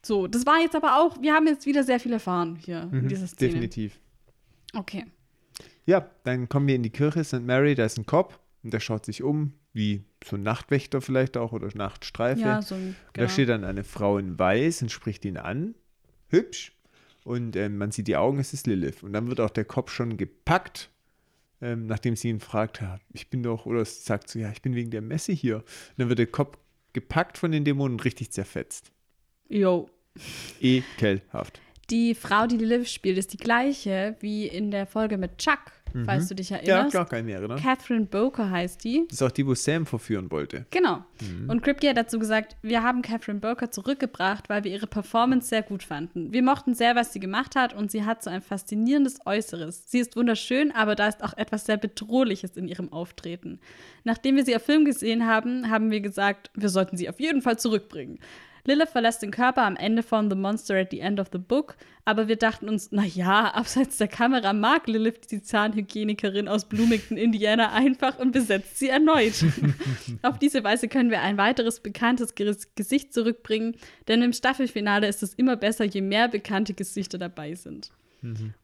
So, 0.04 0.28
das 0.28 0.46
war 0.46 0.62
jetzt 0.62 0.76
aber 0.76 1.02
auch, 1.02 1.20
wir 1.22 1.34
haben 1.34 1.48
jetzt 1.48 1.66
wieder 1.66 1.84
sehr 1.84 2.00
viel 2.00 2.14
erfahren 2.14 2.56
hier 2.64 2.84
in 2.92 3.04
Mhm, 3.06 3.08
dieser 3.10 3.26
Szene. 3.28 3.52
Definitiv. 3.54 4.00
Okay. 4.76 5.06
Ja, 5.86 6.10
dann 6.24 6.50
kommen 6.50 6.68
wir 6.68 6.76
in 6.76 6.84
die 6.84 6.90
Kirche 6.90 7.24
St. 7.24 7.42
Mary, 7.42 7.76
da 7.76 7.86
ist 7.86 7.98
ein 7.98 8.06
Kopf 8.06 8.40
und 8.64 8.74
der 8.74 8.80
schaut 8.80 9.06
sich 9.06 9.22
um, 9.22 9.54
wie 9.74 10.04
so 10.24 10.36
ein 10.36 10.44
Nachtwächter 10.44 11.02
vielleicht 11.02 11.38
auch 11.38 11.52
oder 11.52 11.70
Nachtstreife. 11.74 12.42
Ja, 12.42 12.62
so 12.62 12.76
ein, 12.76 12.96
genau. 13.14 13.28
Da 13.28 13.30
steht 13.32 13.50
dann 13.50 13.64
eine 13.64 13.84
Frau 13.84 14.18
in 14.18 14.40
Weiß 14.40 14.82
und 14.82 14.92
spricht 14.92 15.24
ihn 15.26 15.38
an. 15.38 15.76
Hübsch. 16.30 16.72
Und 17.24 17.56
ähm, 17.56 17.78
man 17.78 17.92
sieht 17.92 18.08
die 18.08 18.18
Augen, 18.18 18.40
es 18.40 18.54
ist 18.54 18.68
Lilith. 18.68 19.04
Und 19.04 19.14
dann 19.14 19.28
wird 19.28 19.40
auch 19.40 19.50
der 19.50 19.66
Kopf 19.66 19.92
schon 19.92 20.18
gepackt, 20.18 20.90
ähm, 21.62 21.88
nachdem 21.88 22.16
sie 22.16 22.30
ihn 22.30 22.40
fragt, 22.40 22.82
ja, 22.82 23.00
ich 23.14 23.30
bin 23.30 23.42
doch, 23.44 23.66
oder 23.66 23.84
sagt 23.84 24.30
so, 24.30 24.40
ja, 24.40 24.52
ich 24.52 24.62
bin 24.62 24.76
wegen 24.76 24.92
der 24.92 25.02
Messe 25.02 25.32
hier. 25.32 25.58
Und 25.58 25.66
dann 25.98 26.10
wird 26.10 26.20
der 26.20 26.28
Kopf 26.28 26.58
gepackt 26.94 27.38
von 27.38 27.52
den 27.52 27.66
Dämonen 27.66 27.96
und 27.96 28.06
richtig 28.06 28.32
zerfetzt. 28.32 28.92
Yo. 29.50 29.90
Ekelhaft. 30.62 31.62
Die 31.90 32.16
Frau, 32.16 32.48
die 32.48 32.58
Lilith 32.58 32.90
spielt, 32.90 33.18
ist 33.18 33.34
die 33.34 33.38
gleiche 33.38 34.16
wie 34.20 34.48
in 34.48 34.72
der 34.72 34.88
Folge 34.88 35.18
mit 35.18 35.38
Chuck, 35.38 35.60
falls 36.06 36.28
du 36.28 36.36
dich 36.36 36.50
Ja, 36.50 36.58
erinnerst. 36.58 36.92
klar, 36.92 37.06
kann 37.08 37.20
ich 37.20 37.26
mich 37.26 37.36
erinnern. 37.36 37.60
Catherine 37.62 38.06
Boker 38.06 38.50
heißt 38.50 38.84
die. 38.84 39.06
Das 39.08 39.22
ist 39.22 39.22
auch 39.22 39.32
die, 39.32 39.46
wo 39.46 39.54
Sam 39.54 39.86
verführen 39.86 40.30
wollte. 40.32 40.66
Genau. 40.72 41.06
Mhm. 41.22 41.50
Und 41.50 41.62
Kripke 41.62 41.88
hat 41.88 41.96
dazu 41.96 42.18
gesagt, 42.20 42.58
wir 42.64 42.82
haben 42.84 43.02
Catherine 43.04 43.40
Boker 43.40 43.70
zurückgebracht, 43.72 44.50
weil 44.50 44.64
wir 44.64 44.72
ihre 44.72 44.88
Performance 44.88 45.48
sehr 45.48 45.62
gut 45.62 45.84
fanden. 45.84 46.34
Wir 46.34 46.42
mochten 46.44 46.74
sehr, 46.74 46.96
was 46.96 47.14
sie 47.14 47.20
gemacht 47.22 47.56
hat 47.56 47.74
und 47.76 47.92
sie 47.92 48.04
hat 48.04 48.24
so 48.24 48.30
ein 48.32 48.42
faszinierendes 48.42 49.20
Äußeres. 49.26 49.84
Sie 49.90 50.00
ist 50.00 50.16
wunderschön, 50.18 50.72
aber 50.72 50.96
da 50.96 51.08
ist 51.08 51.24
auch 51.24 51.38
etwas 51.38 51.66
sehr 51.66 51.78
Bedrohliches 51.78 52.58
in 52.58 52.68
ihrem 52.68 52.92
Auftreten. 52.92 53.60
Nachdem 54.04 54.36
wir 54.36 54.44
sie 54.44 54.56
auf 54.56 54.64
Film 54.64 54.86
gesehen 54.86 55.28
haben, 55.28 55.70
haben 55.70 55.92
wir 55.92 56.02
gesagt, 56.02 56.50
wir 56.56 56.70
sollten 56.70 56.98
sie 56.98 57.08
auf 57.08 57.20
jeden 57.20 57.42
Fall 57.44 57.58
zurückbringen. 57.60 58.20
Lilith 58.68 58.90
verlässt 58.90 59.22
den 59.22 59.32
Körper 59.32 59.64
am 59.64 59.76
Ende 59.76 60.04
von 60.04 60.30
The 60.30 60.36
Monster 60.36 60.80
at 60.80 60.90
the 60.92 61.00
End 61.00 61.20
of 61.20 61.28
the 61.32 61.38
Book, 61.38 61.76
aber 62.04 62.28
wir 62.28 62.36
dachten 62.36 62.68
uns, 62.68 62.90
na 62.92 63.04
ja, 63.04 63.54
abseits 63.54 63.98
der 63.98 64.08
Kamera 64.08 64.54
mag 64.54 64.88
Lilith 64.88 65.28
die 65.32 65.42
Zahnhygienikerin 65.42 66.48
aus 66.48 66.66
Bloomington, 66.66 67.18
Indiana 67.18 67.74
einfach 67.74 68.18
und 68.20 68.32
besetzt 68.32 68.78
sie 68.80 68.90
erneut. 68.90 69.34
Auf 70.22 70.40
diese 70.40 70.64
Weise 70.64 70.88
können 70.88 71.10
wir 71.12 71.22
ein 71.22 71.38
weiteres 71.38 71.80
bekanntes 71.80 72.36
Ges- 72.36 72.68
Gesicht 72.76 73.14
zurückbringen, 73.14 73.76
denn 74.08 74.22
im 74.22 74.34
Staffelfinale 74.34 75.08
ist 75.08 75.24
es 75.24 75.34
immer 75.36 75.56
besser, 75.56 75.86
je 75.86 76.02
mehr 76.02 76.28
bekannte 76.28 76.74
Gesichter 76.74 77.18
dabei 77.18 77.56
sind. 77.56 77.92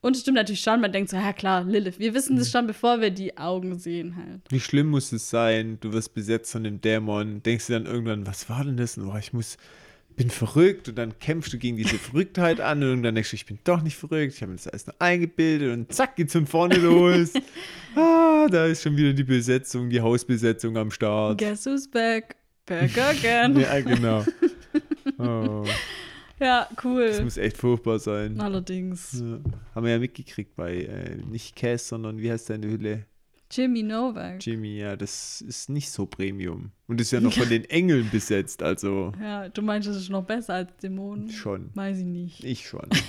Und 0.02 0.16
es 0.16 0.22
stimmt 0.24 0.38
natürlich 0.38 0.62
schon, 0.62 0.82
man 0.82 0.91
denkt 0.91 1.12
so, 1.12 1.18
ja 1.18 1.34
klar, 1.34 1.64
Lilith, 1.64 1.99
wir 1.99 2.16
wissen 2.16 2.36
das 2.36 2.49
schon, 2.49 2.66
bevor 2.66 2.99
wir 2.99 3.12
die 3.12 3.38
Augen 3.38 3.78
sehen 3.78 4.16
halt. 4.16 4.41
Wie 4.49 4.60
schlimm 4.60 4.88
muss 4.88 5.12
es 5.12 5.30
sein? 5.30 5.78
Du 5.82 5.93
wirst 5.93 6.16
besetzt 6.16 6.52
von 6.52 6.64
dem 6.64 6.82
Dämon, 6.82 7.43
denkst 7.43 7.68
du 7.68 7.74
dann 7.74 7.86
irgendwann, 7.86 8.26
was 8.26 8.49
war 8.49 8.64
denn 8.64 8.78
das? 8.78 8.97
Und, 8.97 9.08
oh, 9.08 9.18
ich 9.20 9.34
muss, 9.34 9.58
bin 10.16 10.30
verrückt 10.30 10.89
und 10.89 10.97
dann 10.97 11.18
kämpfst 11.20 11.53
du 11.53 11.57
gegen 11.57 11.78
diese 11.78 11.97
Verrücktheit 11.97 12.59
an 12.62 12.84
und 12.84 13.03
dann 13.03 13.16
denkst 13.16 13.32
du, 13.32 13.36
ich 13.36 13.45
bin 13.45 13.59
doch 13.64 13.82
nicht 13.82 13.95
verrückt, 13.95 14.34
ich 14.36 14.41
habe 14.41 14.51
mir 14.51 14.57
das 14.57 14.68
alles 14.68 14.88
nur 14.88 14.95
eingebildet 14.99 15.74
und 15.74 15.93
zack, 15.93 16.16
geht's 16.16 16.34
von 16.34 16.45
vorne 16.47 16.78
los. 16.78 17.34
ah, 17.95 18.47
da 18.49 18.66
ist 18.66 18.84
schon 18.84 18.95
wieder 18.97 19.14
die 19.14 19.24
Besetzung, 19.24 19.89
die 19.89 20.01
Hausbesetzung 20.01 20.78
am 20.78 20.91
Start. 20.91 21.38
Guess 21.39 21.66
who's 21.66 21.88
back? 21.89 22.36
Back 22.66 22.97
again. 22.97 23.55
Ja, 23.59 23.80
genau. 23.82 24.26
Oh, 25.18 25.66
Ja, 26.39 26.68
cool. 26.84 27.07
das 27.07 27.22
muss 27.22 27.38
echt 27.38 27.57
furchtbar 27.57 27.99
sein. 27.99 28.39
Allerdings. 28.39 29.20
Ja. 29.20 29.39
Haben 29.76 29.86
wir 29.86 29.91
ja 29.93 29.99
mitgekriegt 29.99 30.55
bei 30.55 30.76
äh, 30.84 31.16
nicht 31.30 31.55
Cass, 31.55 31.88
sondern 31.88 32.20
wie 32.20 32.32
heißt 32.32 32.49
deine 32.49 32.68
Hülle? 32.68 33.05
Jimmy 33.52 33.84
Novak. 33.84 34.45
Jimmy, 34.45 34.78
ja, 34.78 34.95
das 34.95 35.41
ist 35.41 35.70
nicht 35.70 35.89
so 35.91 36.06
Premium. 36.06 36.72
Und 36.88 37.02
ist 37.02 37.12
ja 37.12 37.20
noch 37.20 37.34
von 37.38 37.49
den 37.49 37.66
Engeln 37.66 38.10
besetzt, 38.10 38.64
also 38.64 39.12
Ja, 39.22 39.49
du 39.49 39.62
meinst, 39.62 39.88
das 39.88 39.97
ist 39.97 40.10
noch 40.10 40.24
besser 40.24 40.54
als 40.56 40.76
Dämonen? 40.78 41.30
schon. 41.30 41.70
Weiß 41.74 41.97
ich 41.99 42.06
nicht. 42.06 42.43
Ich 42.43 42.68
schon. 42.68 42.88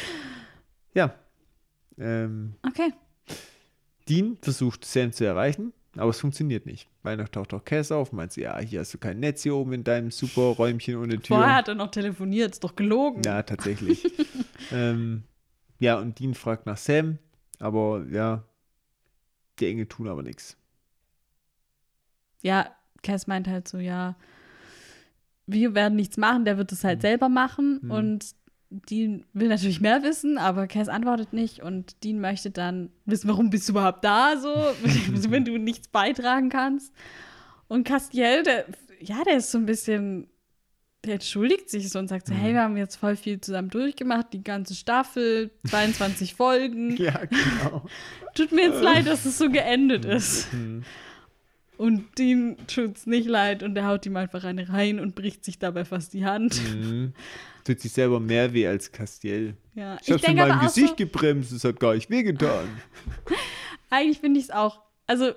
ja. 0.94 1.14
Ähm, 1.98 2.54
Okay. 2.66 2.92
Dean 4.08 4.38
versucht 4.42 4.84
Sam 4.84 5.12
zu 5.12 5.24
erreichen, 5.24 5.72
aber 5.96 6.10
es 6.10 6.18
funktioniert 6.20 6.66
nicht. 6.66 6.88
Weil 7.02 7.16
noch 7.16 7.28
taucht 7.28 7.54
auch 7.54 7.64
Cass 7.64 7.92
auf, 7.92 8.12
meint 8.12 8.32
sie, 8.32 8.42
ja, 8.42 8.58
hier 8.58 8.80
hast 8.80 8.92
du 8.92 8.98
kein 8.98 9.20
Netz 9.20 9.42
hier 9.44 9.54
oben 9.54 9.72
in 9.72 9.84
deinem 9.84 10.10
super 10.10 10.42
Räumchen 10.42 10.96
ohne 10.96 11.18
Tür. 11.20 11.36
Vorher 11.36 11.54
hat 11.56 11.68
er 11.68 11.74
noch 11.76 11.90
telefoniert, 11.90 12.52
ist 12.52 12.64
doch 12.64 12.74
gelogen. 12.74 13.22
Ja, 13.24 13.42
tatsächlich. 13.42 14.04
ähm, 14.72 15.22
ja, 15.78 15.98
und 15.98 16.18
Dean 16.18 16.34
fragt 16.34 16.66
nach 16.66 16.76
Sam, 16.76 17.18
aber 17.60 18.04
ja, 18.10 18.42
die 19.60 19.66
Engel 19.66 19.86
tun 19.86 20.08
aber 20.08 20.22
nichts. 20.22 20.56
Ja, 22.42 22.74
Cass 23.02 23.26
meint 23.26 23.46
halt 23.46 23.68
so, 23.68 23.78
ja, 23.78 24.16
wir 25.46 25.74
werden 25.74 25.96
nichts 25.96 26.16
machen, 26.16 26.44
der 26.44 26.58
wird 26.58 26.72
es 26.72 26.84
halt 26.84 27.02
selber 27.02 27.28
machen. 27.28 27.80
Mhm. 27.82 27.90
Und 27.90 28.34
Dean 28.70 29.24
will 29.32 29.48
natürlich 29.48 29.80
mehr 29.80 30.02
wissen, 30.02 30.38
aber 30.38 30.66
Cass 30.66 30.88
antwortet 30.88 31.32
nicht. 31.32 31.62
Und 31.62 32.02
Dean 32.04 32.20
möchte 32.20 32.50
dann 32.50 32.90
wissen, 33.04 33.28
warum 33.28 33.50
bist 33.50 33.68
du 33.68 33.72
überhaupt 33.72 34.04
da, 34.04 34.36
so, 34.36 34.48
wenn 35.30 35.44
du 35.44 35.58
nichts 35.58 35.88
beitragen 35.88 36.48
kannst. 36.48 36.94
Und 37.68 37.84
Castiel, 37.84 38.42
der, 38.42 38.66
ja, 39.00 39.22
der 39.24 39.36
ist 39.36 39.50
so 39.50 39.58
ein 39.58 39.66
bisschen, 39.66 40.28
der 41.04 41.14
entschuldigt 41.14 41.70
sich 41.70 41.88
so 41.88 41.98
und 41.98 42.08
sagt 42.08 42.26
so, 42.26 42.34
hey, 42.34 42.52
wir 42.52 42.62
haben 42.62 42.76
jetzt 42.76 42.96
voll 42.96 43.16
viel 43.16 43.40
zusammen 43.40 43.70
durchgemacht, 43.70 44.32
die 44.32 44.44
ganze 44.44 44.74
Staffel, 44.74 45.50
22 45.68 46.34
Folgen. 46.36 46.96
Ja, 46.96 47.24
genau. 47.24 47.86
Tut 48.34 48.52
mir 48.52 48.68
jetzt 48.68 48.82
leid, 48.82 49.06
dass 49.06 49.24
es 49.24 49.38
so 49.38 49.48
geendet 49.48 50.04
ist. 50.04 50.52
Mhm. 50.52 50.84
Und 51.78 52.18
Dean 52.18 52.58
tut's 52.66 53.06
nicht 53.06 53.26
leid 53.26 53.62
und 53.62 53.74
der 53.74 53.86
haut 53.86 54.04
ihm 54.04 54.16
einfach 54.16 54.44
eine 54.44 54.68
rein 54.68 55.00
und 55.00 55.14
bricht 55.14 55.46
sich 55.46 55.58
dabei 55.58 55.86
fast 55.86 56.12
die 56.12 56.26
Hand. 56.26 56.60
Mhm. 56.74 57.14
Tut 57.64 57.80
sich 57.80 57.92
selber 57.92 58.20
mehr 58.20 58.52
weh 58.52 58.66
als 58.66 58.92
Castiel. 58.92 59.56
Ja. 59.74 59.96
Ich 60.02 60.12
hab's 60.12 60.26
mit 60.26 60.36
meinem 60.36 60.60
Gesicht 60.60 60.90
so, 60.90 60.94
gebremst, 60.96 61.52
es 61.52 61.64
hat 61.64 61.80
gar 61.80 61.94
nicht 61.94 62.10
wehgetan. 62.10 62.68
eigentlich 63.90 64.18
finde 64.18 64.40
ich 64.40 64.46
es 64.46 64.50
auch, 64.50 64.82
also 65.06 65.32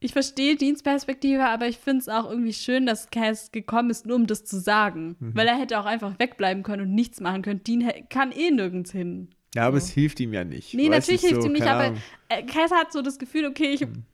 ich 0.00 0.12
verstehe 0.12 0.56
Dienstperspektive, 0.56 1.44
aber 1.46 1.66
ich 1.68 1.78
finde 1.78 2.00
es 2.02 2.08
auch 2.08 2.30
irgendwie 2.30 2.52
schön, 2.52 2.86
dass 2.86 3.10
Cass 3.10 3.50
gekommen 3.50 3.90
ist, 3.90 4.06
nur 4.06 4.16
um 4.16 4.26
das 4.26 4.44
zu 4.44 4.60
sagen. 4.60 5.16
Mhm. 5.18 5.36
Weil 5.36 5.46
er 5.48 5.58
hätte 5.58 5.78
auch 5.80 5.86
einfach 5.86 6.18
wegbleiben 6.18 6.62
können 6.62 6.82
und 6.88 6.94
nichts 6.94 7.20
machen 7.20 7.42
können. 7.42 7.62
Dean 7.64 7.90
kann 8.08 8.30
eh 8.32 8.50
nirgends 8.50 8.92
hin. 8.92 9.28
Ja, 9.54 9.66
aber 9.66 9.80
So. 9.80 9.86
es 9.86 9.90
hilft 9.92 10.20
ihm 10.20 10.32
ja 10.32 10.44
nicht. 10.44 10.74
Nee, 10.74 10.90
Weißt 10.90 11.08
natürlich 11.08 11.22
hilft 11.22 11.42
so, 11.42 11.48
ihm 11.48 11.54
nicht, 11.54 11.66
aber 11.66 11.94
äh, 12.28 12.42
Cass 12.44 12.70
hat 12.70 12.92
so 12.92 13.02
das 13.02 13.18
Gefühl, 13.18 13.46
okay, 13.46 13.70
ich, 13.72 13.80
Mhm. 13.80 14.04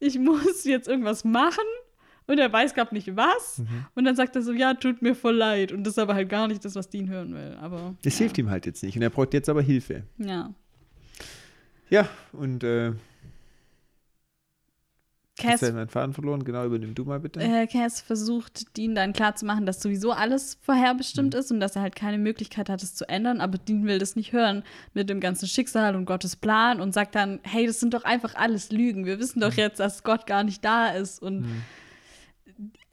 ich 0.00 0.18
muss 0.18 0.64
jetzt 0.64 0.88
irgendwas 0.88 1.24
machen 1.24 1.64
und 2.26 2.38
er 2.38 2.52
weiß 2.52 2.74
gerade 2.74 2.94
nicht 2.94 3.16
was. 3.16 3.58
Mhm. 3.58 3.86
Und 3.94 4.04
dann 4.04 4.16
sagt 4.16 4.36
er 4.36 4.42
so, 4.42 4.52
ja, 4.52 4.74
tut 4.74 5.00
mir 5.02 5.14
voll 5.14 5.36
leid. 5.36 5.72
Und 5.72 5.84
das 5.84 5.94
ist 5.94 5.98
aber 5.98 6.14
halt 6.14 6.28
gar 6.28 6.46
nicht 6.48 6.64
das, 6.64 6.74
was 6.74 6.90
Dean 6.90 7.08
hören 7.08 7.32
will. 7.34 7.56
Aber 7.60 7.94
Das 8.02 8.14
ja. 8.14 8.24
hilft 8.24 8.36
ihm 8.38 8.50
halt 8.50 8.66
jetzt 8.66 8.82
nicht. 8.82 8.96
Und 8.96 9.02
er 9.02 9.10
braucht 9.10 9.32
jetzt 9.34 9.48
aber 9.48 9.62
Hilfe. 9.62 10.02
Ja. 10.18 10.52
Ja, 11.88 12.08
und 12.32 12.62
äh, 12.62 12.92
Cass, 15.40 15.62
hat 15.62 15.74
meinen 15.74 15.88
Faden 15.88 16.12
verloren. 16.14 16.44
Genau, 16.44 16.64
übernimm 16.64 16.94
du 16.94 17.04
mal 17.04 17.20
bitte. 17.20 17.40
äh, 17.40 17.66
Cass 17.66 18.00
versucht, 18.00 18.76
Dean 18.76 18.94
dann 18.94 19.12
klarzumachen, 19.12 19.66
dass 19.66 19.80
sowieso 19.82 20.12
alles 20.12 20.58
vorherbestimmt 20.62 21.34
Mhm. 21.34 21.40
ist 21.40 21.50
und 21.50 21.60
dass 21.60 21.76
er 21.76 21.82
halt 21.82 21.96
keine 21.96 22.18
Möglichkeit 22.18 22.68
hat, 22.68 22.82
es 22.82 22.94
zu 22.94 23.08
ändern. 23.08 23.40
Aber 23.40 23.58
Dean 23.58 23.84
will 23.86 23.98
das 23.98 24.16
nicht 24.16 24.32
hören 24.32 24.62
mit 24.94 25.08
dem 25.10 25.20
ganzen 25.20 25.48
Schicksal 25.48 25.96
und 25.96 26.04
Gottes 26.04 26.36
Plan 26.36 26.80
und 26.80 26.92
sagt 26.94 27.14
dann, 27.14 27.40
hey, 27.42 27.66
das 27.66 27.80
sind 27.80 27.94
doch 27.94 28.04
einfach 28.04 28.34
alles 28.34 28.70
Lügen. 28.70 29.04
Wir 29.06 29.18
wissen 29.18 29.38
Mhm. 29.38 29.42
doch 29.42 29.54
jetzt, 29.54 29.80
dass 29.80 30.02
Gott 30.02 30.26
gar 30.26 30.44
nicht 30.44 30.64
da 30.64 30.88
ist 30.90 31.20
und 31.22 31.44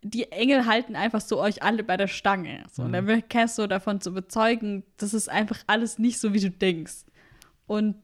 die 0.04 0.32
Engel 0.32 0.66
halten 0.66 0.96
einfach 0.96 1.22
so 1.22 1.40
euch 1.42 1.64
alle 1.64 1.84
bei 1.84 1.98
der 1.98 2.08
Stange. 2.08 2.64
So, 2.72 2.84
Und 2.84 2.90
Mhm. 2.90 2.94
dann 2.94 3.08
will 3.08 3.22
Cass 3.22 3.56
so 3.56 3.68
davon 3.68 4.00
zu 4.00 4.12
überzeugen, 4.12 4.84
das 4.98 5.14
ist 5.14 5.30
einfach 5.30 5.60
alles 5.68 6.00
nicht 6.00 6.20
so, 6.20 6.34
wie 6.34 6.40
du 6.40 6.50
denkst. 6.52 7.06
Und 7.66 7.96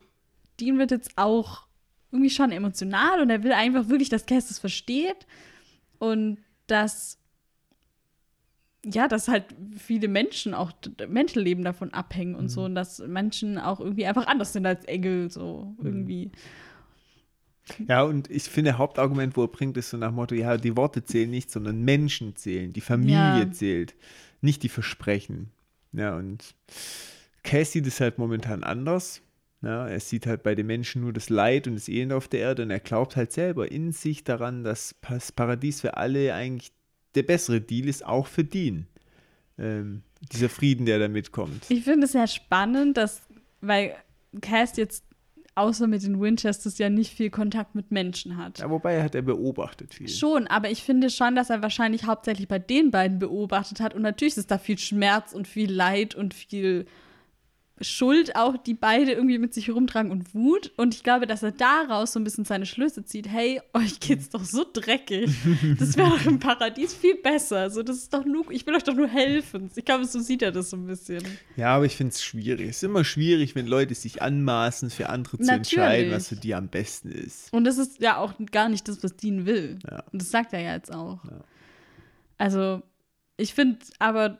Dean 0.59 0.77
wird 0.79 0.91
jetzt 0.91 1.11
auch 1.15 1.65
irgendwie 2.13 2.29
schon 2.29 2.51
emotional 2.51 3.21
und 3.21 3.29
er 3.29 3.43
will 3.43 3.51
einfach 3.51 3.89
wirklich, 3.89 4.07
dass 4.07 4.25
Cass 4.27 4.47
das 4.47 4.59
versteht 4.59 5.25
und 5.99 6.37
dass 6.67 7.17
ja, 8.85 9.07
dass 9.07 9.29
halt 9.29 9.45
viele 9.77 10.09
Menschen 10.09 10.53
auch 10.53 10.73
Menschenleben 11.07 11.63
davon 11.63 11.93
abhängen 11.93 12.35
und 12.35 12.49
so 12.49 12.65
und 12.65 12.75
dass 12.75 12.99
Menschen 12.99 13.57
auch 13.57 13.79
irgendwie 13.79 14.05
einfach 14.05 14.27
anders 14.27 14.51
sind 14.51 14.65
als 14.65 14.83
Engel 14.85 15.31
so 15.31 15.73
irgendwie. 15.81 16.31
Ja, 17.87 18.03
und 18.03 18.29
ich 18.29 18.43
finde, 18.43 18.77
Hauptargument, 18.77 19.37
wo 19.37 19.43
er 19.43 19.47
bringt, 19.47 19.77
ist 19.77 19.89
so 19.89 19.95
nach 19.97 20.09
dem 20.09 20.15
Motto, 20.15 20.35
ja, 20.35 20.57
die 20.57 20.75
Worte 20.75 21.03
zählen 21.05 21.29
nicht, 21.31 21.49
sondern 21.49 21.81
Menschen 21.83 22.35
zählen, 22.35 22.73
die 22.73 22.81
Familie 22.81 23.45
Ja. 23.45 23.51
zählt, 23.51 23.95
nicht 24.41 24.63
die 24.63 24.69
Versprechen. 24.69 25.49
Ja, 25.93 26.17
und 26.17 26.53
Cass 27.43 27.71
sieht 27.71 27.87
es 27.87 28.01
halt 28.01 28.17
momentan 28.17 28.65
anders. 28.65 29.21
Ja, 29.63 29.87
er 29.87 29.99
sieht 30.01 30.27
halt 30.27 30.43
bei 30.43 30.55
den 30.55 30.67
Menschen 30.67 31.01
nur 31.01 31.13
das 31.13 31.29
Leid 31.29 31.67
und 31.67 31.75
das 31.75 31.87
Elend 31.87 32.11
auf 32.11 32.27
der 32.27 32.41
Erde 32.41 32.63
und 32.63 32.69
er 32.69 32.81
glaubt 32.81 33.15
halt 33.15 33.31
selber 33.31 33.71
in 33.71 33.93
sich 33.93 34.25
daran, 34.25 34.65
dass 34.65 34.93
das 35.09 35.31
Paradies 35.31 35.79
für 35.79 35.95
alle 35.95 36.33
eigentlich 36.33 36.73
der 37.15 37.23
bessere 37.23 37.61
Deal 37.61 37.87
ist, 37.87 38.05
auch 38.05 38.27
für 38.27 38.43
Dean. 38.43 38.87
Ähm, 39.57 40.03
dieser 40.33 40.49
Frieden, 40.49 40.85
der 40.85 40.99
da 40.99 41.07
mitkommt. 41.07 41.65
Ich 41.69 41.83
finde 41.83 42.05
es 42.05 42.11
sehr 42.11 42.27
spannend, 42.27 42.97
dass, 42.97 43.21
weil 43.61 43.95
Cass 44.41 44.75
jetzt 44.75 45.05
außer 45.55 45.87
mit 45.87 46.03
den 46.03 46.19
Winchesters 46.19 46.77
ja 46.77 46.89
nicht 46.89 47.13
viel 47.13 47.29
Kontakt 47.29 47.75
mit 47.75 47.91
Menschen 47.91 48.37
hat. 48.37 48.59
Ja, 48.59 48.69
wobei 48.69 48.95
er 48.95 49.03
hat 49.03 49.15
er 49.15 49.21
beobachtet 49.21 49.93
viel. 49.93 50.09
Schon, 50.09 50.47
aber 50.47 50.71
ich 50.71 50.83
finde 50.83 51.09
schon, 51.09 51.35
dass 51.35 51.49
er 51.49 51.61
wahrscheinlich 51.61 52.05
hauptsächlich 52.05 52.47
bei 52.47 52.59
den 52.59 52.91
beiden 52.91 53.19
beobachtet 53.19 53.79
hat. 53.79 53.93
Und 53.93 54.01
natürlich 54.01 54.35
ist 54.35 54.51
da 54.51 54.57
viel 54.57 54.77
Schmerz 54.77 55.33
und 55.33 55.47
viel 55.47 55.71
Leid 55.71 56.15
und 56.15 56.33
viel 56.33 56.85
Schuld 57.81 58.35
auch, 58.35 58.55
die 58.55 58.75
beide 58.75 59.13
irgendwie 59.13 59.39
mit 59.39 59.53
sich 59.53 59.71
rumtragen 59.71 60.11
und 60.11 60.33
Wut. 60.35 60.71
Und 60.77 60.93
ich 60.93 61.03
glaube, 61.03 61.25
dass 61.25 61.41
er 61.41 61.51
daraus 61.51 62.13
so 62.13 62.19
ein 62.19 62.23
bisschen 62.23 62.45
seine 62.45 62.67
Schlüsse 62.67 63.03
zieht. 63.03 63.27
Hey, 63.27 63.61
euch 63.73 63.99
geht's 63.99 64.29
doch 64.29 64.43
so 64.43 64.63
dreckig. 64.71 65.31
Das 65.79 65.97
wäre 65.97 66.11
doch 66.11 66.25
im 66.25 66.39
Paradies 66.39 66.93
viel 66.93 67.15
besser. 67.15 67.71
So, 67.71 67.81
das 67.81 67.97
ist 67.97 68.13
doch 68.13 68.25
nur, 68.25 68.49
ich 68.51 68.65
will 68.67 68.75
euch 68.75 68.83
doch 68.83 68.93
nur 68.93 69.07
helfen. 69.07 69.71
Ich 69.75 69.85
glaube, 69.85 70.05
so 70.05 70.19
sieht 70.19 70.43
er 70.43 70.51
das 70.51 70.69
so 70.69 70.77
ein 70.77 70.85
bisschen. 70.85 71.23
Ja, 71.55 71.75
aber 71.75 71.85
ich 71.85 71.95
finde 71.95 72.11
es 72.11 72.23
schwierig. 72.23 72.69
Es 72.69 72.77
ist 72.77 72.83
immer 72.83 73.03
schwierig, 73.03 73.55
wenn 73.55 73.65
Leute 73.65 73.95
sich 73.95 74.21
anmaßen, 74.21 74.91
für 74.91 75.09
andere 75.09 75.37
zu 75.37 75.43
Natürlich. 75.43 75.73
entscheiden, 75.73 76.11
was 76.11 76.27
für 76.27 76.35
die 76.35 76.53
am 76.53 76.67
besten 76.67 77.11
ist. 77.11 77.51
Und 77.51 77.63
das 77.63 77.79
ist 77.79 77.99
ja 77.99 78.17
auch 78.17 78.33
gar 78.51 78.69
nicht 78.69 78.87
das, 78.87 79.03
was 79.03 79.15
Dean 79.15 79.47
will. 79.47 79.79
Ja. 79.89 80.03
Und 80.11 80.21
das 80.21 80.29
sagt 80.29 80.53
er 80.53 80.59
ja 80.59 80.75
jetzt 80.75 80.93
auch. 80.93 81.23
Ja. 81.25 81.41
Also, 82.37 82.83
ich 83.37 83.53
finde 83.53 83.79
aber, 83.97 84.37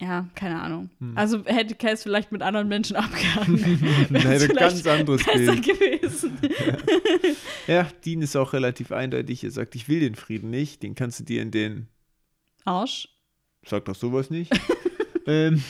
ja, 0.00 0.26
keine 0.34 0.60
Ahnung. 0.60 0.90
Hm. 1.00 1.16
Also 1.16 1.44
hätte 1.46 1.74
Cass 1.74 2.02
vielleicht 2.02 2.30
mit 2.32 2.42
anderen 2.42 2.68
Menschen 2.68 2.96
abgehangen. 2.96 3.56
Hätte 4.12 4.28
er 4.28 4.40
vielleicht 4.40 4.56
ganz 4.56 4.86
anderes 4.86 5.24
besser 5.24 5.52
Bild. 5.56 5.64
gewesen. 5.64 6.38
Ja, 7.66 7.88
Dean 8.04 8.22
ist 8.22 8.36
auch 8.36 8.52
relativ 8.52 8.92
eindeutig. 8.92 9.42
Er 9.42 9.50
sagt, 9.50 9.74
ich 9.74 9.88
will 9.88 9.98
den 9.98 10.14
Frieden 10.14 10.50
nicht. 10.50 10.84
Den 10.84 10.94
kannst 10.94 11.18
du 11.18 11.24
dir 11.24 11.42
in 11.42 11.50
den, 11.50 11.88
Arsch. 12.64 13.08
sag 13.66 13.86
doch 13.86 13.96
sowas 13.96 14.30
nicht, 14.30 14.52
ähm, 15.26 15.60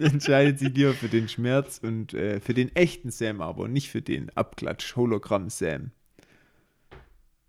entscheidet 0.00 0.58
sich 0.60 0.70
lieber 0.74 0.94
für 0.94 1.08
den 1.08 1.28
Schmerz 1.28 1.78
und 1.82 2.14
äh, 2.14 2.40
für 2.40 2.54
den 2.54 2.74
echten 2.74 3.10
Sam 3.10 3.42
aber 3.42 3.64
und 3.64 3.72
nicht 3.74 3.90
für 3.90 4.00
den 4.00 4.30
Abklatsch-Hologramm-Sam. 4.34 5.90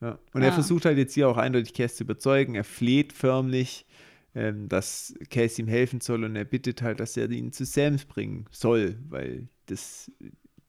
Ja. 0.02 0.18
Und 0.34 0.41
er 0.41 0.49
Ah. 0.49 0.54
versucht 0.54 0.84
halt 0.86 0.97
jetzt 0.97 1.14
hier 1.14 1.30
auch 1.30 1.38
eindeutig 1.38 1.74
Cass 1.74 1.95
zu 1.95 2.04
überzeugen. 2.04 2.56
Er 2.56 2.64
fleht 2.66 3.14
förmlich, 3.14 3.86
ähm, 4.36 4.69
dass 4.69 5.13
Cass 5.29 5.59
ihm 5.59 5.67
helfen 5.67 6.01
soll 6.01 6.23
und 6.23 6.36
er 6.36 6.45
bittet 6.45 6.82
halt, 6.82 6.99
dass 6.99 7.17
er 7.17 7.29
ihn 7.29 7.51
zu 7.51 7.65
Sams 7.65 8.05
bringen 8.05 8.45
soll, 8.51 8.97
weil 9.09 9.47
das 9.65 10.11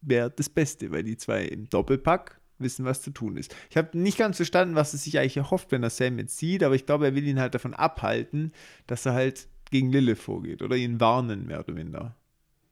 wäre 0.01 0.31
das 0.31 0.49
Beste, 0.49 0.91
weil 0.91 1.05
die 1.05 1.17
zwei 1.17 1.45
im 1.45 1.69
Doppelpack 1.69 2.41
wissen, 2.59 2.85
was 2.85 3.03
zu 3.03 3.11
tun 3.11 3.37
ist. 3.37 3.55
Ich 3.71 3.77
habe 3.77 3.97
nicht 3.99 4.19
ganz 4.19 4.37
verstanden, 4.37 4.75
was 4.75 4.93
er 4.93 4.99
sich 4.99 5.19
eigentlich 5.19 5.37
erhofft, 5.37 5.73
wenn 5.73 5.83
er 5.83 5.91
Sam 5.91 6.19
jetzt 6.19 6.39
sieht, 6.39 6.63
aber 6.63 6.75
ich 6.75 6.87
glaube, 6.87 7.07
er 7.07 7.15
will 7.15 7.27
ihn 7.27 7.41
halt 7.41 7.55
davon 7.55 7.75
abhalten, 7.75 8.53
dass 8.87 9.07
er 9.07 9.15
halt 9.15 9.49
gegen 9.71 9.91
Lille 9.91 10.17
vorgeht 10.17 10.63
oder 10.63 10.77
ihn 10.77 11.01
warnen, 11.01 11.47
mehr 11.47 11.61
oder 11.61 11.73
minder. 11.73 12.17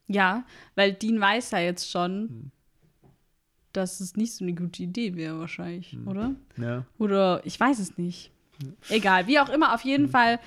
Ja, 0.06 0.44
weil 0.74 0.92
Dean 0.92 1.20
weiß 1.20 1.52
ja 1.52 1.60
jetzt 1.60 1.90
schon, 1.90 2.28
Hm. 2.28 2.50
dass 3.72 4.00
es 4.00 4.16
nicht 4.16 4.34
so 4.34 4.44
eine 4.44 4.54
gute 4.54 4.82
Idee 4.82 5.14
wäre, 5.14 5.38
wahrscheinlich, 5.38 5.92
Hm. 5.92 6.08
oder? 6.08 6.34
Ja. 6.56 6.84
Oder 6.98 7.42
ich 7.44 7.58
weiß 7.58 7.78
es 7.78 7.96
nicht. 7.96 8.32
Egal, 8.88 9.26
wie 9.26 9.38
auch 9.38 9.48
immer, 9.48 9.74
auf 9.74 9.82
jeden 9.82 10.06
Hm. 10.06 10.10
Fall. 10.10 10.40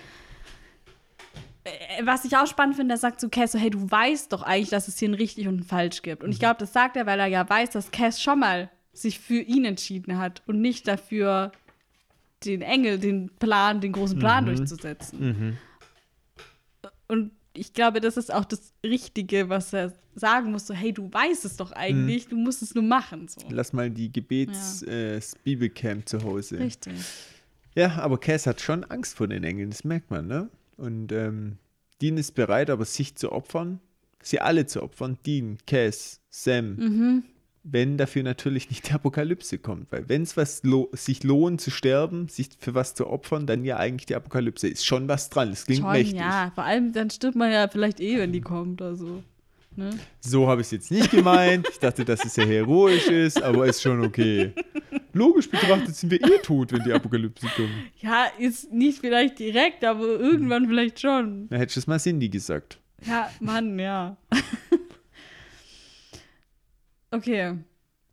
Äh, 1.63 2.05
Was 2.05 2.25
ich 2.25 2.35
auch 2.37 2.47
spannend 2.47 2.75
finde, 2.75 2.95
er 2.95 2.97
sagt 2.97 3.19
zu 3.19 3.29
Cass 3.29 3.53
so, 3.53 3.59
hey, 3.59 3.69
du 3.69 3.89
weißt 3.89 4.31
doch 4.33 4.43
eigentlich, 4.43 4.69
dass 4.69 4.87
es 4.87 4.97
hier 4.97 5.09
ein 5.09 5.13
richtig 5.13 5.47
und 5.47 5.61
ein 5.61 5.63
falsch 5.63 6.01
gibt. 6.01 6.23
Und 6.23 6.31
ich 6.31 6.39
glaube, 6.39 6.57
das 6.59 6.73
sagt 6.73 6.97
er, 6.97 7.05
weil 7.05 7.19
er 7.19 7.27
ja 7.27 7.47
weiß, 7.47 7.71
dass 7.71 7.91
Cass 7.91 8.21
schon 8.21 8.39
mal 8.39 8.69
sich 8.93 9.19
für 9.19 9.39
ihn 9.39 9.65
entschieden 9.65 10.17
hat 10.17 10.43
und 10.45 10.61
nicht 10.61 10.87
dafür, 10.87 11.51
den 12.45 12.61
Engel, 12.61 12.99
den 12.99 13.29
Plan, 13.39 13.81
den 13.81 13.91
großen 13.91 14.19
Plan 14.19 14.45
durchzusetzen. 14.45 15.19
Mhm. 15.19 15.57
Und 17.07 17.31
ich 17.53 17.73
glaube, 17.73 18.01
das 18.01 18.17
ist 18.17 18.33
auch 18.33 18.45
das 18.45 18.73
Richtige, 18.83 19.49
was 19.49 19.73
er 19.73 19.93
sagen 20.15 20.51
muss, 20.51 20.67
so, 20.67 20.73
hey, 20.73 20.91
du 20.93 21.11
weißt 21.11 21.45
es 21.45 21.57
doch 21.57 21.71
eigentlich, 21.71 22.27
du 22.27 22.35
musst 22.35 22.61
es 22.61 22.75
nur 22.75 22.83
machen. 22.83 23.27
So. 23.27 23.41
Lass 23.49 23.73
mal 23.73 23.89
die 23.89 24.11
Gebets-Bibelcamp 24.11 26.07
zu 26.07 26.23
Hause. 26.23 26.59
Richtig. 26.59 26.93
Ja, 27.75 27.95
aber 27.97 28.19
Cass 28.19 28.45
hat 28.45 28.61
schon 28.61 28.83
Angst 28.83 29.17
vor 29.17 29.27
den 29.27 29.43
Engeln, 29.43 29.71
das 29.71 29.83
merkt 29.83 30.11
man, 30.11 30.27
ne? 30.27 30.49
Und 30.77 31.11
ähm, 31.11 31.57
Dean 32.01 32.17
ist 32.17 32.33
bereit, 32.35 32.69
aber 32.69 32.85
sich 32.85 33.15
zu 33.15 33.31
opfern, 33.31 33.79
sie 34.21 34.39
alle 34.39 34.65
zu 34.65 34.81
opfern, 34.83 35.17
Dean, 35.25 35.57
Cass, 35.67 36.19
Sam, 36.29 36.75
Mhm. 36.75 37.23
wenn 37.63 37.97
dafür 37.97 38.23
natürlich 38.23 38.69
nicht 38.69 38.89
die 38.89 38.93
Apokalypse 38.93 39.57
kommt. 39.59 39.91
Weil 39.91 40.09
wenn 40.09 40.23
es 40.23 40.35
was 40.35 40.63
lo 40.63 40.89
sich 40.93 41.23
lohnt 41.23 41.61
zu 41.61 41.71
sterben, 41.71 42.27
sich 42.27 42.49
für 42.59 42.73
was 42.73 42.95
zu 42.95 43.07
opfern, 43.07 43.45
dann 43.47 43.63
ja 43.63 43.77
eigentlich 43.77 44.05
die 44.07 44.15
Apokalypse. 44.15 44.67
Ist 44.67 44.85
schon 44.85 45.07
was 45.07 45.29
dran, 45.29 45.49
das 45.51 45.65
klingt 45.65 45.81
Schon, 45.81 45.91
mächtig. 45.91 46.19
ja. 46.19 46.51
Vor 46.55 46.63
allem, 46.65 46.91
dann 46.93 47.09
stirbt 47.09 47.35
man 47.35 47.51
ja 47.51 47.67
vielleicht 47.67 47.99
eh, 47.99 48.17
wenn 48.17 48.31
die 48.33 48.41
kommt. 48.41 48.81
Also, 48.81 49.23
ne? 49.77 49.91
So 50.19 50.47
habe 50.47 50.61
ich 50.61 50.67
es 50.67 50.71
jetzt 50.71 50.91
nicht 50.91 51.11
gemeint. 51.11 51.67
Ich 51.69 51.79
dachte, 51.79 52.05
dass 52.05 52.23
es 52.23 52.33
sehr 52.33 52.47
heroisch 52.47 53.07
ist, 53.07 53.41
aber 53.41 53.65
ist 53.65 53.81
schon 53.81 54.03
okay. 54.03 54.53
Logisch 55.13 55.49
betrachtet 55.49 55.95
sind 55.95 56.11
wir 56.11 56.21
eh 56.21 56.37
tot, 56.39 56.71
wenn 56.71 56.83
die 56.83 56.93
Apokalypse 56.93 57.47
kommt. 57.55 57.69
Ja, 57.99 58.25
ist 58.37 58.71
nicht 58.71 58.99
vielleicht 58.99 59.39
direkt, 59.39 59.83
aber 59.83 60.05
irgendwann 60.05 60.67
vielleicht 60.67 60.99
schon. 60.99 61.47
Da 61.49 61.57
hättest 61.57 61.77
du 61.77 61.79
es 61.81 61.87
mal 61.87 61.99
Cindy 61.99 62.29
gesagt. 62.29 62.79
Ja, 63.05 63.29
Mann, 63.39 63.77
ja. 63.79 64.17
okay. 67.11 67.57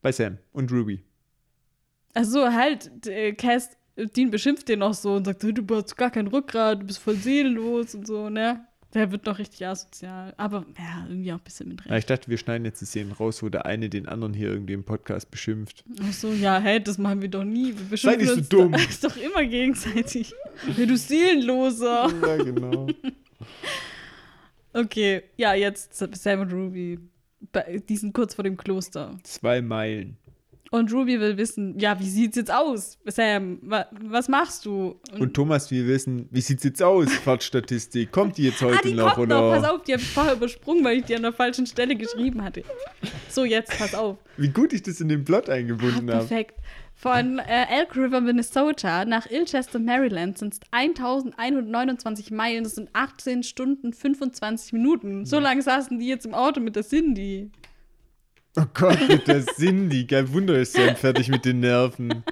Bei 0.02 0.12
Sam 0.12 0.38
und 0.52 0.72
Ruby. 0.72 1.02
Also 2.14 2.52
halt, 2.52 3.06
äh, 3.06 3.32
Cass, 3.32 3.70
Dean 3.96 4.30
beschimpft 4.30 4.68
den 4.68 4.80
noch 4.80 4.94
so 4.94 5.14
und 5.14 5.24
sagt, 5.24 5.42
du 5.42 5.76
hast 5.76 5.96
gar 5.96 6.10
kein 6.10 6.26
Rückgrat, 6.26 6.82
du 6.82 6.86
bist 6.86 6.98
voll 6.98 7.16
seelenlos 7.16 7.94
und 7.94 8.06
so, 8.06 8.30
ne? 8.30 8.66
Der 8.92 9.12
wird 9.12 9.24
noch 9.26 9.38
richtig 9.38 9.64
asozial. 9.66 10.34
Aber 10.36 10.66
ja, 10.76 11.06
irgendwie 11.08 11.32
auch 11.32 11.36
ein 11.38 11.44
bisschen 11.44 11.68
mit 11.68 11.80
Ja, 11.84 11.92
Recht. 11.92 11.98
ich 12.00 12.06
dachte, 12.06 12.28
wir 12.28 12.38
schneiden 12.38 12.64
jetzt 12.64 12.80
die 12.80 12.86
Szenen 12.86 13.12
raus, 13.12 13.40
wo 13.42 13.48
der 13.48 13.64
eine 13.66 13.88
den 13.88 14.08
anderen 14.08 14.34
hier 14.34 14.48
irgendwie 14.48 14.72
im 14.72 14.82
Podcast 14.82 15.30
beschimpft. 15.30 15.84
Ach 16.02 16.12
so, 16.12 16.32
ja, 16.32 16.58
hey, 16.58 16.82
das 16.82 16.98
machen 16.98 17.22
wir 17.22 17.28
doch 17.28 17.44
nie. 17.44 17.68
Wir 17.68 17.96
Sei 17.98 18.16
beschimpfen 18.16 18.18
nicht 18.20 18.28
so 18.30 18.34
uns 18.38 18.48
dumm. 18.48 18.72
Doch, 18.72 18.80
ist 18.88 19.04
doch 19.04 19.16
immer 19.16 19.44
gegenseitig. 19.44 20.34
Ja, 20.76 20.86
du 20.86 20.96
Seelenloser. 20.96 22.10
Ja, 22.26 22.36
genau. 22.42 22.88
Okay, 24.72 25.22
ja, 25.36 25.54
jetzt 25.54 25.94
Sam 25.96 26.40
und 26.40 26.52
Ruby. 26.52 26.98
Bei- 27.52 27.82
Die 27.88 27.96
sind 27.96 28.12
kurz 28.12 28.34
vor 28.34 28.44
dem 28.44 28.56
Kloster. 28.56 29.18
Zwei 29.24 29.60
Meilen. 29.62 30.16
Und 30.72 30.92
Ruby 30.92 31.18
will 31.18 31.36
wissen, 31.36 31.76
ja, 31.80 31.98
wie 31.98 32.08
sieht's 32.08 32.36
jetzt 32.36 32.52
aus? 32.52 32.96
Sam, 33.04 33.58
wa 33.62 33.86
was 33.90 34.28
machst 34.28 34.64
du? 34.64 35.00
Und 35.18 35.34
Thomas 35.34 35.68
will 35.72 35.84
wissen, 35.88 36.28
wie 36.30 36.40
sieht's 36.40 36.62
jetzt 36.62 36.80
aus, 36.80 37.12
Fahrtstatistik? 37.12 38.12
Kommt 38.12 38.38
die 38.38 38.44
jetzt 38.44 38.62
heute 38.62 38.78
ah, 38.78 38.80
die 38.84 38.94
noch? 38.94 39.14
Kommt 39.14 39.32
oder? 39.32 39.40
noch, 39.40 39.60
pass 39.60 39.68
auf, 39.68 39.82
die 39.82 39.94
habe 39.94 40.02
ich 40.02 40.08
vorher 40.08 40.34
übersprungen, 40.34 40.84
weil 40.84 40.98
ich 40.98 41.04
die 41.06 41.16
an 41.16 41.22
der 41.22 41.32
falschen 41.32 41.66
Stelle 41.66 41.96
geschrieben 41.96 42.44
hatte. 42.44 42.62
So, 43.28 43.44
jetzt, 43.44 43.76
pass 43.78 43.96
auf. 43.96 44.18
Wie 44.36 44.48
gut 44.48 44.72
ich 44.72 44.82
das 44.82 45.00
in 45.00 45.08
den 45.08 45.24
Plot 45.24 45.50
eingebunden 45.50 46.08
ah, 46.08 46.14
habe. 46.14 46.26
Perfekt. 46.26 46.54
Von 46.94 47.38
äh, 47.38 47.64
Elk 47.70 47.96
River, 47.96 48.20
Minnesota 48.20 49.06
nach 49.06 49.28
Ilchester, 49.30 49.78
Maryland 49.78 50.36
sind 50.36 50.54
es 50.54 50.60
1129 50.70 52.30
Meilen, 52.30 52.62
das 52.62 52.74
sind 52.74 52.90
18 52.92 53.42
Stunden 53.42 53.92
25 53.94 54.74
Minuten. 54.74 55.24
So 55.24 55.40
lange 55.40 55.62
saßen 55.62 55.98
die 55.98 56.06
jetzt 56.06 56.26
im 56.26 56.34
Auto 56.34 56.60
mit 56.60 56.76
der 56.76 56.84
Cindy. 56.84 57.50
Oh 58.60 58.66
Gott, 58.74 58.98
mit 59.08 59.26
der 59.26 59.44
Cindy. 59.46 60.06
Kein 60.06 60.32
Wunder 60.32 60.58
ist 60.58 60.74
Sam 60.74 60.94
fertig 60.96 61.28
mit 61.28 61.44
den 61.44 61.60
Nerven. 61.60 62.22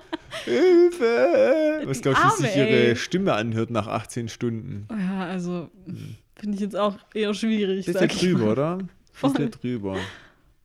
Hilfe! 0.44 1.82
Was 1.84 2.02
glaubst 2.02 2.22
du, 2.22 2.28
wie 2.44 2.46
sich 2.48 2.56
ihre. 2.56 2.96
Stimme 2.96 3.32
anhört 3.34 3.70
nach 3.70 3.86
18 3.86 4.28
Stunden? 4.28 4.86
Ja, 4.90 5.26
also 5.26 5.70
finde 6.36 6.56
ich 6.56 6.60
jetzt 6.60 6.76
auch 6.76 6.98
eher 7.14 7.32
schwierig. 7.34 7.86
Das 7.86 7.94
ist 7.94 8.00
ja 8.00 8.06
drüber, 8.06 8.44
mal. 8.44 8.52
oder? 8.52 8.78
Das 9.22 9.32
ist 9.32 9.38
ja 9.38 9.46
drüber. 9.46 9.96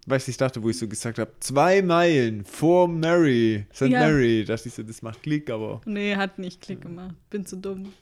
Weißt 0.06 0.28
du, 0.28 0.32
ich 0.32 0.38
dachte, 0.38 0.62
wo 0.62 0.70
ich 0.70 0.78
so 0.78 0.88
gesagt 0.88 1.18
habe, 1.18 1.32
zwei 1.40 1.82
Meilen 1.82 2.44
vor 2.44 2.90
Mary, 2.90 3.66
St. 3.74 3.84
Ja. 3.84 4.02
Mary. 4.02 4.44
Dachte 4.44 4.68
ich 4.68 4.74
so, 4.76 4.84
das 4.84 5.02
macht 5.02 5.24
Klick, 5.24 5.50
aber 5.50 5.80
Nee, 5.86 6.16
hat 6.18 6.40
nicht 6.40 6.60
Klick 6.62 6.82
gemacht. 6.82 7.16
Bin 7.30 7.46
zu 7.46 7.56
dumm. 7.56 7.94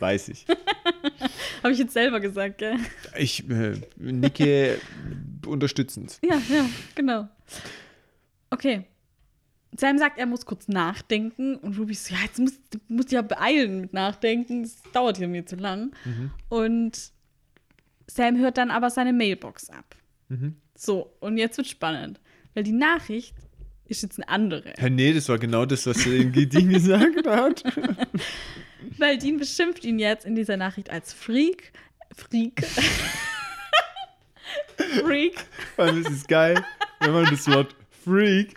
weiß 0.00 0.30
ich. 0.30 0.44
Habe 1.62 1.72
ich 1.72 1.78
jetzt 1.78 1.92
selber 1.92 2.20
gesagt, 2.20 2.58
gell? 2.58 2.76
Ich 3.16 3.48
äh, 3.48 3.80
nicke 3.96 4.78
unterstützend. 5.46 6.18
Ja, 6.22 6.40
ja, 6.48 6.66
genau. 6.94 7.28
Okay. 8.50 8.84
Sam 9.76 9.98
sagt, 9.98 10.18
er 10.18 10.26
muss 10.26 10.46
kurz 10.46 10.66
nachdenken 10.66 11.56
und 11.56 11.78
Ruby 11.78 11.94
so, 11.94 12.14
ja, 12.14 12.20
jetzt 12.24 12.38
muss, 12.38 12.58
du 12.70 12.78
musst 12.88 13.12
ja 13.12 13.20
beeilen 13.22 13.82
mit 13.82 13.92
Nachdenken, 13.92 14.62
das 14.62 14.76
dauert 14.92 15.18
hier 15.18 15.28
mir 15.28 15.44
zu 15.44 15.56
lang. 15.56 15.92
Und 16.48 17.12
Sam 18.06 18.38
hört 18.38 18.56
dann 18.56 18.70
aber 18.70 18.90
seine 18.90 19.12
Mailbox 19.12 19.68
ab. 19.70 19.94
Mhm. 20.28 20.56
So, 20.74 21.12
und 21.20 21.36
jetzt 21.36 21.58
wird 21.58 21.66
spannend, 21.66 22.18
weil 22.54 22.64
die 22.64 22.72
Nachricht 22.72 23.34
ist 23.84 24.02
jetzt 24.02 24.18
eine 24.18 24.28
andere. 24.28 24.74
Ja, 24.78 24.88
nee, 24.88 25.12
das 25.12 25.28
war 25.28 25.38
genau 25.38 25.66
das, 25.66 25.86
was 25.86 26.06
er 26.06 26.14
in 26.14 26.32
Dean 26.32 26.68
gesagt 26.68 27.26
hat. 27.26 27.62
Dean 28.98 29.38
beschimpft 29.38 29.84
ihn 29.84 29.98
jetzt 29.98 30.24
in 30.24 30.34
dieser 30.34 30.56
Nachricht 30.56 30.90
als 30.90 31.12
Freak. 31.12 31.72
Freak. 32.14 32.64
Freak. 34.76 35.34
Weil 35.76 35.98
es 35.98 36.10
ist 36.10 36.28
geil, 36.28 36.64
wenn 37.00 37.12
man 37.12 37.24
das 37.26 37.46
Wort 37.48 37.74
Freak 38.04 38.54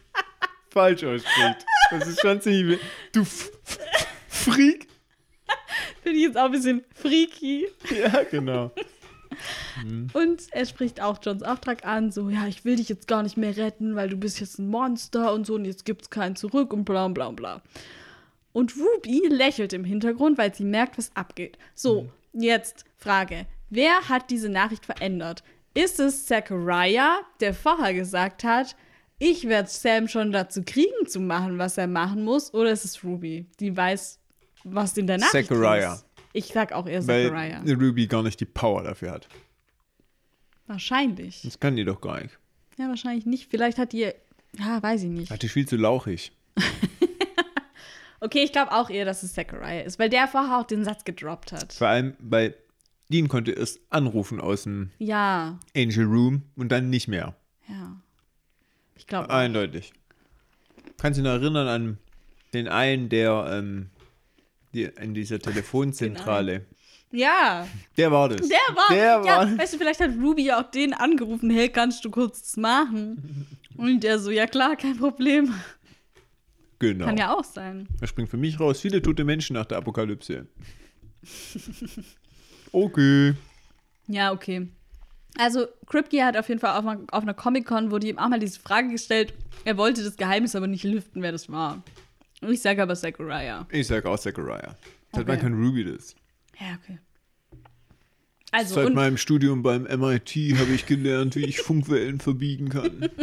falsch 0.69 1.03
ausspricht. 1.03 1.65
Das 1.89 2.07
ist 2.07 2.21
schon 2.21 2.41
ziemlich. 2.41 2.79
Du 3.11 3.21
F 3.21 3.51
F 3.65 4.07
Freak? 4.27 4.87
Finde 6.01 6.17
ich 6.17 6.25
jetzt 6.25 6.37
auch 6.37 6.45
ein 6.45 6.51
bisschen 6.51 6.83
freaky. 6.93 7.67
Ja, 7.89 8.23
genau. 8.23 8.71
Und 10.13 10.43
er 10.51 10.65
spricht 10.65 11.01
auch 11.01 11.19
Johns 11.23 11.43
Auftrag 11.43 11.85
an, 11.85 12.11
so, 12.11 12.29
ja, 12.29 12.47
ich 12.47 12.65
will 12.65 12.75
dich 12.75 12.89
jetzt 12.89 13.07
gar 13.07 13.23
nicht 13.23 13.37
mehr 13.37 13.55
retten, 13.55 13.95
weil 13.95 14.09
du 14.09 14.17
bist 14.17 14.39
jetzt 14.39 14.59
ein 14.59 14.67
Monster 14.67 15.33
und 15.33 15.45
so 15.45 15.55
und 15.55 15.65
jetzt 15.65 15.85
gibt's 15.85 16.09
keinen 16.09 16.35
zurück 16.35 16.73
und 16.73 16.85
bla 16.85 17.07
bla 17.07 17.29
bla. 17.31 17.61
Und 18.53 18.73
Ruby 18.75 19.27
lächelt 19.29 19.73
im 19.73 19.83
Hintergrund, 19.83 20.37
weil 20.37 20.53
sie 20.53 20.65
merkt, 20.65 20.97
was 20.97 21.15
abgeht. 21.15 21.57
So, 21.73 22.09
jetzt 22.33 22.85
Frage. 22.97 23.45
Wer 23.69 24.09
hat 24.09 24.29
diese 24.29 24.49
Nachricht 24.49 24.85
verändert? 24.85 25.43
Ist 25.73 25.99
es 25.99 26.25
Zachariah, 26.25 27.19
der 27.39 27.53
vorher 27.53 27.93
gesagt 27.93 28.43
hat, 28.43 28.75
ich 29.19 29.47
werde 29.47 29.69
Sam 29.69 30.07
schon 30.07 30.31
dazu 30.31 30.63
kriegen 30.65 31.07
zu 31.07 31.19
machen, 31.19 31.57
was 31.57 31.77
er 31.77 31.87
machen 31.87 32.23
muss, 32.23 32.53
oder 32.53 32.71
ist 32.71 32.83
es 32.83 33.03
Ruby, 33.03 33.45
die 33.59 33.75
weiß, 33.75 34.19
was 34.63 34.97
in 34.97 35.07
der 35.07 35.19
Nachricht 35.19 35.47
Zachariah. 35.47 35.93
ist? 35.93 36.05
Ich 36.33 36.47
sag 36.47 36.73
auch 36.73 36.87
eher 36.87 37.05
Weil 37.07 37.25
Zachariah. 37.27 37.61
Ruby 37.67 38.07
gar 38.07 38.23
nicht 38.23 38.39
die 38.39 38.45
Power 38.45 38.83
dafür 38.83 39.11
hat. 39.11 39.27
Wahrscheinlich. 40.67 41.41
Das 41.43 41.59
kann 41.59 41.75
die 41.75 41.83
doch 41.85 42.01
gar 42.01 42.21
nicht. 42.21 42.37
Ja, 42.77 42.87
wahrscheinlich 42.87 43.25
nicht. 43.25 43.49
Vielleicht 43.49 43.77
hat 43.77 43.93
die. 43.93 44.11
Ja, 44.57 44.81
weiß 44.81 45.03
ich 45.03 45.09
nicht. 45.09 45.31
Hat 45.31 45.41
die 45.43 45.49
viel 45.49 45.67
zu 45.67 45.75
lauchig. 45.75 46.31
Okay, 48.21 48.43
ich 48.43 48.51
glaube 48.51 48.71
auch 48.71 48.89
eher, 48.89 49.03
dass 49.05 49.23
es 49.23 49.33
Zachariah 49.33 49.81
ist, 49.81 49.97
weil 49.99 50.09
der 50.09 50.27
vorher 50.27 50.59
auch 50.59 50.67
den 50.67 50.83
Satz 50.85 51.03
gedroppt 51.03 51.51
hat. 51.51 51.73
Vor 51.73 51.87
allem, 51.87 52.15
weil 52.19 52.55
Dean 53.09 53.27
konnte 53.27 53.51
erst 53.51 53.79
anrufen 53.89 54.39
aus 54.39 54.63
dem 54.63 54.91
Ja, 54.99 55.59
Angel 55.75 56.05
Room 56.05 56.43
und 56.55 56.71
dann 56.71 56.89
nicht 56.89 57.07
mehr. 57.07 57.35
ja. 57.67 57.97
Ich 58.95 59.07
glaube. 59.07 59.31
Eindeutig. 59.31 59.93
Kannst 60.99 61.17
du 61.17 61.23
dich 61.23 61.31
noch 61.31 61.41
erinnern 61.41 61.67
an 61.67 61.97
den 62.53 62.67
einen, 62.67 63.09
der 63.09 63.47
ähm, 63.51 63.89
die, 64.75 64.83
in 64.83 65.15
dieser 65.15 65.39
Telefonzentrale. 65.39 66.65
Ja, 67.11 67.67
Der 67.97 68.11
war 68.11 68.29
das. 68.29 68.47
der 68.47 68.57
war. 68.75 68.87
Der 68.91 69.01
ja, 69.03 69.25
war. 69.25 69.57
weißt 69.57 69.73
du, 69.73 69.77
vielleicht 69.79 69.99
hat 69.99 70.11
Ruby 70.21 70.43
ja 70.45 70.61
auch 70.61 70.69
den 70.69 70.93
angerufen, 70.93 71.49
hey, 71.49 71.67
kannst 71.69 72.05
du 72.05 72.11
kurz 72.11 72.55
machen? 72.57 73.47
Und 73.77 74.01
der 74.03 74.19
so, 74.19 74.29
ja 74.29 74.45
klar, 74.45 74.75
kein 74.75 74.97
Problem. 74.97 75.51
Genau. 76.81 77.05
Kann 77.05 77.17
ja 77.17 77.33
auch 77.33 77.43
sein. 77.43 77.87
Das 77.99 78.09
springt 78.09 78.27
für 78.29 78.37
mich 78.37 78.59
raus. 78.59 78.81
Viele 78.81 79.01
tote 79.03 79.23
Menschen 79.23 79.53
nach 79.53 79.65
der 79.65 79.77
Apokalypse. 79.77 80.47
Okay. 82.73 83.33
Ja, 84.07 84.31
okay. 84.31 84.69
Also, 85.37 85.67
Kripke 85.87 86.23
hat 86.23 86.37
auf 86.37 86.47
jeden 86.47 86.61
Fall 86.61 86.77
auf 86.79 86.85
einer, 86.85 87.01
auf 87.11 87.23
einer 87.23 87.33
Comic-Con, 87.33 87.91
wurde 87.91 88.07
ihm 88.07 88.17
auch 88.17 88.29
mal 88.29 88.39
diese 88.39 88.61
Frage 88.61 88.89
gestellt, 88.89 89.33
er 89.65 89.75
wollte 89.77 90.03
das 90.03 90.15
Geheimnis 90.15 90.55
aber 90.55 90.67
nicht 90.67 90.83
lüften, 90.85 91.21
wer 91.21 91.33
das 91.33 91.49
war. 91.49 91.83
Und 92.41 92.51
ich 92.53 92.61
sage 92.61 92.81
aber 92.81 92.95
Zachariah. 92.95 93.67
Ich 93.71 93.87
sag 93.87 94.05
auch 94.05 94.17
Zachariah. 94.17 94.75
Seit 95.11 95.23
Okay. 95.23 95.27
wann 95.27 95.39
kann 95.39 95.53
Ruby 95.53 95.83
das? 95.83 96.15
Ja, 96.59 96.77
okay. 96.81 96.99
Also, 98.53 98.75
Seit 98.75 98.93
meinem 98.93 99.17
Studium 99.17 99.63
beim 99.63 99.83
MIT 99.83 100.31
habe 100.57 100.71
ich 100.73 100.85
gelernt, 100.85 101.35
wie 101.35 101.45
ich 101.45 101.59
Funkwellen 101.59 102.19
verbiegen 102.21 102.69
kann. 102.69 103.09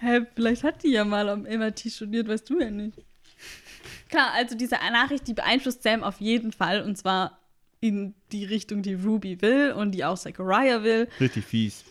Hä, 0.00 0.22
vielleicht 0.34 0.64
hat 0.64 0.82
die 0.82 0.90
ja 0.92 1.04
mal 1.04 1.28
am 1.28 1.42
MIT 1.42 1.80
studiert, 1.92 2.28
weißt 2.28 2.48
du 2.48 2.58
ja 2.60 2.70
nicht. 2.70 2.98
Klar, 4.08 4.32
also 4.34 4.56
diese 4.56 4.76
Nachricht, 4.76 5.28
die 5.28 5.34
beeinflusst 5.34 5.82
Sam 5.82 6.02
auf 6.02 6.20
jeden 6.20 6.52
Fall 6.52 6.82
und 6.82 6.96
zwar 6.96 7.38
in 7.80 8.14
die 8.32 8.44
Richtung, 8.44 8.82
die 8.82 8.94
Ruby 8.94 9.40
will 9.40 9.72
und 9.72 9.92
die 9.92 10.04
auch 10.04 10.18
Zachariah 10.18 10.82
will. 10.82 11.08
Richtig 11.20 11.44
fies. 11.44 11.84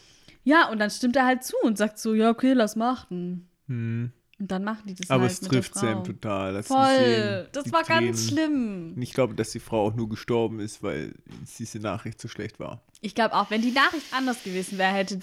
Ja, 0.43 0.69
und 0.69 0.79
dann 0.79 0.89
stimmt 0.89 1.15
er 1.15 1.25
halt 1.25 1.43
zu 1.43 1.55
und 1.63 1.77
sagt 1.77 1.99
so, 1.99 2.13
ja, 2.13 2.29
okay, 2.29 2.53
lass 2.53 2.75
machen. 2.75 3.47
Hm. 3.67 4.11
Und 4.39 4.51
dann 4.51 4.63
machen 4.63 4.83
die 4.85 4.95
das 4.95 5.09
Aber 5.09 5.23
halt 5.23 5.33
es 5.33 5.41
mit 5.41 5.51
trifft 5.51 5.75
der 5.75 5.81
Frau. 5.81 5.87
Sam 5.87 6.03
total. 6.03 6.53
Du 6.53 6.63
Voll. 6.63 7.49
Das 7.51 7.71
war 7.73 7.83
ganz 7.83 7.87
Tränen. 7.87 8.15
schlimm. 8.17 8.93
Und 8.95 9.01
ich 9.01 9.13
glaube, 9.13 9.33
dass 9.35 9.51
die 9.51 9.59
Frau 9.59 9.87
auch 9.87 9.95
nur 9.95 10.07
gestorben 10.07 10.59
ist, 10.59 10.81
weil 10.81 11.13
diese 11.57 11.79
Nachricht 11.79 12.21
so 12.21 12.27
schlecht 12.29 12.59
war. 12.59 12.81
Ich 13.01 13.15
glaube 13.15 13.35
auch, 13.35 13.49
wenn 13.49 13.61
die 13.61 13.71
Nachricht 13.71 14.05
anders 14.13 14.43
gewesen 14.43 14.77
wäre, 14.77 14.93
hätte 14.93 15.19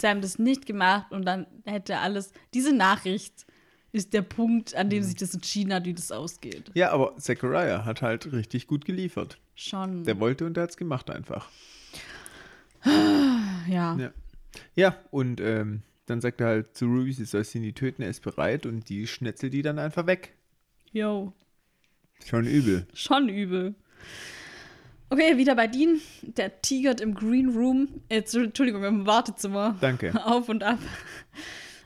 Sam 0.00 0.20
das 0.20 0.38
nicht 0.38 0.66
gemacht 0.66 1.12
und 1.12 1.24
dann 1.24 1.46
hätte 1.64 1.98
alles. 1.98 2.32
Diese 2.54 2.72
Nachricht 2.74 3.46
ist 3.92 4.12
der 4.12 4.22
Punkt, 4.22 4.74
an 4.74 4.86
Mhm. 4.86 4.90
dem 4.90 5.02
sich 5.02 5.14
das 5.16 5.34
entschieden 5.34 5.72
hat, 5.72 5.84
wie 5.86 5.94
das 5.94 6.12
ausgeht. 6.12 6.70
Ja, 6.74 6.90
aber 6.92 7.16
Zachariah 7.16 7.84
hat 7.84 8.02
halt 8.02 8.30
richtig 8.32 8.66
gut 8.66 8.84
geliefert. 8.84 9.38
Schon. 9.54 10.04
Der 10.04 10.20
wollte 10.20 10.44
und 10.46 10.54
der 10.56 10.64
hat 10.64 10.70
es 10.70 10.76
gemacht 10.76 11.10
einfach. 11.10 11.48
ja. 12.84 13.96
Ja. 13.96 14.10
Ja, 14.76 14.96
und 15.10 15.40
ähm, 15.40 15.82
dann 16.06 16.20
sagt 16.20 16.40
er 16.40 16.46
halt 16.48 16.76
zu 16.76 16.86
Ruby, 16.86 17.12
sie 17.12 17.24
soll 17.24 17.44
Cindy 17.44 17.72
töten, 17.72 18.02
er 18.02 18.08
ist 18.08 18.22
bereit 18.22 18.66
und 18.66 18.88
die 18.88 19.06
schnetzelt 19.06 19.52
die 19.52 19.62
dann 19.62 19.78
einfach 19.78 20.06
weg. 20.06 20.34
Yo. 20.92 21.32
Schon 22.24 22.46
übel. 22.46 22.86
Schon 22.94 23.28
übel. 23.28 23.74
Okay, 25.10 25.38
wieder 25.38 25.54
bei 25.54 25.66
Dean. 25.66 26.00
Der 26.22 26.60
tigert 26.60 27.00
im 27.00 27.14
Green 27.14 27.48
Room. 27.50 27.88
Jetzt, 28.10 28.34
Entschuldigung, 28.34 28.84
im 28.84 29.06
Wartezimmer. 29.06 29.76
Danke. 29.80 30.12
Auf 30.26 30.48
und 30.48 30.62
ab. 30.62 30.78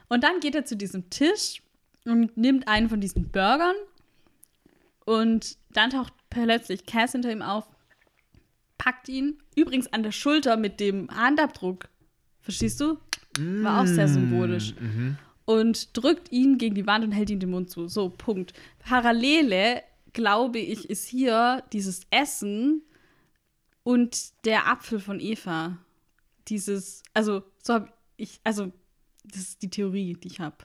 Und 0.09 0.23
dann 0.23 0.39
geht 0.39 0.55
er 0.55 0.65
zu 0.65 0.75
diesem 0.75 1.09
Tisch 1.09 1.61
und 2.05 2.35
nimmt 2.35 2.67
einen 2.67 2.89
von 2.89 2.99
diesen 2.99 3.29
Burgern. 3.29 3.75
Und 5.05 5.57
dann 5.71 5.89
taucht 5.89 6.13
plötzlich 6.29 6.85
Cass 6.85 7.13
hinter 7.13 7.31
ihm 7.31 7.41
auf, 7.41 7.65
packt 8.77 9.09
ihn, 9.09 9.37
übrigens 9.55 9.91
an 9.91 10.03
der 10.03 10.11
Schulter 10.11 10.57
mit 10.57 10.79
dem 10.79 11.09
Handabdruck. 11.09 11.89
Verstehst 12.41 12.79
du? 12.79 12.97
War 13.39 13.81
auch 13.81 13.87
sehr 13.87 14.07
symbolisch. 14.07 14.75
Mhm. 14.79 15.17
Und 15.45 15.97
drückt 15.97 16.31
ihn 16.31 16.57
gegen 16.57 16.75
die 16.75 16.87
Wand 16.87 17.03
und 17.03 17.11
hält 17.11 17.29
ihn 17.29 17.39
den 17.39 17.49
Mund 17.49 17.69
zu. 17.69 17.87
So, 17.87 18.09
Punkt. 18.09 18.53
Parallele, 18.79 19.81
glaube 20.13 20.59
ich, 20.59 20.89
ist 20.89 21.05
hier 21.07 21.63
dieses 21.73 22.01
Essen 22.11 22.83
und 23.83 24.45
der 24.45 24.67
Apfel 24.67 24.99
von 24.99 25.19
Eva. 25.19 25.77
Dieses, 26.47 27.03
also, 27.13 27.43
so 27.61 27.73
habe 27.73 27.89
ich, 28.17 28.39
also, 28.43 28.71
das 29.23 29.39
ist 29.41 29.61
die 29.61 29.69
Theorie, 29.69 30.15
die 30.15 30.27
ich 30.27 30.39
habe. 30.39 30.57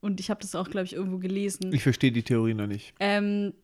Und 0.00 0.20
ich 0.20 0.30
habe 0.30 0.40
das 0.40 0.54
auch, 0.54 0.70
glaube 0.70 0.84
ich, 0.86 0.92
irgendwo 0.92 1.18
gelesen. 1.18 1.72
Ich 1.72 1.82
verstehe 1.82 2.12
die 2.12 2.22
Theorie 2.22 2.54
noch 2.54 2.66
nicht. 2.66 2.94
Ähm, 3.00 3.54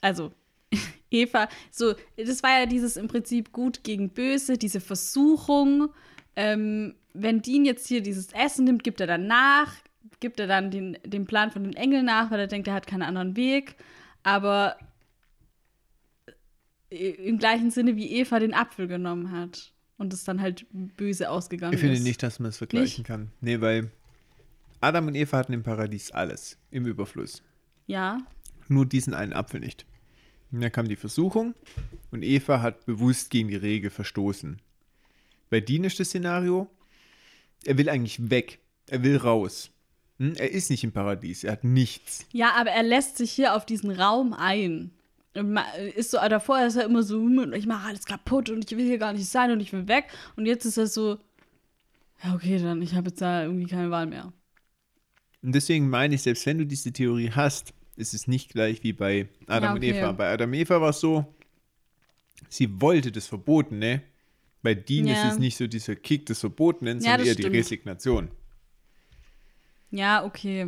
also, 0.00 0.32
Eva, 1.10 1.48
so, 1.70 1.94
das 2.16 2.42
war 2.42 2.60
ja 2.60 2.66
dieses 2.66 2.96
im 2.96 3.08
Prinzip 3.08 3.52
gut 3.52 3.84
gegen 3.84 4.10
böse, 4.10 4.58
diese 4.58 4.80
Versuchung. 4.80 5.90
Ähm, 6.34 6.94
wenn 7.12 7.42
Dean 7.42 7.64
jetzt 7.64 7.86
hier 7.86 8.02
dieses 8.02 8.32
Essen 8.32 8.64
nimmt, 8.64 8.84
gibt 8.84 9.00
er 9.00 9.06
danach. 9.06 9.74
gibt 10.20 10.40
er 10.40 10.46
dann 10.46 10.70
den, 10.70 10.98
den 11.04 11.26
Plan 11.26 11.50
von 11.50 11.64
den 11.64 11.74
Engeln 11.74 12.06
nach, 12.06 12.30
weil 12.30 12.40
er 12.40 12.46
denkt, 12.46 12.68
er 12.68 12.74
hat 12.74 12.86
keinen 12.86 13.02
anderen 13.02 13.36
Weg. 13.36 13.76
Aber 14.22 14.76
im 16.92 17.38
gleichen 17.38 17.70
Sinne 17.70 17.96
wie 17.96 18.10
Eva 18.12 18.38
den 18.38 18.54
Apfel 18.54 18.86
genommen 18.88 19.32
hat 19.32 19.72
und 19.98 20.12
es 20.12 20.24
dann 20.24 20.40
halt 20.40 20.66
böse 20.72 21.30
ausgegangen 21.30 21.74
Ich 21.74 21.80
finde 21.80 21.96
ist. 21.96 22.02
nicht, 22.04 22.22
dass 22.22 22.38
man 22.38 22.48
es 22.50 22.58
vergleichen 22.58 23.04
kann. 23.04 23.30
Nee, 23.40 23.60
weil 23.60 23.90
Adam 24.80 25.06
und 25.08 25.14
Eva 25.14 25.38
hatten 25.38 25.52
im 25.52 25.62
Paradies 25.62 26.10
alles 26.10 26.58
im 26.70 26.86
Überfluss. 26.86 27.42
Ja, 27.86 28.18
Nur 28.68 28.86
diesen 28.86 29.14
einen 29.14 29.32
Apfel 29.32 29.60
nicht. 29.60 29.86
Und 30.50 30.60
dann 30.60 30.72
kam 30.72 30.88
die 30.88 30.96
Versuchung 30.96 31.54
und 32.10 32.22
Eva 32.22 32.60
hat 32.62 32.84
bewusst 32.86 33.30
gegen 33.30 33.48
die 33.48 33.56
Regel 33.56 33.90
verstoßen. 33.90 34.60
Bei 35.50 35.60
Dean 35.60 35.84
ist 35.84 35.98
das 36.00 36.08
Szenario, 36.08 36.68
er 37.64 37.78
will 37.78 37.88
eigentlich 37.88 38.30
weg. 38.30 38.58
Er 38.88 39.02
will 39.02 39.16
raus. 39.16 39.70
Hm? 40.18 40.34
Er 40.36 40.50
ist 40.50 40.68
nicht 40.70 40.84
im 40.84 40.92
Paradies, 40.92 41.44
er 41.44 41.52
hat 41.52 41.64
nichts. 41.64 42.26
Ja, 42.32 42.52
aber 42.56 42.70
er 42.70 42.82
lässt 42.82 43.16
sich 43.16 43.30
hier 43.32 43.54
auf 43.54 43.64
diesen 43.66 43.90
Raum 43.90 44.32
ein. 44.32 44.90
Und 45.34 45.58
Ist 45.96 46.10
so, 46.10 46.18
davor 46.18 46.64
ist 46.64 46.76
er 46.76 46.84
immer 46.84 47.02
so, 47.02 47.16
hm, 47.16 47.52
ich 47.54 47.66
mache 47.66 47.88
alles 47.88 48.04
kaputt 48.04 48.50
und 48.50 48.70
ich 48.70 48.76
will 48.76 48.84
hier 48.86 48.98
gar 48.98 49.12
nicht 49.12 49.26
sein 49.28 49.50
und 49.50 49.60
ich 49.60 49.72
will 49.72 49.88
weg. 49.88 50.06
Und 50.36 50.46
jetzt 50.46 50.64
ist 50.64 50.76
er 50.76 50.86
so, 50.86 51.18
ja, 52.22 52.34
okay, 52.34 52.58
dann, 52.62 52.82
ich 52.82 52.94
habe 52.94 53.08
jetzt 53.08 53.20
da 53.20 53.42
irgendwie 53.44 53.66
keine 53.66 53.90
Wahl 53.90 54.06
mehr. 54.06 54.32
Und 55.42 55.54
deswegen 55.54 55.88
meine 55.88 56.14
ich, 56.14 56.22
selbst 56.22 56.44
wenn 56.46 56.58
du 56.58 56.66
diese 56.66 56.92
Theorie 56.92 57.30
hast, 57.30 57.72
ist 57.96 58.14
es 58.14 58.26
nicht 58.28 58.50
gleich 58.50 58.82
wie 58.82 58.92
bei 58.92 59.28
Adam 59.46 59.62
Ja, 59.64 59.70
und 59.72 59.76
okay. 59.78 59.98
Eva. 59.98 60.12
Bei 60.12 60.32
Adam 60.32 60.50
und 60.50 60.54
Eva 60.54 60.80
war 60.80 60.90
es 60.90 61.00
so, 61.00 61.34
sie 62.48 62.80
wollte 62.80 63.10
das 63.10 63.26
Verbotene. 63.26 64.02
Bei 64.62 64.74
Dean 64.74 65.06
Ja. 65.08 65.14
ist 65.14 65.32
es 65.32 65.38
nicht 65.38 65.56
so 65.56 65.66
dieser 65.66 65.96
Kick 65.96 66.26
des 66.26 66.38
Verbotenen, 66.40 66.98
Ja, 66.98 67.02
sondern 67.02 67.18
das 67.20 67.28
eher 67.28 67.34
die 67.34 67.42
stimmt. 67.42 67.56
Resignation. 67.56 68.30
Ja, 69.90 70.24
okay. 70.24 70.62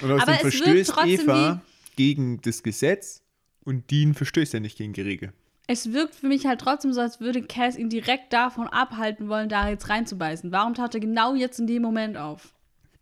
Und 0.00 0.10
Aber 0.10 0.14
außerdem 0.16 0.34
es 0.36 0.42
wirkt 0.60 0.86
verstößt 0.86 1.06
Eva 1.06 1.62
gegen 1.96 2.40
das 2.42 2.62
Gesetz 2.62 3.21
und 3.64 3.90
Dean 3.90 4.14
verstößt 4.14 4.52
ja 4.54 4.60
nicht 4.60 4.78
gegen 4.78 4.92
die 4.92 5.00
Regel. 5.02 5.32
Es 5.68 5.92
wirkt 5.92 6.14
für 6.16 6.26
mich 6.26 6.44
halt 6.46 6.60
trotzdem 6.60 6.92
so, 6.92 7.00
als 7.00 7.20
würde 7.20 7.42
Cass 7.42 7.76
ihn 7.78 7.88
direkt 7.88 8.32
davon 8.32 8.66
abhalten 8.66 9.28
wollen, 9.28 9.48
da 9.48 9.68
jetzt 9.68 9.88
reinzubeißen. 9.88 10.50
Warum 10.52 10.74
taucht 10.74 10.94
er 10.94 11.00
genau 11.00 11.34
jetzt 11.34 11.60
in 11.60 11.66
dem 11.66 11.82
Moment 11.82 12.16
auf? 12.16 12.52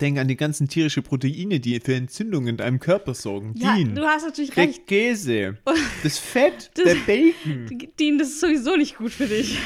Denk 0.01 0.19
an 0.19 0.29
die 0.29 0.37
ganzen 0.37 0.69
tierischen 0.69 1.03
Proteine, 1.03 1.61
die 1.61 1.79
für 1.81 1.95
Entzündungen 1.95 2.49
in 2.49 2.57
deinem 2.59 2.79
Körper 2.79 3.15
sorgen. 3.15 3.55
Ja, 3.57 3.75
Dean, 3.77 3.95
du 3.95 4.03
hast 4.07 4.25
natürlich 4.25 4.57
recht. 4.57 4.87
Käse, 4.87 5.59
das 6.03 6.19
Fett, 6.19 6.71
Das- 6.75 6.85
der 6.85 6.95
Bacon. 7.07 7.89
Dean, 7.99 8.19
das 8.19 8.29
ist 8.29 8.41
sowieso 8.41 8.77
nicht 8.77 8.97
gut 8.97 9.13
für 9.13 9.27
dich. 9.27 9.59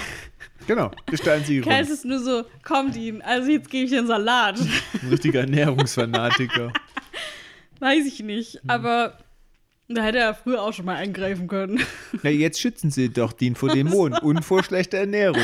Genau, 0.67 0.91
der 1.11 1.33
einzige 1.35 1.61
Cass 1.63 1.91
ist 1.91 2.05
nur 2.05 2.19
so, 2.21 2.45
komm 2.65 2.91
Dean, 2.91 3.23
also 3.23 3.51
jetzt 3.51 3.71
gebe 3.71 3.85
ich 3.85 3.91
dir 3.91 3.99
einen 3.99 4.07
Salat. 4.07 4.59
Ein 4.61 5.09
richtiger 5.11 5.41
Ernährungsfanatiker. 5.41 6.73
Weiß 7.81 8.07
ich 8.07 8.21
nicht, 8.21 8.61
aber 8.69 9.19
da 9.89 10.03
hätte 10.03 10.19
er 10.19 10.35
früher 10.35 10.63
auch 10.63 10.73
schon 10.73 10.85
mal 10.87 10.97
eingreifen 10.97 11.47
können. 11.49 11.81
Na, 12.23 12.31
jetzt 12.31 12.61
schützen 12.61 12.91
sie 12.91 13.09
doch 13.11 13.33
Dean 13.33 13.55
vor 13.55 13.69
Dämonen 13.71 14.19
und 14.19 14.45
vor 14.45 14.63
schlechter 14.65 14.99
Ernährung. 14.99 15.43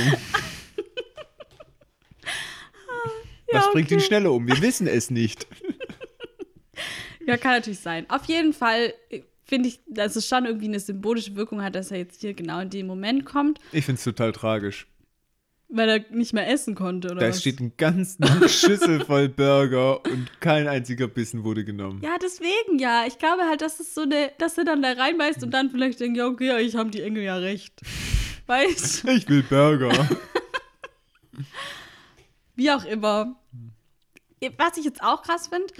Was 3.52 3.64
Ja, 3.64 3.70
bringt 3.72 3.90
ihn 3.90 3.98
okay. 3.98 4.06
schneller 4.06 4.32
um? 4.32 4.46
Wir 4.46 4.60
wissen 4.60 4.86
es 4.86 5.10
nicht. 5.10 5.46
Ja, 7.26 7.36
kann 7.36 7.52
natürlich 7.52 7.78
sein. 7.80 8.08
Auf 8.08 8.24
jeden 8.24 8.52
Fall 8.52 8.92
äh, 9.10 9.20
finde 9.44 9.68
ich, 9.68 9.78
dass 9.86 10.16
es 10.16 10.26
schon 10.26 10.46
irgendwie 10.46 10.64
eine 10.64 10.80
symbolische 10.80 11.36
Wirkung 11.36 11.62
hat, 11.62 11.76
dass 11.76 11.90
er 11.92 11.98
jetzt 11.98 12.22
hier 12.22 12.34
genau 12.34 12.58
in 12.60 12.70
dem 12.70 12.86
Moment 12.88 13.24
kommt, 13.24 13.60
Ich 13.70 13.84
finde 13.84 13.98
es 13.98 14.04
total 14.04 14.32
tragisch. 14.32 14.88
Weil 15.72 15.88
er 15.88 16.04
nicht 16.10 16.32
mehr 16.32 16.48
essen 16.48 16.74
konnte, 16.74 17.08
oder 17.10 17.20
Da 17.20 17.28
was? 17.28 17.40
steht 17.40 17.60
ein 17.60 17.72
ganz 17.76 18.18
Schüssel 18.48 19.04
voll 19.04 19.28
Burger 19.28 20.04
und 20.04 20.40
kein 20.40 20.66
einziger 20.68 21.08
Bissen 21.08 21.44
wurde 21.44 21.64
genommen. 21.64 22.00
Ja, 22.02 22.16
deswegen 22.22 22.78
ja. 22.78 23.04
Ich 23.06 23.18
glaube 23.18 23.42
halt, 23.44 23.60
dass 23.62 23.80
es 23.80 23.94
so 23.94 24.02
eine, 24.02 24.32
dass 24.38 24.58
er 24.58 24.64
dann 24.64 24.82
da 24.82 24.92
reinbeißt 24.92 25.42
und 25.42 25.52
dann 25.52 25.70
vielleicht 25.70 26.00
denkt, 26.00 26.16
ja, 26.18 26.26
okay, 26.26 26.50
eigentlich 26.50 26.76
haben 26.76 26.90
die 26.90 27.02
Engel 27.02 27.22
ja 27.22 27.36
recht. 27.36 27.80
Weißt 28.46 29.04
du? 29.04 29.12
Ich 29.12 29.28
will 29.28 29.42
Burger. 29.44 29.92
Wie 32.56 32.70
auch 32.70 32.84
immer. 32.84 33.36
Was 34.58 34.76
ich 34.78 34.84
jetzt 34.84 35.02
auch 35.02 35.22
krass 35.22 35.48
finde, 35.48 35.72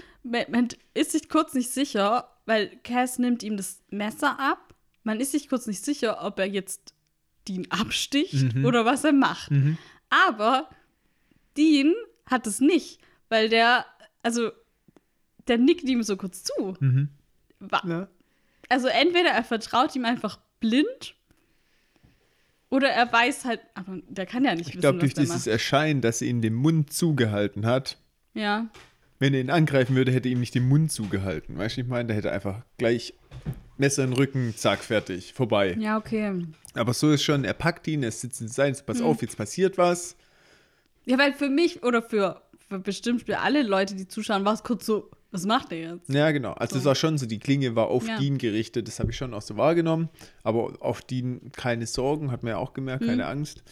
man 0.51 0.67
ist 0.93 1.11
sich 1.11 1.29
kurz 1.29 1.53
nicht 1.53 1.71
sicher, 1.71 2.29
weil 2.45 2.69
Cass 2.83 3.17
nimmt 3.19 3.43
ihm 3.43 3.57
das 3.57 3.81
Messer 3.89 4.39
ab. 4.39 4.73
Man 5.03 5.19
ist 5.19 5.31
sich 5.31 5.49
kurz 5.49 5.65
nicht 5.67 5.83
sicher, 5.83 6.23
ob 6.23 6.37
er 6.39 6.45
jetzt 6.47 6.93
Dean 7.47 7.67
absticht 7.69 8.53
Mhm. 8.55 8.65
oder 8.65 8.85
was 8.85 9.03
er 9.03 9.13
macht. 9.13 9.51
Mhm. 9.51 9.77
Aber 10.09 10.69
Dean 11.57 11.93
hat 12.25 12.45
es 12.47 12.59
nicht, 12.59 12.99
weil 13.29 13.49
der, 13.49 13.85
also, 14.23 14.51
der 15.47 15.57
nickt 15.57 15.83
ihm 15.83 16.03
so 16.03 16.17
kurz 16.17 16.43
zu. 16.43 16.75
Mhm. 16.79 17.09
Ja. 17.85 18.07
Also 18.69 18.87
entweder 18.87 19.29
er 19.29 19.43
vertraut 19.43 19.95
ihm 19.95 20.05
einfach 20.05 20.39
blind 20.59 21.15
oder 22.69 22.89
er 22.89 23.11
weiß 23.11 23.45
halt, 23.45 23.59
aber 23.73 23.99
der 24.07 24.25
kann 24.25 24.45
ja 24.45 24.51
nicht 24.55 24.61
Ich 24.61 24.67
wissen, 24.75 24.81
glaube, 24.81 24.97
was 24.97 25.01
durch 25.01 25.13
der 25.15 25.23
dieses 25.23 25.45
macht. 25.45 25.47
Erscheinen, 25.47 26.01
dass 26.01 26.21
er 26.21 26.29
ihm 26.29 26.41
den 26.41 26.53
Mund 26.53 26.93
zugehalten 26.93 27.65
hat, 27.65 27.97
Ja, 28.33 28.69
wenn 29.19 29.33
er 29.33 29.41
ihn 29.41 29.49
angreifen 29.51 29.95
würde, 29.95 30.11
hätte 30.11 30.29
er 30.29 30.31
ihm 30.31 30.39
nicht 30.39 30.55
den 30.55 30.67
Mund 30.67 30.91
zugehalten. 30.91 31.57
Weißt 31.57 31.77
du, 31.77 31.81
ich 31.81 31.87
meine, 31.87 32.07
da 32.07 32.13
hätte 32.15 32.31
einfach 32.31 32.63
gleich 32.77 33.13
Messer 33.81 34.05
in 34.05 34.11
den 34.11 34.17
Rücken, 34.17 34.53
zack, 34.55 34.79
fertig, 34.83 35.33
vorbei. 35.33 35.75
ja, 35.77 35.97
okay. 35.97 36.45
Aber 36.75 36.93
so 36.93 37.11
ist 37.11 37.23
schon, 37.23 37.43
er 37.43 37.53
packt 37.53 37.85
ihn, 37.89 38.01
er 38.03 38.11
sitzt 38.11 38.39
in 38.39 38.47
sein, 38.47 38.73
pass 38.85 38.99
Mhm. 38.99 39.05
auf, 39.07 39.21
jetzt 39.21 39.35
passiert 39.35 39.77
was. 39.77 40.15
Ja, 41.05 41.17
weil 41.17 41.33
für 41.33 41.49
mich 41.49 41.83
oder 41.83 42.01
für, 42.01 42.41
für 42.69 42.79
bestimmt 42.79 43.23
für 43.25 43.39
alle 43.39 43.63
Leute, 43.63 43.95
die 43.95 44.07
zuschauen, 44.07 44.45
war 44.45 44.53
es 44.53 44.63
kurz 44.63 44.85
so, 44.85 45.09
was 45.31 45.45
macht 45.45 45.71
er 45.71 45.93
jetzt? 45.95 46.09
Ja, 46.09 46.31
genau. 46.31 46.53
Also 46.53 46.77
es 46.77 46.83
So. 46.83 46.89
war 46.89 46.95
schon 46.95 47.17
so, 47.17 47.25
die 47.25 47.39
Klinge 47.39 47.75
war 47.75 47.87
auf 47.87 48.07
Ja. 48.07 48.17
Dean 48.19 48.37
gerichtet, 48.37 48.87
das 48.87 48.99
habe 48.99 49.11
ich 49.11 49.17
schon 49.17 49.33
auch 49.33 49.41
so 49.41 49.57
wahrgenommen. 49.57 50.09
Aber 50.43 50.73
auf 50.79 51.01
Dean 51.01 51.51
keine 51.53 51.87
Sorgen, 51.87 52.31
hat 52.31 52.43
man 52.43 52.51
ja 52.51 52.57
auch 52.57 52.73
gemerkt, 52.73 53.05
keine 53.05 53.25
Angst. 53.25 53.63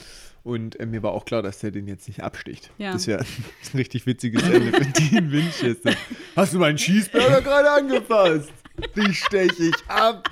Und 0.43 0.79
äh, 0.79 0.85
mir 0.85 1.03
war 1.03 1.11
auch 1.11 1.25
klar, 1.25 1.41
dass 1.43 1.59
der 1.59 1.71
den 1.71 1.85
jetzt 1.87 2.07
nicht 2.07 2.23
absticht. 2.23 2.71
Ja. 2.77 2.93
Das 2.93 3.07
wäre 3.07 3.19
ein 3.73 3.77
richtig 3.77 4.05
witziges 4.05 4.41
Ende 4.43 4.71
für 4.71 4.85
Dean 5.01 5.31
Winchester. 5.31 5.93
Hast 6.35 6.53
du 6.53 6.59
meinen 6.59 6.77
Cheeseburger 6.77 7.41
gerade 7.41 7.69
angefasst? 7.71 8.51
Dich 8.95 9.19
steche 9.19 9.63
ich 9.63 9.89
ab. 9.89 10.29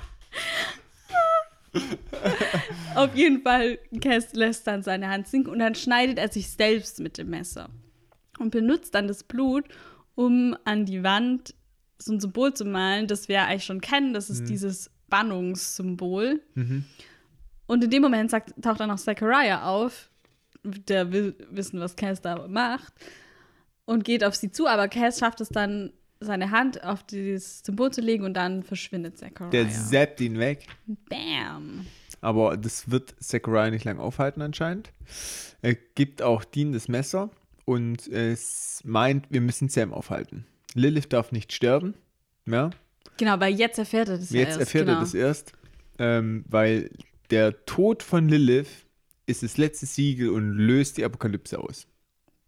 Auf 2.94 3.14
jeden 3.14 3.42
Fall, 3.42 3.78
Cass 4.00 4.32
lässt 4.32 4.66
dann 4.66 4.82
seine 4.82 5.08
Hand 5.08 5.28
sinken 5.28 5.50
und 5.50 5.58
dann 5.58 5.74
schneidet 5.74 6.18
er 6.18 6.30
sich 6.30 6.50
selbst 6.50 7.00
mit 7.00 7.18
dem 7.18 7.30
Messer 7.30 7.68
und 8.38 8.50
benutzt 8.50 8.94
dann 8.94 9.06
das 9.06 9.22
Blut, 9.22 9.64
um 10.14 10.56
an 10.64 10.86
die 10.86 11.02
Wand 11.02 11.54
so 11.98 12.12
ein 12.12 12.20
Symbol 12.20 12.54
zu 12.54 12.64
malen, 12.64 13.06
das 13.06 13.28
wir 13.28 13.42
eigentlich 13.42 13.64
schon 13.64 13.80
kennen. 13.80 14.14
Das 14.14 14.30
ist 14.30 14.48
dieses 14.48 14.90
Bannungssymbol. 15.08 16.40
Mhm. 16.54 16.84
Und 17.66 17.84
in 17.84 17.90
dem 17.90 18.02
Moment 18.02 18.30
sagt, 18.30 18.54
taucht 18.62 18.80
dann 18.80 18.90
auch 18.90 18.98
Zachariah 18.98 19.64
auf, 19.68 20.10
der 20.64 21.12
will 21.12 21.34
wissen, 21.50 21.80
was 21.80 21.96
Cass 21.96 22.20
da 22.20 22.46
macht, 22.48 22.92
und 23.84 24.04
geht 24.04 24.24
auf 24.24 24.34
sie 24.34 24.50
zu, 24.50 24.66
aber 24.66 24.88
Cass 24.88 25.18
schafft 25.18 25.40
es 25.40 25.48
dann, 25.48 25.92
seine 26.20 26.50
Hand 26.50 26.82
auf 26.84 27.02
dieses 27.04 27.60
Symbol 27.64 27.90
zu 27.92 28.00
legen 28.00 28.24
und 28.24 28.34
dann 28.34 28.62
verschwindet 28.62 29.18
Zachariah. 29.18 29.50
Der 29.50 29.70
zappt 29.70 30.20
ihn 30.20 30.38
weg. 30.38 30.66
Bam. 31.08 31.86
Aber 32.20 32.56
das 32.56 32.90
wird 32.90 33.14
Zachariah 33.20 33.70
nicht 33.70 33.84
lang 33.84 33.98
aufhalten 33.98 34.42
anscheinend. 34.42 34.92
Er 35.62 35.74
gibt 35.74 36.22
auch 36.22 36.44
Dean 36.44 36.72
das 36.72 36.88
Messer 36.88 37.30
und 37.64 38.06
es 38.08 38.80
meint, 38.84 39.26
wir 39.30 39.40
müssen 39.40 39.68
Sam 39.68 39.92
aufhalten. 39.92 40.44
Lilith 40.74 41.12
darf 41.12 41.32
nicht 41.32 41.52
sterben. 41.52 41.94
Ja, 42.46 42.70
Genau, 43.18 43.38
weil 43.40 43.54
jetzt 43.54 43.78
erfährt 43.78 44.08
er 44.08 44.16
das 44.16 44.30
jetzt 44.30 44.48
erst. 44.50 44.60
erfährt 44.60 44.86
genau. 44.86 44.98
er 44.98 45.00
das 45.00 45.12
erst. 45.12 45.52
Ähm, 45.98 46.44
weil 46.48 46.90
der 47.30 47.64
Tod 47.66 48.02
von 48.02 48.28
Lilith 48.28 48.86
ist 49.26 49.42
das 49.42 49.58
letzte 49.58 49.86
Siegel 49.86 50.30
und 50.30 50.52
löst 50.52 50.96
die 50.96 51.04
Apokalypse 51.04 51.58
aus. 51.58 51.86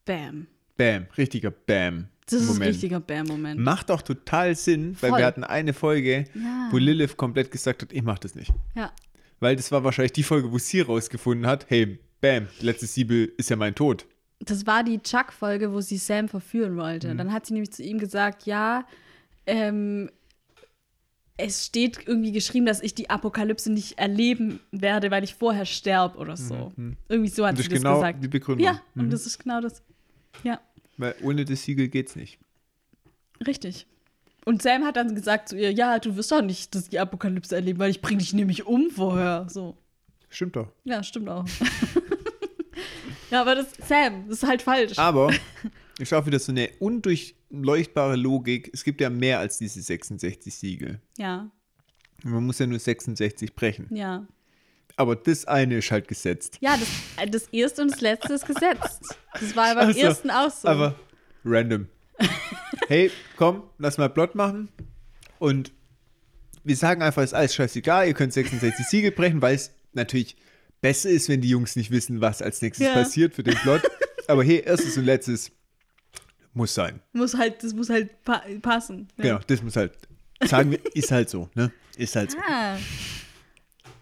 Bam. 0.05 0.47
Bam, 0.77 1.07
richtiger 1.19 1.51
Bam. 1.51 2.09
Das 2.31 2.41
ist 2.43 2.57
ein 2.57 2.63
richtiger 2.63 3.01
Bam-Moment. 3.01 3.61
Macht 3.61 3.91
auch 3.91 4.03
total 4.03 4.55
Sinn, 4.55 4.97
weil 5.01 5.11
Voll. 5.11 5.19
wir 5.21 5.27
hatten 5.27 5.45
eine 5.45 5.73
Folge, 5.73 6.25
Ja. 6.35 6.69
wo 6.71 6.79
Lilith 6.79 7.17
komplett 7.17 7.51
gesagt 7.51 7.83
hat, 7.83 7.93
ich 7.93 8.03
mach 8.03 8.19
das 8.19 8.35
nicht. 8.35 8.53
Ja. 8.75 8.93
Weil 9.41 9.57
das 9.57 9.73
war 9.73 9.85
wahrscheinlich 9.85 10.13
die 10.13 10.23
Folge, 10.23 10.51
wo 10.53 10.59
sie 10.59 10.81
rausgefunden 10.83 11.47
hat, 11.47 11.67
hey, 11.69 11.99
bam, 12.21 12.49
letztes 12.61 12.95
Siebel 12.95 13.33
ist 13.37 13.51
ja 13.51 13.57
mein 13.57 13.75
Tod. 13.75 14.07
Das 14.41 14.67
war 14.67 14.85
die 14.85 14.99
Chuck-Folge, 15.01 15.73
wo 15.73 15.81
sie 15.81 15.97
Sam 15.99 16.29
verführen 16.29 16.77
wollte. 16.77 17.13
Mhm. 17.13 17.19
Dann 17.19 17.33
hat 17.33 17.47
sie 17.47 17.53
nämlich 17.55 17.73
zu 17.73 17.83
ihm 17.83 17.99
gesagt, 17.99 18.47
ja, 18.47 18.87
ähm, 19.47 20.11
es 21.37 21.65
steht 21.67 22.07
irgendwie 22.07 22.33
geschrieben, 22.33 22.67
dass 22.67 22.83
ich 22.83 22.95
die 22.95 23.09
Apokalypse 23.09 23.73
nicht 23.73 23.99
erleben 23.99 24.61
werde, 24.73 25.11
weil 25.11 25.25
ich 25.25 25.35
vorher 25.35 25.65
sterbe 25.65 26.19
oder 26.19 26.37
so. 26.37 26.73
Irgendwie 27.09 27.31
so 27.31 27.47
hat 27.47 27.57
das 27.59 27.65
sie 27.65 27.71
das 27.71 27.79
genau 27.79 27.95
gesagt. 27.95 28.23
die 28.23 28.29
Begründung. 28.29 28.65
Ja, 28.67 28.81
Mhm. 28.95 29.05
und 29.05 29.11
das 29.13 29.25
ist 29.27 29.39
genau 29.39 29.61
das. 29.63 29.83
Ja, 30.45 30.61
Weil 31.01 31.15
ohne 31.23 31.45
das 31.45 31.63
Siegel 31.63 31.89
geht's 31.89 32.15
nicht. 32.17 32.39
richtig. 33.47 33.87
Und 34.47 34.63
Sam 34.63 34.85
hat 34.85 34.97
dann 34.97 35.15
gesagt 35.15 35.51
zu 35.51 35.57
ihr, 35.57 35.71
ja, 35.71 35.99
du 35.99 36.17
wirst 36.17 36.33
doch 36.33 36.41
nicht 36.43 36.75
das 36.75 36.89
die 36.89 36.99
Apokalypse 36.99 37.55
erleben, 37.55 37.79
weil 37.79 37.91
ich 37.91 38.01
bring 38.01 38.19
dich 38.19 38.33
nämlich 38.33 38.67
um 38.67 38.89
vorher. 38.91 39.47
So. 39.51 39.77
Stimmt 40.31 40.57
doch. 40.57 40.73
Ja, 40.85 41.03
stimmt 41.03 41.29
auch. 41.29 41.45
ja, 43.31 43.43
aber 43.43 43.55
das, 43.57 43.69
Sam, 43.87 44.27
das 44.29 44.43
ist 44.43 44.49
halt 44.49 44.63
falsch. 44.63 44.99
Aber 44.99 45.31
ist 45.99 46.13
auch 46.15 46.25
wieder 46.27 46.39
so 46.39 46.53
eine 46.53 46.71
undurch, 46.79 47.35
leuchtbare 47.51 48.17
Logik. 48.17 48.71
Es 48.73 48.83
gibt 48.85 49.01
ja 49.01 49.11
mehr 49.11 49.39
als 49.41 49.59
diese 49.59 49.83
66 49.83 50.55
Siegel. 50.55 51.01
Ja, 51.19 51.51
Man 52.23 52.47
muss 52.47 52.59
ja 52.59 52.67
nur 52.67 52.79
66 52.79 53.55
brechen. 53.55 53.87
ja. 53.95 54.27
Aber 55.01 55.17
das 55.17 55.47
eine 55.47 55.79
ist 55.79 55.91
halt 55.91 56.09
gesetzt. 56.09 56.59
Ja, 56.61 56.77
das, 56.77 56.89
äh, 57.17 57.31
das 57.31 57.45
erste 57.53 57.81
und 57.81 57.91
das 57.91 58.03
letzte 58.03 58.35
ist 58.35 58.47
gesetzt. 58.47 59.01
Das 59.33 59.57
war 59.57 59.75
beim 59.75 59.89
Also, 59.89 59.99
ersten 59.99 60.31
auch 60.31 60.51
so. 60.51 60.69
Aber 60.69 60.95
random. 61.43 61.89
hey, 62.89 63.11
komm, 63.39 63.63
lass 63.79 63.97
mal 63.97 64.11
Plot 64.11 64.35
machen. 64.35 64.69
Und 65.39 65.73
wir 66.65 66.77
sagen 66.77 67.01
einfach, 67.01 67.23
ist 67.23 67.33
alles 67.33 67.55
scheißegal, 67.55 68.09
ihr 68.09 68.13
könnt 68.15 68.35
66 68.35 68.85
Siegel 68.87 69.11
brechen, 69.11 69.41
weil 69.41 69.55
es 69.55 69.71
natürlich 69.95 70.37
besser 70.83 71.09
ist, 71.09 71.31
wenn 71.31 71.41
die 71.41 71.49
Jungs 71.49 71.77
nicht 71.77 71.91
wissen, 71.91 72.21
was 72.21 72.43
als 72.43 72.61
nächstes 72.61 72.87
Ja. 72.87 72.93
passiert 72.93 73.35
für 73.35 73.43
den 73.43 73.55
Plot. 73.55 73.81
Aber 74.29 74.45
hey, 74.45 74.63
erstes 74.67 74.99
und 74.99 75.05
letztes 75.07 75.51
muss 76.53 76.75
sein. 76.75 77.01
muss 77.15 77.35
halt, 77.39 77.63
das 77.65 77.73
muss 77.73 77.89
halt 77.89 78.23
pa 78.25 78.43
passen. 78.61 79.09
Ja. 79.17 79.23
Genau, 79.25 79.39
das 79.47 79.63
muss 79.63 79.77
halt, 79.77 79.93
sagen 80.45 80.73
wir, 80.73 80.81
ist 80.95 81.11
halt 81.11 81.31
so, 81.31 81.49
ne? 81.55 81.73
Ist 81.97 82.17
halt 82.17 82.33
so. 82.33 82.39
Ah. 82.47 82.77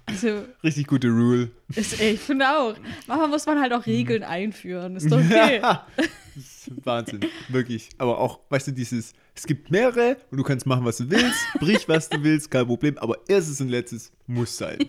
Also, 0.08 0.44
Richtig 0.64 0.86
gute 0.86 1.08
Rule. 1.08 1.50
ist, 1.74 2.00
ich 2.00 2.18
finde 2.20 2.48
auch. 2.48 2.74
Manchmal 3.06 3.28
muss 3.28 3.46
man 3.46 3.60
halt 3.60 3.72
auch 3.72 3.84
Regeln 3.86 4.22
einführen. 4.22 4.96
Ist 4.96 5.10
doch 5.12 5.18
okay. 5.18 5.60
Das 5.60 6.06
ist 6.36 6.70
Wahnsinn, 6.86 7.20
wirklich. 7.48 7.90
Aber 7.98 8.18
auch, 8.18 8.40
weißt 8.48 8.68
du, 8.68 8.72
dieses, 8.72 9.12
es 9.34 9.46
gibt 9.46 9.70
mehrere 9.70 10.16
und 10.30 10.38
du 10.38 10.44
kannst 10.44 10.66
machen, 10.66 10.84
was 10.84 10.96
du 10.98 11.10
willst, 11.10 11.38
brich, 11.58 11.88
was 11.88 12.08
du 12.08 12.22
willst, 12.22 12.50
kein 12.50 12.66
Problem, 12.66 12.96
aber 12.98 13.16
erstes 13.28 13.60
und 13.60 13.68
letztes 13.68 14.12
muss 14.26 14.56
sein. 14.56 14.78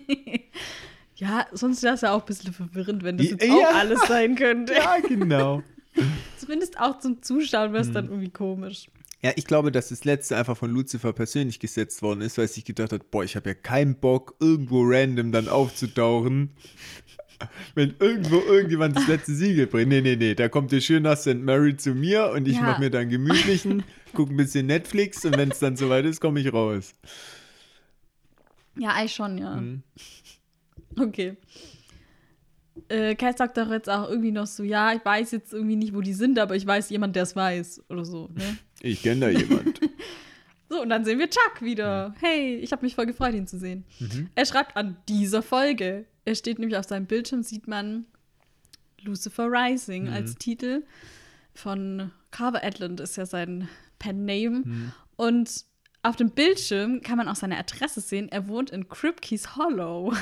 Ja, 1.16 1.46
sonst 1.52 1.82
wäre 1.82 1.94
es 1.96 2.00
ja 2.00 2.12
auch 2.14 2.20
ein 2.20 2.26
bisschen 2.26 2.50
verwirrend, 2.54 3.02
wenn 3.02 3.18
das 3.18 3.26
Ja, 3.26 3.32
jetzt 3.32 3.50
auch 3.50 3.60
ja. 3.60 3.68
alles 3.78 4.00
sein 4.08 4.36
könnte. 4.36 4.72
Ja, 4.72 4.96
genau. 5.06 5.62
Zumindest 6.38 6.80
auch 6.80 6.98
zum 6.98 7.20
Zuschauen 7.20 7.74
wäre 7.74 7.82
es 7.82 7.88
Mhm. 7.88 7.92
dann 7.94 8.04
irgendwie 8.06 8.30
komisch. 8.30 8.86
Ja, 9.22 9.32
ich 9.36 9.44
glaube, 9.44 9.70
dass 9.70 9.90
das 9.90 10.04
letzte 10.04 10.36
einfach 10.36 10.56
von 10.56 10.70
Lucifer 10.70 11.12
persönlich 11.12 11.60
gesetzt 11.60 12.00
worden 12.00 12.22
ist, 12.22 12.38
weil 12.38 12.48
sich 12.48 12.64
gedacht 12.64 12.92
hat, 12.92 13.10
boah, 13.10 13.22
ich 13.22 13.36
habe 13.36 13.50
ja 13.50 13.54
keinen 13.54 13.96
Bock, 13.96 14.34
irgendwo 14.40 14.82
random 14.82 15.30
dann 15.30 15.48
aufzutauchen. 15.48 16.50
Wenn 17.74 17.94
irgendwo 17.98 18.38
irgendjemand 18.40 18.96
das 18.96 19.06
letzte 19.08 19.34
Siegel 19.34 19.66
bringt. 19.66 19.88
Nee, 19.88 20.00
nee, 20.02 20.16
nee, 20.16 20.34
da 20.34 20.48
kommt 20.48 20.72
der 20.72 20.80
schön 20.80 21.02
nach 21.04 21.16
St. 21.16 21.36
Mary 21.36 21.76
zu 21.76 21.94
mir 21.94 22.30
und 22.34 22.46
ich 22.48 22.56
Ja. 22.56 22.62
mache 22.62 22.80
mir 22.80 22.90
dann 22.90 23.08
gemütlichen, 23.08 23.82
gucke 24.14 24.32
ein 24.32 24.36
bisschen 24.36 24.66
Netflix 24.66 25.24
und 25.24 25.36
wenn 25.38 25.50
es 25.50 25.58
dann 25.58 25.76
soweit 25.76 26.04
ist, 26.04 26.20
komme 26.20 26.40
ich 26.40 26.52
raus. 26.52 26.92
Ja, 28.76 28.90
eigentlich 28.90 29.14
schon, 29.14 29.38
ja. 29.38 29.56
Mhm. 29.56 29.82
Okay. 30.98 31.36
Äh, 32.90 33.14
Kat 33.14 33.38
sagt 33.38 33.56
doch 33.56 33.70
jetzt 33.70 33.88
auch 33.88 34.08
irgendwie 34.08 34.32
noch 34.32 34.46
so, 34.46 34.64
ja, 34.64 34.92
ich 34.92 35.04
weiß 35.04 35.30
jetzt 35.30 35.52
irgendwie 35.52 35.76
nicht, 35.76 35.94
wo 35.94 36.00
die 36.00 36.12
sind, 36.12 36.38
aber 36.38 36.56
ich 36.56 36.66
weiß 36.66 36.90
jemand, 36.90 37.14
der 37.14 37.22
es 37.22 37.36
weiß 37.36 37.84
oder 37.88 38.04
so. 38.04 38.28
Ne? 38.34 38.58
Ich 38.82 39.02
kenne 39.02 39.20
da 39.20 39.28
jemand. 39.28 39.78
So, 40.72 40.82
und 40.82 40.88
dann 40.88 41.04
sehen 41.04 41.18
wir 41.18 41.28
Chuck 41.28 41.62
wieder. 41.62 42.14
Hey, 42.20 42.54
ich 42.54 42.70
habe 42.70 42.84
mich 42.84 42.94
voll 42.94 43.06
gefreut, 43.06 43.34
ihn 43.34 43.48
zu 43.48 43.58
sehen. 43.58 43.84
Er 44.36 44.46
schreibt 44.46 44.76
an 44.76 44.96
dieser 45.08 45.42
Folge. 45.42 46.04
Er 46.24 46.36
steht 46.36 46.60
nämlich 46.60 46.78
auf 46.78 46.86
seinem 46.86 47.06
Bildschirm, 47.06 47.42
sieht 47.42 47.66
man 47.66 48.06
Lucifer 49.02 49.48
Rising 49.50 50.08
als 50.08 50.36
Titel. 50.36 50.84
Von 51.54 52.12
Carver 52.30 52.62
Edlund 52.62 53.00
ist 53.00 53.16
ja 53.16 53.26
sein 53.26 53.68
Pen-Name. 53.98 54.62
Und 55.16 55.64
auf 56.02 56.16
dem 56.16 56.30
Bildschirm 56.30 57.02
kann 57.02 57.18
man 57.18 57.28
auch 57.28 57.36
seine 57.36 57.58
Adresse 57.58 58.00
sehen. 58.00 58.28
Er 58.30 58.48
wohnt 58.48 58.70
in 58.70 58.88
Kripke's 58.88 59.56
Hollow. 59.56 60.14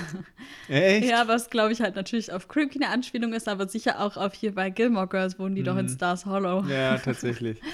Echt? 0.68 1.08
Ja, 1.08 1.28
was 1.28 1.50
glaube 1.50 1.72
ich 1.72 1.80
halt 1.80 1.94
natürlich 1.94 2.32
auf 2.32 2.48
Kripke 2.48 2.80
eine 2.82 2.92
Anspielung 2.92 3.32
ist, 3.32 3.48
aber 3.48 3.68
sicher 3.68 4.00
auch 4.00 4.16
auf 4.16 4.34
hier 4.34 4.54
bei 4.54 4.70
Gilmore 4.70 5.06
Girls 5.06 5.38
wohnen 5.38 5.54
die 5.54 5.62
doch 5.62 5.76
in 5.76 5.88
Stars 5.88 6.26
Hollow. 6.26 6.64
Ja, 6.68 6.98
tatsächlich. 6.98 7.60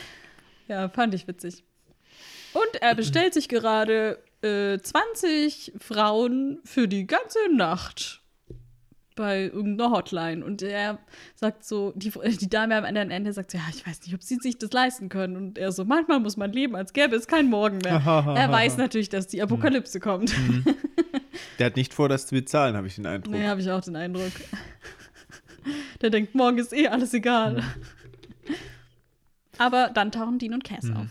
Ja, 0.66 0.88
fand 0.88 1.12
ich 1.12 1.28
witzig. 1.28 1.62
Und 2.54 2.80
er 2.80 2.94
bestellt 2.94 3.34
sich 3.34 3.50
gerade 3.50 4.18
äh, 4.40 4.78
20 4.78 5.74
Frauen 5.78 6.58
für 6.64 6.88
die 6.88 7.06
ganze 7.06 7.38
Nacht 7.52 8.22
bei 9.14 9.44
irgendeiner 9.44 9.90
Hotline. 9.90 10.44
Und 10.44 10.62
er 10.62 10.98
sagt 11.34 11.64
so, 11.64 11.92
die, 11.96 12.10
die 12.10 12.48
Dame 12.48 12.76
am 12.76 12.84
anderen 12.84 13.10
Ende 13.10 13.32
sagt 13.32 13.50
so, 13.50 13.58
ja, 13.58 13.64
ich 13.70 13.86
weiß 13.86 14.02
nicht, 14.02 14.14
ob 14.14 14.22
sie 14.22 14.36
sich 14.36 14.58
das 14.58 14.72
leisten 14.72 15.08
können. 15.08 15.36
Und 15.36 15.58
er 15.58 15.72
so, 15.72 15.84
manchmal 15.84 16.20
muss 16.20 16.36
man 16.36 16.52
leben, 16.52 16.74
als 16.74 16.92
gäbe 16.92 17.16
es 17.16 17.26
keinen 17.26 17.50
Morgen 17.50 17.78
mehr. 17.78 18.02
er 18.36 18.50
weiß 18.50 18.76
natürlich, 18.76 19.08
dass 19.08 19.26
die 19.26 19.42
Apokalypse 19.42 20.00
kommt. 20.00 20.34
Der 21.58 21.66
hat 21.66 21.76
nicht 21.76 21.94
vor, 21.94 22.08
das 22.08 22.26
zu 22.26 22.34
bezahlen, 22.34 22.76
habe 22.76 22.86
ich 22.86 22.96
den 22.96 23.06
Eindruck. 23.06 23.34
Nee, 23.34 23.46
habe 23.46 23.60
ich 23.60 23.70
auch 23.70 23.80
den 23.80 23.96
Eindruck. 23.96 24.32
Der 26.00 26.10
denkt, 26.10 26.34
morgen 26.34 26.58
ist 26.58 26.72
eh 26.72 26.88
alles 26.88 27.14
egal. 27.14 27.62
Aber 29.58 29.90
dann 29.92 30.10
tauchen 30.10 30.38
Dean 30.38 30.54
und 30.54 30.64
Cass 30.64 30.90
auf. 30.90 31.06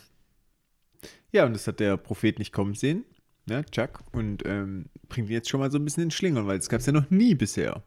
Ja, 1.31 1.45
und 1.45 1.53
das 1.53 1.65
hat 1.67 1.79
der 1.79 1.97
Prophet 1.97 2.39
nicht 2.39 2.51
kommen 2.51 2.75
sehen, 2.75 3.05
ne, 3.47 3.65
Chuck, 3.71 4.03
und 4.11 4.45
ähm, 4.45 4.85
bringt 5.09 5.29
ihn 5.29 5.33
jetzt 5.33 5.49
schon 5.49 5.59
mal 5.59 5.71
so 5.71 5.79
ein 5.79 5.85
bisschen 5.85 6.03
in 6.03 6.11
Schlingern, 6.11 6.45
weil 6.45 6.57
das 6.57 6.69
gab 6.69 6.79
es 6.79 6.85
ja 6.85 6.93
noch 6.93 7.09
nie 7.09 7.35
bisher. 7.35 7.83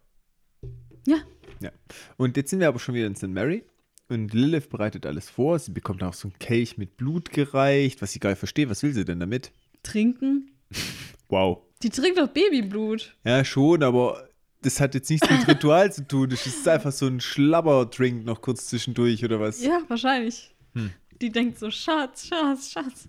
Ja. 1.06 1.18
Ja. 1.60 1.70
Und 2.16 2.36
jetzt 2.36 2.50
sind 2.50 2.60
wir 2.60 2.68
aber 2.68 2.78
schon 2.78 2.94
wieder 2.94 3.06
in 3.06 3.16
St. 3.16 3.28
Mary. 3.28 3.64
Und 4.08 4.34
Lilith 4.34 4.68
bereitet 4.68 5.04
alles 5.06 5.28
vor. 5.30 5.58
Sie 5.58 5.72
bekommt 5.72 6.02
auch 6.02 6.14
so 6.14 6.28
einen 6.28 6.38
Kelch 6.38 6.78
mit 6.78 6.96
Blut 6.96 7.30
gereicht, 7.30 8.02
was 8.02 8.12
sie 8.12 8.20
gar 8.20 8.30
nicht 8.30 8.38
versteht. 8.38 8.70
Was 8.70 8.82
will 8.82 8.92
sie 8.92 9.04
denn 9.04 9.20
damit? 9.20 9.52
Trinken. 9.82 10.50
Wow. 11.28 11.64
Die 11.82 11.90
trinkt 11.90 12.18
doch 12.18 12.28
Babyblut. 12.28 13.16
Ja, 13.24 13.44
schon, 13.44 13.82
aber 13.82 14.28
das 14.62 14.80
hat 14.80 14.94
jetzt 14.94 15.10
nichts 15.10 15.28
mit 15.28 15.48
Ritual 15.48 15.92
zu 15.92 16.06
tun. 16.06 16.30
Das 16.30 16.46
ist 16.46 16.66
einfach 16.68 16.92
so 16.92 17.06
ein 17.06 17.20
Schlabber-Drink 17.20 18.24
noch 18.24 18.40
kurz 18.40 18.66
zwischendurch 18.66 19.24
oder 19.24 19.40
was. 19.40 19.60
Ja, 19.60 19.80
wahrscheinlich. 19.88 20.54
Hm. 20.74 20.92
Die 21.20 21.30
denkt 21.30 21.58
so, 21.58 21.70
Schatz, 21.70 22.28
Schatz, 22.28 22.70
Schatz. 22.70 23.08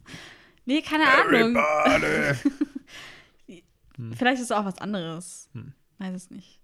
Nee, 0.65 0.81
keine 0.81 1.05
Ahnung. 1.05 1.55
Everybody. 1.55 2.39
Vielleicht 4.15 4.37
ist 4.37 4.45
es 4.45 4.51
auch 4.51 4.65
was 4.65 4.77
anderes. 4.79 5.49
Hm. 5.53 5.73
Weiß 5.97 6.15
es 6.15 6.29
nicht. 6.29 6.56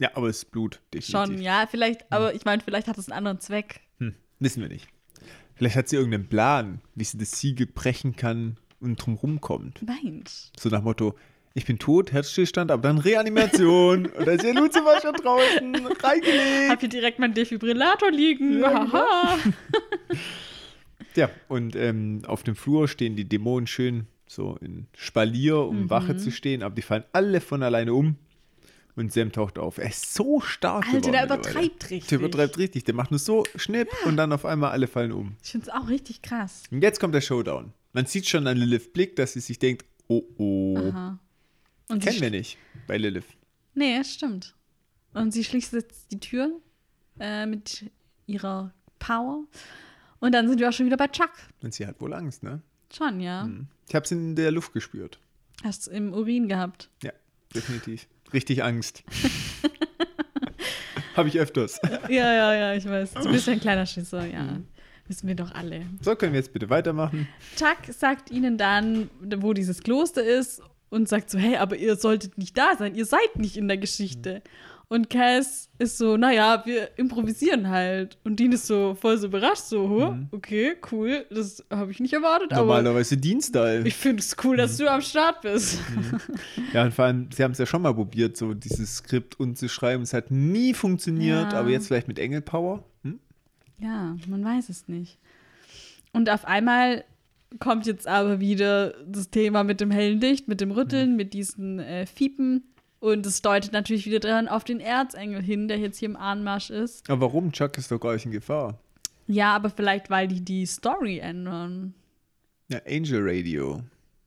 Ja, 0.00 0.10
aber 0.14 0.28
es 0.28 0.38
ist 0.38 0.50
Blut, 0.50 0.80
definitiv. 0.94 1.10
Schon, 1.10 1.40
ja, 1.42 1.66
vielleicht, 1.70 2.10
aber 2.10 2.34
ich 2.34 2.44
meine, 2.44 2.62
vielleicht 2.62 2.88
hat 2.88 2.96
es 2.98 3.08
einen 3.08 3.18
anderen 3.18 3.40
Zweck. 3.40 3.80
Hm, 3.98 4.14
wissen 4.38 4.62
wir 4.62 4.68
nicht. 4.68 4.88
Vielleicht 5.54 5.76
hat 5.76 5.88
sie 5.88 5.96
irgendeinen 5.96 6.28
Plan, 6.28 6.80
wie 6.94 7.04
sie 7.04 7.18
das 7.18 7.32
Siegel 7.38 7.66
brechen 7.66 8.16
kann 8.16 8.56
und 8.80 8.96
drumrum 8.96 9.40
kommt. 9.42 9.82
Meint. 9.86 10.52
So 10.58 10.70
nach 10.70 10.82
Motto, 10.82 11.14
ich 11.52 11.66
bin 11.66 11.78
tot, 11.78 12.12
Herzstillstand, 12.12 12.70
aber 12.70 12.80
dann 12.82 12.96
Reanimation. 12.98 14.06
und 14.16 14.26
da 14.26 14.32
ist 14.32 14.42
ja 14.44 14.52
Lucifer 14.52 15.00
schon 15.02 15.14
draußen, 15.14 15.76
reingelegt. 16.02 16.70
Hab 16.70 16.80
hier 16.80 16.88
direkt 16.88 17.18
meinen 17.18 17.34
Defibrillator 17.34 18.10
liegen. 18.10 18.60
Ja, 18.60 18.84
genau. 18.84 18.92
Haha. 18.92 19.38
Ja, 21.16 21.28
und 21.48 21.74
ähm, 21.76 22.22
auf 22.26 22.42
dem 22.42 22.54
Flur 22.54 22.86
stehen 22.88 23.16
die 23.16 23.28
Dämonen 23.28 23.66
schön 23.66 24.06
so 24.26 24.56
in 24.60 24.86
Spalier, 24.96 25.58
um 25.58 25.82
Mhm. 25.82 25.90
Wache 25.90 26.16
zu 26.16 26.30
stehen, 26.30 26.62
aber 26.62 26.74
die 26.74 26.82
fallen 26.82 27.04
alle 27.12 27.40
von 27.40 27.62
alleine 27.64 27.92
um. 27.94 28.16
Und 28.96 29.12
Sam 29.12 29.32
taucht 29.32 29.58
auf. 29.58 29.78
Er 29.78 29.88
ist 29.88 30.14
so 30.14 30.40
stark 30.40 30.86
Alter, 30.92 31.12
der 31.12 31.24
übertreibt 31.24 31.90
richtig. 31.90 32.06
Der 32.08 32.18
übertreibt 32.18 32.58
richtig. 32.58 32.84
Der 32.84 32.94
macht 32.94 33.10
nur 33.10 33.18
so 33.20 33.44
Schnipp 33.56 33.88
und 34.04 34.16
dann 34.16 34.32
auf 34.32 34.44
einmal 34.44 34.72
alle 34.72 34.86
fallen 34.86 35.12
um. 35.12 35.36
Ich 35.42 35.50
finde 35.50 35.68
es 35.68 35.72
auch 35.72 35.88
richtig 35.88 36.22
krass. 36.22 36.64
Und 36.70 36.82
jetzt 36.82 37.00
kommt 37.00 37.14
der 37.14 37.20
Showdown. 37.20 37.72
Man 37.92 38.06
sieht 38.06 38.28
schon 38.28 38.46
an 38.46 38.56
Lilith 38.56 38.92
Blick, 38.92 39.16
dass 39.16 39.32
sie 39.32 39.40
sich 39.40 39.58
denkt, 39.58 39.84
oh 40.08 40.22
oh, 40.38 40.76
Aha. 40.76 41.18
Und 41.88 42.02
kennen 42.02 42.20
wir 42.20 42.30
nicht 42.30 42.58
bei 42.86 42.98
Lilith. 42.98 43.24
Nee, 43.74 43.98
das 43.98 44.12
stimmt. 44.12 44.54
Und 45.12 45.32
sie 45.32 45.42
schließt 45.42 45.72
jetzt 45.72 46.12
die 46.12 46.20
Tür 46.20 46.60
äh, 47.18 47.46
mit 47.46 47.90
ihrer 48.26 48.72
Power. 48.98 49.44
Und 50.20 50.32
dann 50.32 50.48
sind 50.48 50.60
wir 50.60 50.68
auch 50.68 50.72
schon 50.72 50.86
wieder 50.86 50.96
bei 50.96 51.08
Chuck. 51.08 51.32
Und 51.62 51.74
sie 51.74 51.86
hat 51.86 52.00
wohl 52.00 52.12
Angst, 52.12 52.42
ne? 52.42 52.60
Schon, 52.92 53.20
ja. 53.20 53.48
Ich 53.88 53.94
habe 53.94 54.04
es 54.04 54.10
in 54.12 54.36
der 54.36 54.50
Luft 54.52 54.72
gespürt. 54.72 55.18
Hast 55.64 55.86
du 55.86 55.90
im 55.90 56.12
Urin 56.12 56.48
gehabt. 56.48 56.90
Ja, 57.02 57.12
definitiv. 57.54 58.06
Richtig 58.32 58.62
Angst. 58.62 59.02
habe 61.16 61.28
ich 61.28 61.38
öfters. 61.38 61.80
Ja, 62.08 62.32
ja, 62.32 62.54
ja, 62.54 62.74
ich 62.74 62.84
weiß. 62.84 63.14
Du 63.14 63.30
bist 63.30 63.48
ein 63.48 63.60
kleiner 63.60 63.86
Schisser, 63.86 64.26
ja. 64.26 64.58
Wissen 65.06 65.26
wir 65.26 65.34
doch 65.34 65.52
alle. 65.54 65.86
So, 66.00 66.14
können 66.14 66.32
wir 66.32 66.38
jetzt 66.38 66.52
bitte 66.52 66.70
weitermachen? 66.70 67.26
Chuck 67.56 67.92
sagt 67.92 68.30
ihnen 68.30 68.58
dann, 68.58 69.10
wo 69.20 69.52
dieses 69.52 69.82
Kloster 69.82 70.22
ist 70.22 70.62
und 70.88 71.08
sagt 71.08 71.30
so, 71.30 71.38
hey, 71.38 71.56
aber 71.56 71.76
ihr 71.76 71.96
solltet 71.96 72.38
nicht 72.38 72.56
da 72.56 72.76
sein, 72.78 72.94
ihr 72.94 73.06
seid 73.06 73.36
nicht 73.36 73.56
in 73.56 73.66
der 73.66 73.78
Geschichte. 73.78 74.42
Und 74.92 75.08
Cass 75.08 75.70
ist 75.78 75.98
so, 75.98 76.16
naja, 76.16 76.62
wir 76.66 76.90
improvisieren 76.98 77.68
halt. 77.68 78.18
Und 78.24 78.40
Dean 78.40 78.50
ist 78.50 78.66
so 78.66 78.96
voll 79.00 79.16
so 79.18 79.28
überrascht, 79.28 79.62
so, 79.66 79.88
huh, 79.88 80.14
okay, 80.32 80.74
cool, 80.90 81.24
das 81.30 81.64
habe 81.70 81.92
ich 81.92 82.00
nicht 82.00 82.12
erwartet, 82.12 82.50
Normalerweise 82.50 83.16
Dienstteil. 83.16 83.86
ich 83.86 83.94
finde 83.94 84.18
es 84.20 84.36
cool, 84.42 84.56
dass 84.56 84.76
du 84.78 84.90
am 84.90 85.00
Start 85.00 85.42
bist. 85.42 85.78
Ja, 86.72 86.82
und 86.84 86.92
vor 86.92 87.04
allem, 87.04 87.28
sie 87.32 87.44
haben 87.44 87.52
es 87.52 87.58
ja 87.58 87.66
schon 87.66 87.82
mal 87.82 87.94
probiert, 87.94 88.36
so 88.36 88.52
dieses 88.52 88.96
Skript 88.96 89.38
umzuschreiben. 89.38 90.02
Es 90.02 90.12
hat 90.12 90.32
nie 90.32 90.74
funktioniert, 90.74 91.52
Ja. 91.52 91.60
aber 91.60 91.70
jetzt 91.70 91.86
vielleicht 91.86 92.08
mit 92.08 92.18
Engelpower. 92.18 92.82
Hm? 93.04 93.20
Ja, 93.78 94.16
man 94.26 94.44
weiß 94.44 94.70
es 94.70 94.88
nicht. 94.88 95.18
Und 96.12 96.28
auf 96.30 96.44
einmal 96.46 97.04
kommt 97.60 97.86
jetzt 97.86 98.08
aber 98.08 98.40
wieder 98.40 98.94
das 99.06 99.30
Thema 99.30 99.62
mit 99.62 99.80
dem 99.80 99.92
hellen 99.92 100.20
Licht, 100.20 100.48
mit 100.48 100.60
dem 100.60 100.72
Rütteln, 100.72 101.14
mit 101.14 101.32
diesen 101.32 101.78
äh, 101.78 102.06
Fiepen. 102.06 102.64
Und 103.00 103.24
es 103.26 103.40
deutet 103.42 103.72
natürlich 103.72 104.06
wieder 104.06 104.20
dran 104.20 104.46
auf 104.46 104.62
den 104.64 104.78
Erzengel 104.78 105.42
hin, 105.42 105.68
der 105.68 105.78
jetzt 105.78 105.98
hier 105.98 106.08
im 106.08 106.16
Anmarsch 106.16 106.70
ist. 106.70 107.08
Aber 107.10 107.22
warum? 107.22 107.50
Chuck 107.52 107.76
ist 107.78 107.90
doch 107.90 107.98
gar 107.98 108.12
nicht 108.12 108.26
in 108.26 108.32
Gefahr. 108.32 108.78
Ja, 109.26 109.54
aber 109.56 109.70
vielleicht, 109.70 110.10
weil 110.10 110.28
die 110.28 110.42
die 110.42 110.66
Story 110.66 111.18
ändern. 111.18 111.94
Ja, 112.68 112.80
Angel 112.86 113.20
Radio. 113.26 113.82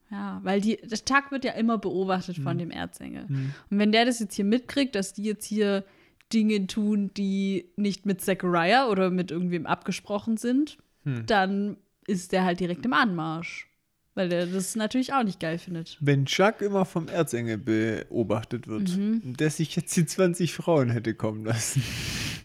Ja, 0.09 0.39
weil 0.43 0.59
die, 0.61 0.77
der 0.77 0.97
Chuck 0.97 1.31
wird 1.31 1.45
ja 1.45 1.53
immer 1.53 1.77
beobachtet 1.77 2.39
Mhm. 2.39 2.43
von 2.43 2.57
dem 2.57 2.71
Erzengel. 2.71 3.25
Und 3.69 3.79
wenn 3.79 3.91
der 3.91 4.05
das 4.05 4.19
jetzt 4.19 4.35
hier 4.35 4.45
mitkriegt, 4.45 4.95
dass 4.95 5.13
die 5.13 5.23
jetzt 5.23 5.45
hier 5.45 5.83
Dinge 6.31 6.65
tun, 6.67 7.11
die 7.15 7.65
nicht 7.75 8.05
mit 8.07 8.21
Zachariah 8.21 8.87
oder 8.89 9.11
mit 9.11 9.29
irgendwem 9.31 9.65
abgesprochen 9.67 10.37
sind, 10.37 10.77
Hm. 11.03 11.25
dann 11.27 11.77
ist 12.07 12.31
der 12.31 12.43
halt 12.43 12.59
direkt 12.59 12.85
im 12.85 12.93
Anmarsch. 12.93 13.67
Weil 14.15 14.29
der 14.29 14.45
das 14.45 14.75
natürlich 14.75 15.11
auch 15.13 15.23
nicht 15.23 15.39
geil 15.39 15.57
findet. 15.57 15.97
Wenn 15.99 16.25
Chuck 16.25 16.61
immer 16.61 16.85
vom 16.85 17.07
Erzengel 17.07 17.57
beobachtet 17.57 18.67
wird, 18.67 18.95
Mhm. 18.95 19.35
der 19.37 19.49
sich 19.49 19.75
jetzt 19.75 19.95
die 19.97 20.05
20 20.05 20.53
Frauen 20.53 20.89
hätte 20.91 21.15
kommen 21.15 21.45
lassen. 21.45 21.81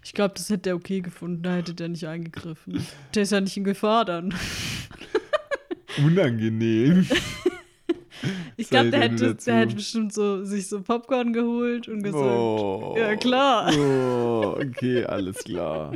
Ich 0.03 0.15
glaube, 0.15 0.33
das 0.37 0.49
hätte 0.49 0.71
er 0.71 0.77
okay 0.77 1.01
gefunden, 1.03 1.43
da 1.43 1.57
hätte 1.57 1.75
der 1.75 1.89
nicht 1.89 2.07
eingegriffen. 2.07 2.87
Der 3.15 3.25
ist 3.25 3.33
ja 3.33 3.41
nicht 3.43 3.57
in 3.59 3.65
Gefahr 3.65 4.05
dann. 4.07 4.33
Unangenehm. 6.05 7.07
Ich 8.57 8.69
glaube, 8.69 8.91
der, 8.91 8.99
hätte, 8.99 9.37
der 9.37 9.55
hätte 9.59 9.77
bestimmt 9.77 10.13
so, 10.13 10.45
sich 10.45 10.67
so 10.67 10.83
Popcorn 10.83 11.33
geholt 11.33 11.87
und 11.87 12.03
gesagt, 12.03 12.21
Oh. 12.25 12.97
ja 12.99 13.15
klar. 13.15 13.73
Oh, 13.79 14.57
okay, 14.61 15.05
alles 15.05 15.37
klar. 15.45 15.95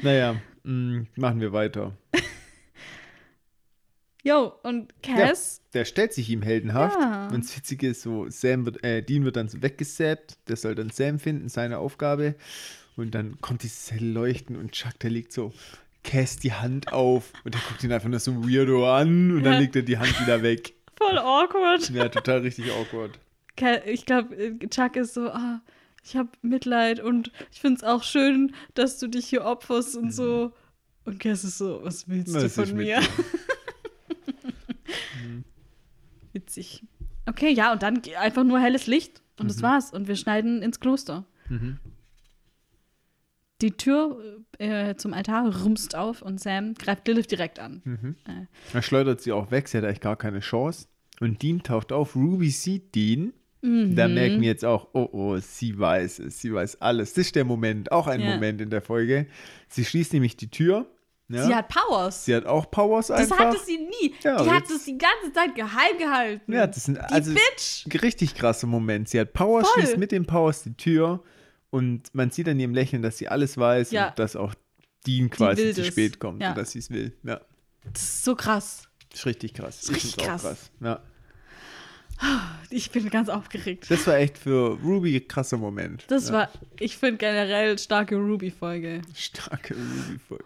Naja, 0.00 0.36
mh, 0.64 1.04
machen 1.16 1.40
wir 1.40 1.52
weiter. 1.52 1.92
Jo, 4.26 4.54
und 4.64 4.92
Cass, 5.04 5.60
Der 5.72 5.84
stellt 5.84 6.12
sich 6.12 6.28
ihm 6.30 6.42
heldenhaft. 6.42 6.96
Ja. 7.00 7.28
Und 7.28 7.44
das 7.44 7.56
Witzige 7.56 7.88
ist 7.90 8.02
so, 8.02 8.28
Sam 8.28 8.64
wird, 8.64 8.82
äh, 8.82 9.00
Dean 9.02 9.24
wird 9.24 9.36
dann 9.36 9.48
so 9.48 9.62
weggesappt. 9.62 10.36
Der 10.48 10.56
soll 10.56 10.74
dann 10.74 10.90
Sam 10.90 11.20
finden, 11.20 11.48
seine 11.48 11.78
Aufgabe. 11.78 12.34
Und 12.96 13.14
dann 13.14 13.40
kommt 13.40 13.62
dieses 13.62 13.92
helle 13.92 14.10
Leuchten 14.10 14.56
und 14.56 14.72
Chuck, 14.72 14.98
der 14.98 15.10
legt 15.10 15.32
so 15.32 15.52
Cass 16.02 16.38
die 16.38 16.52
Hand 16.52 16.92
auf 16.92 17.32
und 17.44 17.54
der 17.54 17.60
guckt 17.68 17.84
ihn 17.84 17.92
einfach 17.92 18.08
nur 18.08 18.18
so 18.18 18.34
weirdo 18.44 18.90
an 18.92 19.30
und 19.30 19.44
dann 19.44 19.54
Ja. 19.54 19.58
legt 19.60 19.76
er 19.76 19.82
die 19.82 19.98
Hand 19.98 20.20
wieder 20.20 20.42
weg. 20.42 20.74
voll 20.96 21.18
awkward. 21.18 21.88
Ja, 21.90 22.08
total 22.08 22.38
richtig 22.40 22.72
awkward. 22.72 23.18
Ich 23.86 24.06
glaube, 24.06 24.58
Chuck 24.70 24.96
ist 24.96 25.14
so, 25.14 25.28
ah, 25.28 25.60
ich 26.04 26.16
habe 26.16 26.30
Mitleid 26.42 26.98
und 27.00 27.30
ich 27.52 27.60
finde 27.60 27.76
es 27.76 27.84
auch 27.84 28.02
schön, 28.02 28.54
dass 28.74 28.98
du 28.98 29.06
dich 29.08 29.26
hier 29.26 29.44
opferst 29.44 29.96
und 29.96 30.12
so. 30.12 30.52
Und 31.04 31.20
Cass 31.20 31.44
ist 31.44 31.58
so, 31.58 31.80
was 31.84 32.08
willst 32.08 32.34
du 32.34 32.42
Was 32.42 32.54
von 32.54 32.64
ist 32.64 32.72
mit 32.74 32.86
mir? 32.86 33.00
Witzig. 36.36 36.82
Okay, 37.24 37.50
ja, 37.50 37.72
und 37.72 37.82
dann 37.82 38.02
einfach 38.20 38.44
nur 38.44 38.60
helles 38.60 38.86
Licht 38.86 39.22
und 39.38 39.44
Mhm. 39.46 39.48
das 39.48 39.62
war's. 39.62 39.90
Und 39.92 40.06
wir 40.06 40.16
schneiden 40.16 40.60
ins 40.62 40.80
Kloster. 40.80 41.24
Die 43.62 43.70
Tür 43.70 44.42
äh, 44.58 44.96
zum 44.96 45.14
Altar 45.14 45.62
rumst 45.62 45.94
auf 45.94 46.20
und 46.20 46.38
Sam 46.40 46.74
greift 46.74 47.08
Lilith 47.08 47.28
direkt 47.28 47.58
an. 47.58 47.80
Mhm. 47.84 48.16
Äh, 48.26 48.46
Er 48.74 48.82
schleudert 48.82 49.22
sie 49.22 49.32
auch 49.32 49.50
weg, 49.50 49.68
sie 49.68 49.78
hat 49.78 49.84
eigentlich 49.84 50.00
gar 50.00 50.16
keine 50.16 50.40
Chance. 50.40 50.88
Und 51.20 51.42
Dean 51.42 51.62
taucht 51.62 51.90
auf, 51.92 52.14
Ruby 52.16 52.50
sieht 52.50 52.94
Dean. 52.94 53.32
Mhm. 53.62 53.96
Da 53.96 54.08
merken 54.08 54.42
wir 54.42 54.48
jetzt 54.48 54.64
auch, 54.66 54.88
oh 54.92 55.08
oh, 55.12 55.38
sie 55.38 55.78
weiß 55.78 56.18
es, 56.18 56.40
sie 56.42 56.52
weiß 56.52 56.82
alles. 56.82 57.14
Das 57.14 57.26
ist 57.26 57.34
der 57.36 57.46
Moment, 57.46 57.90
auch 57.92 58.06
ein 58.08 58.20
Ja. 58.20 58.34
Moment 58.34 58.60
in 58.60 58.68
der 58.68 58.82
Folge. 58.82 59.26
Sie 59.68 59.86
schließt 59.86 60.12
nämlich 60.12 60.36
die 60.36 60.50
Tür. 60.50 60.86
Ja? 61.28 61.44
Sie 61.46 61.54
hat 61.54 61.68
Powers. 61.68 62.24
Sie 62.24 62.34
hat 62.36 62.46
auch 62.46 62.70
Powers 62.70 63.08
das 63.08 63.20
einfach. 63.32 63.38
hatte 63.38 63.58
sie 63.64 63.78
nie. 63.78 64.14
Ja, 64.22 64.42
die 64.42 64.50
hat 64.50 64.70
es 64.70 64.84
die 64.84 64.96
ganze 64.96 65.32
Zeit 65.32 65.54
geheim 65.56 65.98
gehalten. 65.98 66.52
ja, 66.52 66.66
das 66.66 66.84
sind 66.84 66.98
die 66.98 67.00
also 67.00 67.32
Bitch. 67.34 68.02
richtig 68.02 68.34
krasser 68.36 68.66
Moment. 68.68 69.08
Sie 69.08 69.18
hat 69.18 69.32
Powers, 69.32 69.66
Voll. 69.68 69.82
schließt 69.82 69.98
mit 69.98 70.12
den 70.12 70.24
Powers 70.26 70.62
die 70.62 70.74
Tür 70.74 71.22
und 71.70 72.14
man 72.14 72.30
sieht 72.30 72.48
an 72.48 72.60
ihrem 72.60 72.74
Lächeln, 72.74 73.02
dass 73.02 73.18
sie 73.18 73.28
alles 73.28 73.58
weiß 73.58 73.90
Ja. 73.90 74.08
und 74.10 74.18
dass 74.20 74.36
auch 74.36 74.54
Dean 75.06 75.28
quasi 75.30 75.72
zu 75.72 75.80
das. 75.82 75.86
spät 75.88 76.20
kommt 76.20 76.42
und 76.44 76.56
dass 76.56 76.70
sie 76.72 76.78
es 76.78 76.90
will. 76.90 77.12
Ja, 77.24 77.40
Das 77.92 78.02
ist 78.02 78.24
so 78.24 78.34
krass. 78.36 78.88
das 79.10 79.20
ist 79.20 79.26
richtig 79.26 79.54
krass. 79.54 79.82
ist 79.82 79.94
richtig 79.94 80.20
auch 80.20 80.24
krass. 80.40 80.70
Ja. 80.80 81.00
Ich 82.70 82.90
bin 82.90 83.08
ganz 83.10 83.28
aufgeregt. 83.28 83.86
Das 83.90 84.06
war 84.06 84.16
echt 84.16 84.38
für 84.38 84.78
Ruby 84.82 85.16
ein 85.16 85.28
krasser 85.28 85.56
Moment. 85.58 86.04
Das 86.08 86.32
war, 86.32 86.48
ich 86.80 86.96
finde 86.96 87.18
generell 87.18 87.78
starke 87.78 88.16
Ruby-Folge. 88.16 89.02
starke 89.14 89.74
Ruby-Folge. 89.74 90.44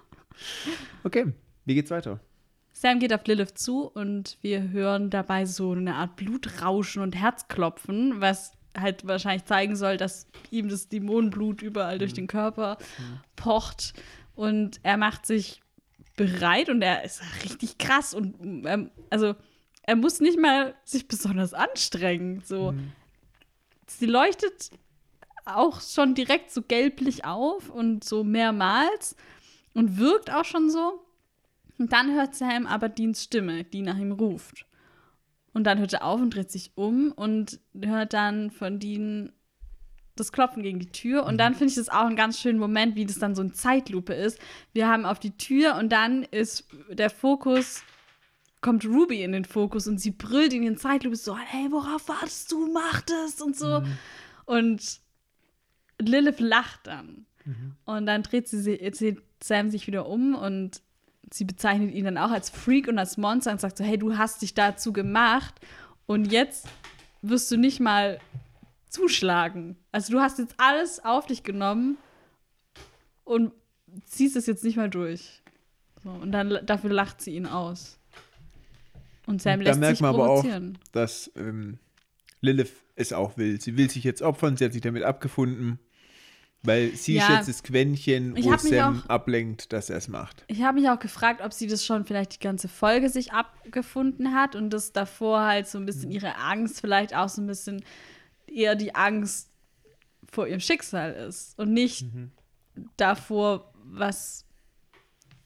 Okay, 1.05 1.33
wie 1.65 1.75
geht's 1.75 1.91
weiter? 1.91 2.21
Sam 2.73 2.99
geht 2.99 3.13
auf 3.13 3.27
Lilith 3.27 3.59
zu 3.59 3.83
und 3.89 4.39
wir 4.41 4.71
hören 4.71 5.11
dabei 5.11 5.45
so 5.45 5.73
eine 5.73 5.97
Art 5.97 6.17
Blutrauschen 6.17 7.03
und 7.03 7.15
Herzklopfen, 7.15 8.21
was 8.21 8.53
halt 8.79 9.07
wahrscheinlich 9.07 9.45
zeigen 9.45 9.77
soll, 9.77 9.97
dass 9.97 10.27
ihm 10.51 10.69
das 10.69 10.89
Dämonenblut 10.89 11.63
überall 11.63 11.99
durch 11.99 12.15
den 12.15 12.27
Körper 12.27 12.79
pocht. 13.37 13.95
Und 14.35 14.81
er 14.83 14.97
macht 14.97 15.27
sich 15.27 15.61
bereit 16.17 16.69
und 16.69 16.81
er 16.83 17.05
ist 17.05 17.23
richtig 17.45 17.79
krass 17.79 18.15
und 18.15 18.67
ähm, 18.67 18.91
also 19.11 19.35
er 19.83 19.97
muss 19.97 20.21
nicht 20.21 20.39
mal 20.39 20.75
sich 20.85 21.09
besonders 21.09 21.55
anstrengen. 21.55 22.43
So, 22.45 22.75
sie 23.87 24.07
leuchtet 24.07 24.71
auch 25.45 25.81
schon 25.81 26.15
direkt 26.15 26.51
so 26.51 26.63
gelblich 26.63 27.25
auf 27.25 27.71
und 27.71 28.05
so 28.05 28.23
mehrmals 28.23 29.17
und 29.75 29.99
wirkt 29.99 30.33
auch 30.33 30.45
schon 30.45 30.71
so. 30.71 31.05
Und 31.79 31.93
dann 31.93 32.15
hört 32.15 32.35
Sam 32.35 32.67
aber 32.67 32.89
Deans 32.89 33.25
Stimme, 33.25 33.65
die 33.65 33.83
nach 33.83 33.97
ihm 33.97 34.13
ruft. 34.13 34.67
Und 35.53 35.65
dann 35.65 35.79
hört 35.79 35.93
er 35.93 36.05
auf 36.05 36.21
und 36.21 36.35
dreht 36.35 36.51
sich 36.51 36.73
um 36.75 37.13
und 37.13 37.61
hört 37.75 38.13
dann 38.13 38.51
von 38.51 38.79
Dean 38.79 39.33
das 40.15 40.33
Klopfen 40.33 40.63
gegen 40.63 40.79
die 40.79 40.93
Tür. 40.93 41.25
Und 41.25 41.39
dann 41.39 41.55
finde 41.55 41.71
ich 41.71 41.77
das 41.77 41.89
auch 41.89 42.05
einen 42.05 42.17
ganz 42.17 42.39
schönen 42.39 42.59
Moment, 42.59 42.95
wie 42.95 43.07
das 43.07 43.19
dann 43.19 43.35
so 43.35 43.43
eine 43.43 43.53
Zeitlupe 43.53 44.13
ist. 44.13 44.39
Wir 44.73 44.87
haben 44.87 45.07
auf 45.07 45.19
die 45.19 45.37
Tür 45.37 45.77
und 45.77 45.91
dann 45.91 46.23
ist 46.25 46.69
der 46.91 47.11
Fokus, 47.11 47.83
kommt 48.61 48.85
Ruby 48.85 49.23
in 49.23 49.33
den 49.33 49.47
Fokus 49.47 49.89
und 49.89 49.99
sie 49.99 50.11
brüllt 50.11 50.53
in 50.53 50.63
den 50.63 50.77
Zeitlupe 50.77 51.17
so, 51.17 51.37
hey, 51.37 51.69
worauf 51.71 52.09
wartest 52.09 52.53
du? 52.53 52.71
Mach 52.73 53.01
das 53.01 53.41
und 53.41 53.57
so. 53.57 53.83
Und 54.45 55.01
Lilith 55.99 56.41
lacht 56.41 56.87
dann. 56.87 57.27
Und 57.87 58.07
dann 58.07 58.23
dreht 58.23 58.49
sie, 58.49 58.61
sie 58.93 59.17
Sam 59.43 59.71
sich 59.71 59.87
wieder 59.87 60.07
um 60.07 60.35
und 60.35 60.83
sie 61.33 61.45
bezeichnet 61.45 61.95
ihn 61.95 62.05
dann 62.05 62.19
auch 62.19 62.31
als 62.31 62.51
Freak 62.51 62.89
und 62.89 62.99
als 62.99 63.17
Monster 63.17 63.53
und 63.53 63.61
sagt 63.61 63.79
so, 63.79 63.85
hey, 63.85 63.99
du 63.99 64.17
hast 64.17 64.43
dich 64.43 64.55
dazu 64.55 64.93
gemacht 64.93 65.55
und 66.07 66.31
jetzt 66.33 66.67
wirst 67.23 67.51
du 67.51 67.57
nicht 67.57 67.81
mal 67.81 68.19
zuschlagen. 68.89 69.77
Also 69.93 70.13
du 70.13 70.21
hast 70.21 70.39
jetzt 70.39 70.55
alles 70.59 71.05
auf 71.05 71.27
dich 71.27 71.43
genommen 71.43 71.99
und 73.25 73.53
ziehst 74.05 74.37
es 74.37 74.47
jetzt 74.47 74.65
nicht 74.65 74.77
mal 74.77 74.91
durch. 74.91 75.43
So, 76.03 76.11
und 76.11 76.33
dann 76.33 76.59
dafür 76.67 76.91
lacht 76.91 77.21
sie 77.21 77.37
ihn 77.37 77.47
aus. 77.47 77.99
Und 79.27 79.41
Sam 79.41 79.61
Da 79.61 79.71
lässt 79.71 79.81
merkt 79.81 79.97
sich 79.99 80.03
man 80.03 80.15
aber 80.15 80.31
auch, 80.31 80.45
dass 80.93 81.31
ähm, 81.37 81.79
Lilith 82.41 82.73
es 82.97 83.13
auch 83.13 83.37
will. 83.37 83.61
Sie 83.61 83.77
will 83.77 83.91
sich 83.91 84.03
jetzt 84.05 84.23
opfern, 84.23 84.57
sie 84.57 84.65
hat 84.65 84.73
sich 84.73 84.83
damit 84.83 85.03
abgefunden, 85.05 85.79
weil 86.63 86.95
sie 86.95 87.15
Ja. 87.15 87.23
ist 87.25 87.31
jetzt 87.31 87.49
das 87.49 87.63
Quäntchen, 87.63 88.37
wo 88.37 88.57
Sam 88.57 89.01
auch- 89.03 89.09
ablenkt, 89.09 89.73
dass 89.73 89.89
er 89.91 89.97
es 89.97 90.09
macht. 90.09 90.45
Ich 90.49 90.63
habe 90.63 90.81
mich 90.81 90.91
auch 90.91 90.99
gefragt, 90.99 91.41
ob 91.43 91.53
sie 91.53 91.67
das 91.67 91.85
schon 91.87 92.05
vielleicht 92.05 92.35
die 92.35 92.39
ganze 92.45 92.69
Folge 92.69 93.09
sich 93.09 93.33
abgefunden 93.33 94.35
hat 94.35 94.55
und 94.57 94.71
das 94.71 94.93
davor 94.93 95.41
halt 95.47 95.67
so 95.69 95.79
ein 95.79 95.87
bisschen 95.87 96.11
ihre 96.11 96.37
Angst, 96.37 96.81
vielleicht 96.81 97.15
auch 97.15 97.29
so 97.29 97.41
ein 97.41 97.47
bisschen 97.47 97.83
eher 98.47 98.75
die 98.75 98.95
Angst 98.95 99.49
vor 100.31 100.47
ihrem 100.47 100.61
Schicksal 100.61 101.13
ist 101.13 101.59
und 101.59 101.73
nicht 101.73 102.05
davor, 102.97 103.73
was. 103.85 104.45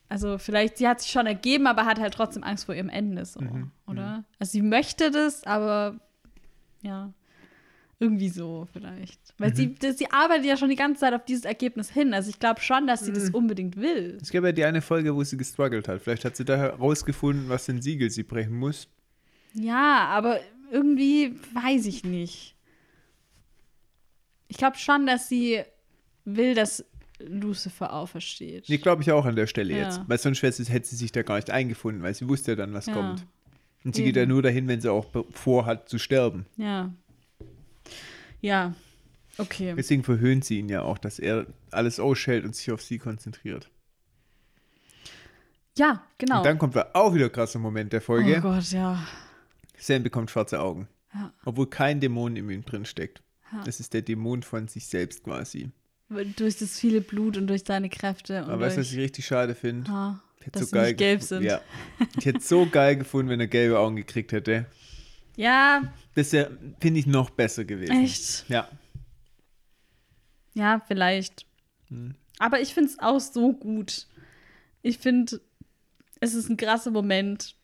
Also 0.09 0.39
vielleicht, 0.39 0.77
sie 0.79 0.87
hat 0.87 1.01
sich 1.01 1.11
schon 1.11 1.27
ergeben, 1.27 1.67
aber 1.67 1.87
hat 1.87 1.99
halt 1.99 2.15
trotzdem 2.15 2.45
Angst 2.45 2.67
vor 2.67 2.75
ihrem 2.75 2.89
Ende, 2.91 3.25
so, 3.25 3.41
oder? 3.87 4.25
Also 4.39 4.53
sie 4.53 4.63
möchte 4.63 5.11
das, 5.11 5.45
aber 5.45 5.99
ja, 6.83 7.13
irgendwie 8.05 8.29
so 8.29 8.67
vielleicht. 8.73 9.19
Weil 9.39 9.55
sie, 9.57 9.75
das, 9.75 9.99
sie 9.99 10.11
arbeitet 10.11 10.45
ja 10.47 10.57
schon 10.57 10.69
die 10.69 10.77
ganze 10.77 11.01
Zeit 11.01 11.15
auf 11.15 11.25
dieses 11.25 11.45
Ergebnis 11.45 11.91
hin. 11.91 12.15
Also 12.15 12.31
ich 12.31 12.39
glaube 12.39 12.61
schon, 12.61 12.87
dass 12.87 13.05
sie 13.05 13.13
das 13.13 13.31
unbedingt 13.31 13.77
will. 13.77 14.19
Es 14.21 14.31
gab 14.31 14.45
ja 14.45 14.53
die 14.53 14.65
eine 14.65 14.83
Folge, 14.83 15.15
wo 15.15 15.23
sie 15.25 15.37
gestruggelt 15.37 15.89
hat. 15.89 16.03
Vielleicht 16.03 16.25
hat 16.25 16.37
sie 16.37 16.45
da 16.45 16.57
herausgefunden, 16.57 17.49
was 17.49 17.67
für 17.67 17.73
ein 17.73 17.83
Siegel 17.83 18.11
sie 18.11 18.23
brechen 18.23 18.57
muss. 18.57 18.89
Ja, 19.55 20.07
aber 20.09 20.41
irgendwie 20.71 21.35
weiß 21.55 21.87
ich 21.87 22.05
nicht. 22.05 22.55
Ich 24.49 24.57
glaube 24.57 24.77
schon, 24.79 25.07
dass 25.07 25.29
sie 25.29 25.63
will, 26.25 26.55
dass 26.55 26.85
Lucifer 27.21 27.93
aufersteht. 27.93 28.69
Nee, 28.69 28.79
glaube 28.79 29.03
ich 29.03 29.11
auch 29.13 29.25
an 29.25 29.37
der 29.37 29.47
Stelle 29.47 29.73
Ja. 29.73 29.85
jetzt. 29.85 30.01
Weil 30.07 30.19
sonst 30.19 30.43
hätte 30.43 30.87
sie 30.89 30.97
sich 30.97 31.13
da 31.13 31.23
gar 31.23 31.37
nicht 31.37 31.51
eingefunden, 31.51 32.03
weil 32.03 32.15
sie 32.15 32.29
wusste 32.29 32.53
ja 32.53 32.57
dann, 32.57 32.73
was 32.73 32.87
Ja. 32.87 32.93
kommt. 32.95 33.27
Und 33.85 33.95
sie 33.95 34.03
geht 34.03 34.17
Eben. 34.17 34.29
ja 34.31 34.35
nur 34.35 34.43
dahin, 34.43 34.67
wenn 34.67 34.81
sie 34.81 34.91
auch 34.91 35.07
vorhat 35.31 35.89
zu 35.89 35.99
sterben. 35.99 36.47
Ja. 36.57 36.93
Ja. 38.45 38.75
Okay. 39.39 39.75
Deswegen 39.75 40.05
verhöhnt 40.05 40.45
sie 40.45 40.59
ihn 40.59 40.69
ja 40.69 40.83
auch, 40.83 40.99
dass 40.99 41.19
er 41.19 41.47
alles 41.71 41.99
ausschält 41.99 42.45
und 42.45 42.55
sich 42.55 42.71
auf 42.71 42.83
sie 42.83 42.99
konzentriert. 42.99 43.71
Ja, 45.79 46.05
genau. 46.19 46.39
Und 46.39 46.47
dann 46.47 46.59
kommt 46.59 46.77
da 46.77 46.91
auch 46.93 47.15
wieder 47.15 47.25
ein 47.25 47.33
krasser 47.33 47.59
Moment 47.59 47.95
der 47.95 48.03
Folge. 48.03 48.37
oh 48.39 48.43
Gott, 48.43 48.71
ja. 48.71 49.05
Sam 49.79 50.03
bekommt 50.03 50.31
schwarze 50.31 50.61
Augen. 50.61 50.89
Ja. 51.15 51.33
Obwohl 51.47 51.69
kein 51.71 52.01
Dämon 52.01 52.37
in 52.37 52.51
ihm 52.51 52.65
drin 52.67 52.85
steckt. 52.85 53.23
Ja. 53.51 53.65
Das 53.65 53.81
ist 53.81 53.95
der 53.95 54.03
Dämon 54.03 54.43
von 54.43 54.69
sich 54.69 54.87
selbst 54.87 55.25
quasi. 55.25 55.71
Durch 56.37 56.59
das 56.59 56.79
viele 56.79 57.01
Blut 57.01 57.39
und 57.39 57.47
durch 57.47 57.65
seine 57.65 57.89
Kräfte. 57.89 58.45
Und 58.45 58.51
Aber 58.51 58.61
weißt 58.67 58.77
du, 58.77 58.83
was 58.83 58.93
ich 58.93 58.99
richtig 58.99 59.27
schade 59.27 59.55
finde? 59.55 59.91
Ah, 59.91 60.23
hätte 60.41 60.61
dass 60.61 60.69
so 60.69 60.77
sie 60.77 60.83
nicht 60.83 60.99
gelb 60.99 61.23
sind. 61.23 61.43
Ja. 61.43 61.63
Ich 62.19 62.27
hätte 62.27 62.41
so 62.41 62.67
geil 62.67 62.97
gefunden, 62.97 63.31
wenn 63.31 63.41
er 63.41 63.47
gelbe 63.47 63.79
Augen 63.79 63.97
gekriegt 63.97 64.33
hätte. 64.33 64.67
Ja, 65.37 65.83
Das 66.15 66.33
wäre, 66.33 66.57
finde 66.81 67.01
ich, 67.01 67.07
noch 67.07 67.31
besser 67.31 67.65
gewesen. 67.65 68.05
echt. 68.05 68.49
Ja. 68.49 68.69
Ja, 70.55 70.81
vielleicht. 70.87 71.47
Hm. 71.89 72.15
Aber 72.39 72.61
ich 72.61 72.75
finde 72.75 72.91
es 72.91 72.99
auch 72.99 73.21
so 73.21 73.53
gut. 73.53 74.07
Ich 74.83 74.99
finde, 74.99 75.41
es 76.21 76.35
ist 76.35 76.49
ein 76.49 76.57
krasser 76.57 76.91
Moment. 76.91 77.57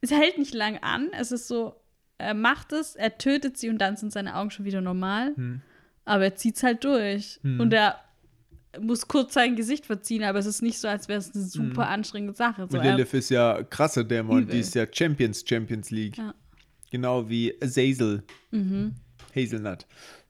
Es 0.00 0.10
hält 0.10 0.38
nicht 0.38 0.54
lang 0.54 0.78
an. 0.78 1.08
Es 1.12 1.32
ist 1.32 1.48
so, 1.48 1.80
er 2.18 2.34
macht 2.34 2.72
es, 2.72 2.94
er 2.96 3.16
tötet 3.18 3.56
sie 3.56 3.68
und 3.70 3.78
dann 3.78 3.96
sind 3.96 4.12
seine 4.12 4.36
Augen 4.36 4.50
schon 4.50 4.64
wieder 4.64 4.80
normal. 4.80 5.34
Hm. 5.36 5.62
Aber 6.04 6.24
er 6.24 6.36
zieht 6.36 6.56
es 6.56 6.62
halt 6.62 6.84
durch. 6.84 7.40
Hm. 7.42 7.60
Und 7.60 7.72
er 7.72 7.98
muss 8.80 9.08
kurz 9.08 9.34
sein 9.34 9.56
Gesicht 9.56 9.86
verziehen, 9.86 10.24
aber 10.24 10.38
es 10.38 10.46
ist 10.46 10.60
nicht 10.60 10.78
so, 10.78 10.88
als 10.88 11.08
wäre 11.08 11.18
es 11.20 11.34
eine 11.34 11.44
super 11.44 11.88
anstrengende 11.88 12.34
Sache. 12.34 12.66
So, 12.68 12.76
Und 12.78 12.84
Lilith 12.84 13.14
ist 13.14 13.30
ja 13.30 13.62
krasser 13.62 14.04
Dämon. 14.04 14.42
Übel. 14.42 14.54
Die 14.54 14.60
ist 14.60 14.74
ja 14.74 14.86
Champions 14.90 15.44
Champions 15.46 15.90
League. 15.90 16.18
Ja. 16.18 16.34
Genau 16.94 17.28
wie 17.28 17.52
Azazel. 17.60 18.22
mhm. 18.52 18.94
Hazelnut. 19.34 19.84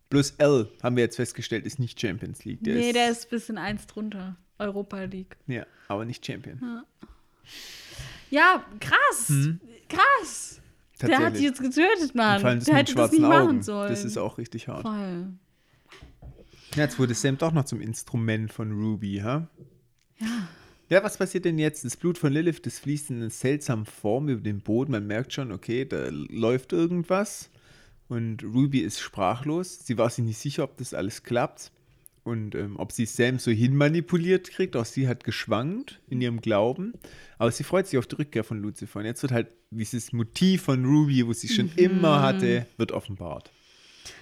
Plus 0.09 0.31
L, 0.39 0.71
haben 0.83 0.97
wir 0.97 1.03
jetzt 1.05 1.17
festgestellt, 1.17 1.67
ist 1.67 1.79
nicht 1.79 2.01
Champions 2.01 2.47
League. 2.47 2.65
Der 2.65 2.75
nee, 2.77 2.87
ist, 2.89 2.95
der 2.97 3.11
ist 3.11 3.25
ein 3.27 3.29
bisschen 3.29 3.59
eins 3.59 3.87
drunter. 3.87 4.37
Europa 4.59 5.03
League. 5.03 5.37
Ja, 5.47 5.67
aber 5.89 6.07
nicht 6.07 6.25
Champion. 6.25 6.83
Ja, 8.31 8.65
krass. 8.81 9.31
Krass. 9.91 10.61
Der 11.03 11.19
hat 11.19 11.37
die 11.37 11.41
Hm. 11.41 11.43
Tatsächlich. 11.43 11.43
jetzt 11.43 11.61
getötet, 11.61 12.15
Mann. 12.15 12.37
Und 12.37 12.41
vor 12.41 12.49
allem 12.49 12.59
das 12.61 12.65
Der 12.67 12.77
hätte 12.77 12.95
das 12.95 13.13
nicht 13.13 13.25
Augen. 13.25 13.29
machen 13.47 13.63
sollen. 13.63 13.91
Das 13.91 14.05
ist 14.07 14.17
auch 14.17 14.39
richtig 14.39 14.67
hart. 14.69 14.83
Voll. 14.83 15.27
Ja, 16.77 16.83
jetzt 16.85 16.99
wurde 16.99 17.13
Sam 17.13 17.37
doch 17.37 17.53
noch 17.53 17.67
zum 17.67 17.83
Instrument 17.83 18.51
von 18.51 18.73
Ruby, 18.73 19.21
ha? 19.23 19.49
Ja. 20.19 20.49
Ja, 20.91 21.03
was 21.03 21.17
passiert 21.17 21.47
denn 21.47 21.59
jetzt? 21.59 21.85
Das 21.85 21.97
Blut 21.97 22.19
von 22.19 22.33
Lilith, 22.33 22.61
das 22.63 22.79
fließt 22.79 23.11
in 23.11 23.17
einer 23.17 23.31
seltsamen 23.31 23.87
Form 23.87 24.29
über 24.29 24.43
den 24.43 24.61
Boden. 24.61 24.93
Man 24.93 25.07
merkt 25.07 25.33
schon, 25.33 25.51
okay, 25.51 25.85
da 25.85 26.09
läuft 26.11 26.73
irgendwas. 26.73 27.51
Und 28.09 28.45
Ruby 28.45 28.81
ist 28.81 29.01
sprachlos. 29.01 29.79
Sie 29.85 29.97
war 29.97 30.11
sich 30.11 30.25
nicht 30.25 30.39
sicher, 30.39 30.65
ob 30.65 30.77
das 30.77 30.93
alles 30.93 31.23
klappt. 31.23 31.73
Und 32.23 32.55
ähm, 32.55 32.77
ob 32.79 32.93
sie 32.93 33.05
Sam 33.05 33.39
so 33.39 33.51
hinmanipuliert 33.51 34.51
kriegt. 34.51 34.77
Auch 34.77 34.85
sie 34.85 35.09
hat 35.09 35.25
geschwankt 35.25 36.01
in 36.09 36.21
ihrem 36.21 36.41
Glauben. 36.41 36.93
Aber 37.39 37.51
sie 37.51 37.65
freut 37.65 37.87
sich 37.87 37.99
auf 37.99 38.07
die 38.07 38.17
Rückkehr 38.17 38.45
von 38.45 38.61
Lucifer. 38.61 39.01
Und 39.01 39.07
jetzt 39.07 39.23
wird 39.23 39.33
halt 39.33 39.49
dieses 39.71 40.13
Motiv 40.13 40.63
von 40.63 40.85
Ruby, 40.85 41.27
wo 41.27 41.33
sie 41.33 41.49
schon 41.49 41.71
immer 41.77 42.23
hatte, 42.23 42.67
wird 42.77 42.93
offenbart. 42.93 43.51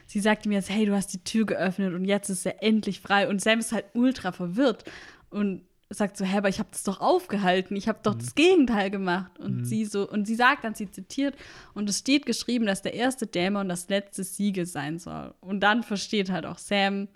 Sie 0.07 0.21
sagt 0.21 0.47
ihm 0.47 0.53
jetzt, 0.53 0.71
hey, 0.71 0.87
du 0.87 0.95
hast 0.95 1.13
die 1.13 1.25
Tür 1.25 1.47
geöffnet 1.47 1.95
und 1.95 2.05
jetzt 2.05 2.29
ist 2.29 2.45
er 2.45 2.63
endlich 2.63 3.01
frei. 3.01 3.29
Und 3.29 3.41
Sam 3.41 3.59
ist 3.59 3.73
halt 3.73 3.87
ultra 3.95 4.33
verwirrt 4.33 4.85
und 5.31 5.63
sagt 5.95 6.17
so, 6.17 6.25
hä, 6.25 6.39
aber 6.39 6.49
ich 6.49 6.59
habe 6.59 6.69
das 6.73 6.83
doch 6.83 7.01
aufgehalten, 7.01 7.77
ich 7.77 7.89
habe 7.89 8.01
doch 8.03 8.15
das 8.15 8.35
Gegenteil 8.35 8.91
gemacht. 8.91 9.39
Und 9.39 9.65
sie 9.65 9.85
so, 9.85 10.09
und 10.09 10.27
sie 10.27 10.35
sagt 10.35 10.65
dann, 10.65 10.75
sie 10.75 10.91
zitiert, 10.91 11.37
und 11.75 11.89
es 11.89 11.99
steht 11.99 12.27
geschrieben, 12.27 12.67
dass 12.67 12.83
der 12.83 12.95
erste 12.95 13.27
Dämon 13.27 13.69
das 13.69 13.89
letzte 13.89 14.25
Siegel 14.25 14.67
sein 14.67 14.99
soll. 14.99 15.35
Und 15.41 15.61
dann 15.61 15.83
versteht 15.83 16.31
halt 16.31 16.47
auch 16.47 16.59
Sam, 16.59 17.09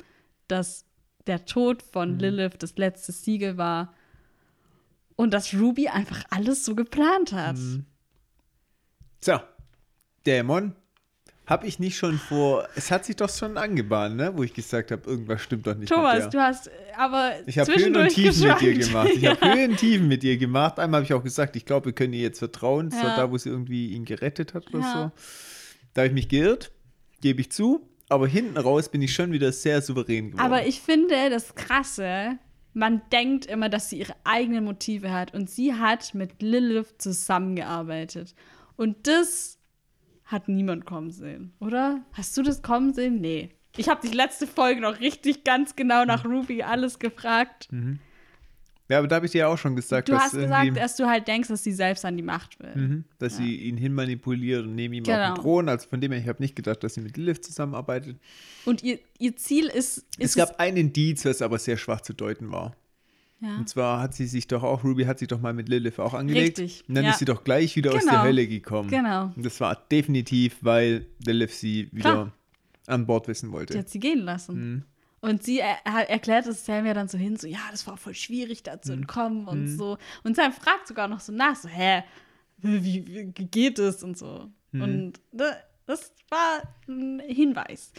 dass 0.49 0.85
der 1.27 1.45
Tod 1.45 1.83
von 1.83 2.19
Lilith 2.19 2.57
das 2.59 2.77
letzte 2.77 3.13
Siegel 3.13 3.57
war 3.57 3.95
und 5.17 5.33
dass 5.33 5.55
Ruby 5.55 5.89
einfach 5.89 6.25
alles 6.31 6.65
so 6.65 6.75
geplant 6.75 7.33
hat. 7.33 7.57
So, 9.21 9.41
Dämon. 10.25 10.75
Habe 11.47 11.67
ich 11.69 11.79
nicht 11.79 11.97
schon 11.97 12.19
vor. 12.19 12.69
Es 12.75 12.91
hat 12.91 13.05
sich 13.05 13.15
doch 13.17 13.31
schon 13.31 13.57
angebahnt, 13.57 14.17
ne? 14.17 14.33
Wo 14.35 14.43
ich 14.43 14.53
gesagt 14.53 14.91
habe, 14.91 15.09
irgendwas 15.09 15.41
stimmt 15.43 15.67
doch 15.67 15.77
nicht. 15.77 15.89
Thomas, 15.93 16.29
du 16.29 16.41
hast 16.41 16.69
aber 16.97 17.35
Ich 17.47 17.59
habe 17.59 17.73
Höhen 17.77 17.97
und 17.97 18.09
Tiefen 18.09 18.49
mit 18.49 18.61
dir 18.61 18.75
gemacht. 18.75 19.11
Ich 19.15 19.23
Ja. 19.23 19.31
habe 19.41 19.55
Höhen 19.55 19.71
und 19.71 19.77
Tiefen 19.77 20.09
mit 20.09 20.23
dir 20.25 20.37
gemacht. 20.39 20.79
Einmal 20.81 20.99
habe 20.99 21.05
ich 21.07 21.15
auch 21.15 21.23
gesagt, 21.23 21.55
ich 21.55 21.65
glaube, 21.65 21.87
wir 21.87 21.93
können 21.93 22.13
ihr 22.15 22.23
jetzt 22.23 22.41
vertrauen. 22.41 22.91
So 22.91 22.97
Ja. 22.99 23.15
da, 23.17 23.31
wo 23.31 23.39
sie 23.39 23.49
irgendwie 23.51 23.93
ihn 23.93 24.05
gerettet 24.05 24.55
hat 24.55 24.67
oder 24.75 24.81
Ja. 24.81 24.93
so. 24.93 25.23
Da 25.95 26.01
habe 26.03 26.09
ich 26.09 26.15
mich 26.15 26.29
geirrt, 26.29 26.73
gebe 27.21 27.41
ich 27.41 27.53
zu. 27.53 27.89
Aber 28.09 28.27
hinten 28.27 28.57
raus 28.57 28.89
bin 28.89 29.01
ich 29.03 29.15
schon 29.15 29.31
wieder 29.33 29.51
sehr 29.53 29.81
souverän 29.83 30.31
geworden. 30.33 30.45
Aber 30.45 30.67
ich 30.67 30.81
finde 30.81 31.31
das 31.31 31.55
Krasse, 31.55 32.39
man 32.73 33.03
denkt 33.13 33.47
immer, 33.47 33.69
dass 33.69 33.89
sie 33.91 33.99
ihre 34.01 34.15
eigenen 34.25 34.65
Motive 34.65 35.13
hat 35.13 35.33
und 35.33 35.49
sie 35.49 35.75
hat 35.75 36.13
mit 36.15 36.43
Lilith 36.43 36.95
zusammengearbeitet. 36.99 38.35
Und 38.77 39.07
das 39.07 39.56
hat 40.27 40.49
niemand 40.49 40.85
kommen 40.85 41.11
sehen, 41.11 41.53
oder? 41.61 42.01
Hast 42.13 42.37
du 42.37 42.43
das 42.43 42.63
kommen 42.63 42.93
sehen? 42.95 43.21
Nee. 43.21 43.51
Ich 43.77 43.89
habe 43.89 44.01
dich 44.01 44.15
letzte 44.15 44.47
Folge 44.47 44.81
noch 44.81 45.01
richtig 45.01 45.45
ganz 45.45 45.77
genau 45.77 46.05
nach 46.05 46.25
Ruby 46.25 46.63
alles 46.63 46.99
gefragt. 46.99 47.69
ja, 48.89 48.99
aber 48.99 49.07
da 49.09 49.17
habe 49.17 49.27
ich 49.27 49.33
dir 49.33 49.39
ja 49.39 49.49
auch 49.49 49.59
schon 49.59 49.77
gesagt, 49.77 50.09
Du 50.09 50.13
dass, 50.13 50.23
hast 50.25 50.33
gesagt, 50.33 50.77
dass 50.77 50.97
du 50.97 51.07
halt 51.07 51.29
denkst, 51.29 51.49
dass 51.49 51.63
sie 51.63 51.73
selbst 51.73 52.05
an 52.05 52.17
die 52.17 52.23
Macht 52.23 52.59
will. 52.59 52.75
Mhm, 52.75 53.05
dass 53.19 53.37
sie 53.37 53.55
ihn 53.57 53.77
hinmanipuliert 53.77 54.65
und 54.65 54.75
neben 54.75 54.95
ihm 54.95 55.03
auch 55.05 55.09
Genau. 55.09 55.23
einen 55.27 55.35
Thron. 55.37 55.69
Also 55.69 55.89
von 55.89 56.01
dem 56.01 56.11
her, 56.13 56.21
ich 56.23 56.29
habe 56.29 56.43
nicht 56.43 56.57
gedacht, 56.57 56.83
dass 56.85 56.95
sie 56.95 57.03
mit 57.03 57.17
Lilith 57.17 57.45
zusammenarbeitet. 57.45 58.17
Und 58.65 58.83
ihr, 58.83 58.99
ihr 59.19 59.37
Ziel 59.37 59.67
ist, 59.67 59.99
ist 59.99 60.07
es 60.19 60.35
gab 60.37 60.59
ein 60.59 60.77
Indiz, 60.77 61.25
was 61.25 61.43
aber 61.43 61.59
sehr 61.59 61.77
schwach 61.77 62.01
zu 62.01 62.15
deuten 62.15 62.51
war. 62.51 62.75
Ja. 63.41 63.57
Und 63.59 63.69
zwar 63.69 64.01
hat 64.01 64.15
sie 64.15 64.27
sich 64.27 64.47
doch 64.49 64.63
auch, 64.63 64.83
Ruby 64.85 65.05
hat 65.05 65.19
sich 65.19 65.29
doch 65.29 65.41
mal 65.41 65.53
mit 65.53 65.69
Lilith 65.69 65.99
auch 65.99 66.15
angelegt. 66.15 66.59
Richtig, 66.59 66.85
Und 66.89 66.95
dann 66.95 67.05
ja. 67.05 67.11
ist 67.11 67.19
sie 67.19 67.25
doch 67.27 67.45
gleich 67.45 67.77
wieder 67.77 67.93
aus 67.95 68.01
Genau. 68.01 68.13
der 68.13 68.23
Hölle 68.23 68.47
gekommen. 68.47 68.89
Genau. 68.91 69.31
Und 69.37 69.45
das 69.45 69.61
war 69.61 69.77
definitiv, 69.91 70.57
weil 70.63 71.07
Lilith 71.25 71.53
sie 71.53 71.89
wieder 71.93 72.13
Klar. 72.13 72.33
an 72.87 73.07
Bord 73.07 73.29
wissen 73.29 73.49
Die 73.49 73.53
wollte. 73.53 73.79
hat 73.79 73.89
sie 73.91 74.01
gehen 74.01 74.21
lassen. 74.21 74.55
Mhm. 74.71 74.83
Und 75.21 75.43
sie 75.43 75.59
er, 75.61 75.77
er 75.85 76.09
erklärt 76.09 76.47
es 76.47 76.65
Sam 76.65 76.87
ja 76.87 76.95
dann 76.95 77.09
so 77.09 77.19
hin, 77.19 77.37
so, 77.37 77.47
ja, 77.49 77.59
das 77.71 77.87
war 77.87 77.97
voll 77.97 78.15
schwierig, 78.15 78.63
da 78.63 78.77
Mhm. 78.77 78.83
zu 78.83 78.93
entkommen 78.93 79.49
und 79.49 79.67
so. 79.69 79.99
Und 80.25 80.37
Sam 80.37 80.53
fragt 80.53 80.87
sogar 80.87 81.09
noch 81.09 81.21
so 81.21 81.33
nach, 81.33 81.57
so, 81.57 81.69
hä, 81.69 82.05
wie, 82.59 83.07
wie, 83.07 83.25
geht 83.33 83.79
es 83.79 84.03
und 84.03 84.17
so. 84.17 84.49
Mhm. 84.73 84.81
Und 84.83 85.21
das 85.87 86.13
war 86.31 86.63
ein 86.89 87.21
Hinweis. 87.27 87.93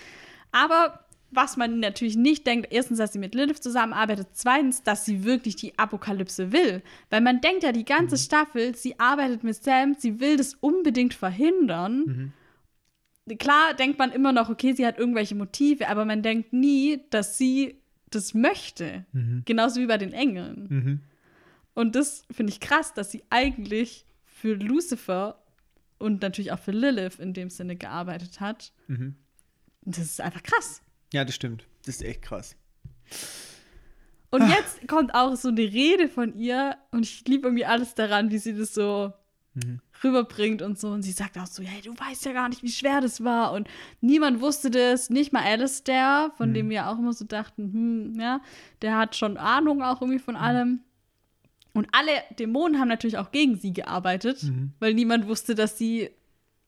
Aber 0.51 1.05
was 1.31 1.57
man 1.57 1.79
natürlich 1.79 2.15
nicht 2.15 2.47
denkt, 2.47 2.67
erstens, 2.71 2.99
dass 2.99 3.13
sie 3.13 3.19
mit 3.19 3.35
Lilith 3.35 3.61
zusammenarbeitet, 3.61 4.29
zweitens, 4.33 4.83
dass 4.83 5.05
sie 5.05 5.23
wirklich 5.23 5.55
die 5.55 5.77
Apokalypse 5.77 6.51
will. 6.51 6.81
Weil 7.09 7.21
man 7.21 7.41
denkt 7.41 7.63
ja 7.63 7.71
die 7.71 7.85
ganze 7.85 8.15
Mhm. 8.15 8.19
Staffel, 8.19 8.75
sie 8.75 8.99
arbeitet 8.99 9.43
mit 9.43 9.55
Sam, 9.61 9.95
sie 9.97 10.19
will 10.19 10.37
das 10.37 10.53
unbedingt 10.55 11.13
verhindern. 11.13 12.33
Mhm. 13.27 13.37
Klar 13.37 13.73
denkt 13.73 13.99
man 13.99 14.11
immer 14.13 14.31
noch, 14.31 14.49
okay, 14.49 14.71
sie 14.73 14.85
hat 14.85 14.97
irgendwelche 14.97 15.35
Motive, 15.35 15.89
aber 15.89 16.05
man 16.05 16.21
denkt 16.23 16.53
nie, 16.53 17.01
dass 17.09 17.37
sie 17.37 17.75
das 18.09 18.33
möchte. 18.33 19.05
Genauso 19.43 19.81
wie 19.81 19.85
bei 19.85 19.97
den 19.97 20.13
Engeln. 20.13 20.67
Mhm. 20.69 21.01
Und 21.73 21.95
das 21.95 22.25
finde 22.31 22.53
ich 22.53 22.61
krass, 22.61 22.93
dass 22.93 23.11
sie 23.11 23.23
eigentlich 23.29 24.05
für 24.23 24.53
Lucifer 24.55 25.43
und 25.99 26.21
natürlich 26.21 26.53
auch 26.53 26.59
für 26.59 26.71
Lilith 26.71 27.19
in 27.19 27.33
dem 27.33 27.49
Sinne 27.49 27.75
gearbeitet 27.75 28.39
hat. 28.39 28.71
Mhm. 28.87 29.15
Das 29.81 29.99
ist 30.05 30.21
einfach 30.21 30.41
krass. 30.43 30.81
Ja, 31.13 31.23
das 31.25 31.35
stimmt. 31.35 31.65
Das 31.85 31.95
ist 31.95 32.03
echt 32.03 32.21
krass. 32.21 32.55
Und 34.29 34.41
Ah. 34.41 34.49
jetzt 34.49 34.87
kommt 34.87 35.13
auch 35.15 35.35
so 35.35 35.47
eine 35.47 35.61
Rede 35.61 36.09
von 36.09 36.35
ihr 36.37 36.75
und 36.91 37.03
ich 37.03 37.25
liebe 37.27 37.47
irgendwie 37.47 37.65
alles 37.65 37.95
daran, 37.95 38.29
wie 38.29 38.37
sie 38.39 38.53
das 38.57 38.73
so 38.73 39.13
Mhm. 39.53 39.79
rüberbringt 40.03 40.61
und 40.61 40.77
so. 40.77 40.89
Und 40.89 41.01
sie 41.03 41.13
sagt 41.13 41.37
auch 41.37 41.47
so, 41.47 41.63
hey, 41.63 41.81
du 41.81 41.91
weißt 41.97 42.25
ja 42.25 42.33
gar 42.33 42.49
nicht, 42.49 42.61
wie 42.61 42.71
schwer 42.71 42.99
das 43.01 43.23
war. 43.23 43.53
Und 43.53 43.67
niemand 44.01 44.41
wusste 44.41 44.69
das, 44.69 45.09
nicht 45.09 45.31
mal 45.31 45.43
Alistair, 45.43 46.31
von 46.35 46.49
Mhm. 46.49 46.53
dem 46.53 46.69
wir 46.69 46.87
auch 46.89 46.99
immer 46.99 47.13
so 47.13 47.25
dachten, 47.25 47.71
hm, 48.13 48.19
ja, 48.19 48.41
der 48.81 48.97
hat 48.97 49.15
schon 49.15 49.37
Ahnung 49.37 49.81
auch 49.81 50.01
irgendwie 50.01 50.19
Mhm. 50.19 50.23
von 50.23 50.35
allem. 50.35 50.81
Und 51.73 51.87
alle 51.93 52.11
Dämonen 52.37 52.79
haben 52.79 52.87
natürlich 52.89 53.17
auch 53.17 53.31
gegen 53.31 53.55
sie 53.55 53.71
gearbeitet, 53.71 54.43
Mhm. 54.43 54.73
weil 54.79 54.93
niemand 54.93 55.27
wusste, 55.27 55.55
dass 55.55 55.77
sie 55.77 56.09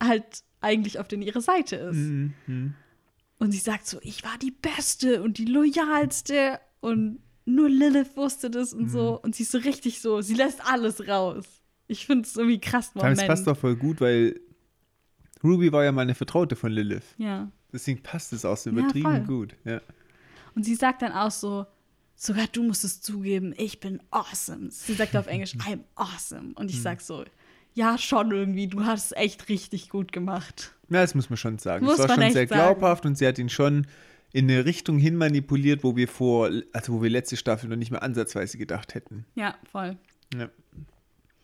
halt 0.01 0.43
eigentlich 0.61 0.97
auf 0.99 1.07
den 1.07 1.21
ihre 1.21 1.41
Seite 1.41 1.75
ist. 1.75 1.95
Mhm. 1.97 2.73
Mhm. 3.39 3.45
Und 3.45 3.51
sie 3.51 3.57
sagt 3.59 3.87
so, 3.87 3.99
ich 4.01 4.23
war 4.23 4.37
die 4.37 4.51
Beste 4.51 5.23
und 5.23 5.37
die 5.37 5.45
Loyalste 5.45 6.59
und 6.81 7.19
nur 7.45 7.69
Lilith 7.69 8.15
wusste 8.15 8.49
das 8.51 8.73
und 8.73 8.83
Mhm. 8.83 8.89
so. 8.89 9.19
Und 9.21 9.35
sie 9.35 9.43
ist 9.43 9.51
so 9.51 9.57
richtig 9.57 10.01
so, 10.01 10.21
sie 10.21 10.35
lässt 10.35 10.65
alles 10.65 11.07
raus. 11.07 11.45
Ich 11.87 12.05
finde 12.05 12.27
es 12.27 12.35
irgendwie 12.35 12.59
krass, 12.59 12.93
Moment. 12.93 13.17
Es 13.19 13.25
passt 13.27 13.47
doch 13.47 13.57
voll 13.57 13.75
gut, 13.75 13.99
weil 14.01 14.39
Ruby 15.43 15.71
war 15.71 15.83
ja 15.83 15.91
mal 15.91 16.01
eine 16.03 16.15
Vertraute 16.15 16.55
von 16.55 16.71
Lilith. 16.71 17.15
Ja. 17.17 17.49
Deswegen 17.71 18.01
passt 18.03 18.33
es 18.33 18.45
auch 18.45 18.57
so 18.57 18.69
Ja, 18.69 18.77
übertrieben 18.77 19.25
voll. 19.25 19.47
gut. 19.47 19.55
Ja. 19.63 19.81
Und 20.55 20.63
sie 20.65 20.75
sagt 20.75 21.01
dann 21.01 21.13
auch 21.13 21.31
so, 21.31 21.65
sogar 22.15 22.47
du 22.47 22.63
musst 22.63 22.83
es 22.83 23.01
zugeben, 23.01 23.53
ich 23.57 23.79
bin 23.79 24.01
awesome. 24.11 24.69
Sie 24.71 24.93
sagt 24.93 25.15
auf 25.15 25.27
Englisch, 25.27 25.53
I'm 25.65 25.81
awesome. 25.95 26.51
Und 26.55 26.65
Mhm. 26.65 26.69
ich 26.69 26.81
sag 26.81 27.01
so, 27.01 27.23
ja, 27.73 27.97
schon 27.97 28.31
irgendwie, 28.31 28.67
du 28.67 28.85
hast 28.85 29.05
es 29.07 29.11
echt 29.13 29.49
richtig 29.49 29.89
gut 29.89 30.11
gemacht. 30.11 30.73
Ja, 30.89 31.01
das 31.01 31.15
muss 31.15 31.29
man 31.29 31.37
schon 31.37 31.57
sagen. 31.59 31.85
Muss 31.85 31.99
es 31.99 32.07
war 32.07 32.15
schon 32.15 32.31
sehr 32.31 32.47
sagen. 32.47 32.47
glaubhaft 32.47 33.05
und 33.05 33.17
sie 33.17 33.27
hat 33.27 33.37
ihn 33.37 33.49
schon 33.49 33.87
in 34.33 34.49
eine 34.49 34.65
Richtung 34.65 34.97
hin 34.97 35.15
manipuliert, 35.15 35.83
wo 35.83 35.95
wir 35.95 36.07
vor, 36.07 36.49
also 36.73 36.93
wo 36.93 37.01
wir 37.01 37.09
letzte 37.09 37.37
Staffel 37.37 37.69
noch 37.69 37.75
nicht 37.77 37.91
mehr 37.91 38.03
ansatzweise 38.03 38.57
gedacht 38.57 38.93
hätten. 38.95 39.25
Ja, 39.35 39.55
voll. 39.71 39.97
Ja. 40.35 40.49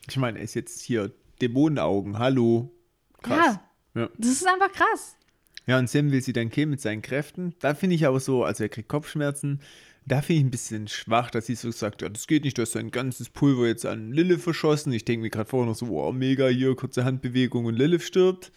Ich 0.09 0.17
meine, 0.17 0.37
er 0.39 0.43
ist 0.43 0.53
jetzt 0.53 0.81
hier 0.81 1.11
Dämonenaugen, 1.41 2.19
hallo. 2.19 2.71
Krass. 3.21 3.59
Ja, 3.95 4.01
Ja. 4.01 4.09
das 4.17 4.29
ist 4.31 4.47
einfach 4.47 4.71
krass. 4.71 5.15
Ja, 5.67 5.79
und 5.79 5.89
Sam 5.89 6.11
will 6.11 6.21
sie 6.21 6.33
dann 6.33 6.51
killen 6.51 6.69
mit 6.69 6.81
seinen 6.81 7.01
Kräften. 7.01 7.55
Da 7.59 7.73
finde 7.73 7.95
ich 7.95 8.05
aber 8.05 8.19
so, 8.19 8.43
also 8.43 8.63
er 8.63 8.69
kriegt 8.69 8.87
Kopfschmerzen. 8.87 9.61
Da 10.07 10.21
finde 10.21 10.39
ich 10.39 10.45
ein 10.45 10.51
bisschen 10.51 10.87
schwach, 10.87 11.31
dass 11.31 11.47
sie 11.47 11.55
so 11.55 11.71
sagt, 11.71 12.03
ja, 12.03 12.09
das 12.09 12.27
geht 12.27 12.43
nicht, 12.43 12.57
du 12.57 12.61
hast 12.61 12.75
dein 12.75 12.91
ganzes 12.91 13.29
Pulver 13.29 13.65
jetzt 13.67 13.85
an 13.87 14.11
Lilith 14.11 14.41
verschossen. 14.41 14.93
Ich 14.93 15.03
denke 15.03 15.23
mir 15.23 15.29
gerade 15.31 15.49
vorher 15.49 15.67
noch 15.67 15.75
so, 15.75 15.87
wow, 15.89 16.13
mega, 16.13 16.47
hier, 16.47 16.75
kurze 16.75 17.03
Handbewegung 17.05 17.65
und 17.65 17.75
Lilith 17.75 18.03
stirbt. 18.03 18.51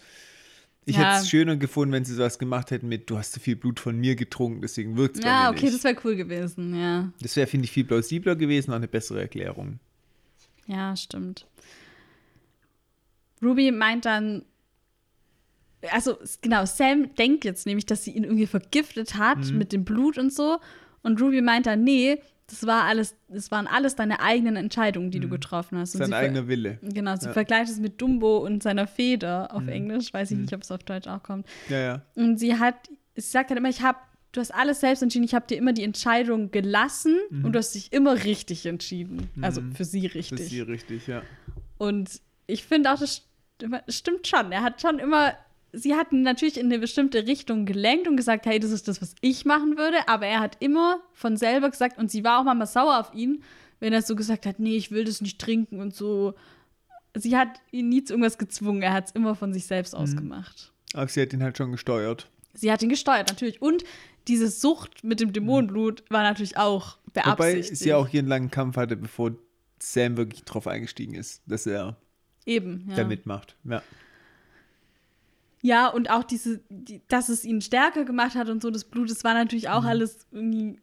Ich 0.85 0.97
Ja. 0.97 1.03
hätte 1.05 1.23
es 1.23 1.29
schöner 1.29 1.57
gefunden, 1.57 1.93
wenn 1.93 2.05
sie 2.05 2.15
sowas 2.15 2.39
gemacht 2.39 2.71
hätten 2.71 2.89
mit, 2.89 3.09
du 3.09 3.17
hast 3.17 3.33
zu 3.33 3.41
viel 3.41 3.57
Blut 3.57 3.81
von 3.81 3.99
mir 3.99 4.15
getrunken, 4.15 4.61
deswegen 4.61 4.97
wirkt 4.99 5.19
es 5.19 5.25
Ja, 5.25 5.51
okay, 5.51 5.65
nicht. 5.67 5.75
das 5.75 5.85
wäre 5.85 5.97
cool 6.05 6.17
gewesen, 6.17 6.75
ja. 6.79 7.13
Das 7.21 7.35
wäre, 7.37 7.47
finde 7.47 7.65
ich, 7.65 7.73
viel 7.73 7.85
plausibler 7.85 8.37
gewesen, 8.37 8.71
auch 8.73 8.77
eine 8.77 8.89
bessere 8.89 9.21
Erklärung. 9.21 9.81
Ja, 10.67 10.95
stimmt. 10.97 11.47
Ruby 13.43 13.71
meint 13.71 14.05
dann, 14.05 14.45
also 15.93 16.19
genau, 16.43 16.67
Sam 16.67 17.15
denkt 17.15 17.45
jetzt 17.45 17.67
nämlich, 17.67 17.87
dass 17.87 18.05
sie 18.05 18.11
ihn 18.11 18.25
irgendwie 18.25 18.47
vergiftet 18.47 19.15
hat 19.15 19.39
Mhm. 19.51 19.59
mit 19.59 19.73
dem 19.73 19.85
Blut 19.85 20.19
und 20.19 20.33
so. 20.33 20.59
Und 21.03 21.21
Ruby 21.21 21.41
meint 21.43 21.67
dann, 21.67 21.85
nee, 21.85 22.19
das 22.49 22.67
war 22.67 22.85
alles, 22.85 23.15
das 23.29 23.51
waren 23.51 23.67
alles 23.67 23.95
deine 23.95 24.21
eigenen 24.21 24.57
Entscheidungen, 24.57 25.11
die 25.11 25.21
du 25.21 25.29
getroffen 25.29 25.79
hast. 25.79 25.95
Und 25.95 25.99
Mhm. 26.01 26.05
Sein 26.05 26.11
sie 26.11 26.17
eigener 26.17 26.49
Wille. 26.49 26.79
Genau, 26.83 27.15
sie 27.17 27.25
Ja. 27.25 27.29
Mhm. 27.31 27.35
vergleicht 27.35 27.71
es 27.71 27.79
mit 27.79 28.01
Dumbo 28.01 28.39
und 28.39 28.63
seiner 28.63 28.87
Feder 28.87 29.55
auf 29.55 29.67
Englisch. 29.67 30.13
Weiß 30.15 30.31
ich 30.31 30.39
nicht, 30.39 30.55
ob 30.55 30.63
es 30.63 30.71
auf 30.71 30.83
Deutsch 30.83 31.07
auch 31.09 31.23
kommt. 31.23 31.47
Ja, 31.69 31.79
ja. 31.79 32.03
Und 32.15 32.39
sie 32.39 32.55
hat, 32.59 32.75
sie 33.15 33.21
sagt 33.31 33.51
halt 33.51 33.59
immer, 33.59 33.69
ich 33.69 33.83
habe, 33.83 33.99
du 34.33 34.41
hast 34.41 34.55
alles 34.55 34.81
selbst 34.81 35.03
entschieden, 35.03 35.25
ich 35.25 35.35
habe 35.35 35.47
dir 35.47 35.59
immer 35.59 35.75
die 35.75 35.83
Entscheidung 35.85 36.51
gelassen 36.51 37.17
und 37.31 37.53
du 37.53 37.59
hast 37.59 37.75
dich 37.75 37.93
immer 37.93 38.25
richtig 38.25 38.65
entschieden. 38.65 39.29
Also 39.43 39.61
für 39.75 39.85
sie 39.85 40.01
Mhm. 40.01 40.07
Richtig. 40.07 40.41
ist 40.41 40.49
hier 40.49 40.69
richtig, 40.69 41.07
ja. 41.07 41.21
Und 41.77 42.21
ich 42.47 42.65
finde 42.65 42.93
auch, 42.95 42.99
das 42.99 43.27
stimmt 43.89 44.27
schon. 44.27 44.53
Er 44.53 44.63
hat 44.63 44.81
schon 44.81 44.99
immer, 44.99 45.35
sie 45.73 45.95
hat 45.95 46.13
ihn 46.13 46.23
natürlich 46.23 46.59
in 46.59 46.67
eine 46.67 46.79
bestimmte 46.79 47.27
Richtung 47.27 47.67
gelenkt 47.67 48.09
und 48.09 48.17
gesagt, 48.17 48.47
hey, 48.47 48.59
das 48.59 48.71
ist 48.71 48.89
das, 48.89 49.01
was 49.03 49.15
ich 49.21 49.45
machen 49.45 49.77
würde. 49.77 49.97
Aber 50.09 50.27
er 50.27 50.41
hat 50.41 50.57
immer 50.61 51.01
von 51.13 51.37
selber 51.37 51.71
gesagt, 51.71 51.99
und 51.99 52.11
sie 52.11 52.25
war 52.25 52.41
auch 52.41 52.45
manchmal 52.45 52.67
sauer 52.67 52.99
auf 53.01 53.15
ihn, 53.15 53.43
wenn 53.81 53.93
er 53.93 54.03
so 54.03 54.17
gesagt 54.17 54.47
hat, 54.47 54.59
nee, 54.59 54.77
ich 54.77 54.91
will 54.91 55.05
das 55.05 55.21
nicht 55.21 55.41
trinken 55.41 55.81
und 55.81 55.95
so. 55.95 56.35
Sie 57.15 57.37
hat 57.37 57.49
ihn 57.71 57.89
nie 57.89 58.05
zu 58.05 58.13
irgendwas 58.15 58.39
gezwungen. 58.39 58.83
Er 58.83 58.93
hat 58.93 59.07
es 59.07 59.13
immer 59.13 59.35
von 59.35 59.53
sich 59.53 59.67
selbst 59.67 59.95
Mhm. 59.95 60.01
ausgemacht. 60.01 60.73
Aber 60.95 61.09
sie 61.09 61.21
hat 61.23 61.33
ihn 61.33 61.43
halt 61.43 61.57
schon 61.59 61.73
gesteuert. 61.73 62.29
Sie 62.55 62.73
hat 62.73 62.83
ihn 62.83 62.89
gesteuert, 62.89 63.29
natürlich. 63.29 63.61
Und 63.63 63.85
diese 64.27 64.49
Sucht 64.49 65.05
mit 65.05 65.21
dem 65.21 65.33
Dämonenblut 65.33 66.03
war 66.11 66.23
natürlich 66.23 66.57
auch 66.57 66.99
Wobei 67.15 67.23
beabsichtigt. 67.23 67.77
sie 67.81 67.95
auch 67.95 68.09
hier 68.09 68.21
einen 68.21 68.29
langen 68.29 68.51
Kampf 68.51 68.77
hatte, 68.77 68.97
bevor 68.97 69.33
Sam 69.81 70.17
wirklich 70.17 70.45
drauf 70.45 70.67
eingestiegen 70.67 71.15
ist, 71.15 71.43
dass 71.47 71.67
er 71.67 71.97
Eben, 72.47 72.87
ja. 72.91 72.97
da 72.97 73.05
mitmacht. 73.05 73.57
Ja. 73.65 73.83
Ja, 75.61 75.89
und 75.89 76.09
auch 76.11 76.23
diese, 76.25 76.61
die, 76.69 77.03
dass 77.09 77.29
es 77.29 77.45
ihn 77.45 77.61
stärker 77.61 78.05
gemacht 78.05 78.35
hat 78.37 78.49
und 78.49 78.63
so, 78.63 78.71
das 78.71 78.85
Blut, 78.85 79.11
das 79.11 79.25
war 79.25 79.35
natürlich 79.35 79.65
Mhm. 79.69 79.73
auch 79.73 79.85
alles 79.85 80.27
irgendwie 80.31 80.81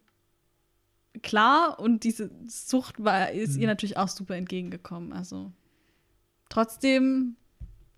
klar 1.24 1.80
und 1.80 2.04
diese 2.04 2.30
Sucht 2.48 3.04
war, 3.04 3.32
ist 3.32 3.56
Mhm. 3.56 3.62
ihr 3.62 3.68
natürlich 3.68 3.98
auch 3.98 4.10
super 4.10 4.36
entgegengekommen. 4.36 5.14
Also 5.14 5.52
trotzdem, 6.50 7.36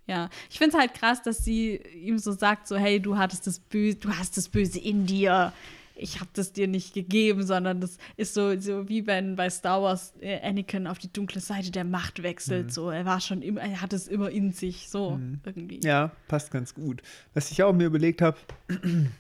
ja, 0.05 0.29
ich 0.49 0.57
finde 0.59 0.75
es 0.75 0.81
halt 0.81 0.93
krass, 0.93 1.21
dass 1.23 1.43
sie 1.43 1.77
ihm 1.77 2.19
so 2.19 2.31
sagt, 2.31 2.67
so, 2.67 2.75
hey, 2.77 2.99
du 2.99 3.17
hattest 3.17 3.47
das 3.47 3.59
Böse, 3.59 3.97
du 3.97 4.09
hast 4.15 4.37
das 4.37 4.49
Böse 4.49 4.79
in 4.79 5.05
dir. 5.05 5.51
Ich 5.99 6.19
habe 6.19 6.29
das 6.33 6.53
dir 6.53 6.67
nicht 6.67 6.93
gegeben, 6.93 7.43
sondern 7.45 7.81
das 7.81 7.97
ist 8.17 8.33
so, 8.35 8.59
so 8.59 8.87
wie 8.87 9.07
wenn 9.07 9.35
bei 9.35 9.49
Star 9.49 9.81
Wars 9.81 10.13
äh, 10.21 10.39
Anakin 10.41 10.85
auf 10.85 10.99
die 10.99 11.11
dunkle 11.11 11.41
Seite 11.41 11.71
der 11.71 11.83
Macht 11.85 12.21
wechselt. 12.21 12.67
Mhm. 12.67 12.69
So, 12.69 12.89
er 12.91 13.05
war 13.05 13.19
schon 13.19 13.41
immer, 13.41 13.61
er 13.61 13.81
hat 13.81 13.93
es 13.93 14.07
immer 14.07 14.29
in 14.29 14.51
sich, 14.51 14.89
so 14.89 15.19
irgendwie. 15.43 15.79
ja, 15.83 16.11
passt 16.27 16.51
ganz 16.51 16.73
gut. 16.75 17.01
Was 17.33 17.49
ich 17.51 17.63
auch 17.63 17.73
mir 17.73 17.87
überlegt 17.87 18.21
habe, 18.21 18.37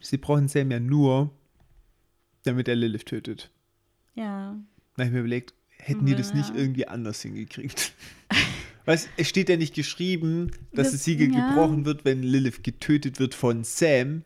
sie 0.00 0.18
brauchen 0.18 0.48
Sam 0.48 0.70
ja 0.70 0.80
nur, 0.80 1.30
damit 2.44 2.68
er 2.68 2.76
Lilith 2.76 3.04
tötet. 3.06 3.50
Ja. 4.14 4.56
Da 4.96 5.02
habe 5.04 5.06
ich 5.06 5.12
mir 5.12 5.20
überlegt, 5.20 5.54
hätten 5.76 6.06
die 6.06 6.14
das 6.14 6.34
nicht 6.34 6.50
Ja. 6.50 6.56
irgendwie 6.56 6.88
anders 6.88 7.22
hingekriegt? 7.22 7.92
Weißt, 8.86 9.08
es 9.16 9.28
steht 9.28 9.48
ja 9.48 9.56
nicht 9.56 9.74
geschrieben, 9.74 10.50
dass 10.72 10.86
Das- 10.88 10.92
das 10.92 11.04
Siegel 11.04 11.32
ja. 11.32 11.48
gebrochen 11.50 11.84
wird, 11.84 12.04
wenn 12.04 12.22
Lilith 12.22 12.62
getötet 12.62 13.20
wird 13.20 13.34
von 13.34 13.62
Sam, 13.64 14.24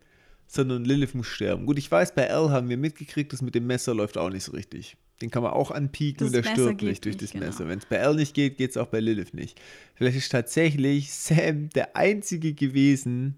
sondern 0.55 0.85
Lilith 0.85 1.13
muss 1.13 1.27
sterben. 1.27 1.65
Gut, 1.65 1.77
ich 1.77 1.91
weiß, 1.91 2.15
bei 2.15 2.31
Al 2.33 2.49
haben 2.49 2.69
wir 2.69 2.77
mitgekriegt, 2.77 3.33
das 3.33 3.41
mit 3.41 3.55
dem 3.55 3.67
Messer 3.67 3.93
läuft 3.93 4.17
auch 4.17 4.29
nicht 4.29 4.43
so 4.43 4.51
richtig. 4.53 4.97
Den 5.21 5.29
kann 5.31 5.43
man 5.43 5.53
auch 5.53 5.71
anpieken 5.71 6.19
Das 6.19 6.27
und 6.27 6.33
der 6.33 6.41
Messer 6.41 6.53
stirbt 6.53 6.81
nicht 6.81 7.05
durch 7.05 7.15
nicht, 7.15 7.23
das 7.23 7.31
genau. 7.31 7.45
Messer. 7.45 7.67
Wenn 7.67 7.79
es 7.79 7.85
bei 7.85 8.01
Al 8.01 8.15
nicht 8.15 8.33
geht, 8.33 8.57
geht 8.57 8.71
es 8.71 8.77
auch 8.77 8.87
bei 8.87 8.99
Lilith 8.99 9.33
nicht. 9.33 9.61
Vielleicht 9.93 10.17
ist 10.17 10.31
tatsächlich 10.31 11.13
Sam 11.13 11.69
der 11.69 11.95
Einzige 11.95 12.53
gewesen, 12.53 13.35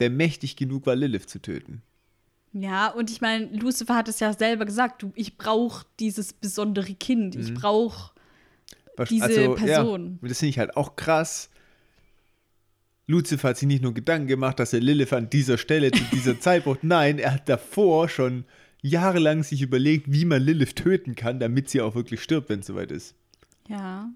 der 0.00 0.10
mächtig 0.10 0.56
genug 0.56 0.86
war, 0.86 0.96
Lilith 0.96 1.28
zu 1.28 1.40
töten. 1.40 1.82
Ja, 2.52 2.88
und 2.88 3.10
ich 3.10 3.20
meine, 3.20 3.46
Lucifer 3.46 3.96
hat 3.96 4.08
es 4.08 4.20
ja 4.20 4.32
selber 4.32 4.64
gesagt, 4.64 5.02
du, 5.02 5.12
ich 5.16 5.36
brauche 5.36 5.86
dieses 5.98 6.32
besondere 6.32 6.94
Kind, 6.94 7.34
ich 7.34 7.52
brauche 7.52 8.12
Diese 9.10 9.54
Person. 9.54 10.18
Ja, 10.22 10.28
das 10.28 10.38
finde 10.38 10.50
ich 10.50 10.58
halt 10.58 10.76
auch 10.76 10.94
krass. 10.94 11.50
Lucifer 13.06 13.50
hat 13.50 13.58
sich 13.58 13.68
nicht 13.68 13.82
nur 13.82 13.92
Gedanken 13.94 14.26
gemacht, 14.28 14.58
dass 14.58 14.72
er 14.72 14.80
Lilith 14.80 15.12
an 15.12 15.28
dieser 15.30 15.58
Stelle 15.58 15.90
zu 15.90 16.02
dieser 16.12 16.40
Zeit 16.40 16.64
braucht. 16.64 16.84
Nein, 16.84 17.18
er 17.18 17.34
hat 17.34 17.48
davor 17.48 18.08
schon 18.08 18.44
jahrelang 18.82 19.42
sich 19.42 19.62
überlegt, 19.62 20.12
wie 20.12 20.24
man 20.24 20.42
Lilith 20.42 20.74
töten 20.74 21.14
kann, 21.14 21.38
damit 21.40 21.68
sie 21.70 21.80
auch 21.80 21.94
wirklich 21.94 22.22
stirbt, 22.22 22.48
wenn 22.48 22.60
es 22.60 22.66
soweit 22.66 22.90
ist. 22.90 23.14
ja. 23.68 24.08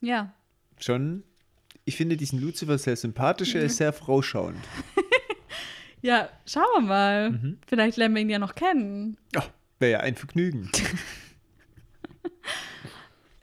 Ja. 0.00 0.34
Schon, 0.80 1.22
ich 1.84 1.96
finde 1.96 2.16
diesen 2.16 2.40
Lucifer 2.40 2.76
sehr 2.76 2.96
sympathisch, 2.96 3.54
er 3.54 3.62
ist 3.62 3.76
sehr 3.76 3.92
vorausschauend. 3.92 4.58
Ja, 6.04 6.28
schauen 6.46 6.64
wir 6.74 6.80
mal. 6.80 7.30
Mhm. 7.30 7.58
Vielleicht 7.64 7.96
lernen 7.96 8.16
wir 8.16 8.22
ihn 8.22 8.28
ja 8.30 8.40
noch 8.40 8.56
kennen. 8.56 9.16
Ja, 9.32 9.44
wäre 9.78 9.92
ja 9.92 10.00
ein 10.00 10.16
Vergnügen. 10.16 10.68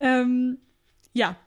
Ähm, 0.01 0.57
ja. 1.13 1.37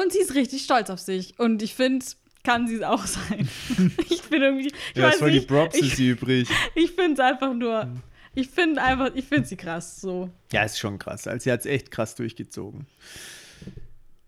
Und 0.00 0.12
sie 0.12 0.18
ist 0.18 0.34
richtig 0.34 0.62
stolz 0.62 0.90
auf 0.90 1.00
sich. 1.00 1.38
Und 1.38 1.62
ich 1.62 1.74
finde, 1.74 2.04
kann 2.44 2.66
sie 2.68 2.76
es 2.76 2.82
auch 2.82 3.04
sein. 3.06 3.48
ich 4.10 4.22
bin 4.24 4.42
irgendwie. 4.42 4.68
Ich 4.68 4.96
ja, 5.00 5.08
weiß 5.08 5.16
voll 5.16 5.30
die 5.30 5.36
nicht, 5.38 5.48
Props 5.48 5.76
ich, 5.76 5.88
ist 5.88 5.96
sie 5.96 6.08
übrig. 6.10 6.48
ich 6.74 6.92
finde 6.92 7.14
es 7.14 7.20
einfach 7.20 7.52
nur. 7.54 7.88
Ich 8.34 8.48
finde 8.48 8.80
einfach, 8.80 9.10
ich 9.14 9.24
finde 9.24 9.46
sie 9.48 9.56
krass 9.56 10.00
so. 10.00 10.30
Ja, 10.52 10.62
ist 10.62 10.78
schon 10.78 10.98
krass. 10.98 11.26
Also 11.26 11.44
sie 11.44 11.52
hat 11.52 11.60
es 11.60 11.66
echt 11.66 11.90
krass 11.90 12.14
durchgezogen. 12.14 12.86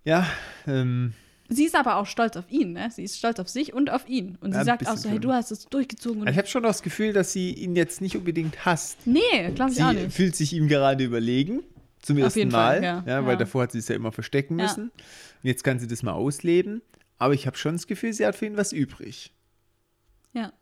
Ja, 0.05 0.27
ähm, 0.67 1.13
Sie 1.53 1.65
ist 1.65 1.75
aber 1.75 1.97
auch 1.97 2.07
stolz 2.07 2.37
auf 2.37 2.49
ihn, 2.49 2.75
ne? 2.75 2.91
Sie 2.93 3.03
ist 3.03 3.19
stolz 3.19 3.41
auf 3.41 3.49
sich 3.49 3.73
und 3.73 3.91
auf 3.91 4.09
ihn. 4.09 4.39
Und 4.41 4.53
sie 4.53 4.59
Ja, 4.59 4.65
sagt 4.65 4.87
auch 4.87 4.97
so, 4.97 5.09
hey, 5.11 5.19
du 5.19 5.33
hast 5.33 5.51
es 5.51 5.67
durchgezogen. 5.67 6.23
Und 6.23 6.29
ich 6.29 6.39
habe 6.39 6.47
schon 6.47 6.63
das 6.63 6.81
Gefühl, 6.81 7.13
dass 7.13 7.33
sie 7.33 7.53
ihn 7.53 7.75
jetzt 7.75 8.01
nicht 8.01 8.17
unbedingt 8.17 8.65
hasst. 8.65 8.99
nee, 9.05 9.21
glaube 9.57 9.73
ich 9.73 9.79
Sie 9.79 9.83
auch 9.83 9.93
nicht. 9.93 10.13
fühlt 10.13 10.37
sich 10.37 10.53
ihm 10.53 10.69
gerade 10.69 11.03
überlegen. 11.03 11.65
Zum 12.03 12.19
Auf 12.19 12.23
ersten 12.37 12.49
Mal. 12.51 12.75
Fall, 12.77 12.85
ja. 12.85 13.05
ja, 13.05 13.27
weil 13.27 13.37
davor 13.37 13.65
hat 13.65 13.73
sie 13.73 13.79
es 13.79 13.89
ja 13.89 13.97
immer 13.97 14.13
verstecken 14.13 14.59
Ja. 14.61 14.67
Und 15.43 15.49
jetzt 15.49 15.65
kann 15.65 15.79
sie 15.79 15.87
das 15.87 16.03
mal 16.03 16.13
ausleben. 16.13 16.83
Aber 17.19 17.35
ich 17.35 17.47
habe 17.47 17.57
schon 17.57 17.73
das 17.75 17.87
Gefühl, 17.87 18.13
sie 18.13 18.27
hat 18.27 18.35
für 18.37 18.47
ihn 18.47 18.57
was 18.57 18.73
übrig. 18.73 19.33
Ja. 20.33 20.53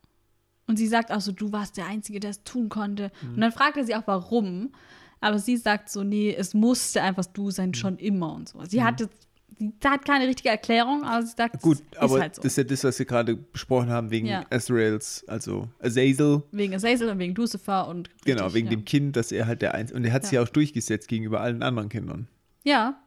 Und 0.66 0.76
sie 0.76 0.86
sagt 0.86 1.10
auch 1.12 1.20
so, 1.20 1.32
du 1.32 1.52
warst 1.52 1.76
der 1.76 1.86
Einzige, 1.86 2.20
der 2.20 2.30
es 2.30 2.42
tun 2.44 2.68
konnte. 2.68 3.10
Mhm. 3.22 3.34
Und 3.34 3.40
dann 3.40 3.52
fragt 3.52 3.76
er 3.76 3.84
sie 3.84 3.94
auch, 3.94 4.06
warum. 4.06 4.72
Aber 5.20 5.38
sie 5.38 5.56
sagt 5.56 5.88
so, 5.90 6.04
nee, 6.04 6.34
es 6.36 6.54
musste 6.54 7.02
einfach 7.02 7.24
du 7.26 7.46
Mhm. 7.46 7.50
sein, 7.50 7.74
schon 7.74 7.96
immer 7.98 8.32
und 8.34 8.48
so. 8.48 8.62
Sie 8.64 8.82
hat 8.84 9.00
jetzt, 9.00 9.26
sie 9.58 9.72
hat 9.84 10.04
keine 10.04 10.26
richtige 10.28 10.50
Erklärung, 10.50 11.02
aber 11.04 11.24
sie 11.24 11.34
sagt, 11.36 11.60
Gut, 11.62 11.78
es 11.92 11.98
aber 11.98 12.16
ist 12.16 12.20
halt 12.22 12.34
so. 12.36 12.42
das 12.42 12.52
ist 12.52 12.56
ja 12.58 12.64
das, 12.64 12.84
was 12.84 12.98
wir 12.98 13.06
gerade 13.06 13.34
besprochen 13.36 13.88
haben, 13.90 14.10
wegen 14.10 14.26
Ja. 14.26 14.44
Azraels, 14.50 15.24
also 15.26 15.68
Azazel. 15.80 16.42
wegen 16.52 16.74
Azazel 16.74 17.08
und 17.08 17.18
wegen 17.18 17.34
Lucifer 17.34 17.88
und 17.88 18.10
Genau, 18.24 18.44
richtig, 18.44 18.54
wegen 18.54 18.66
ja. 18.66 18.70
dem 18.76 18.84
Kind, 18.84 19.16
dass 19.16 19.32
er 19.32 19.46
halt 19.46 19.62
der 19.62 19.74
Einzige. 19.74 19.96
Und 19.96 20.04
er 20.04 20.12
hat 20.12 20.24
sich 20.24 20.32
ja 20.32 20.42
auch 20.42 20.48
durchgesetzt 20.48 21.08
gegenüber 21.08 21.40
allen 21.40 21.62
anderen 21.62 21.88
Kindern. 21.88 22.28
Ja. 22.64 23.00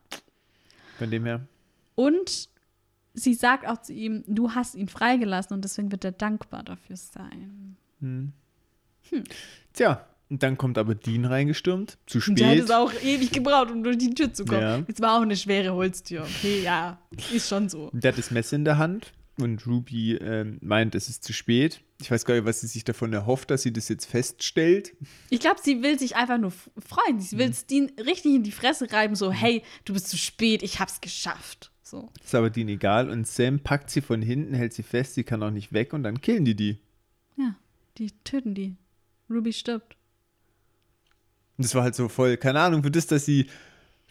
Von 0.98 1.12
dem 1.12 1.24
her. 1.26 1.48
Und 1.96 2.50
sie 3.14 3.34
sagt 3.34 3.68
auch 3.68 3.82
zu 3.82 3.94
ihm, 3.94 4.24
du 4.28 4.52
hast 4.56 4.76
ihn 4.76 4.88
freigelassen 4.88 5.54
und 5.56 5.64
deswegen 5.64 5.92
wird 5.92 6.06
er 6.06 6.12
dankbar 6.14 6.64
dafür 6.64 6.96
sein. 6.96 7.76
Tja, 9.74 10.06
und 10.30 10.44
dann 10.44 10.58
kommt 10.58 10.78
aber 10.78 10.96
Dean 10.96 11.26
reingestürmt. 11.26 11.98
Zu 12.08 12.20
Und 12.28 12.40
der 12.40 12.48
hat 12.48 12.54
spät. 12.56 12.64
es 12.66 12.72
auch 12.72 12.94
ewig 13.04 13.32
gebraucht, 13.32 13.70
um 13.72 13.84
durch 13.84 13.98
die 13.98 14.14
Tür 14.14 14.34
zu 14.34 14.46
kommen. 14.46 14.62
Ja. 14.62 14.78
Jetzt 14.88 15.02
war 15.02 15.18
auch 15.18 15.22
eine 15.22 15.36
schwere 15.36 15.74
Holztür. 15.74 16.24
Okay, 16.24 16.62
ja, 16.64 17.00
ist 17.34 17.50
schon 17.50 17.68
so. 17.70 17.90
Der 17.94 18.12
hat 18.14 18.18
das 18.18 18.32
Messer 18.32 18.56
in 18.56 18.64
der 18.66 18.78
Hand 18.78 19.12
und 19.38 19.66
Ruby 19.68 20.16
ähm, 20.16 20.58
meint, 20.62 20.96
es 20.96 21.10
ist 21.10 21.24
zu 21.24 21.34
spät. 21.34 21.82
Ich 22.02 22.10
weiß 22.10 22.26
gar 22.26 22.36
nicht, 22.36 22.46
was 22.46 22.62
sie 22.62 22.68
sich 22.68 22.84
davon 22.86 23.12
erhofft, 23.14 23.52
dass 23.52 23.62
sie 23.64 23.74
das 23.74 23.90
jetzt 23.90 24.06
feststellt. 24.06 24.94
Ich 25.30 25.40
glaube, 25.40 25.60
sie 25.62 25.84
will 25.84 26.00
sich 26.00 26.16
einfach 26.16 26.38
nur 26.38 26.52
freuen. 26.52 27.20
Sie 27.20 27.36
Mhm. 27.36 27.40
will 27.40 27.50
es 27.50 27.66
Dean 27.66 27.92
richtig 28.00 28.34
in 28.36 28.44
die 28.44 28.52
Fresse 28.52 28.92
reiben, 28.92 29.16
so, 29.16 29.32
hey, 29.32 29.64
du 29.86 29.94
bist 29.94 30.08
zu 30.10 30.18
spät, 30.18 30.64
ich 30.64 30.80
hab's 30.80 31.02
geschafft. 31.02 31.71
So. 31.92 32.10
Ist 32.24 32.34
aber 32.36 32.50
Dean 32.50 32.70
egal 32.70 33.10
und 33.10 33.28
Sam 33.28 33.60
packt 33.60 33.90
sie 33.90 34.00
von 34.00 34.22
hinten, 34.22 34.54
hält 34.54 34.72
sie 34.72 34.82
fest, 34.82 35.16
sie 35.16 35.26
kann 35.26 35.44
auch 35.44 35.52
nicht 35.52 35.74
weg 35.74 35.92
und 35.92 36.04
dann 36.04 36.22
killen 36.22 36.46
die 36.46 36.56
die. 36.56 36.78
Ja, 37.36 37.54
die 37.98 38.12
töten 38.24 38.56
die. 38.56 38.78
Ruby 39.30 39.52
stirbt. 39.52 39.98
Und 41.58 41.66
das 41.66 41.76
war 41.76 41.84
halt 41.84 41.96
so 41.96 42.08
voll, 42.08 42.38
keine 42.38 42.62
Ahnung, 42.62 42.82
für 42.82 42.92
das, 42.92 43.08
dass 43.08 43.26
sie, 43.26 43.48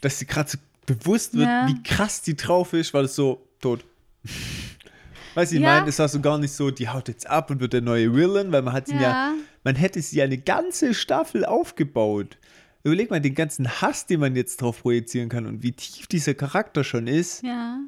dass 0.02 0.19
sie 0.19 0.27
gerade 0.27 0.51
so 0.51 0.59
bewusst 0.85 1.32
wird, 1.32 1.47
Ja. 1.47 1.69
wie 1.69 1.82
krass 1.82 2.20
die 2.20 2.36
drauf 2.36 2.74
ist, 2.74 2.93
war 2.93 3.01
das 3.01 3.15
so 3.16 3.48
tot. 3.62 3.82
Weißt 5.35 5.52
du, 5.52 5.57
ich 5.57 5.62
Ja. 5.62 5.77
meine, 5.78 5.89
es 5.89 5.98
war 5.98 6.09
so 6.11 6.20
gar 6.20 6.36
nicht 6.36 6.52
so, 6.52 6.70
die 6.70 6.90
haut 6.90 7.09
jetzt 7.09 7.27
ab 7.31 7.48
und 7.51 7.61
wird 7.61 7.73
der 7.73 7.81
neue 7.81 8.15
Villain, 8.15 8.52
weil 8.52 8.61
man 8.61 8.74
hat 8.74 8.89
ihn 8.89 8.97
ja, 8.97 9.01
Ja. 9.31 9.35
man 9.65 9.74
hätte 9.77 10.02
sie 10.02 10.20
eine 10.20 10.36
ganze 10.36 10.93
Staffel 10.93 11.47
aufgebaut. 11.47 12.36
Überleg 12.82 13.11
mal 13.11 13.20
den 13.20 13.35
ganzen 13.35 13.69
Hass, 13.81 14.07
den 14.07 14.20
man 14.20 14.35
jetzt 14.36 14.62
drauf 14.62 14.82
projizieren 14.82 15.28
kann 15.28 15.47
und 15.47 15.62
wie 15.62 15.73
tief 15.73 16.07
dieser 16.07 16.35
Charakter 16.35 16.82
schon 16.85 17.07
ist. 17.07 17.43
Ja. 17.43 17.81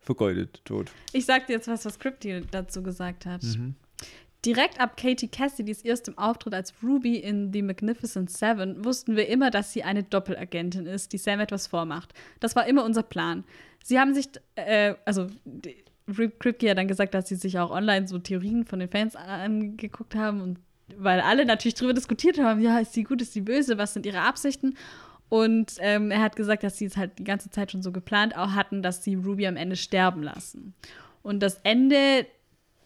Vergeudet, 0.00 0.60
tot. 0.64 0.90
Ich 1.12 1.24
sag 1.26 1.46
dir 1.46 1.54
jetzt 1.54 1.68
was, 1.68 1.84
was 1.84 1.98
Crypty 1.98 2.42
dazu 2.50 2.82
gesagt 2.82 3.26
hat. 3.26 3.42
Mhm. 3.42 3.74
Direkt 4.44 4.78
ab 4.78 4.96
Katie 4.96 5.26
Cassidys 5.28 5.82
erstem 5.82 6.16
Auftritt 6.18 6.54
als 6.54 6.74
Ruby 6.82 7.16
in 7.16 7.52
The 7.52 7.62
Magnificent 7.62 8.30
Seven 8.30 8.84
wussten 8.84 9.16
wir 9.16 9.26
immer, 9.28 9.50
dass 9.50 9.72
sie 9.72 9.82
eine 9.82 10.04
Doppelagentin 10.04 10.86
ist, 10.86 11.12
die 11.12 11.18
Sam 11.18 11.40
etwas 11.40 11.66
vormacht. 11.66 12.12
Das 12.38 12.54
war 12.54 12.66
immer 12.68 12.84
unser 12.84 13.02
Plan. 13.02 13.42
Sie 13.82 13.98
haben 13.98 14.14
sich, 14.14 14.28
äh, 14.54 14.94
also 15.04 15.26
die- 15.44 15.76
Kripke 16.38 16.70
hat 16.70 16.78
dann 16.78 16.86
gesagt, 16.86 17.14
dass 17.14 17.26
sie 17.28 17.34
sich 17.34 17.58
auch 17.58 17.72
online 17.72 18.06
so 18.06 18.18
Theorien 18.20 18.64
von 18.64 18.78
den 18.78 18.88
Fans 18.88 19.16
angeguckt 19.16 20.14
haben 20.14 20.40
und 20.40 20.58
weil 20.96 21.20
alle 21.20 21.44
natürlich 21.44 21.74
darüber 21.74 21.94
diskutiert 21.94 22.38
haben, 22.38 22.60
ja, 22.60 22.78
ist 22.78 22.92
sie 22.92 23.02
gut, 23.02 23.22
ist 23.22 23.32
sie 23.32 23.40
böse, 23.40 23.78
was 23.78 23.94
sind 23.94 24.06
ihre 24.06 24.20
Absichten? 24.20 24.76
Und 25.28 25.74
ähm, 25.80 26.10
er 26.10 26.20
hat 26.20 26.36
gesagt, 26.36 26.62
dass 26.62 26.78
sie 26.78 26.84
es 26.84 26.96
halt 26.96 27.18
die 27.18 27.24
ganze 27.24 27.50
Zeit 27.50 27.72
schon 27.72 27.82
so 27.82 27.90
geplant 27.90 28.36
auch 28.36 28.52
hatten, 28.52 28.82
dass 28.82 29.02
sie 29.02 29.16
Ruby 29.16 29.46
am 29.46 29.56
Ende 29.56 29.76
sterben 29.76 30.22
lassen. 30.22 30.74
Und 31.22 31.40
das 31.40 31.60
Ende 31.64 32.26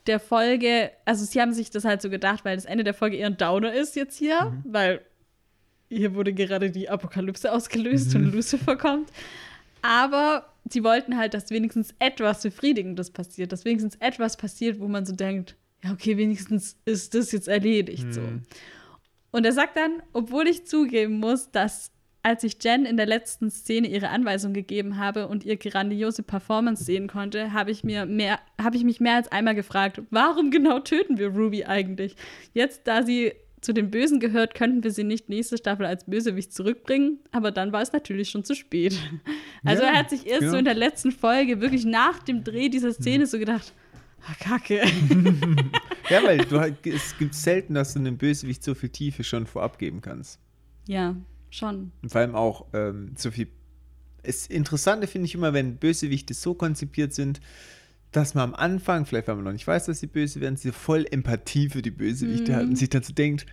der 0.06 0.18
Folge, 0.18 0.90
also 1.04 1.24
sie 1.26 1.40
haben 1.40 1.52
sich 1.52 1.70
das 1.70 1.84
halt 1.84 2.00
so 2.00 2.08
gedacht, 2.08 2.44
weil 2.44 2.56
das 2.56 2.64
Ende 2.64 2.84
der 2.84 2.94
Folge 2.94 3.16
eher 3.16 3.26
ein 3.26 3.36
Downer 3.36 3.74
ist 3.74 3.96
jetzt 3.96 4.16
hier, 4.16 4.52
weil 4.64 5.02
hier 5.90 6.14
wurde 6.14 6.32
gerade 6.32 6.70
die 6.70 6.88
Apokalypse 6.88 7.52
ausgelöst 7.52 8.14
und 8.14 8.32
Lucifer 8.32 8.76
kommt. 8.76 9.10
Aber 9.82 10.46
sie 10.68 10.84
wollten 10.84 11.18
halt, 11.18 11.34
dass 11.34 11.50
wenigstens 11.50 11.94
etwas 11.98 12.42
Befriedigendes 12.42 13.10
passiert, 13.10 13.52
dass 13.52 13.64
wenigstens 13.64 13.96
etwas 13.96 14.36
passiert, 14.36 14.80
wo 14.80 14.88
man 14.88 15.04
so 15.04 15.14
denkt, 15.14 15.56
ja, 15.84 15.92
okay, 15.92 16.16
wenigstens 16.16 16.76
ist 16.84 17.14
das 17.14 17.32
jetzt 17.32 17.48
erledigt. 17.48 18.12
So. 18.12 18.22
Und 19.30 19.46
er 19.46 19.52
sagt 19.52 19.76
dann, 19.76 20.02
obwohl 20.12 20.46
ich 20.48 20.66
zugeben 20.66 21.18
muss, 21.18 21.50
dass 21.50 21.92
als 22.22 22.44
ich 22.44 22.62
Jen 22.62 22.84
in 22.84 22.98
der 22.98 23.06
letzten 23.06 23.50
Szene 23.50 23.88
ihre 23.88 24.10
Anweisung 24.10 24.52
gegeben 24.52 24.98
habe 24.98 25.26
und 25.26 25.44
ihr 25.44 25.56
grandiose 25.56 26.22
Performance 26.22 26.84
sehen 26.84 27.08
konnte, 27.08 27.52
habe 27.54 27.70
ich 27.70 27.82
mir 27.82 28.04
mehr, 28.04 28.38
habe 28.60 28.76
ich 28.76 28.84
mich 28.84 29.00
mehr 29.00 29.14
als 29.14 29.32
einmal 29.32 29.54
gefragt, 29.54 30.02
warum 30.10 30.50
genau 30.50 30.80
töten 30.80 31.16
wir 31.16 31.28
Ruby 31.28 31.64
eigentlich? 31.64 32.16
Jetzt, 32.52 32.82
da 32.84 33.02
sie 33.02 33.32
zu 33.62 33.72
den 33.72 33.90
Bösen 33.90 34.20
gehört, 34.20 34.54
könnten 34.54 34.84
wir 34.84 34.90
sie 34.90 35.04
nicht 35.04 35.28
nächste 35.28 35.56
Staffel 35.56 35.86
als 35.86 36.04
Bösewicht 36.04 36.52
zurückbringen, 36.52 37.18
aber 37.30 37.52
dann 37.52 37.72
war 37.72 37.82
es 37.82 37.92
natürlich 37.92 38.30
schon 38.30 38.44
zu 38.44 38.54
spät. 38.54 38.98
Also 39.62 39.82
Ja, 39.82 39.90
er 39.90 39.98
hat 39.98 40.08
sich 40.08 40.26
erst 40.26 40.44
ja. 40.44 40.50
so 40.52 40.56
in 40.56 40.64
der 40.64 40.74
letzten 40.74 41.12
Folge 41.12 41.60
wirklich 41.60 41.84
nach 41.84 42.20
dem 42.20 42.44
Dreh 42.44 42.70
dieser 42.70 42.94
Szene 42.94 43.26
so 43.26 43.38
gedacht, 43.38 43.74
ah, 44.26 44.34
Kacke. 44.38 44.82
Ja, 46.08 46.22
weil 46.24 46.38
du, 46.38 46.58
es 46.88 47.16
gibt 47.18 47.34
selten, 47.34 47.74
dass 47.74 47.92
du 47.92 47.98
einem 48.00 48.16
Bösewicht 48.16 48.62
so 48.64 48.74
viel 48.74 48.88
Tiefe 48.88 49.24
schon 49.24 49.46
vorab 49.46 49.78
geben 49.78 50.00
kannst. 50.00 50.40
ja, 50.86 51.14
schon. 51.50 51.90
Und 52.02 52.10
vor 52.12 52.20
allem 52.20 52.34
auch 52.34 52.66
ähm, 52.72 53.12
so 53.16 53.30
viel. 53.30 53.48
Das 54.22 54.46
Interessante 54.46 55.06
finde 55.06 55.26
ich 55.26 55.34
immer, 55.34 55.52
wenn 55.52 55.76
Bösewichte 55.76 56.34
so 56.34 56.54
konzipiert 56.54 57.14
sind, 57.14 57.40
dass 58.12 58.34
man 58.34 58.50
am 58.50 58.54
Anfang, 58.54 59.06
vielleicht 59.06 59.28
weil 59.28 59.36
man 59.36 59.44
noch 59.44 59.52
nicht 59.52 59.66
weiß, 59.66 59.86
dass 59.86 60.00
sie 60.00 60.06
böse 60.06 60.40
werden, 60.40 60.56
sie 60.56 60.72
voll 60.72 61.06
Empathie 61.10 61.68
für 61.70 61.80
die 61.80 61.90
Bösewichte 61.90 62.52
Mhm. 62.52 62.56
hat 62.56 62.64
und 62.64 62.76
sich 62.76 62.90
so 62.92 63.12
denkt, 63.12 63.46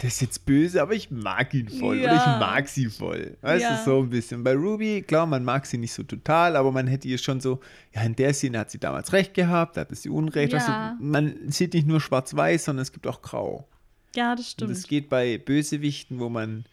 der 0.00 0.08
ist 0.08 0.20
jetzt 0.20 0.46
böse, 0.46 0.80
aber 0.80 0.94
ich 0.94 1.10
mag 1.10 1.52
ihn 1.54 1.68
voll 1.68 1.98
oder 1.98 2.14
Ja. 2.14 2.34
ich 2.34 2.40
mag 2.40 2.68
sie 2.68 2.86
voll. 2.86 3.36
Weißt 3.40 3.62
Ja. 3.64 3.76
du, 3.78 3.84
so 3.84 4.00
ein 4.02 4.10
bisschen. 4.10 4.44
Bei 4.44 4.54
Ruby, 4.54 5.02
klar, 5.02 5.26
man 5.26 5.44
mag 5.44 5.66
sie 5.66 5.76
nicht 5.78 5.92
so 5.92 6.02
total, 6.04 6.54
aber 6.56 6.70
man 6.70 6.86
hätte 6.86 7.08
ihr 7.08 7.18
schon 7.18 7.40
so, 7.40 7.60
ja, 7.94 8.02
in 8.02 8.14
der 8.14 8.32
Szene 8.32 8.60
hat 8.60 8.70
sie 8.70 8.78
damals 8.78 9.12
recht 9.12 9.34
gehabt, 9.34 9.76
da 9.76 9.80
hatte 9.82 9.94
sie 9.96 10.08
Unrecht. 10.08 10.52
Ja. 10.52 10.58
Also, 10.60 11.02
man 11.04 11.50
sieht 11.50 11.74
nicht 11.74 11.86
nur 11.86 12.00
schwarz-weiß, 12.00 12.66
sondern 12.66 12.82
es 12.82 12.92
gibt 12.92 13.06
auch 13.08 13.22
grau. 13.22 13.66
Ja, 14.14 14.32
das 14.36 14.46
Und 14.46 14.50
stimmt. 14.50 14.70
es 14.70 14.86
geht 14.86 15.08
bei 15.08 15.36
Bösewichten, 15.38 16.18
wo 16.20 16.28
man 16.28 16.64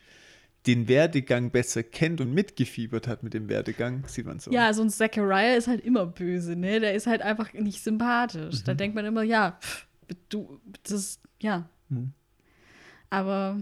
den 0.67 0.87
Werdegang 0.87 1.51
besser 1.51 1.83
kennt 1.83 2.21
und 2.21 2.33
mitgefiebert 2.33 3.07
hat 3.07 3.21
mit 3.23 3.33
dem 3.35 3.49
Werdegang, 3.49 4.03
sieht 4.07 4.25
man 4.25 4.39
so. 4.39 4.51
Ja, 4.51 4.73
so 4.73 4.81
ein 4.81 4.89
Zachariah 4.89 5.55
ist 5.55 5.67
halt 5.67 5.81
immer 5.81 6.05
böse, 6.07 6.55
ne? 6.55 6.79
Der 6.79 6.93
ist 6.95 7.05
halt 7.07 7.21
einfach 7.21 7.53
nicht 7.53 7.83
sympathisch. 7.83 8.63
Da 8.63 8.73
denkt 8.73 8.95
man 8.95 9.05
immer, 9.05 9.21
ja, 9.23 9.57
pff, 9.61 9.85
du, 10.29 10.59
das 10.83 10.91
ist, 10.91 11.21
ja. 11.39 11.69
Mhm. 11.89 12.13
Aber 13.09 13.57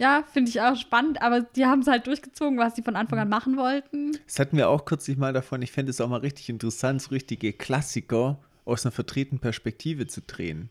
ja, 0.00 0.24
finde 0.32 0.50
ich 0.50 0.60
auch 0.60 0.76
spannend, 0.76 1.22
aber 1.22 1.40
die 1.40 1.64
haben 1.64 1.80
es 1.80 1.86
halt 1.86 2.06
durchgezogen, 2.06 2.58
was 2.58 2.76
sie 2.76 2.82
von 2.82 2.96
Anfang 2.96 3.18
an 3.18 3.28
machen 3.28 3.56
wollten. 3.56 4.12
Das 4.26 4.38
hatten 4.38 4.56
wir 4.56 4.68
auch 4.68 4.84
kürzlich 4.84 5.16
mal 5.16 5.32
davon. 5.32 5.62
Ich 5.62 5.72
fände 5.72 5.90
es 5.90 6.00
auch 6.00 6.08
mal 6.08 6.20
richtig 6.20 6.48
interessant, 6.48 7.00
so 7.02 7.10
richtige 7.10 7.52
Klassiker 7.52 8.38
aus 8.64 8.84
einer 8.84 8.92
vertretenen 8.92 9.40
Perspektive 9.40 10.06
zu 10.06 10.20
drehen. 10.20 10.70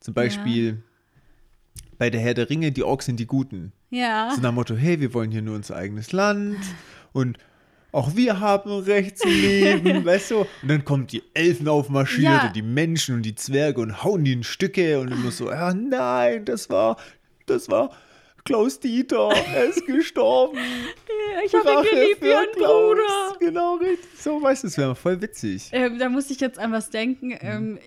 Zum 0.00 0.14
Beispiel 0.14 0.82
bei 1.98 2.10
der 2.10 2.20
Herr 2.20 2.34
der 2.34 2.50
Ringe, 2.50 2.72
die 2.72 2.82
Orks 2.82 3.06
sind 3.06 3.20
die 3.20 3.26
Guten. 3.26 3.72
Ja. 3.90 4.30
So 4.34 4.40
nach 4.40 4.50
dem 4.50 4.56
Motto, 4.56 4.74
hey, 4.74 5.00
wir 5.00 5.14
wollen 5.14 5.30
hier 5.30 5.42
nur 5.42 5.54
unser 5.54 5.76
eigenes 5.76 6.12
Land 6.12 6.56
und 7.12 7.38
auch 7.92 8.16
wir 8.16 8.40
haben 8.40 8.70
Recht 8.80 9.18
zu 9.18 9.28
leben, 9.28 10.04
weißt 10.04 10.32
du? 10.32 10.38
Und 10.40 10.68
dann 10.68 10.84
kommen 10.84 11.06
die 11.06 11.22
Elfen 11.32 11.68
aufmarschiert 11.68 12.24
Ja. 12.24 12.46
und 12.48 12.56
die 12.56 12.62
Menschen 12.62 13.14
und 13.14 13.22
die 13.22 13.36
Zwerge 13.36 13.80
und 13.80 14.02
hauen 14.02 14.24
die 14.24 14.32
in 14.32 14.42
Stücke 14.42 14.98
und 14.98 15.12
immer 15.12 15.30
so, 15.30 15.48
ja, 15.48 15.72
nein, 15.72 16.44
das 16.44 16.68
war, 16.70 16.96
das 17.46 17.68
war 17.68 17.90
Klaus 18.44 18.78
Dieter, 18.78 19.30
er 19.54 19.64
ist 19.66 19.86
gestorben. 19.86 20.58
ich 21.46 21.54
habe 21.54 21.70
ihn 21.70 21.82
geliebt 21.90 22.22
wie 22.22 22.34
ein. 22.34 22.46
Bruder. 22.54 23.36
Genau, 23.40 23.76
richtig. 23.76 24.20
So, 24.20 24.40
weißt 24.42 24.64
du, 24.64 24.66
das 24.68 24.76
wäre 24.78 24.94
voll 24.94 25.20
witzig. 25.22 25.70
Ähm, 25.72 25.98
da 25.98 26.08
muss 26.08 26.30
ich 26.30 26.40
jetzt 26.40 26.58
an 26.58 26.70
was 26.72 26.88
Mhm. 26.88 26.92
denken. 26.92 27.38
Ähm, 27.40 27.78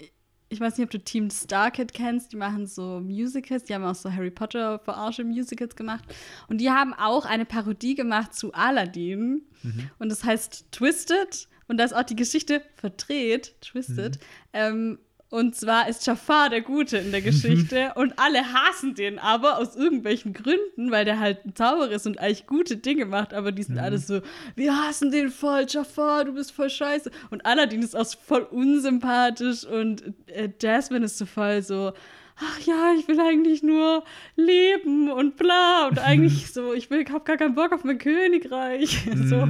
ich 0.50 0.60
weiß 0.62 0.78
nicht, 0.78 0.86
ob 0.86 0.90
du 0.92 1.00
Team 1.00 1.30
Starkid 1.30 1.94
kennst. 1.94 2.32
Die 2.32 2.38
machen 2.38 2.66
so 2.68 3.02
Musicals. 3.02 3.66
Die 3.66 3.76
haben 3.76 3.84
auch 3.84 3.96
so 3.96 4.12
Harry 4.12 4.32
Potter 4.32 4.80
verarsche 4.80 5.24
Musicals 5.26 5.76
gemacht. 5.76 6.06
Und 6.48 6.60
die 6.60 6.70
haben 6.72 6.94
auch 6.94 7.26
eine 7.26 7.46
Parodie 7.46 7.96
gemacht 7.96 8.34
zu 8.34 8.54
Aladdin. 8.54 9.42
Mhm. 9.62 9.92
Und 10.00 10.10
das 10.10 10.24
heißt 10.24 10.72
Twisted. 10.72 11.50
Und 11.68 11.78
da 11.78 11.84
ist 11.84 11.94
auch 11.94 12.04
die 12.04 12.16
Geschichte 12.16 12.62
verdreht, 12.78 13.56
Twisted. 13.62 14.16
Mhm. 14.18 14.22
Ähm, 14.54 15.00
und 15.30 15.56
zwar 15.56 15.90
ist 15.90 16.06
Jafar 16.08 16.50
der 16.50 16.62
Gute 16.62 16.98
in 16.98 17.12
der 17.12 17.22
Geschichte. 17.22 17.92
und 17.96 18.18
alle 18.18 18.40
hassen 18.54 18.96
den 18.96 19.20
aber 19.20 19.58
aus 19.58 19.76
irgendwelchen 19.76 20.32
Gründen, 20.34 20.90
weil 20.92 21.04
der 21.06 21.20
halt 21.20 21.46
ein 21.46 21.54
Zauberer 21.56 21.92
ist 21.92 22.08
und 22.08 22.18
eigentlich 22.20 22.48
gute 22.48 22.78
Dinge 22.78 23.06
macht. 23.06 23.34
Aber 23.34 23.52
die 23.52 23.64
sind 23.64 23.76
Mhm. 23.76 23.82
alles 23.82 24.08
so, 24.08 24.22
wir 24.56 24.76
hassen 24.76 25.12
den 25.12 25.30
voll, 25.30 25.66
Jafar, 25.68 26.24
du 26.26 26.34
bist 26.34 26.52
voll 26.54 26.70
scheiße. 26.70 27.12
Und 27.30 27.46
Aladdin 27.46 27.82
ist 27.82 27.96
auch 27.96 28.08
voll 28.26 28.44
unsympathisch 28.44 29.66
und 29.66 30.04
äh, 30.28 30.50
Jasmine 30.62 31.06
ist 31.06 31.18
so 31.18 31.26
voll 31.26 31.62
so, 31.62 31.92
ach 32.40 32.60
ja, 32.62 32.94
ich 32.98 33.08
will 33.08 33.20
eigentlich 33.20 33.64
nur 33.64 34.04
leben 34.36 35.12
und 35.12 35.36
bla. 35.38 35.88
Und 35.90 36.00
eigentlich 36.00 36.48
so, 36.54 36.74
ich 36.74 36.90
will, 36.90 37.04
hab 37.12 37.26
gar 37.26 37.38
keinen 37.38 37.56
Bock 37.56 37.74
auf 37.74 37.84
mein 37.84 37.98
Königreich. 37.98 39.08
so. 39.26 39.50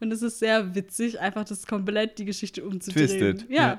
Und 0.00 0.12
es 0.12 0.22
ist 0.22 0.38
sehr 0.38 0.74
witzig, 0.74 1.20
einfach 1.20 1.44
das 1.44 1.66
komplett 1.66 2.18
die 2.18 2.24
Geschichte 2.24 2.64
umzudrehen. 2.64 3.08
Twisted, 3.08 3.46
Ja. 3.50 3.78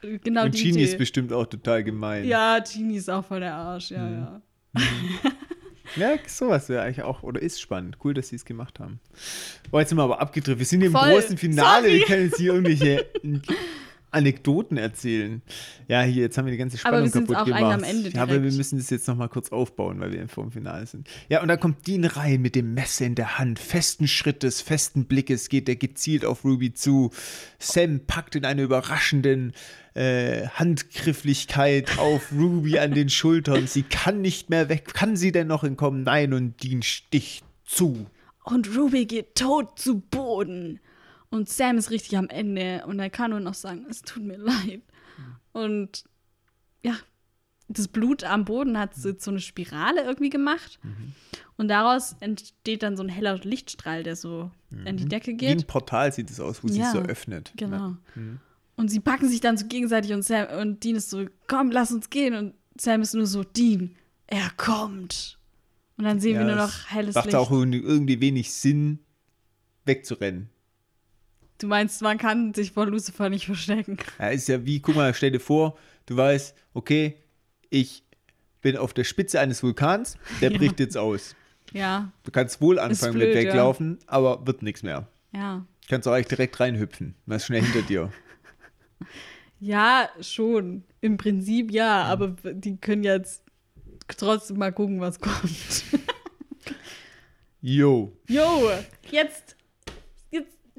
Genau 0.00 0.44
und 0.44 0.54
Genie 0.54 0.82
ist 0.82 0.96
bestimmt 0.98 1.32
auch 1.32 1.46
total 1.46 1.82
gemein. 1.82 2.24
Ja, 2.24 2.58
Genie 2.60 2.96
ist 2.96 3.10
auch 3.10 3.24
voll 3.24 3.40
der 3.40 3.54
Arsch, 3.54 3.90
Mhm. 3.90 3.96
ja, 3.96 4.10
ja. 4.10 4.42
Ja, 5.96 6.16
sowas 6.26 6.68
wäre 6.68 6.82
eigentlich 6.82 7.02
auch, 7.02 7.22
oder 7.22 7.40
ist 7.40 7.60
spannend. 7.60 7.96
Cool, 8.04 8.12
dass 8.14 8.28
sie 8.28 8.36
es 8.36 8.44
gemacht 8.44 8.78
haben. 8.78 9.00
Boah, 9.70 9.80
jetzt 9.80 9.88
sind 9.88 9.98
wir 9.98 10.02
aber 10.04 10.20
abgedreht. 10.20 10.58
Wir 10.58 10.66
sind 10.66 10.82
im 10.82 10.92
Voll. 10.92 11.10
großen 11.10 11.38
Finale. 11.38 11.86
Sorry. 11.88 11.98
Wir 12.00 12.04
können 12.06 12.24
jetzt 12.26 12.36
hier 12.36 12.52
irgendwelche 12.52 13.06
Anekdoten 14.10 14.76
erzählen. 14.76 15.42
Ja, 15.86 16.02
hier, 16.02 16.22
jetzt 16.22 16.38
haben 16.38 16.46
wir 16.46 16.52
die 16.52 16.58
ganze 16.58 16.78
Aber 16.84 17.02
wir 17.02 17.08
Spannung 17.08 17.26
kaputt 17.26 17.36
auch 17.36 17.44
gemacht. 17.44 17.74
am 17.74 17.82
Ende 17.84 18.10
ja, 18.10 18.22
aber 18.22 18.42
wir 18.42 18.50
müssen 18.50 18.78
das 18.78 18.88
jetzt 18.90 19.06
noch 19.06 19.16
mal 19.16 19.28
kurz 19.28 19.50
aufbauen, 19.50 20.00
weil 20.00 20.12
wir 20.12 20.28
vor 20.28 20.44
dem 20.44 20.52
Finale 20.52 20.86
sind. 20.86 21.08
Ja, 21.28 21.42
und 21.42 21.48
dann 21.48 21.60
kommt 21.60 21.86
Dean 21.86 22.04
rein 22.04 22.40
mit 22.40 22.54
dem 22.54 22.74
Messer 22.74 23.04
in 23.06 23.14
der 23.14 23.38
Hand. 23.38 23.58
Festen 23.58 24.08
Schrittes, 24.08 24.60
festen 24.62 25.04
Blickes 25.04 25.48
geht 25.48 25.68
er 25.68 25.76
gezielt 25.76 26.24
auf 26.24 26.44
Ruby 26.44 26.72
zu. 26.72 27.10
Sam 27.58 28.00
packt 28.06 28.34
in 28.34 28.44
einer 28.44 28.62
überraschenden 28.62 29.52
äh, 29.94 30.46
Handgrifflichkeit 30.48 31.98
auf 31.98 32.32
Ruby 32.36 32.78
an 32.78 32.94
den 32.94 33.10
Schultern. 33.10 33.66
Sie 33.66 33.82
kann 33.82 34.20
nicht 34.20 34.48
mehr 34.50 34.68
weg. 34.68 34.94
Kann 34.94 35.16
sie 35.16 35.32
denn 35.32 35.48
noch 35.48 35.64
entkommen? 35.64 36.04
Nein, 36.04 36.32
und 36.32 36.62
Dean 36.62 36.82
sticht 36.82 37.44
zu. 37.64 38.06
Und 38.44 38.74
Ruby 38.76 39.04
geht 39.04 39.34
tot 39.34 39.78
zu 39.78 40.00
Boden. 40.00 40.80
Und 41.30 41.48
Sam 41.48 41.76
ist 41.78 41.90
richtig 41.90 42.16
am 42.16 42.28
Ende. 42.28 42.84
Und 42.86 42.98
er 43.00 43.10
kann 43.10 43.30
nur 43.30 43.40
noch 43.40 43.54
sagen, 43.54 43.86
es 43.90 44.02
tut 44.02 44.22
mir 44.22 44.38
leid. 44.38 44.82
Und 45.52 46.04
ja, 46.82 46.94
das 47.68 47.88
Blut 47.88 48.24
am 48.24 48.44
Boden 48.46 48.78
hat 48.78 48.94
so, 48.94 49.12
so 49.18 49.30
eine 49.30 49.40
Spirale 49.40 50.02
irgendwie 50.04 50.30
gemacht. 50.30 50.78
Und 51.56 51.68
daraus 51.68 52.16
entsteht 52.20 52.82
dann 52.82 52.96
so 52.96 53.02
ein 53.02 53.08
heller 53.10 53.36
Lichtstrahl, 53.38 54.02
der 54.04 54.16
so 54.16 54.50
in 54.86 54.96
die 54.96 55.04
Decke 55.06 55.32
Wie 55.38 55.46
ein 55.48 55.58
geht. 55.58 55.66
Portal 55.66 56.12
sieht 56.12 56.30
es 56.30 56.40
aus, 56.40 56.62
wo 56.64 56.68
Ja, 56.68 56.92
so 56.92 57.00
öffnet. 57.00 57.52
Genau. 57.56 57.96
Und 58.76 58.88
sie 58.90 59.00
packen 59.00 59.28
sich 59.28 59.40
dann 59.40 59.56
so 59.58 59.66
gegenseitig 59.66 60.12
und 60.12 60.22
Sam 60.22 60.46
und 60.60 60.82
Dean 60.84 60.96
ist 60.96 61.10
so, 61.10 61.26
komm, 61.48 61.70
lass 61.72 61.90
uns 61.90 62.08
gehen. 62.10 62.34
Und 62.34 62.54
Sam 62.80 63.02
ist 63.02 63.14
nur 63.14 63.26
so, 63.26 63.42
Dean, 63.44 63.96
er 64.28 64.50
kommt. 64.56 65.38
Und 65.96 66.04
dann 66.04 66.20
sehen 66.20 66.38
wir 66.38 66.46
nur 66.46 66.54
noch 66.54 66.86
helles 66.86 67.16
macht 67.16 67.26
Licht. 67.26 67.36
auch 67.36 67.50
irgendwie- 67.50 67.80
irgendwie 67.80 68.20
wenig 68.20 68.52
Sinn, 68.52 69.00
wegzurennen. 69.84 70.48
Du 71.58 71.66
meinst, 71.66 72.00
man 72.02 72.18
kann 72.18 72.54
sich 72.54 72.72
vor 72.72 72.86
Lucifer 72.86 73.28
nicht 73.30 73.46
verstecken. 73.46 73.96
Ja, 74.18 74.28
ist 74.28 74.48
ja 74.48 74.64
wie, 74.64 74.80
guck 74.80 74.94
mal, 74.94 75.12
stell 75.14 75.32
dir 75.32 75.40
vor, 75.40 75.76
du 76.06 76.16
weißt, 76.16 76.54
okay, 76.74 77.16
ich 77.70 78.04
bin 78.60 78.76
auf 78.76 78.94
der 78.94 79.04
Spitze 79.04 79.40
eines 79.40 79.62
Vulkans, 79.62 80.16
der 80.40 80.50
Ja. 80.52 80.58
bricht 80.58 80.78
jetzt 80.80 80.96
aus. 80.96 81.34
Ja, 81.72 82.10
Du 82.24 82.30
kannst 82.30 82.60
wohl 82.60 82.78
anfangen 82.78 83.12
blöd, 83.14 83.28
mit 83.34 83.36
ja. 83.36 83.42
weglaufen, 83.50 83.98
aber 84.06 84.46
wird 84.46 84.62
nichts 84.62 84.82
mehr. 84.82 85.08
ja. 85.32 85.66
Kannst 85.88 86.06
auch 86.06 86.12
eigentlich 86.12 86.28
direkt 86.28 86.60
reinhüpfen. 86.60 87.14
Was 87.24 87.46
schnell 87.46 87.62
hinter 87.62 87.82
dir. 87.82 88.12
Ja, 89.60 90.08
schon. 90.20 90.84
Im 91.00 91.16
Prinzip 91.16 91.72
ja, 91.72 92.02
aber 92.04 92.28
die 92.44 92.76
können 92.76 93.02
jetzt 93.02 93.42
trotzdem 94.06 94.58
mal 94.58 94.70
gucken, 94.72 95.00
was 95.00 95.18
kommt. 95.18 95.42
Jo. 97.60 98.12
Jo, 98.28 98.70
jetzt, 99.10 99.56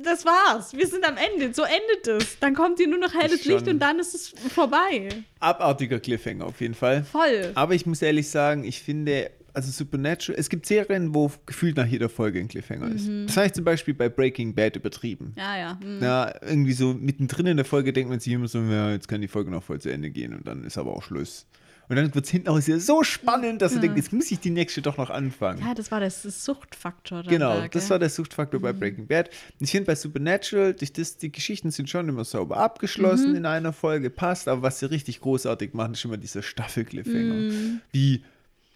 das 0.03 0.25
war's. 0.25 0.73
Wir 0.73 0.87
sind 0.87 1.05
am 1.07 1.15
Ende. 1.17 1.53
So 1.53 1.63
endet 1.63 2.07
es. 2.07 2.39
Dann 2.39 2.53
kommt 2.53 2.77
hier 2.79 2.87
nur 2.87 2.99
noch 2.99 3.13
helles. 3.13 3.45
Licht 3.45 3.67
und 3.67 3.79
dann 3.79 3.99
ist 3.99 4.13
es 4.15 4.29
vorbei. 4.53 5.09
Abartiger 5.39 5.99
Cliffhanger 5.99 6.45
auf 6.45 6.59
jeden 6.61 6.73
Fall. 6.73 7.03
Voll. 7.03 7.51
Aber 7.55 7.73
ich 7.73 7.85
muss 7.85 8.01
ehrlich 8.01 8.29
sagen, 8.29 8.63
ich 8.63 8.81
finde, 8.81 9.31
also 9.53 9.71
Supernatural, 9.71 10.39
es 10.39 10.49
gibt 10.49 10.65
Serien, 10.65 11.13
wo 11.13 11.31
gefühlt 11.45 11.77
nach 11.77 11.85
jeder 11.85 12.09
Folge 12.09 12.39
ein 12.39 12.47
Cliffhanger 12.47 12.91
ist. 12.93 13.09
Das 13.27 13.37
habe 13.37 13.47
ich 13.47 13.53
zum 13.53 13.63
Beispiel 13.63 13.93
bei 13.93 14.09
Breaking 14.09 14.53
Bad 14.53 14.75
übertrieben. 14.75 15.33
Ja, 15.37 15.57
ja. 15.57 15.79
hm. 15.81 16.01
Ja, 16.01 16.33
irgendwie 16.41 16.73
so 16.73 16.93
mittendrin 16.93 17.47
in 17.47 17.57
der 17.57 17.65
Folge 17.65 17.93
denkt 17.93 18.09
man 18.09 18.19
sich 18.19 18.33
immer 18.33 18.47
so, 18.47 18.59
ja, 18.59 18.91
jetzt 18.91 19.07
kann 19.07 19.21
die 19.21 19.27
Folge 19.27 19.51
noch 19.51 19.63
voll 19.63 19.79
zu 19.79 19.91
Ende 19.91 20.09
gehen 20.11 20.33
und 20.33 20.47
dann 20.47 20.63
ist 20.63 20.77
aber 20.77 20.91
auch 20.95 21.03
Schluss. 21.03 21.45
Und 21.89 21.95
dann 21.95 22.13
wird 22.13 22.23
es 22.25 22.29
hinten 22.31 22.49
auch 22.49 22.65
wieder 22.65 22.79
so 22.79 23.03
spannend, 23.03 23.63
dass 23.63 23.73
du 23.73 23.79
denkst, 23.79 23.97
jetzt 23.97 24.13
muss 24.13 24.29
ich 24.29 24.39
die 24.39 24.51
nächste 24.51 24.81
doch 24.81 24.97
noch 24.97 25.09
anfangen. 25.09 25.59
Ja, 25.65 25.73
das 25.73 25.89
war 25.89 25.99
das 25.99 26.21
Suchtfaktor. 26.21 27.23
Genau, 27.23 27.61
da, 27.61 27.67
das 27.67 27.89
war 27.89 27.97
der 27.97 28.09
Suchtfaktor 28.09 28.59
bei 28.61 28.73
Breaking 28.73 29.07
Bad. 29.07 29.31
Ich 29.59 29.71
finde 29.71 29.87
bei 29.87 29.95
Supernatural, 29.95 30.75
durch 30.75 30.93
das, 30.93 31.17
die 31.17 31.31
Geschichten 31.31 31.71
sind 31.71 31.89
schon 31.89 32.07
immer 32.07 32.23
sauber 32.25 32.57
abgeschlossen 32.57 33.35
in 33.35 33.47
einer 33.47 33.73
Folge, 33.73 34.11
passt, 34.11 34.47
aber 34.47 34.61
was 34.61 34.79
sie 34.79 34.85
richtig 34.89 35.19
großartig 35.21 35.73
machen, 35.73 35.93
ist 35.93 36.05
immer 36.05 36.17
dieser 36.17 36.43
Staffel-Cliffhanger. 36.43 37.79
Wie, 37.91 38.23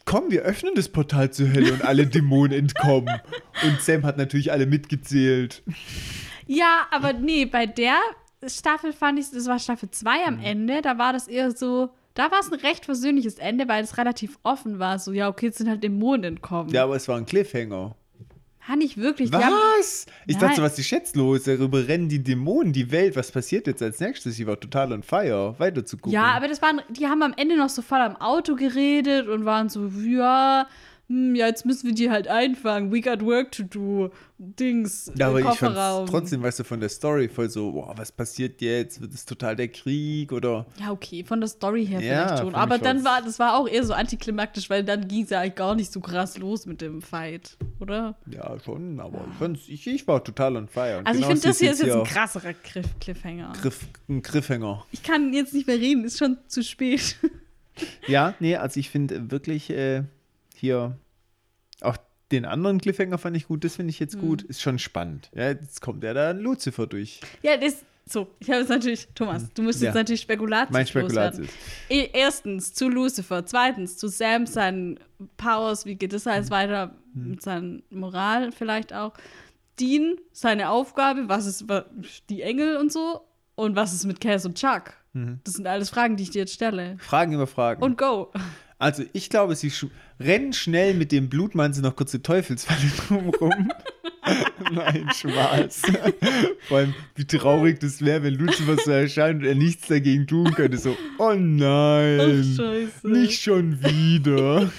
komm, 0.06 0.32
wir 0.32 0.42
öffnen 0.42 0.74
das 0.76 0.90
Portal 0.90 1.30
zur 1.32 1.54
Hölle 1.54 1.72
und 1.72 1.84
alle 1.84 2.08
Dämonen 2.08 2.58
entkommen. 2.58 3.22
Und 3.64 3.80
Sam 3.80 4.04
hat 4.04 4.18
natürlich 4.18 4.52
alle 4.52 4.66
mitgezählt. 4.66 5.62
Ja, 6.48 6.88
aber 6.92 7.14
nee, 7.14 7.46
bei 7.46 7.68
der 7.68 7.98
Staffel 8.48 8.92
fand 8.92 9.20
ich, 9.20 9.30
das 9.32 9.46
war 9.46 9.60
Staffel 9.60 9.92
2 9.92 10.26
am 10.26 10.38
Mhm. 10.38 10.44
Ende, 10.44 10.82
da 10.82 10.98
war 10.98 11.14
das 11.14 11.28
eher 11.28 11.52
so, 11.52 11.92
da 12.14 12.32
war 12.32 12.40
es 12.40 12.52
ein 12.52 12.60
recht 12.60 12.86
versöhnliches 12.86 13.36
Ende, 13.36 13.68
weil 13.68 13.84
es 13.84 13.98
relativ 13.98 14.38
offen 14.44 14.80
war. 14.80 15.00
So, 15.00 15.12
ja, 15.12 15.30
okay, 15.30 15.48
jetzt 15.48 15.58
sind 15.58 15.70
halt 15.70 15.84
Dämonen 15.84 16.24
entkommen. 16.24 16.72
Ja, 16.72 16.84
aber 16.84 16.96
es 16.96 17.08
war 17.08 17.18
ein 17.18 17.26
Cliffhanger. 17.26 17.96
War 18.66 18.76
nicht 18.78 18.96
wirklich. 18.96 19.30
Die 19.30 19.36
haben, 19.36 19.54
Was? 19.78 20.06
Ich 20.26 20.38
dachte, 20.38 20.56
so, 20.56 20.62
Nein. 20.62 20.72
was 20.72 20.80
ist 20.80 20.90
jetzt 20.90 21.16
los? 21.18 21.44
Darüber 21.44 21.86
rennen 21.86 22.08
die 22.08 22.24
Dämonen 22.24 22.72
die 22.72 22.92
Welt. 22.92 23.16
Was 23.18 23.30
passiert 23.32 23.68
jetzt 23.68 23.82
als 23.82 24.00
nächstes? 24.00 24.40
Ich 24.40 24.48
war 24.48 24.58
total 24.58 24.94
on 24.94 25.04
fire, 25.04 25.56
weiter 25.58 25.86
zu 25.86 25.98
gucken. 25.98 26.14
ja, 26.14 26.32
aber 26.32 26.48
das 26.48 26.62
waren, 26.62 26.82
die 26.90 27.08
haben 27.08 27.22
am 27.24 27.34
Ende 27.36 27.58
noch 27.58 27.68
so 27.70 27.82
voll 27.82 28.00
am 28.00 28.16
Auto 28.16 28.56
geredet 28.56 29.28
und 29.28 29.44
waren 29.44 29.68
so, 29.68 29.88
ja, 29.88 30.68
hm, 31.14 31.36
ja, 31.36 31.46
jetzt 31.48 31.66
müssen 31.66 31.86
wir 31.88 31.94
die 31.94 32.10
halt 32.10 32.28
einfangen. 32.28 32.92
We 32.92 33.00
got 33.02 33.24
work 33.24 33.52
to 33.52 33.64
do. 33.64 34.10
Dings, 34.38 35.10
Ja, 35.16 35.28
aber 35.30 35.40
ich 35.40 35.46
fand 35.58 36.10
trotzdem, 36.10 36.42
weißt 36.44 36.60
du, 36.60 36.64
von 36.66 36.80
der 36.82 36.90
Story 36.90 37.30
voll 37.30 37.50
so, 37.50 37.72
boah, 37.72 37.94
was 37.96 38.12
passiert 38.12 38.60
jetzt? 38.62 39.00
Wird 39.00 39.14
es 39.14 39.24
total 39.26 39.56
der 39.56 39.70
Krieg 39.70 40.34
oder? 40.34 40.66
Ja, 40.80 40.92
okay, 40.92 41.24
von 41.24 41.40
der 41.40 41.48
Story 41.48 41.86
her 41.86 42.02
Ja, 42.02 42.28
vielleicht 42.28 42.40
schon. 42.44 42.52
fand 42.52 42.56
Aber 42.64 42.76
ich 42.76 42.82
dann 42.82 43.06
war, 43.06 43.22
das 43.22 43.40
war 43.40 43.58
auch 43.58 43.70
eher 43.70 43.84
so 43.86 43.94
antiklimaktisch, 43.94 44.70
weil 44.70 44.84
dann 44.84 45.08
ging 45.08 45.24
es 45.24 45.30
ja 45.30 45.40
eigentlich 45.40 45.56
gar 45.56 45.76
nicht 45.76 45.94
so 45.94 46.02
krass 46.02 46.38
los 46.40 46.66
mit 46.66 46.82
dem 46.82 47.02
Fight, 47.02 47.56
oder? 47.80 48.18
Ja, 48.30 48.58
schon, 48.60 49.00
aber 49.00 49.26
ich, 49.32 49.38
fand's- 49.38 49.70
ich, 49.70 49.88
ich 49.88 50.06
war 50.08 50.22
total 50.24 50.58
on 50.58 50.68
fire. 50.68 50.98
Und 50.98 51.08
Also 51.08 51.20
ich 51.22 51.26
genau 51.26 51.36
finde, 51.40 51.48
das 51.48 51.60
hier 51.60 51.72
ist 51.72 51.82
jetzt 51.82 51.96
ein 51.96 52.04
krasserer 52.04 52.54
Cliff 52.54 52.88
Cliffhanger. 53.00 53.54
Griff, 53.62 53.88
ein 54.10 54.22
Griffhänger. 54.22 54.86
Ich 54.92 55.04
kann 55.04 55.32
jetzt 55.32 55.54
nicht 55.54 55.68
mehr 55.68 55.78
reden, 55.80 56.04
ist 56.04 56.18
schon 56.18 56.38
zu 56.48 56.64
spät. 56.64 57.16
Ja, 58.08 58.36
nee, 58.40 58.56
also 58.58 58.80
ich 58.80 58.90
finde 58.90 59.32
wirklich 59.32 59.70
äh, 59.70 60.04
hier 60.56 60.98
auch 61.84 61.98
den 62.32 62.46
anderen 62.46 62.80
Cliffhanger 62.82 63.18
fand 63.18 63.38
ich 63.38 63.48
gut, 63.48 63.64
das 63.64 63.76
finde 63.76 63.92
ich 63.92 64.00
Mhm. 64.00 64.04
jetzt 64.04 64.20
gut. 64.20 64.42
Ist 64.44 64.62
schon 64.62 64.80
spannend. 64.80 65.30
Ja, 65.36 65.50
jetzt 65.50 65.82
kommt 65.82 66.04
ja 66.04 66.14
da 66.14 66.32
Lucifer 66.32 66.88
durch. 66.88 67.22
ja, 67.42 67.58
das 67.58 67.84
so. 68.06 68.28
Ich 68.40 68.50
habe 68.50 68.60
jetzt 68.60 68.70
natürlich, 68.70 69.08
Thomas, 69.16 69.46
du 69.54 69.62
musst 69.62 69.82
Ja. 69.82 69.88
jetzt 69.88 69.96
natürlich 69.96 70.22
Spekulatius 70.22 70.74
Mein 70.74 70.86
Spekulatius. 70.88 71.48
loswerden. 71.48 71.50
E- 71.90 72.10
Erstens 72.14 72.74
zu 72.74 72.90
Lucifer, 72.90 73.46
zweitens 73.46 73.98
zu 73.98 74.08
Sam, 74.10 74.46
seinen 74.46 75.00
Powers, 75.38 75.86
wie 75.86 75.96
geht 75.96 76.12
das 76.12 76.28
alles 76.28 76.50
weiter 76.52 76.96
Hm. 77.14 77.30
mit 77.30 77.42
seiner 77.42 77.80
Moral 77.92 78.52
vielleicht 78.52 78.94
auch. 78.94 79.14
Dean, 79.80 80.18
seine 80.34 80.70
Aufgabe, 80.70 81.30
was 81.30 81.46
ist 81.46 81.66
die 82.30 82.42
Engel 82.42 82.78
und 82.78 82.92
so 82.92 83.22
und 83.56 83.76
was 83.76 83.94
ist 83.94 84.06
mit 84.06 84.20
Cass 84.20 84.46
und 84.46 84.56
Chuck? 84.58 84.94
Mhm. 85.14 85.40
Das 85.46 85.54
sind 85.54 85.66
alles 85.68 85.90
Fragen, 85.90 86.18
die 86.18 86.24
ich 86.24 86.30
dir 86.32 86.40
jetzt 86.40 86.54
stelle. 86.54 86.98
Fragen 87.00 87.34
über 87.34 87.48
Fragen. 87.48 87.82
Und 87.84 87.98
go. 87.98 88.32
Also 88.80 89.04
ich 89.14 89.30
glaube, 89.30 89.56
sie 89.56 89.70
sch- 89.70 89.90
rennen 90.20 90.54
schnell 90.54 90.94
mit 90.94 91.12
dem 91.12 91.30
Blutmantel 91.30 91.82
noch 91.82 91.96
kurze 91.96 92.22
Teufelsfalle 92.22 92.80
drumrum. 93.08 93.72
Nein, 94.72 95.10
Spaß. 95.14 95.82
Vor 96.68 96.78
allem, 96.78 96.94
wie 97.16 97.26
traurig 97.26 97.80
das 97.80 98.02
wäre, 98.04 98.24
wenn 98.24 98.34
Lucifer 98.36 98.78
so 98.78 98.92
erscheint 98.92 99.42
und 99.42 99.48
er 99.48 99.56
nichts 99.56 99.88
dagegen 99.88 100.26
tun 100.28 100.52
könnte. 100.54 100.78
So, 100.78 100.96
oh 101.20 101.34
nein, 101.34 102.20
Ach, 102.42 102.56
scheiße. 102.58 103.08
nicht 103.10 103.42
schon 103.42 103.84
wieder. 103.84 104.72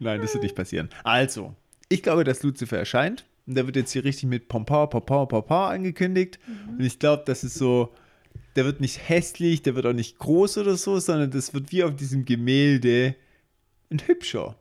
nein, 0.00 0.20
das 0.20 0.32
wird 0.34 0.44
nicht 0.44 0.54
passieren. 0.56 0.88
Also, 1.04 1.54
ich 1.88 2.02
glaube, 2.02 2.24
dass 2.24 2.42
Lucifer 2.42 2.78
erscheint. 2.78 3.24
Und 3.46 3.54
der 3.54 3.66
wird 3.66 3.76
jetzt 3.76 3.92
hier 3.92 4.04
richtig 4.04 4.28
mit 4.28 4.48
Pompa, 4.48 4.86
Pompa, 4.86 5.24
Pompa 5.26 5.68
angekündigt. 5.70 6.38
Und 6.78 6.84
ich 6.84 6.98
glaube, 6.98 7.22
das 7.26 7.44
ist 7.44 7.54
so, 7.54 7.92
der 8.58 8.64
wird 8.64 8.80
nicht 8.80 9.08
hässlich, 9.08 9.62
der 9.62 9.76
wird 9.76 9.86
auch 9.86 9.92
nicht 9.92 10.18
groß 10.18 10.58
oder 10.58 10.76
so, 10.76 10.98
sondern 10.98 11.30
das 11.30 11.54
wird 11.54 11.70
wie 11.70 11.84
auf 11.84 11.94
diesem 11.94 12.24
Gemälde 12.24 13.14
ein 13.88 14.00
hübscher. 14.04 14.56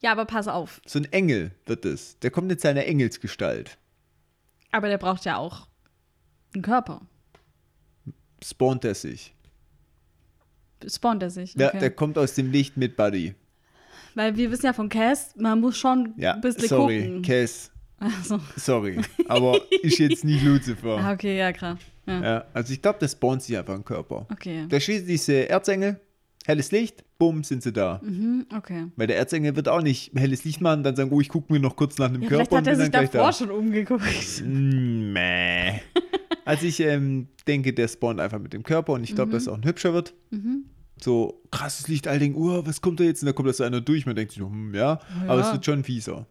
Ja, 0.00 0.12
aber 0.12 0.24
pass 0.24 0.46
auf. 0.46 0.80
So 0.86 1.00
ein 1.00 1.12
Engel 1.12 1.50
wird 1.66 1.84
es. 1.84 2.16
Der 2.20 2.30
kommt 2.30 2.48
jetzt 2.52 2.62
seiner 2.62 2.86
Engelsgestalt. 2.86 3.76
Aber 4.70 4.86
der 4.86 4.98
braucht 4.98 5.24
ja 5.24 5.36
auch 5.36 5.66
einen 6.54 6.62
Körper. 6.62 7.00
Spawnt 8.40 8.84
er 8.84 8.94
sich. 8.94 9.34
Spawnt 10.86 11.24
er 11.24 11.30
sich. 11.30 11.54
Ja, 11.54 11.70
okay. 11.70 11.80
der 11.80 11.90
kommt 11.90 12.18
aus 12.18 12.34
dem 12.34 12.52
Licht 12.52 12.76
mit 12.76 12.96
Buddy. 12.96 13.34
Weil 14.14 14.36
wir 14.36 14.52
wissen 14.52 14.66
ja 14.66 14.72
von 14.72 14.88
Cass, 14.88 15.34
man 15.34 15.60
muss 15.60 15.76
schon 15.76 16.14
Ja, 16.18 16.34
ein 16.34 16.40
bisschen 16.40 16.68
sorry, 16.68 17.02
gucken. 17.02 17.22
Cass. 17.22 17.72
Also, 17.98 18.40
Sorry. 18.56 19.00
Aber 19.26 19.60
ist 19.82 19.98
jetzt 19.98 20.24
nicht 20.24 20.40
ah, 20.44 20.46
Lucifer. 20.46 21.10
okay, 21.12 21.36
ja, 21.36 21.52
klar. 21.52 21.78
Ja. 22.06 22.22
Ja, 22.22 22.44
also 22.54 22.72
ich 22.72 22.82
glaube, 22.82 22.98
der 22.98 23.08
spawnt 23.08 23.42
sich 23.42 23.56
einfach 23.56 23.74
einen 23.74 23.84
Körper. 23.84 24.26
Okay. 24.32 24.66
Da 24.68 24.80
schießt 24.80 25.06
diese 25.08 25.48
Erzengel, 25.48 26.00
helles 26.46 26.72
Licht, 26.72 27.04
bumm, 27.18 27.44
sind 27.44 27.62
sie 27.62 27.72
da. 27.72 28.00
Mhm, 28.02 28.46
okay. 28.56 28.86
Weil 28.96 29.06
der 29.06 29.18
Erzengel 29.18 29.54
wird 29.54 29.68
auch 29.68 29.82
nicht 29.82 30.12
helles 30.16 30.44
Licht 30.44 30.60
machen, 30.60 30.82
dann 30.82 30.96
sagen, 30.96 31.10
oh, 31.12 31.20
ich 31.20 31.28
gucke 31.28 31.52
mir 31.52 31.60
noch 31.60 31.76
kurz 31.76 31.98
nach 31.98 32.08
einem 32.08 32.22
Ja, 32.22 32.28
Körper 32.30 32.46
vielleicht 32.46 32.66
hat 32.66 32.66
er 32.66 32.76
sich 32.76 32.90
davor 32.90 33.26
da. 33.26 33.32
schon 33.32 33.50
umgeguckt. 33.50 34.02
Mm, 34.44 35.12
Mäh. 35.12 35.80
Also 36.46 36.66
ich 36.66 36.80
ähm, 36.80 37.28
denke, 37.46 37.72
der 37.72 37.86
spawnt 37.86 38.18
einfach 38.18 38.38
mit 38.40 38.52
dem 38.52 38.62
Körper 38.64 38.94
und 38.94 39.04
ich 39.04 39.14
glaube, 39.14 39.30
dass 39.30 39.46
er 39.46 39.52
auch 39.52 39.58
ein 39.58 39.64
hübscher 39.64 39.92
wird. 39.92 40.14
Mhm. 40.30 40.64
So 41.00 41.42
krasses 41.52 41.86
Licht, 41.86 42.08
all 42.08 42.18
denken, 42.18 42.38
oh, 42.40 42.66
was 42.66 42.80
kommt 42.80 42.98
da 42.98 43.04
jetzt? 43.04 43.22
Und 43.22 43.26
da 43.26 43.32
kommt 43.32 43.48
da 43.48 43.52
so 43.52 43.62
einer 43.62 43.80
durch. 43.80 44.04
Man 44.04 44.16
denkt 44.16 44.32
sich, 44.32 44.42
hm, 44.42 44.74
ja, 44.74 44.98
aber 45.28 45.40
Ja. 45.40 45.46
es 45.46 45.52
wird 45.52 45.64
schon 45.64 45.84
fieser. 45.84 46.26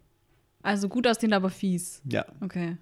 Also 0.62 0.90
gut 0.90 1.08
aussehend, 1.08 1.34
aber 1.34 1.50
fies. 1.50 2.02
Ja, 2.10 2.26
Okay. 2.41 2.76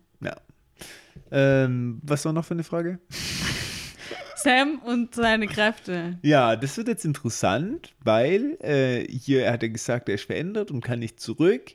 Ähm, 1.32 2.00
was 2.04 2.26
war 2.26 2.34
noch 2.34 2.46
für 2.46 2.54
eine 2.54 2.64
Frage? 2.64 3.00
Sam 4.36 4.80
und 4.86 5.16
seine 5.16 5.48
Kräfte. 5.48 6.20
Ja, 6.22 6.56
das 6.56 6.78
wird 6.78 6.88
jetzt 6.88 7.06
interessant, 7.06 7.94
weil 8.04 8.58
äh, 8.62 9.06
hier 9.12 9.52
hat 9.52 9.64
er 9.64 9.70
gesagt, 9.70 10.10
er 10.10 10.16
ist 10.16 10.26
verändert 10.26 10.72
und 10.72 10.82
kann 10.82 11.00
nicht 11.00 11.20
zurück. 11.20 11.74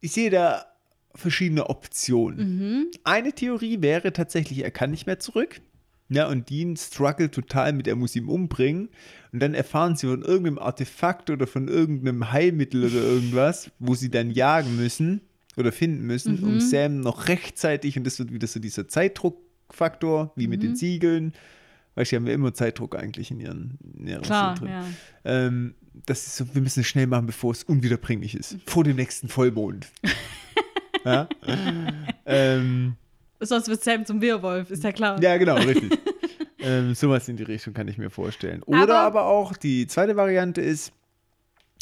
Ich 0.00 0.12
sehe 0.12 0.30
da 0.30 0.64
verschiedene 1.14 1.68
Optionen. 1.68 2.58
Mhm. 2.58 2.90
Eine 3.04 3.32
Theorie 3.32 3.80
wäre 3.80 4.12
tatsächlich, 4.12 4.64
er 4.64 4.70
kann 4.70 4.90
nicht 4.90 5.06
mehr 5.06 5.20
zurück. 5.20 5.60
Ja, 6.08 6.28
und 6.28 6.50
Dean 6.50 6.76
struggelt 6.76 7.32
total 7.32 7.72
mit, 7.72 7.86
er 7.86 7.96
muss 7.96 8.16
ihn 8.16 8.28
umbringen. 8.28 8.88
Und 9.32 9.40
dann 9.40 9.54
erfahren 9.54 9.96
sie 9.96 10.06
von 10.06 10.22
irgendeinem 10.22 10.58
Artefakt 10.58 11.30
oder 11.30 11.46
von 11.46 11.68
irgendeinem 11.68 12.32
Heilmittel 12.32 12.84
oder 12.84 13.02
irgendwas, 13.02 13.70
wo 13.78 13.94
sie 13.94 14.10
dann 14.10 14.30
jagen 14.30 14.76
müssen 14.76 15.20
oder 15.56 15.72
finden 15.72 16.06
müssen, 16.06 16.36
Mhm. 16.40 16.44
um 16.44 16.60
Sam 16.60 17.00
noch 17.00 17.28
rechtzeitig, 17.28 17.96
und 17.96 18.04
das 18.04 18.18
wird 18.18 18.32
wieder 18.32 18.46
so 18.46 18.60
dieser 18.60 18.88
Zeitdruckfaktor, 18.88 20.32
wie 20.36 20.46
mit 20.48 20.60
Mhm. 20.62 20.66
den 20.68 20.76
Siegeln. 20.76 21.32
Weißt 21.96 22.10
du, 22.10 22.16
die 22.16 22.20
haben 22.20 22.26
ja 22.26 22.34
immer 22.34 22.52
Zeitdruck 22.54 22.96
eigentlich 22.96 23.30
in 23.30 23.38
ihren, 23.40 23.78
in 23.96 24.06
ihrer 24.08 24.20
Klar, 24.22 24.56
Seele 24.56 24.70
ja. 24.70 24.84
ähm, 25.24 25.74
das 26.06 26.26
ist 26.26 26.36
so, 26.36 26.54
wir 26.54 26.60
müssen 26.60 26.80
es 26.80 26.86
schnell 26.88 27.06
machen, 27.06 27.26
bevor 27.26 27.52
es 27.52 27.62
unwiederbringlich 27.62 28.34
ist. 28.34 28.56
Vor 28.66 28.82
dem 28.82 28.96
nächsten 28.96 29.28
Vollmond. 29.28 29.86
ja? 31.04 31.28
ähm, 32.26 32.96
Sonst 33.40 33.68
wird 33.68 33.82
Sam 33.84 34.04
zum 34.06 34.20
Werwolf, 34.20 34.70
ist 34.70 34.82
ja 34.82 34.90
klar. 34.92 35.22
ja, 35.22 35.36
genau, 35.36 35.54
richtig. 35.58 35.96
ähm, 36.58 36.94
sowas 36.94 37.28
in 37.28 37.36
die 37.36 37.42
Richtung 37.44 37.74
kann 37.74 37.86
ich 37.88 37.98
mir 37.98 38.10
vorstellen. 38.10 38.62
Oder 38.64 38.82
Aber- 38.82 38.98
aber, 39.00 39.24
auch 39.26 39.56
die 39.56 39.86
zweite 39.86 40.16
Variante 40.16 40.60
ist, 40.62 40.92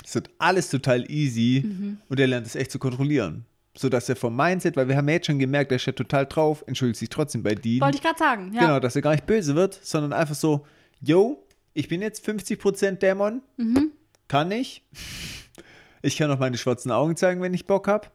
es 0.04 0.14
wird 0.14 0.28
alles 0.38 0.68
total 0.68 1.08
easy 1.10 1.62
Mhm. 1.64 1.98
und 2.08 2.18
er 2.20 2.26
lernt 2.26 2.46
es 2.46 2.56
echt 2.56 2.70
zu 2.72 2.78
kontrollieren. 2.78 3.44
Sodass 3.74 4.08
er 4.08 4.16
vom 4.16 4.36
Mindset, 4.36 4.76
weil 4.76 4.88
wir 4.88 4.96
haben 4.96 5.08
ja 5.08 5.14
jetzt 5.14 5.26
schon 5.26 5.38
gemerkt, 5.38 5.72
er 5.72 5.78
steht 5.78 5.96
total 5.96 6.26
drauf, 6.26 6.62
entschuldigt 6.66 6.98
sich 6.98 7.08
trotzdem 7.08 7.42
bei 7.42 7.54
Dean. 7.54 7.80
Wollte 7.80 7.96
ich 7.96 8.02
gerade 8.02 8.18
sagen, 8.18 8.52
ja. 8.52 8.60
Genau, 8.60 8.80
dass 8.80 8.96
er 8.96 9.02
gar 9.02 9.12
nicht 9.12 9.26
böse 9.26 9.54
wird, 9.54 9.78
sondern 9.82 10.12
einfach 10.12 10.34
so, 10.34 10.66
yo, 11.00 11.46
ich 11.72 11.88
bin 11.88 12.02
jetzt 12.02 12.26
50% 12.28 12.98
Dämon. 12.98 13.42
Mhm. 13.56 13.92
Kann 14.28 14.50
ich. 14.50 14.82
Ich 16.04 16.16
kann 16.16 16.28
auch 16.32 16.38
meine 16.40 16.58
schwarzen 16.58 16.90
Augen 16.90 17.16
zeigen, 17.16 17.40
wenn 17.42 17.54
ich 17.54 17.66
Bock 17.66 17.86
habe. 17.86 18.08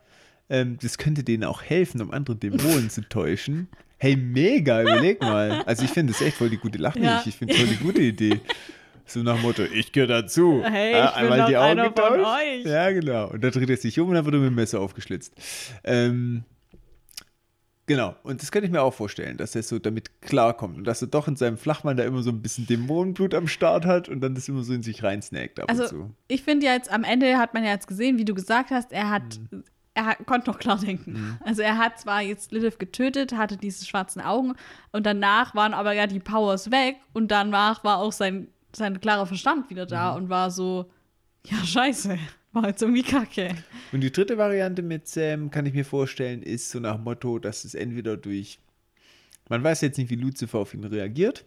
Ähm, 0.49 0.77
das 0.81 0.97
könnte 0.97 1.23
denen 1.23 1.45
auch 1.45 1.61
helfen, 1.61 2.01
um 2.01 2.11
andere 2.11 2.35
Dämonen 2.35 2.89
zu 2.89 3.07
täuschen. 3.07 3.69
Hey, 3.99 4.15
mega, 4.15 4.83
überleg 4.83 5.19
mal. 5.21 5.63
Also 5.65 5.83
ich 5.83 5.89
finde 5.89 6.13
das 6.13 6.21
echt 6.21 6.37
voll 6.37 6.51
die 6.51 6.57
gute 6.57 6.77
Lache. 6.77 6.99
Ja. 6.99 7.23
Ich 7.25 7.35
finde 7.35 7.55
voll 7.55 7.65
die 7.65 7.77
gute 7.77 8.01
Idee. 8.01 8.41
So 9.07 9.23
nach 9.23 9.41
Motto, 9.41 9.63
ich 9.63 9.91
gehöre 9.91 10.07
dazu. 10.07 10.61
Hey, 10.69 10.91
Ja, 10.91 11.13
ich 11.21 11.29
bin 11.29 11.37
doch 11.39 11.61
einer 11.61 11.85
von 11.85 11.93
getauscht. 11.95 12.25
euch. 12.43 12.65
Ja, 12.65 12.91
genau. 12.91 13.29
Und 13.29 13.43
dann 13.43 13.51
dreht 13.51 13.69
er 13.69 13.77
sich 13.77 13.99
um 13.99 14.09
und 14.09 14.15
dann 14.15 14.25
wird 14.25 14.35
er 14.35 14.39
mit 14.41 14.49
dem 14.51 14.55
Messer 14.55 14.79
aufgeschlitzt. 14.81 15.33
Ähm, 15.83 16.43
genau. 17.85 18.15
Und 18.23 18.41
das 18.41 18.51
könnte 18.51 18.65
ich 18.65 18.71
mir 18.71 18.81
auch 18.81 18.93
vorstellen, 18.93 19.37
dass 19.37 19.55
er 19.55 19.63
so 19.63 19.79
damit 19.79 20.21
klarkommt 20.21 20.77
und 20.77 20.83
dass 20.83 21.01
er 21.01 21.07
doch 21.07 21.27
in 21.27 21.35
seinem 21.35 21.57
Flachmann 21.57 21.97
da 21.97 22.03
immer 22.03 22.21
so 22.21 22.31
ein 22.31 22.41
bisschen 22.41 22.67
Dämonenblut 22.67 23.33
am 23.33 23.47
Start 23.47 23.85
hat 23.85 24.09
und 24.09 24.21
dann 24.21 24.35
das 24.35 24.47
immer 24.49 24.63
so 24.63 24.73
in 24.73 24.83
sich 24.83 25.03
reinsnackt 25.03 25.59
ab 25.59 25.71
und 25.71 25.79
Also, 25.79 25.87
zu. 25.87 26.11
ich 26.27 26.43
finde 26.43 26.65
ja 26.65 26.73
jetzt 26.73 26.91
am 26.91 27.03
Ende 27.03 27.37
hat 27.37 27.53
man 27.53 27.63
ja 27.63 27.71
jetzt 27.71 27.87
gesehen, 27.87 28.17
wie 28.17 28.25
du 28.25 28.33
gesagt 28.33 28.71
hast, 28.71 28.91
er 28.91 29.09
hat, 29.09 29.39
Mhm. 29.51 29.63
er 29.93 30.05
hat, 30.07 30.25
konnte 30.25 30.49
noch 30.51 30.59
klar 30.59 30.77
denken. 30.79 31.39
Also 31.45 31.61
er 31.61 31.77
hat 31.77 31.97
zwar 31.99 32.21
jetzt 32.21 32.51
Lilith 32.51 32.77
getötet, 32.77 33.33
hatte 33.33 33.55
diese 33.57 33.85
schwarzen 33.85 34.21
Augen 34.21 34.53
und 34.91 35.05
danach 35.05 35.55
waren 35.55 35.73
aber 35.73 35.93
ja 35.93 36.07
die 36.07 36.19
Powers 36.19 36.71
weg 36.71 36.97
und 37.13 37.31
danach 37.31 37.83
war 37.85 37.99
auch 37.99 38.11
sein, 38.11 38.49
sein 38.75 38.99
klarer 38.99 39.25
Verstand 39.25 39.69
wieder 39.69 39.85
da 39.85 40.11
Mhm. 40.11 40.17
und 40.23 40.29
war 40.29 40.51
so, 40.51 40.89
ja 41.45 41.57
scheiße, 41.65 42.17
war 42.53 42.67
jetzt 42.67 42.81
irgendwie 42.81 43.03
kacke. 43.03 43.55
Und 43.91 44.01
die 44.01 44.11
dritte 44.11 44.37
Variante 44.37 44.81
mit 44.81 45.07
Sam, 45.07 45.49
kann 45.51 45.65
ich 45.65 45.73
mir 45.73 45.85
vorstellen, 45.85 46.41
ist 46.43 46.69
so 46.69 46.79
nach 46.79 46.97
Motto, 46.97 47.39
dass 47.39 47.63
es 47.65 47.73
entweder 47.75 48.17
durch, 48.17 48.59
man 49.49 49.63
weiß 49.63 49.81
jetzt 49.81 49.97
nicht, 49.97 50.09
wie 50.09 50.15
Lucifer 50.15 50.59
auf 50.59 50.73
ihn 50.73 50.83
reagiert, 50.83 51.45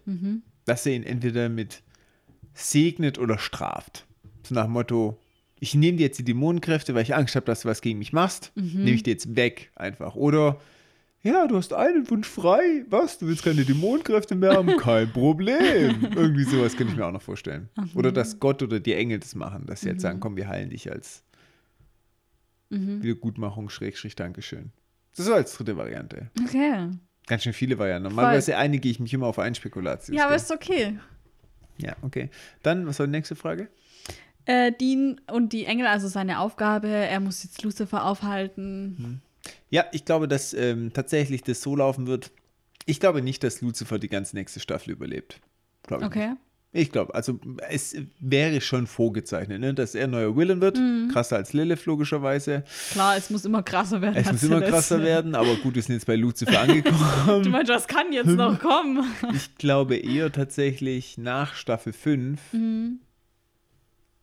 dass 0.65 0.85
er 0.85 0.93
ihn 0.93 1.03
entweder 1.03 1.49
mit 1.49 1.83
segnet 2.53 3.17
oder 3.19 3.37
straft. 3.37 4.05
So 4.43 4.55
nach 4.55 4.67
Motto, 4.67 5.19
ich 5.59 5.75
nehme 5.75 5.97
dir 5.97 6.07
jetzt 6.07 6.17
die 6.19 6.23
Dämonenkräfte, 6.25 6.95
weil 6.95 7.03
ich 7.03 7.13
Angst 7.15 7.35
habe, 7.35 7.45
dass 7.45 7.61
du 7.61 7.69
was 7.69 7.81
gegen 7.81 7.99
mich 7.99 8.13
machst, 8.13 8.51
nehme 8.55 8.91
ich 8.91 9.03
dir 9.03 9.11
jetzt 9.11 9.35
weg 9.35 9.71
einfach. 9.75 10.15
Oder, 10.15 10.59
ja, 11.23 11.47
du 11.47 11.57
hast 11.57 11.73
einen 11.73 12.09
Wunsch 12.09 12.27
frei, 12.27 12.83
was, 12.89 13.19
du 13.19 13.27
willst 13.27 13.43
keine 13.43 13.63
Dämonenkräfte 13.63 14.35
mehr 14.35 14.53
haben, 14.53 14.77
kein 14.77 15.11
Problem. 15.11 16.07
Irgendwie 16.15 16.43
sowas 16.43 16.75
kann 16.75 16.87
ich 16.87 16.95
mir 16.95 17.05
auch 17.05 17.11
noch 17.11 17.21
vorstellen. 17.21 17.69
Oder 17.93 18.11
dass 18.11 18.39
Gott 18.39 18.63
oder 18.63 18.79
die 18.79 18.93
Engel 18.93 19.19
das 19.19 19.35
machen, 19.35 19.65
dass 19.67 19.81
sie 19.81 19.89
jetzt 19.89 20.01
sagen, 20.01 20.19
komm, 20.19 20.35
wir 20.35 20.47
heilen 20.47 20.69
dich 20.71 20.91
als 20.91 21.23
Wiedergutmachung, 22.69 23.69
Schrägstrich, 23.69 24.15
Dankeschön. 24.15 24.71
Das 25.11 25.19
ist 25.19 25.25
so 25.25 25.33
als 25.33 25.53
dritte 25.53 25.75
Variante. 25.75 26.31
Okay. 26.41 26.89
Ganz 27.27 27.43
schön 27.43 27.53
viele 27.53 27.77
Varianten. 27.77 28.09
Normalerweise 28.09 28.57
einige 28.57 28.89
ich 28.89 28.99
mich 28.99 29.13
immer 29.13 29.27
auf 29.27 29.39
einen 29.39 29.55
Spekulatius. 29.55 30.17
Ja, 30.17 30.25
aber 30.25 30.35
ist 30.35 30.51
okay. 30.51 30.97
ja, 31.77 31.95
okay. 32.01 32.29
Dann, 32.63 32.87
was 32.87 32.99
war 32.99 33.07
die 33.07 33.11
nächste 33.11 33.35
Frage? 33.35 33.67
Äh, 34.45 34.71
Dean 34.71 35.19
und 35.31 35.53
die 35.53 35.65
Engel, 35.65 35.85
also 35.85 36.07
seine 36.07 36.39
Aufgabe, 36.39 36.87
er 36.87 37.19
muss 37.19 37.43
jetzt 37.43 37.61
Lucifer 37.61 38.05
aufhalten. 38.05 39.21
Ja, 39.69 39.85
ich 39.91 40.05
glaube, 40.05 40.27
dass 40.27 40.53
ähm, 40.53 40.91
tatsächlich 40.93 41.43
das 41.43 41.61
so 41.61 41.75
laufen 41.75 42.07
wird. 42.07 42.31
Ich 42.85 42.99
glaube 42.99 43.21
nicht, 43.21 43.43
dass 43.43 43.61
Lucifer 43.61 43.99
die 43.99 44.09
ganze 44.09 44.35
nächste 44.35 44.59
Staffel 44.59 44.91
überlebt. 44.91 45.39
Glaube 45.87 46.05
Okay. 46.05 46.27
Nicht. 46.29 46.37
Ich 46.73 46.89
glaube, 46.89 47.13
also 47.13 47.37
es 47.69 47.97
wäre 48.21 48.61
schon 48.61 48.87
vorgezeichnet, 48.87 49.59
ne, 49.59 49.73
dass 49.73 49.93
er 49.93 50.07
neuer 50.07 50.37
Villain 50.37 50.61
wird. 50.61 50.77
Mhm. 50.77 51.09
Krasser 51.11 51.35
als 51.35 51.51
Lilith, 51.51 51.85
logischerweise. 51.85 52.63
Klar, 52.91 53.17
es 53.17 53.29
muss 53.29 53.43
immer 53.43 53.61
krasser 53.61 54.01
werden. 54.01 54.15
Es 54.15 54.31
muss 54.31 54.43
immer 54.43 54.61
krasser 54.61 55.03
werden, 55.03 55.35
aber 55.35 55.53
gut, 55.57 55.75
wir 55.75 55.81
sind 55.81 55.95
jetzt 55.95 56.05
bei 56.05 56.15
Lucifer 56.15 56.51
Du 56.53 56.57
angekommen. 56.59 57.51
meinst, 57.51 57.69
was 57.73 57.87
kann 57.89 58.13
jetzt 58.13 58.27
noch 58.27 58.57
kommen? 58.61 59.03
ich 59.35 59.53
glaube 59.57 59.97
eher 59.97 60.31
tatsächlich 60.31 61.17
nach 61.17 61.55
Staffel 61.55 61.91
5. 61.91 62.39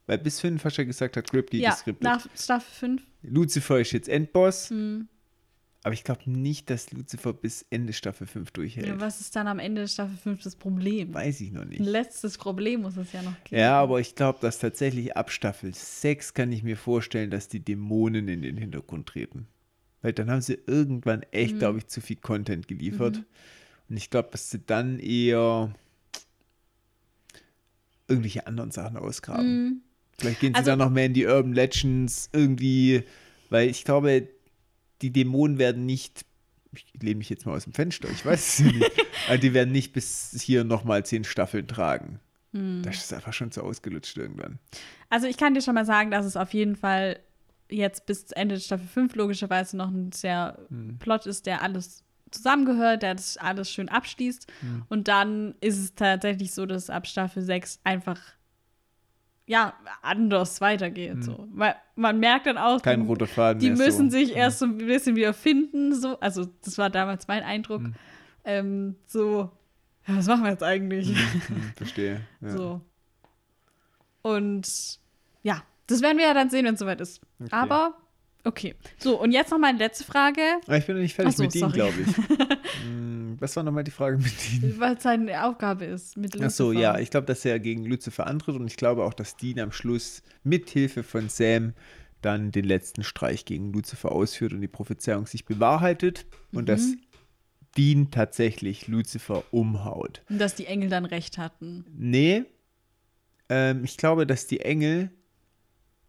Weil 0.09 0.19
bis 0.19 0.41
5 0.41 0.65
hast 0.65 0.77
du 0.79 0.83
ja 0.83 0.87
gesagt, 0.87 1.17
hat 1.17 1.31
Grip 1.31 1.53
Mhm. 1.53 1.61
ja, 1.61 1.71
geskriptet. 1.71 2.03
nach 2.03 2.27
Staffel 2.35 2.73
5. 2.99 3.03
Lucifer 3.23 3.79
ist 3.79 3.93
jetzt 3.93 4.09
Endboss. 4.09 4.71
Mhm. 4.71 5.07
Aber 5.85 5.93
ich 5.95 6.03
glaube 6.03 6.29
nicht, 6.29 6.69
dass 6.71 6.91
Lucifer 6.91 7.33
bis 7.33 7.65
Ende 7.71 7.93
Staffel 7.93 8.27
5 8.27 8.51
durchhält. 8.51 8.87
Ja, 8.89 9.01
was 9.01 9.21
ist 9.21 9.37
dann 9.37 9.47
am 9.47 9.59
Ende 9.61 9.87
Staffel 9.87 10.17
5 10.17 10.43
das 10.43 10.57
Problem? 10.57 11.15
Weiß 11.15 11.41
ich 11.41 11.53
noch 11.53 11.65
nicht. 11.65 11.79
Ein 11.81 11.87
letztes 11.87 12.37
Problem 12.37 12.81
muss 12.83 12.97
es 12.97 13.13
ja 13.13 13.23
noch 13.23 13.33
geben. 13.45 13.61
Ja, 13.61 13.81
aber 13.81 14.01
ich 14.01 14.15
glaube, 14.17 14.39
dass 14.43 14.59
tatsächlich 14.59 15.17
ab 15.17 15.31
Staffel 15.31 15.73
6 15.75 16.35
kann 16.35 16.51
ich 16.53 16.63
mir 16.65 16.77
vorstellen, 16.77 17.31
dass 17.31 17.47
die 17.49 17.61
Dämonen 17.61 18.27
in 18.29 18.43
den 18.43 18.57
Hintergrund 18.57 19.07
treten. 19.07 19.47
Weil 20.03 20.15
dann 20.15 20.31
haben 20.31 20.41
sie 20.41 20.59
irgendwann 20.67 21.23
echt, 21.31 21.55
Mhm. 21.55 21.59
glaube 21.61 21.79
ich, 21.79 21.87
zu 21.87 22.01
viel 22.01 22.17
Content 22.17 22.67
geliefert. 22.67 23.23
Und 23.89 23.97
ich 23.97 24.11
glaube, 24.11 24.31
dass 24.33 24.51
sie 24.51 24.59
dann 24.61 24.99
eher 24.99 25.73
irgendwelche 28.09 28.47
anderen 28.47 28.71
Sachen 28.71 28.97
ausgraben. 28.97 29.65
Mhm. 29.65 29.81
Vielleicht 30.21 30.41
gehen 30.41 30.53
sie 30.55 30.59
Also- 30.59 30.71
dann 30.73 30.79
noch 30.81 30.91
mehr 30.91 31.07
in 31.07 31.15
die 31.15 31.27
Urban 31.27 31.53
Legends 31.53 32.29
irgendwie, 32.33 33.05
weil 33.51 33.69
ich 33.69 33.85
glaube, 33.85 34.29
die 35.03 35.11
Dämonen 35.11 35.59
werden 35.59 35.87
nicht, 35.87 36.25
ich 36.75 36.85
lehne 37.01 37.19
mich 37.19 37.31
jetzt 37.31 37.47
mal 37.47 37.57
aus 37.57 37.65
dem 37.65 37.73
Fenster, 37.73 38.09
ich 38.11 38.25
weiß 38.27 38.61
es 38.61 38.73
nicht, 38.73 38.91
aber 39.29 39.39
die 39.39 39.55
werden 39.55 39.73
nicht 39.73 39.93
bis 39.93 40.37
hier 40.41 40.65
nochmal 40.65 41.05
zehn 41.07 41.25
Staffeln 41.25 41.69
tragen. 41.69 42.19
Mhm. 42.53 42.83
Das 42.83 42.97
ist 42.97 43.13
einfach 43.13 43.33
schon 43.33 43.53
zu 43.53 43.63
ausgelutscht 43.63 44.17
irgendwann. 44.17 44.59
Also 45.09 45.27
ich 45.27 45.37
kann 45.37 45.55
dir 45.55 45.63
schon 45.63 45.75
mal 45.75 45.85
sagen, 45.87 46.11
dass 46.11 46.27
es 46.27 46.37
auf 46.37 46.53
jeden 46.53 46.75
Fall 46.77 47.21
jetzt 47.71 48.07
bis 48.07 48.33
Ende 48.33 48.59
Staffel 48.59 48.87
5 48.89 49.15
logischerweise 49.15 49.77
noch 49.77 49.89
ein 49.91 50.11
sehr 50.13 50.59
Hm. 50.71 50.99
Plot 50.99 51.27
ist, 51.27 51.45
der 51.47 51.63
alles 51.63 52.03
zusammengehört, 52.31 53.03
der 53.03 53.15
das 53.15 53.37
alles 53.37 53.71
schön 53.71 53.89
abschließt. 53.91 54.47
Hm. 54.61 54.83
Und 54.89 55.07
dann 55.09 55.55
ist 55.61 55.79
es 55.79 55.95
tatsächlich 55.95 56.53
so, 56.53 56.65
dass 56.67 56.89
ab 56.91 57.07
Staffel 57.07 57.43
6 57.43 57.81
einfach 57.85 58.19
ja, 59.49 59.73
anders 60.03 60.61
weitergeht. 60.61 61.25
So. 61.25 61.49
Weil 61.53 61.75
man 61.97 62.21
merkt 62.21 62.47
dann 62.47 62.57
auch, 62.59 62.77
Hm. 62.77 62.83
Kein 62.83 63.01
die- 63.03 63.07
roter 63.09 63.27
Faden 63.27 63.59
die 63.61 63.71
müssen 63.71 64.11
so. 64.11 64.17
sich 64.19 64.37
erst 64.37 64.61
so 64.61 64.67
ein 64.67 64.77
bisschen 64.79 65.17
wieder 65.17 65.33
finden. 65.35 65.93
So. 65.95 66.21
Also, 66.21 66.47
das 66.65 66.79
war 66.79 66.91
damals 66.91 67.27
mein 67.27 67.43
Eindruck. 67.43 67.81
Hm. 67.83 67.95
Ähm, 68.45 68.97
so, 69.07 69.51
ja, 70.07 70.17
was 70.17 70.27
machen 70.27 70.45
wir 70.45 70.51
jetzt 70.51 70.63
eigentlich? 70.63 71.09
Hm, 71.49 71.73
verstehe. 71.77 72.21
Ja. 72.41 72.49
So. 72.51 72.81
Und 74.23 74.99
ja, 75.43 75.63
das 75.87 76.03
werden 76.03 76.19
wir 76.19 76.27
ja 76.27 76.35
dann 76.35 76.51
sehen, 76.51 76.65
wenn 76.67 76.75
es 76.75 76.81
soweit 76.81 77.01
ist. 77.01 77.21
Okay. 77.41 77.49
Aber, 77.53 77.95
okay. 78.45 78.75
So, 78.99 79.21
und 79.21 79.33
jetzt 79.33 79.51
noch 79.51 79.59
meine 79.59 79.79
letzte 79.79 80.05
Frage, 80.05 80.41
Ah, 80.67 80.77
ich 80.77 80.87
bin 80.87 80.97
noch 80.97 81.03
nicht 81.03 81.15
fertig 81.15 81.37
so, 81.37 81.43
mit 81.43 81.55
Dean, 81.55 81.73
glaube 81.73 81.95
ich. 82.01 82.09
Hm, 82.83 83.37
Was 83.41 83.57
war 83.57 83.63
nochmal 83.63 83.83
die 83.85 83.91
Frage 83.91 84.19
mit 84.19 84.33
Dean? 84.63 84.75
was 84.79 85.03
seine 85.03 85.45
Aufgabe 85.45 85.85
ist 85.87 86.17
mit 86.17 86.35
Ach 86.41 86.51
so, 86.51 86.67
Lucifer. 86.69 86.81
ja, 86.81 86.99
ich 86.99 87.11
glaube, 87.11 87.27
dass 87.27 87.45
er 87.45 87.59
gegen 87.59 87.85
Lucifer 87.85 88.27
antritt 88.27 88.57
und 88.57 88.67
ich 88.67 88.77
glaube 88.77 89.05
auch, 89.05 89.15
dass 89.15 89.37
Dean 89.37 89.59
am 89.61 89.73
Schluss 89.73 90.23
mit 90.45 90.71
Hilfe 90.71 91.03
von 91.03 91.29
Sam 91.29 91.73
dann 92.23 92.51
den 92.53 92.65
letzten 92.65 93.05
Streich 93.05 93.45
gegen 93.45 93.73
Lucifer 93.73 94.13
ausführt 94.13 94.53
und 94.53 94.61
die 94.61 94.69
Prophezeiung 94.69 95.27
sich 95.27 95.45
bewahrheitet 95.45 96.27
und 96.53 96.69
dass 96.69 96.83
Mhm. 96.83 97.01
Dean 97.77 98.11
tatsächlich 98.11 98.89
Lucifer 98.89 99.45
umhaut. 99.53 100.23
Und 100.29 100.39
dass 100.41 100.55
die 100.57 100.67
Engel 100.67 100.89
dann 100.89 101.05
recht 101.05 101.39
hatten. 101.39 101.85
Nee, 101.97 102.45
ähm, 103.49 103.85
ich 103.85 103.97
glaube, 103.97 104.27
dass 104.27 104.47
die 104.47 104.61
Engel, 104.61 105.11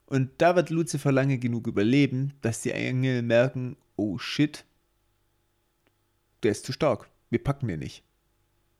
und 0.09 0.29
da 0.39 0.55
wird 0.55 0.69
Lucifer 0.69 1.11
lange 1.11 1.37
genug 1.37 1.67
überleben, 1.67 2.33
dass 2.41 2.61
die 2.61 2.71
Engel 2.71 3.21
merken, 3.21 3.77
oh 3.95 4.17
shit, 4.17 4.65
der 6.43 6.51
ist 6.51 6.65
zu 6.65 6.71
stark, 6.73 7.09
wir 7.29 7.43
packen 7.43 7.67
den 7.67 7.79
nicht. 7.79 8.03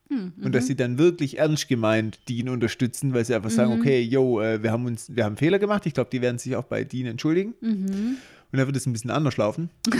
Hm, 0.09 0.33
Und 0.41 0.55
dass 0.55 0.65
sie 0.65 0.75
dann 0.75 0.97
wirklich 0.97 1.37
ernst 1.37 1.67
gemeint 1.67 2.27
Dean 2.27 2.49
unterstützen, 2.49 3.13
weil 3.13 3.25
sie 3.25 3.35
einfach 3.35 3.51
sagen, 3.51 3.75
Mhm. 3.75 3.79
okay, 3.81 4.01
yo, 4.01 4.41
äh, 4.41 4.63
wir 4.63 4.71
haben 4.71 4.85
uns, 4.87 5.15
wir 5.15 5.23
haben 5.23 5.37
Fehler 5.37 5.59
gemacht. 5.59 5.85
Ich 5.85 5.93
glaube, 5.93 6.09
die 6.09 6.21
werden 6.21 6.39
sich 6.39 6.55
auch 6.55 6.63
bei 6.63 6.83
Dean 6.83 7.05
entschuldigen. 7.05 7.53
Mhm. 7.61 8.17
Und 8.51 8.57
dann 8.57 8.65
wird 8.65 8.75
es 8.77 8.87
ein 8.87 8.93
bisschen 8.93 9.11
anders 9.11 9.37
laufen. 9.37 9.69
Und 9.85 9.93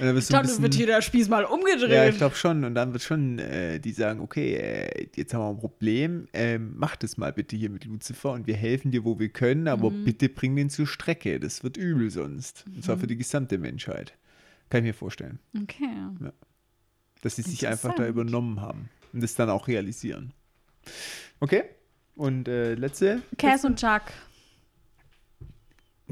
dann 0.00 0.14
wird 0.14 0.22
Ich 0.22 0.28
glaube, 0.28 0.46
bisschen, 0.46 0.62
wird 0.62 0.72
hier 0.74 0.86
der 0.86 1.02
Spieß 1.02 1.28
mal 1.28 1.44
umgedreht. 1.44 1.90
ja, 1.90 2.06
ich 2.08 2.16
glaube 2.16 2.34
schon. 2.34 2.64
Und 2.64 2.74
dann 2.74 2.92
wird 2.94 3.02
schon 3.02 3.38
äh, 3.38 3.78
die 3.78 3.92
sagen, 3.92 4.20
okay, 4.20 4.54
äh, 4.54 5.08
jetzt 5.14 5.34
haben 5.34 5.42
wir 5.42 5.50
ein 5.50 5.58
Problem, 5.58 6.26
ähm, 6.32 6.72
mach 6.76 6.96
das 6.96 7.18
mal 7.18 7.32
bitte 7.32 7.56
hier 7.56 7.68
mit 7.68 7.84
Lucifer 7.84 8.32
und 8.32 8.46
wir 8.46 8.56
helfen 8.56 8.90
dir, 8.90 9.04
wo 9.04 9.18
wir 9.18 9.28
können, 9.28 9.68
aber 9.68 9.90
Mhm. 9.90 10.04
bitte 10.04 10.30
bring 10.30 10.56
den 10.56 10.70
zur 10.70 10.86
Strecke. 10.86 11.38
Das 11.38 11.62
wird 11.62 11.76
übel 11.76 12.10
sonst. 12.10 12.64
Und 12.74 12.82
zwar 12.84 12.96
für 12.96 13.06
die 13.06 13.16
gesamte 13.16 13.58
Menschheit. 13.58 14.14
Kann 14.70 14.80
ich 14.82 14.86
mir 14.88 14.94
vorstellen. 14.94 15.38
Okay. 15.62 15.90
Dass 17.20 17.36
sie 17.36 17.42
sich 17.42 17.68
einfach 17.68 17.94
da 17.94 18.06
übernommen 18.08 18.62
haben 18.62 18.88
und 19.12 19.22
das 19.22 19.34
dann 19.34 19.50
auch 19.50 19.68
realisieren. 19.68 20.32
Okay. 21.40 21.64
Und 22.16 22.48
äh, 22.48 22.74
letzte. 22.76 23.20
Cass 23.36 23.64
und 23.66 23.78
Chuck, 23.78 24.02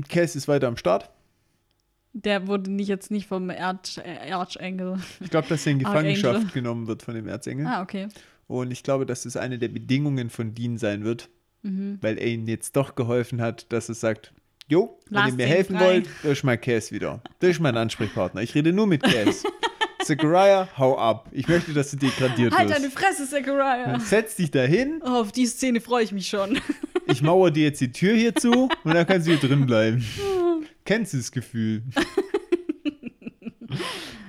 Cass 0.08 0.36
ist 0.36 0.48
weiter 0.48 0.68
am 0.68 0.76
Start. 0.76 1.10
Der 2.12 2.46
wurde 2.46 2.70
nicht 2.70 2.88
jetzt 2.88 3.10
nicht 3.10 3.26
vom 3.26 3.50
Erd, 3.50 3.98
äh, 4.04 4.28
Erzengel. 4.28 4.98
Ich 5.20 5.30
glaube, 5.30 5.48
dass 5.48 5.66
er 5.66 5.72
in 5.72 5.84
Archangel. 5.86 6.14
Gefangenschaft 6.14 6.54
genommen 6.54 6.86
wird 6.86 7.02
von 7.02 7.14
dem 7.14 7.28
Erzengel. 7.28 7.66
Ah, 7.66 7.82
okay. 7.82 8.08
Und 8.48 8.70
ich 8.70 8.82
glaube, 8.82 9.06
dass 9.06 9.24
es 9.24 9.36
eine 9.36 9.58
der 9.58 9.68
Bedingungen 9.68 10.28
von 10.30 10.54
Dean 10.54 10.76
sein 10.78 11.04
wird, 11.04 11.28
Mhm. 11.62 11.98
weil 12.00 12.18
er 12.18 12.26
ihm 12.26 12.46
jetzt 12.48 12.76
doch 12.76 12.94
geholfen 12.96 13.40
hat, 13.40 13.72
dass 13.72 13.88
er 13.88 13.94
sagt, 13.94 14.32
jo, 14.68 14.98
wenn 15.08 15.14
Lasst 15.18 15.28
ihr 15.30 15.34
mir 15.36 15.46
helfen 15.46 15.76
frei. 15.76 15.84
wollt, 15.86 16.08
da 16.22 16.28
ist 16.30 16.42
mein 16.44 16.60
Cass 16.60 16.90
wieder. 16.92 17.22
Da 17.38 17.46
ist 17.46 17.60
mein 17.60 17.76
Ansprechpartner. 17.76 18.42
Ich 18.42 18.54
rede 18.54 18.72
nur 18.72 18.86
mit 18.86 19.02
Cass. 19.02 19.44
Zachariah, 20.04 20.66
hau 20.76 20.98
ab. 20.98 21.28
Ich 21.30 21.46
möchte, 21.46 21.72
dass 21.72 21.92
du 21.92 21.96
degradiert 21.96 22.52
Halt 22.56 22.68
wirst. 22.68 22.80
deine 22.80 22.90
Fresse, 22.90 23.28
Zachariah. 23.28 24.00
Setz 24.00 24.34
dich 24.34 24.50
dahin, 24.50 25.00
Oh, 25.04 25.20
auf 25.20 25.30
die 25.32 25.46
Szene 25.46 25.80
freue 25.80 26.02
ich 26.02 26.10
mich 26.10 26.26
schon. 26.26 26.58
ich 27.06 27.22
mauer 27.22 27.52
dir 27.52 27.62
jetzt 27.64 27.80
die 27.80 27.92
Tür 27.92 28.14
hier 28.16 28.34
zu 28.34 28.68
und 28.82 28.94
dann 28.94 29.06
kannst 29.06 29.28
du 29.28 29.32
hier 29.36 29.40
drin 29.48 29.64
bleiben. 29.66 30.04
Kennst 30.84 31.12
du 31.12 31.16
das 31.18 31.32
Gefühl? 31.32 31.82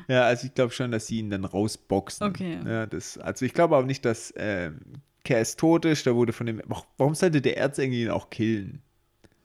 ja, 0.07 0.23
also 0.25 0.47
ich 0.47 0.53
glaube 0.53 0.73
schon, 0.73 0.91
dass 0.91 1.07
sie 1.07 1.19
ihn 1.19 1.29
dann 1.29 1.45
rausboxen. 1.45 2.27
Okay. 2.27 2.59
Ja, 2.65 2.85
das, 2.85 3.17
also 3.17 3.45
ich 3.45 3.53
glaube 3.53 3.77
auch 3.77 3.85
nicht, 3.85 4.05
dass 4.05 4.33
ähm, 4.37 4.79
Cass 5.23 5.55
tot 5.55 5.85
ist. 5.85 6.05
Da 6.05 6.15
wurde 6.15 6.33
von 6.33 6.45
dem. 6.45 6.61
Warum 6.97 7.15
sollte 7.15 7.41
der 7.41 7.57
Erzengel 7.57 7.99
ihn 7.99 8.09
auch 8.09 8.29
killen? 8.29 8.81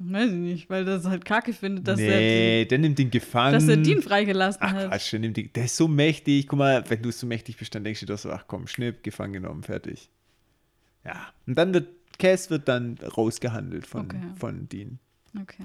Weiß 0.01 0.31
ich 0.31 0.37
nicht, 0.39 0.71
weil 0.71 0.85
das 0.85 1.07
halt 1.07 1.25
kacke 1.25 1.53
findet, 1.53 1.89
dass, 1.89 1.99
nee, 1.99 2.61
er, 2.61 2.67
der 2.67 2.79
nimmt 2.79 3.01
ihn 3.01 3.11
gefangen. 3.11 3.53
dass 3.53 3.67
er 3.67 3.79
Dean 3.79 4.01
freigelassen 4.01 4.61
Ach 4.63 4.73
hat. 4.73 4.91
Quatsch, 4.91 5.13
der 5.13 5.19
nimmt 5.19 5.37
ihn. 5.39 5.51
Der 5.55 5.65
ist 5.65 5.77
so 5.77 5.89
mächtig. 5.89 6.47
Guck 6.47 6.61
mal, 6.61 6.85
wenn 6.89 7.03
du 7.03 7.11
so 7.11 7.27
mächtig 7.27 7.57
bist, 7.57 7.75
dann 7.75 7.83
denkst 7.83 8.01
du 8.01 8.07
doch 8.07 8.19
so, 8.19 8.31
ach 8.31 8.45
komm, 8.47 8.69
Schnipp, 8.69 9.03
gefangen 9.03 9.33
genommen, 9.33 9.65
fertig. 9.65 10.09
Ja. 11.05 11.33
Und 11.49 11.57
dann 11.59 11.75
wird, 11.75 11.89
Cass 12.19 12.49
wird 12.49 12.69
dann 12.69 12.97
rausgehandelt 12.99 13.89
von, 13.89 14.05
Okay. 14.05 14.21
von 14.39 14.69
Dean. 14.69 15.01
Okay. 15.41 15.65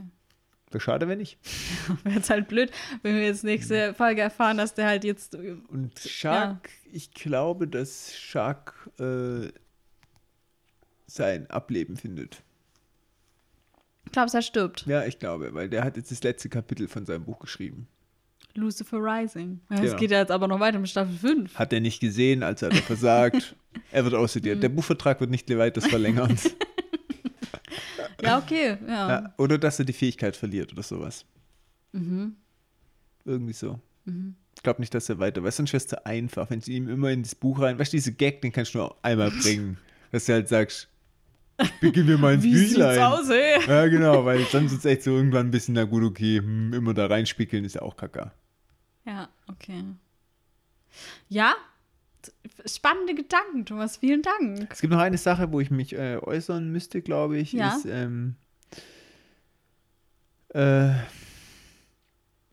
Wäre 0.74 0.82
schade, 0.82 1.08
wenn 1.08 1.20
nicht. 1.20 1.38
Wäre 2.04 2.16
jetzt 2.16 2.30
halt 2.30 2.48
blöd, 2.48 2.72
wenn 3.04 3.16
wir 3.16 3.24
jetzt 3.24 3.44
nächste 3.44 3.94
Folge 3.94 4.22
erfahren, 4.22 4.58
dass 4.58 4.74
der 4.74 4.88
halt 4.88 5.04
jetzt. 5.04 5.36
Und 5.36 6.00
Shark, 6.00 6.70
ich 6.92 7.12
glaube, 7.12 7.68
dass 7.68 8.14
Shark 8.16 8.90
äh, 9.00 9.50
sein 11.06 11.50
Ableben 11.50 11.96
findet. 11.96 12.42
Glaubst 14.12 14.34
du, 14.34 14.40
er 14.40 14.42
stirbt? 14.42 14.86
Ja, 14.88 15.06
ich 15.06 15.20
glaube, 15.20 15.54
weil 15.54 15.70
der 15.70 15.84
hat 15.84 15.96
jetzt 15.98 16.12
das 16.12 16.24
letzte 16.24 16.50
Kapitel 16.50 16.88
von 16.88 17.06
seinem 17.06 17.26
Buch 17.26 17.40
geschrieben. 17.40 17.88
Lucifer 18.56 18.98
Rising. 18.98 19.62
Ja, 19.70 19.78
Es 19.78 19.82
Genau. 19.82 19.96
geht 19.98 20.12
ja 20.12 20.20
jetzt 20.20 20.32
aber 20.32 20.48
noch 20.48 20.60
weiter 20.60 20.78
mit 20.80 20.90
Staffel 20.90 21.16
5. 21.16 21.56
Hat 21.58 21.74
er 21.74 21.80
nicht 21.82 22.00
gesehen, 22.00 22.44
als 22.44 22.62
er 22.62 22.70
er 22.72 22.82
versagt. 22.84 23.56
er 23.92 24.04
wird 24.04 24.14
ausstudiert. 24.14 24.62
Der 24.62 24.70
Buchvertrag 24.70 25.20
wird 25.20 25.32
nicht 25.32 25.50
weiters 25.58 25.88
verlängert. 25.88 26.32
Ja, 28.22 28.38
okay. 28.38 28.78
Ja. 28.88 29.10
ja, 29.10 29.34
oder 29.38 29.58
dass 29.58 29.80
er 29.80 29.86
die 29.86 29.94
Fähigkeit 29.94 30.36
verliert 30.36 30.72
oder 30.74 30.84
sowas. 30.84 31.26
Mhm. 31.92 32.36
Irgendwie 33.26 33.54
so. 33.54 33.80
Ich 34.56 34.64
glaube 34.64 34.82
nicht, 34.82 34.94
dass 34.94 35.10
er 35.10 35.20
weiter, 35.20 35.44
weil 35.44 35.52
sonst 35.52 35.72
wäre 35.72 35.78
es 35.78 35.88
zu 35.88 36.06
einfach, 36.06 36.50
wenn 36.50 36.60
du 36.60 36.72
ihm 36.72 36.90
immer 36.90 37.10
in 37.10 37.24
das 37.24 37.36
Buch 37.36 37.60
rein, 37.60 37.80
weißt 37.80 37.94
du, 37.94 37.98
diese 37.98 38.14
Gag, 38.14 38.42
den 38.42 38.52
kannst 38.52 38.74
du 38.74 38.80
nur 38.80 38.98
einmal 39.04 39.32
bringen, 39.42 39.78
dass 40.12 40.26
du 40.26 40.34
halt 40.34 40.50
sagst, 40.50 40.90
beginnen 41.80 42.08
wir 42.08 42.18
mal 42.18 42.34
ins 42.34 42.44
Wie 42.44 42.54
Büchlein. 42.54 43.02
aus, 43.02 43.30
ey? 43.30 43.66
Ja, 43.66 43.88
genau, 43.88 44.26
weil 44.26 44.46
sonst 44.46 44.74
ist 44.74 44.80
es 44.80 44.86
echt 44.86 45.04
so 45.04 45.12
irgendwann 45.12 45.48
ein 45.48 45.52
bisschen, 45.52 45.76
na 45.76 45.86
gut, 45.86 46.04
okay, 46.04 46.40
hm, 46.40 46.74
immer 46.74 46.94
da 46.94 47.06
reinspickeln 47.08 47.64
ist 47.64 47.76
ja 47.76 47.82
auch 47.82 47.96
kacke. 47.96 48.32
Ja, 49.06 49.30
okay. 49.48 49.84
Ja, 51.30 51.56
spannende 52.66 53.16
Gedanken, 53.16 53.66
Thomas. 53.66 53.98
Vielen 53.98 54.22
Dank. 54.22 54.68
Es 54.72 54.82
gibt 54.82 54.92
noch 54.94 55.00
eine 55.00 55.18
Sache, 55.18 55.52
wo 55.52 55.60
ich 55.60 55.72
mich 55.72 55.94
äh, 55.94 56.18
äußern 56.18 56.72
müsste, 56.72 57.02
glaube 57.02 57.38
ich, 57.38 57.54
Ja. 57.54 57.76
ist, 57.76 57.86
ähm, 57.86 58.36
äh, 60.50 60.92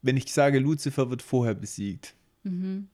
wenn 0.03 0.17
ich 0.17 0.33
sage, 0.33 0.59
Lucifer 0.59 1.11
wird 1.11 1.23
vorher 1.23 1.55
besiegt. 1.55 2.15
Mhm. 2.43 2.89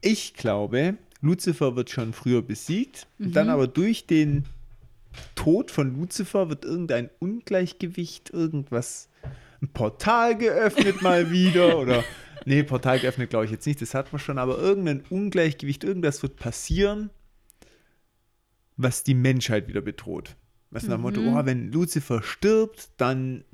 Ich 0.00 0.34
glaube, 0.34 0.96
Lucifer 1.20 1.76
wird 1.76 1.90
schon 1.90 2.12
früher 2.14 2.40
besiegt, 2.42 3.06
Mhm. 3.18 3.32
dann 3.32 3.48
aber 3.50 3.66
durch 3.66 4.06
den 4.06 4.46
Tod 5.34 5.70
von 5.70 5.94
Lucifer 5.98 6.48
wird 6.48 6.64
irgendein 6.64 7.10
Ungleichgewicht, 7.18 8.30
irgendwas, 8.30 9.08
ein 9.60 9.68
Portal 9.68 10.38
geöffnet 10.38 11.02
mal 11.02 11.30
wieder 11.30 11.78
oder, 11.78 12.02
nee, 12.46 12.62
Portal 12.62 12.98
geöffnet 13.00 13.30
glaube 13.30 13.44
ich 13.46 13.50
jetzt 13.50 13.66
nicht, 13.66 13.80
das 13.82 13.94
hat 13.94 14.12
man 14.12 14.20
schon, 14.20 14.38
aber 14.38 14.58
irgendein 14.58 15.02
Ungleichgewicht, 15.10 15.84
irgendwas 15.84 16.22
wird 16.22 16.36
passieren, 16.36 17.10
was 18.76 19.02
die 19.04 19.14
Menschheit 19.14 19.68
wieder 19.68 19.80
bedroht. 19.82 20.36
Was 20.70 20.84
nach 20.84 20.96
dem 20.96 21.02
Motto, 21.02 21.20
Mhm. 21.20 21.28
oh, 21.36 21.44
wenn 21.46 21.72
Lucifer 21.72 22.22
stirbt, 22.22 22.90
dann 22.96 23.44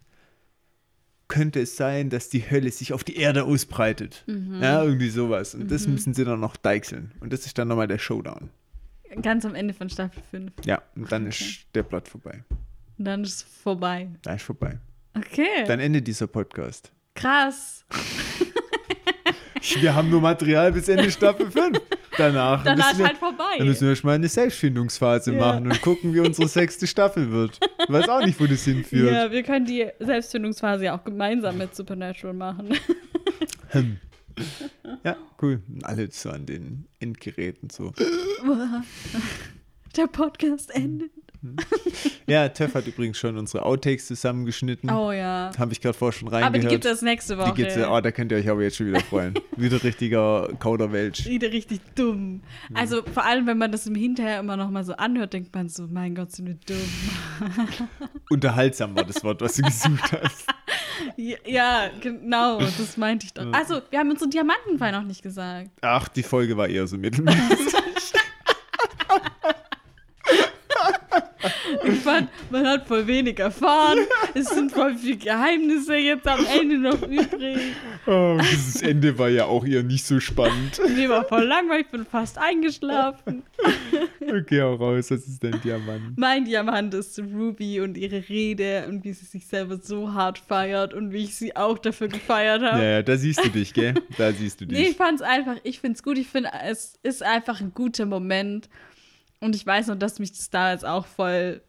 könnte 1.29 1.61
es 1.61 1.77
sein, 1.77 2.11
dass 2.11 2.29
die 2.29 2.49
Hölle 2.51 2.71
sich 2.71 2.93
auf 2.93 3.03
die 3.03 3.17
Erde 3.17 3.45
ausbreitet. 3.45 4.23
Mhm. 4.27 4.63
Ja, 4.63 4.85
irgendwie 4.85 5.09
sowas. 5.09 5.55
Und 5.55 5.71
das 5.71 5.89
müssen 5.89 6.15
sie 6.15 6.25
dann 6.25 6.39
noch 6.41 6.57
deichseln. 6.57 7.13
Und 7.21 7.33
das 7.33 7.47
ist 7.47 7.59
dann 7.59 7.69
nochmal 7.69 7.89
der 7.89 7.99
Showdown. 7.99 8.51
Ganz 9.23 9.45
am 9.45 9.55
Ende 9.55 9.73
von 9.75 9.89
Staffel 9.89 10.23
5. 10.31 10.53
Ja, 10.67 10.83
und 10.95 11.11
dann 11.11 11.27
Okay. 11.27 11.31
ist 11.45 11.67
der 11.75 11.83
Blatt 11.85 12.07
vorbei. 12.07 12.45
Und 12.99 13.05
dann 13.07 13.25
ist 13.25 13.35
es 13.37 13.43
vorbei. 13.43 14.09
Da 14.23 14.35
ist 14.35 14.43
vorbei. 14.43 14.79
Okay. 15.17 15.65
Dann 15.67 15.81
endet 15.81 16.07
dieser 16.07 16.27
Podcast. 16.27 16.93
Krass. 17.15 17.85
Wir 19.75 19.95
haben 19.95 20.11
nur 20.11 20.21
Material 20.21 20.73
bis 20.73 20.89
Ende 20.89 21.11
Staffel 21.11 21.51
5. 21.51 21.79
Danach, 22.17 22.63
Danach 22.65 22.77
müssen 22.77 22.91
ist 22.93 22.99
wir, 22.99 23.07
halt 23.09 23.19
vorbei. 23.19 23.45
dann 23.59 23.67
müssen 23.67 23.89
wir 23.89 23.97
schon 23.97 24.09
mal 24.09 24.15
eine 24.15 24.29
Selbstfindungsphase 24.29 25.33
Ja. 25.35 25.39
machen 25.39 25.67
und 25.67 25.83
gucken, 25.83 26.15
wie 26.15 26.21
unsere 26.21 26.49
sechste 26.49 26.87
Staffel 26.87 27.31
wird. 27.31 27.59
Ich 27.83 27.93
weiß 27.93 28.09
auch 28.09 28.25
nicht, 28.25 28.41
wo 28.41 28.47
das 28.47 28.65
hinführt. 28.65 29.13
Ja, 29.13 29.31
wir 29.31 29.43
können 29.43 29.67
die 29.67 29.87
Selbstfindungsphase 29.99 30.85
ja 30.87 30.97
auch 30.99 31.05
gemeinsam 31.05 31.59
mit 31.59 31.75
Supernatural 31.75 32.35
machen. 32.35 32.69
Hm. 33.71 33.99
Ja, 35.05 35.17
cool. 35.43 35.61
Alle 35.83 36.09
so 36.11 36.31
an 36.31 36.47
den 36.47 36.87
Endgeräten 37.01 37.69
so. 37.71 37.93
Der 39.97 40.07
Podcast 40.07 40.75
endet. 40.75 41.11
Ja, 42.29 42.49
Töff 42.49 42.75
hat 42.75 42.87
übrigens 42.87 43.19
schon 43.19 43.39
unsere 43.39 43.65
Outtakes 43.65 44.07
zusammengeschnitten. 44.07 44.91
Oh 44.91 45.13
ja. 45.13 45.53
Habe 45.57 45.73
ich 45.73 45.81
gerade 45.81 45.97
vorher 45.97 46.13
schon 46.13 46.27
Aber 46.29 46.39
reingehört. 46.39 46.65
die 46.65 46.69
gibt 46.69 46.85
es 46.85 47.01
nächste 47.03 47.39
Woche. 47.39 47.53
Die 47.55 47.63
gibt's 47.63 47.77
oh, 47.77 48.01
da 48.01 48.11
könnt 48.11 48.33
ihr 48.33 48.39
euch 48.39 48.49
aber 48.49 48.63
jetzt 48.63 48.77
schon 48.77 48.89
wieder 48.89 49.01
freuen. 49.01 49.35
wieder 49.57 49.83
richtiger 49.83 50.49
Kauderwelsch. 50.59 51.27
Wieder 51.27 51.53
richtig 51.53 51.81
dumm. 51.95 52.43
Also 52.75 53.03
vor 53.03 53.25
allem, 53.25 53.47
wenn 53.47 53.59
man 53.59 53.71
das 53.71 53.87
im 53.87 53.95
Hinterher 53.95 54.41
immer 54.41 54.57
noch 54.57 54.71
mal 54.71 54.85
so 54.85 54.95
anhört, 54.95 55.35
denkt 55.35 55.55
man 55.55 55.69
so, 55.69 55.87
mein 55.87 56.17
Gott, 56.17 56.33
sind 56.33 56.47
wir 56.47 56.59
dumm. 56.67 57.89
Unterhaltsam 58.31 58.97
war 58.97 59.05
das 59.05 59.23
Wort, 59.23 59.41
was 59.41 59.55
du 59.55 59.63
gesucht 59.63 60.13
hast. 60.13 60.47
Ja, 61.17 61.37
ja, 61.47 61.91
genau, 62.01 62.59
das 62.59 62.97
meinte 62.97 63.27
ich 63.27 63.35
doch. 63.35 63.47
Also, 63.53 63.81
wir 63.91 63.99
haben 63.99 64.11
unseren 64.11 64.31
Diamantenfall 64.31 64.93
noch 64.93 65.03
nicht 65.03 65.23
gesagt. 65.23 65.71
Ach, 65.83 66.09
die 66.09 66.23
Folge 66.23 66.57
war 66.57 66.69
eher 66.69 66.87
so 66.87 66.97
mittelmäßig. 66.97 67.75
Ich 71.85 71.99
fand, 72.01 72.29
man 72.51 72.67
hat 72.67 72.87
voll 72.87 73.07
wenig 73.07 73.39
erfahren. 73.39 73.99
Es 74.35 74.49
sind 74.49 74.73
voll 74.73 74.97
viele 74.97 75.17
Geheimnisse 75.17 75.97
jetzt 75.97 76.27
am 76.27 76.45
Ende 76.47 76.79
noch 76.79 77.03
übrig. 77.03 77.59
oh, 78.07 78.39
dieses 78.51 78.83
Ende 78.83 79.19
war 79.19 79.29
ja 79.29 79.45
auch 79.45 79.65
eher 79.67 79.83
nicht 79.83 80.05
so 80.05 80.19
spannend. 80.21 80.81
Mir 80.95 81.09
war 81.09 81.25
voll 81.25 81.45
langweilig, 81.45 81.87
ich 81.87 81.93
bin 81.93 82.07
fast 82.07 82.39
eingeschlafen. 82.39 83.43
Okay, 84.21 84.61
hau 84.63 84.75
raus, 84.75 85.09
das 85.09 85.27
ist 85.27 85.43
dein 85.45 85.61
Diamant. 85.63 86.17
Mein 86.19 86.45
Diamant 86.45 86.93
ist 86.95 87.19
Ruby 87.19 87.81
und 87.81 87.97
ihre 87.97 88.29
Rede 88.29 88.87
und 88.89 89.05
wie 89.05 89.13
sie 89.13 89.25
sich 89.27 89.47
selber 89.47 89.79
so 89.81 90.13
hart 90.13 90.39
feiert 90.39 90.95
und 90.95 91.13
wie 91.13 91.25
ich 91.25 91.37
sie 91.37 91.55
auch 91.55 91.79
dafür 91.79 92.09
gefeiert 92.09 92.63
habe. 92.63 92.79
Naja, 92.79 93.03
da 93.03 93.17
siehst 93.17 93.45
du 93.45 93.49
dich, 93.49 93.73
gell? 93.73 93.95
Da 94.19 94.33
siehst 94.33 94.61
du 94.61 94.67
Nee, 94.67 94.81
ich 94.83 94.89
dich. 94.89 94.97
fand's 94.97 95.23
einfach, 95.23 95.57
ich 95.63 95.81
find's 95.81 96.03
gut. 96.03 96.19
Ich 96.19 96.27
finde, 96.29 96.51
es 96.65 96.99
ist 97.03 97.23
einfach 97.23 97.61
ein 97.61 97.73
guter 97.75 98.07
Moment. 98.07 98.69
Und 99.41 99.55
ich 99.55 99.67
weiß 99.67 99.89
noch, 99.89 99.97
dass 99.97 100.19
mich 100.19 100.33
das 100.33 100.51
da 100.51 100.73
jetzt 100.73 100.85
auch 100.85 101.07
voll 101.07 101.61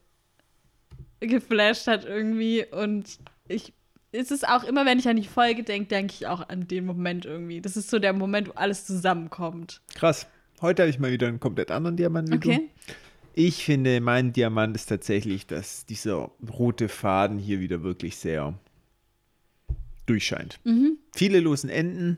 geflasht 1.20 1.88
hat 1.88 2.06
irgendwie. 2.06 2.66
Und 2.66 3.20
ich, 3.48 3.74
es 4.12 4.32
ist 4.32 4.48
auch 4.48 4.64
immer, 4.64 4.86
wenn 4.86 5.00
ich 5.00 5.08
an 5.08 5.16
die 5.18 5.28
Folge 5.28 5.64
denke, 5.64 5.90
denke 5.90 6.14
ich 6.14 6.28
auch 6.28 6.48
an 6.48 6.68
den 6.68 6.86
Moment 6.86 7.26
irgendwie. 7.26 7.62
Das 7.62 7.78
ist 7.78 7.90
so 7.90 8.00
der 8.00 8.14
Moment, 8.14 8.50
wo 8.50 8.54
alles 8.54 8.86
zusammenkommt. 8.86 9.82
Krass. 9.96 10.28
Heute 10.62 10.84
habe 10.84 10.90
ich 10.90 11.00
mal 11.00 11.12
wieder 11.12 11.28
einen 11.28 11.40
komplett 11.40 11.70
anderen 11.72 11.98
Diamant 11.98 12.32
wie 12.32 12.40
du. 12.40 12.50
Okay. 12.50 12.70
Ich 13.34 13.64
finde, 13.64 14.02
mein 14.02 14.34
Diamant 14.34 14.76
ist 14.76 14.88
tatsächlich, 14.88 15.46
dass 15.46 15.86
dieser 15.86 16.32
rote 16.58 16.90
Faden 16.90 17.38
hier 17.38 17.60
wieder 17.60 17.84
wirklich 17.84 18.18
sehr 18.18 18.56
durchscheint. 20.08 20.60
Mhm. 20.64 20.98
Viele 21.14 21.40
losen 21.40 21.70
Enden, 21.70 22.18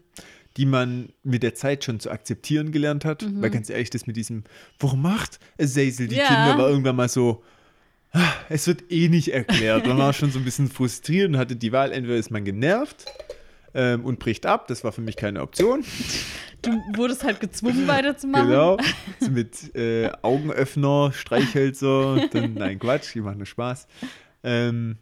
die 0.57 0.65
man 0.65 1.09
mit 1.23 1.43
der 1.43 1.55
Zeit 1.55 1.83
schon 1.83 1.99
zu 1.99 2.09
akzeptieren 2.11 2.71
gelernt 2.71 3.05
hat. 3.05 3.23
Mhm. 3.23 3.41
Weil 3.41 3.49
ganz 3.49 3.69
ehrlich, 3.69 3.89
das 3.89 4.07
mit 4.07 4.17
diesem, 4.17 4.43
warum 4.79 5.01
macht 5.01 5.39
Azazel 5.59 6.07
die 6.07 6.15
Ja. 6.15 6.25
Kinder, 6.27 6.57
war 6.57 6.69
irgendwann 6.69 6.95
mal 6.95 7.09
so, 7.09 7.43
ah, 8.11 8.33
es 8.49 8.67
wird 8.67 8.91
eh 8.91 9.09
nicht 9.09 9.29
erklärt. 9.33 9.87
Man 9.87 9.97
war 9.97 10.13
schon 10.13 10.31
so 10.31 10.39
ein 10.39 10.45
bisschen 10.45 10.69
frustriert 10.69 11.29
und 11.29 11.37
hatte 11.37 11.55
die 11.55 11.71
Wahl, 11.71 11.91
entweder 11.91 12.17
ist 12.17 12.31
man 12.31 12.43
genervt 12.43 13.05
ähm, 13.73 14.03
und 14.05 14.19
bricht 14.19 14.45
ab, 14.45 14.67
das 14.67 14.83
war 14.83 14.91
für 14.91 15.01
mich 15.01 15.15
keine 15.15 15.41
Option. 15.41 15.83
Du 16.61 16.71
wurdest 16.95 17.23
halt 17.23 17.39
gezwungen, 17.39 17.87
weiterzumachen. 17.87 18.49
Genau. 18.49 18.77
So 19.19 19.31
mit 19.31 19.73
äh, 19.75 20.11
Augenöffner, 20.21 21.13
Streichhölzer. 21.13 22.27
Dann, 22.33 22.55
nein, 22.55 22.79
Quatsch, 22.79 23.13
die 23.15 23.21
machen 23.21 23.37
nur 23.37 23.45
Spaß. 23.45 23.87
Ähm, 24.43 24.97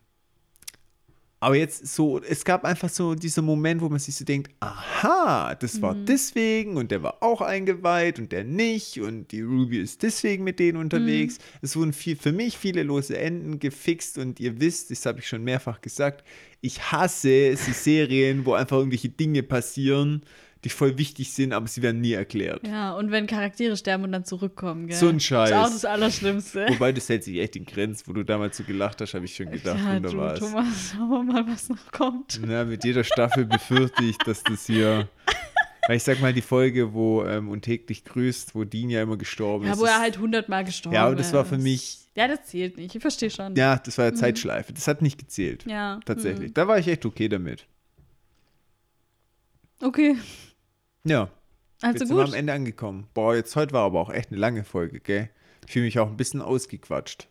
aber 1.40 1.56
jetzt 1.56 1.88
so, 1.88 2.20
es 2.20 2.44
gab 2.44 2.66
einfach 2.66 2.90
so 2.90 3.14
dieser 3.14 3.44
Moment, 3.44 3.82
wo 3.82 3.90
man 3.90 4.00
sich 4.00 4.16
so 4.16 4.26
denkt, 4.26 4.52
aha, 4.60 5.54
das 5.54 5.82
war 5.84 5.94
deswegen 5.94 6.78
und 6.78 6.90
der 6.90 7.04
war 7.04 7.22
auch 7.22 7.42
eingeweiht 7.42 8.18
und 8.18 8.32
der 8.32 8.44
nicht 8.44 9.00
und 9.00 9.32
die 9.32 9.42
Ruby 9.42 9.80
ist 9.80 10.02
deswegen 10.02 10.44
mit 10.44 10.58
denen 10.58 10.80
unterwegs. 10.80 11.38
Es 11.62 11.76
wurden 11.76 11.94
viel, 11.94 12.16
für 12.16 12.32
mich 12.32 12.58
viele 12.58 12.82
lose 12.82 13.18
Enden 13.18 13.60
gefixt 13.60 14.18
und 14.18 14.40
ihr 14.40 14.60
wisst, 14.60 14.90
das 14.90 15.06
habe 15.06 15.20
ich 15.20 15.28
schon 15.28 15.44
mehrfach 15.44 15.80
gesagt, 15.82 16.24
ich 16.62 16.92
hasse 16.92 17.52
die 17.52 17.74
Serien, 17.74 18.46
wo 18.46 18.54
einfach 18.54 18.78
irgendwelche 18.78 19.10
Dinge 19.10 19.44
passieren, 19.44 20.24
die 20.68 20.74
voll 20.74 20.98
wichtig 20.98 21.32
sind, 21.32 21.54
aber 21.54 21.66
sie 21.68 21.82
werden 21.82 22.02
nie 22.02 22.12
erklärt. 22.12 22.68
Ja, 22.68 22.94
und 22.94 23.10
wenn 23.12 23.26
Charaktere 23.26 23.78
sterben 23.78 24.04
und 24.04 24.12
dann 24.12 24.26
zurückkommen, 24.26 24.88
gell? 24.88 24.98
So 24.98 25.08
ein 25.08 25.20
Scheiß. 25.20 25.50
Das 25.50 25.70
ist 25.70 25.70
auch 25.70 25.74
das 25.74 25.86
Allerschlimmste. 25.86 26.66
Wobei 26.70 26.92
das 26.92 27.08
hält 27.08 27.24
sich 27.24 27.38
echt 27.40 27.56
in 27.56 27.66
Grenzen, 27.66 28.06
wo 28.08 28.14
du 28.14 28.24
damals 28.24 28.58
so 28.58 28.64
gelacht 28.64 29.00
hast, 29.02 29.14
habe 29.14 29.26
ich 29.26 29.36
schon 29.36 29.50
gedacht, 29.50 29.78
ja, 29.80 30.00
du, 30.00 30.10
wunderbar. 30.12 30.36
Thomas, 30.36 30.92
schauen 30.92 31.10
wir 31.10 31.24
mal, 31.24 31.48
was 31.48 31.70
noch 31.70 31.92
kommt. 31.92 32.40
Na, 32.46 32.66
mit 32.66 32.84
jeder 32.84 33.04
Staffel 33.04 33.46
befürchte 33.46 34.04
ich, 34.04 34.18
dass 34.20 34.44
das 34.44 34.66
hier. 34.66 35.08
Weil 35.88 35.96
ich 35.96 36.04
sag 36.04 36.20
mal, 36.20 36.34
die 36.34 36.42
Folge, 36.42 36.92
wo 36.94 37.24
ähm, 37.24 37.48
und 37.48 37.62
täglich 37.62 38.04
grüßt, 38.04 38.56
wo 38.56 38.66
Dean 38.66 38.90
ja 38.90 39.02
immer 39.02 39.16
gestorben 39.16 39.66
Ja, 39.68 39.72
ist. 39.72 39.80
wo 39.80 39.84
das- 39.86 39.94
er 39.94 40.00
halt 40.02 40.18
hundertmal 40.20 40.66
gestorben 40.66 40.94
ist. 40.96 41.00
Ja, 41.00 41.06
aber 41.06 41.16
das 41.16 41.32
war 41.32 41.46
für 41.46 41.58
mich- 41.58 42.00
Ja, 42.14 42.28
das 42.28 42.44
zählt 42.44 42.76
nicht. 42.76 42.94
Ich 42.94 43.02
verstehe 43.02 43.30
schon. 43.30 43.56
ja, 43.56 43.78
das 43.78 43.98
war 43.98 44.04
ja 44.06 44.14
Zeitschleife. 44.14 44.74
Das 44.74 44.86
hat 44.90 45.02
nicht 45.02 45.18
gezählt. 45.18 45.64
Ja. 45.66 46.02
Tatsächlich. 46.04 46.54
Da 46.54 46.68
war 46.68 46.78
ich 46.78 46.88
echt 46.90 47.06
okay 47.06 47.30
damit. 47.30 47.66
Okay. 49.82 50.18
Ja. 51.10 51.30
Also 51.82 52.00
jetzt 52.00 52.08
sind 52.08 52.18
wir 52.18 52.24
am 52.24 52.30
gut. 52.30 52.36
Ende 52.38 52.54
angekommen. 52.54 53.08
Boah, 53.14 53.36
jetzt 53.36 53.56
heute 53.56 53.74
war 53.74 53.84
aber 53.84 54.00
auch 54.00 54.10
echt 54.10 54.32
eine 54.32 54.40
lange 54.40 54.64
Folge, 54.64 55.00
gell? 55.00 55.30
Ich 55.66 55.74
fühle 55.74 55.86
mich 55.86 56.00
auch 56.00 56.08
ein 56.08 56.18
bisschen 56.18 56.42
ausgequatscht. 56.42 57.28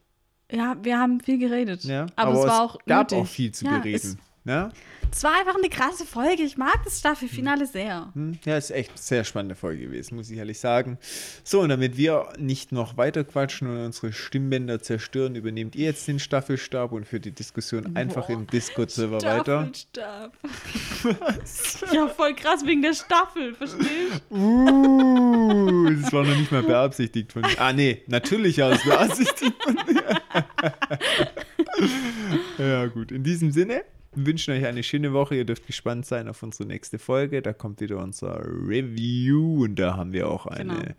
Ja, 0.52 0.76
wir 0.82 0.98
haben 0.98 1.20
viel 1.20 1.38
geredet. 1.38 1.82
Ja, 1.84 2.06
aber, 2.14 2.32
es 2.32 2.46
war 2.46 2.62
auch 2.62 2.78
gab 2.86 3.10
nötig. 3.10 3.18
auch 3.18 3.26
viel 3.26 3.52
zu 3.52 3.64
ja, 3.64 3.78
bereden. 3.78 4.18
Ja? 4.46 4.70
Es, 5.10 5.24
war 5.24 5.36
einfach 5.38 5.56
eine 5.56 5.68
krasse 5.68 6.06
Folge. 6.06 6.42
Ich 6.42 6.56
mag 6.56 6.78
das 6.84 7.00
Staffelfinale 7.00 7.66
sehr. 7.66 8.12
Hm, 8.14 8.38
Ja, 8.44 8.56
ist 8.56 8.70
echt 8.70 8.90
eine 8.90 8.98
sehr 8.98 9.24
spannende 9.24 9.56
Folge 9.56 9.86
gewesen, 9.86 10.14
muss 10.14 10.30
ich 10.30 10.38
ehrlich 10.38 10.60
sagen. 10.60 10.98
So, 11.42 11.60
und 11.60 11.68
damit 11.68 11.96
wir 11.96 12.32
nicht 12.38 12.70
noch 12.70 12.96
weiter 12.96 13.24
quatschen 13.24 13.68
und 13.68 13.84
unsere 13.84 14.12
Stimmbänder 14.12 14.80
zerstören, 14.80 15.34
übernehmt 15.34 15.74
ihr 15.74 15.86
jetzt 15.86 16.06
den 16.06 16.20
Staffelstab 16.20 16.92
und 16.92 17.06
führt 17.06 17.24
die 17.24 17.32
Diskussion 17.32 17.96
einfach 17.96 18.28
Boah, 18.28 18.34
im 18.34 18.46
Discord-Server 18.46 19.20
weiter. 19.22 19.68
Staffelstab. 19.74 20.32
ja, 21.92 22.06
voll 22.08 22.34
krass 22.34 22.64
wegen 22.64 22.82
der 22.82 22.94
Staffel, 22.94 23.54
verstehst 23.54 24.22
du? 24.30 24.36
Uh, 24.36 25.90
das 26.02 26.12
war 26.12 26.24
noch 26.24 26.36
nicht 26.36 26.52
mal 26.52 26.62
beabsichtigt 26.62 27.32
von 27.32 27.42
mir. 27.42 27.58
Ah, 27.58 27.72
nee, 27.72 28.02
natürlich 28.06 28.58
war 28.58 28.70
es 28.72 28.84
beabsichtigt 28.84 29.54
von 29.60 29.74
mir. 29.74 30.04
ja, 32.58 32.86
gut. 32.86 33.10
In 33.10 33.24
diesem 33.24 33.50
Sinne 33.50 33.82
wünschen 34.16 34.54
euch 34.54 34.64
eine 34.66 34.82
schöne 34.82 35.12
Woche. 35.12 35.36
Ihr 35.36 35.44
dürft 35.44 35.66
gespannt 35.66 36.06
sein 36.06 36.28
auf 36.28 36.42
unsere 36.42 36.66
nächste 36.66 36.98
Folge. 36.98 37.42
Da 37.42 37.52
kommt 37.52 37.80
wieder 37.80 37.98
unser 37.98 38.40
Review 38.44 39.64
und 39.64 39.76
da 39.76 39.96
haben 39.96 40.12
wir 40.12 40.28
auch 40.28 40.46
eine. 40.46 40.74
Genau. 40.74 40.94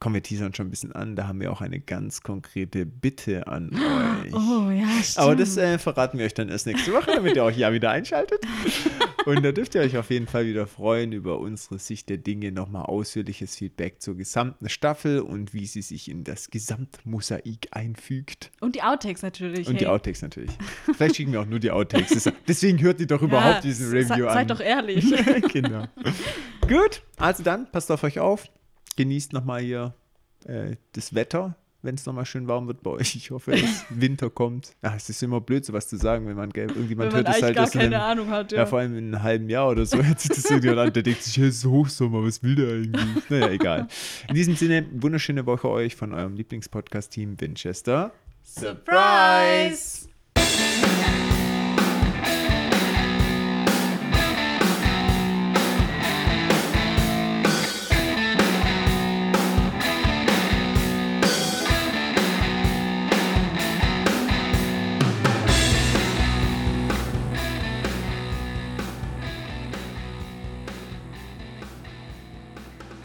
Kommen 0.00 0.14
wir 0.14 0.22
teasern 0.22 0.54
schon 0.54 0.68
ein 0.68 0.70
bisschen 0.70 0.92
an. 0.92 1.16
Da 1.16 1.26
haben 1.26 1.40
wir 1.40 1.50
auch 1.50 1.60
eine 1.60 1.80
ganz 1.80 2.22
konkrete 2.22 2.86
Bitte 2.86 3.48
an 3.48 3.70
euch. 4.24 4.32
Oh, 4.32 4.70
ja, 4.70 4.86
stimmt. 5.02 5.18
Aber 5.18 5.34
das 5.36 5.56
äh, 5.56 5.78
verraten 5.78 6.18
wir 6.18 6.26
euch 6.26 6.34
dann 6.34 6.48
erst 6.48 6.66
nächste 6.66 6.92
Woche, 6.92 7.10
damit 7.14 7.34
ihr 7.34 7.44
auch 7.44 7.50
ja 7.50 7.72
wieder 7.72 7.90
einschaltet. 7.90 8.40
Und 9.26 9.44
da 9.44 9.52
dürft 9.52 9.74
ihr 9.74 9.82
euch 9.82 9.98
auf 9.98 10.10
jeden 10.10 10.26
Fall 10.26 10.46
wieder 10.46 10.66
freuen 10.66 11.12
über 11.12 11.38
unsere 11.38 11.78
Sicht 11.78 12.08
der 12.08 12.16
Dinge, 12.16 12.50
nochmal 12.50 12.84
ausführliches 12.84 13.56
Feedback 13.56 14.00
zur 14.00 14.16
gesamten 14.16 14.70
Staffel 14.70 15.20
und 15.20 15.52
wie 15.52 15.66
sie 15.66 15.82
sich 15.82 16.08
in 16.10 16.24
das 16.24 16.48
Gesamtmosaik 16.48 17.68
einfügt. 17.72 18.50
Und 18.60 18.74
die 18.74 18.82
Outtakes 18.82 19.20
natürlich. 19.20 19.68
Und 19.68 19.80
die 19.80 19.84
hey. 19.84 19.92
Outtakes 19.92 20.22
natürlich. 20.22 20.52
Vielleicht 20.94 21.16
schicken 21.16 21.32
wir 21.32 21.42
auch 21.42 21.46
nur 21.46 21.58
die 21.58 21.70
Outtakes. 21.70 22.30
Deswegen 22.46 22.80
hört 22.80 23.00
ihr 23.00 23.06
doch 23.06 23.20
überhaupt 23.20 23.64
diesen 23.64 23.88
se- 23.90 23.96
Review 23.96 24.24
se- 24.24 24.28
an. 24.28 24.34
Seid 24.34 24.50
doch 24.50 24.60
ehrlich. 24.60 25.04
genau. 25.52 25.84
Gut, 26.66 27.02
also 27.18 27.42
dann, 27.42 27.70
passt 27.70 27.90
auf 27.90 28.02
euch 28.04 28.18
auf. 28.20 28.48
Genießt 28.98 29.32
nochmal 29.32 29.60
hier 29.60 29.94
äh, 30.44 30.74
das 30.92 31.14
Wetter, 31.14 31.54
wenn 31.82 31.94
es 31.94 32.04
nochmal 32.04 32.26
schön 32.26 32.48
warm 32.48 32.66
wird 32.66 32.82
bei 32.82 32.90
euch. 32.90 33.14
Ich 33.14 33.30
hoffe, 33.30 33.52
dass 33.52 33.84
Winter 33.90 34.28
kommt. 34.28 34.74
Ach, 34.82 34.96
es 34.96 35.08
ist 35.08 35.22
immer 35.22 35.40
blöd, 35.40 35.64
sowas 35.64 35.86
zu 35.88 35.96
sagen, 35.96 36.26
wenn 36.26 36.34
man, 36.34 36.50
gell, 36.50 36.68
irgendjemand 36.68 37.12
Wenn 37.12 37.22
man 37.22 37.26
hört 37.26 37.36
es 37.36 37.42
halt 37.44 37.54
gar 37.54 37.70
keine 37.70 37.96
einem, 38.02 38.18
Ahnung 38.22 38.30
hat. 38.30 38.50
ja. 38.50 38.58
Ja. 38.58 38.66
vor 38.66 38.80
allem 38.80 38.98
in 38.98 39.14
einem 39.14 39.22
halben 39.22 39.48
Jahr 39.48 39.68
oder 39.68 39.86
so. 39.86 39.98
Jetzt 40.02 40.22
sieht 40.24 40.36
das 40.36 40.46
irgendjemand 40.46 40.88
an, 40.88 40.92
der 40.92 41.04
denkt 41.04 41.22
sich, 41.22 41.36
hey, 41.38 41.46
es 41.46 41.58
ist 41.58 41.64
Hochsommer, 41.66 42.24
was 42.24 42.42
will 42.42 42.56
der 42.56 42.68
eigentlich? 42.74 43.22
Naja, 43.30 43.50
egal. 43.50 43.86
In 44.28 44.34
diesem 44.34 44.56
Sinne, 44.56 44.84
wunderschöne 44.90 45.46
Woche 45.46 45.68
euch 45.68 45.94
von 45.94 46.12
eurem 46.12 46.34
Lieblingspodcast-Team 46.34 47.40
Winchester. 47.40 48.10
Surprise! 48.42 49.97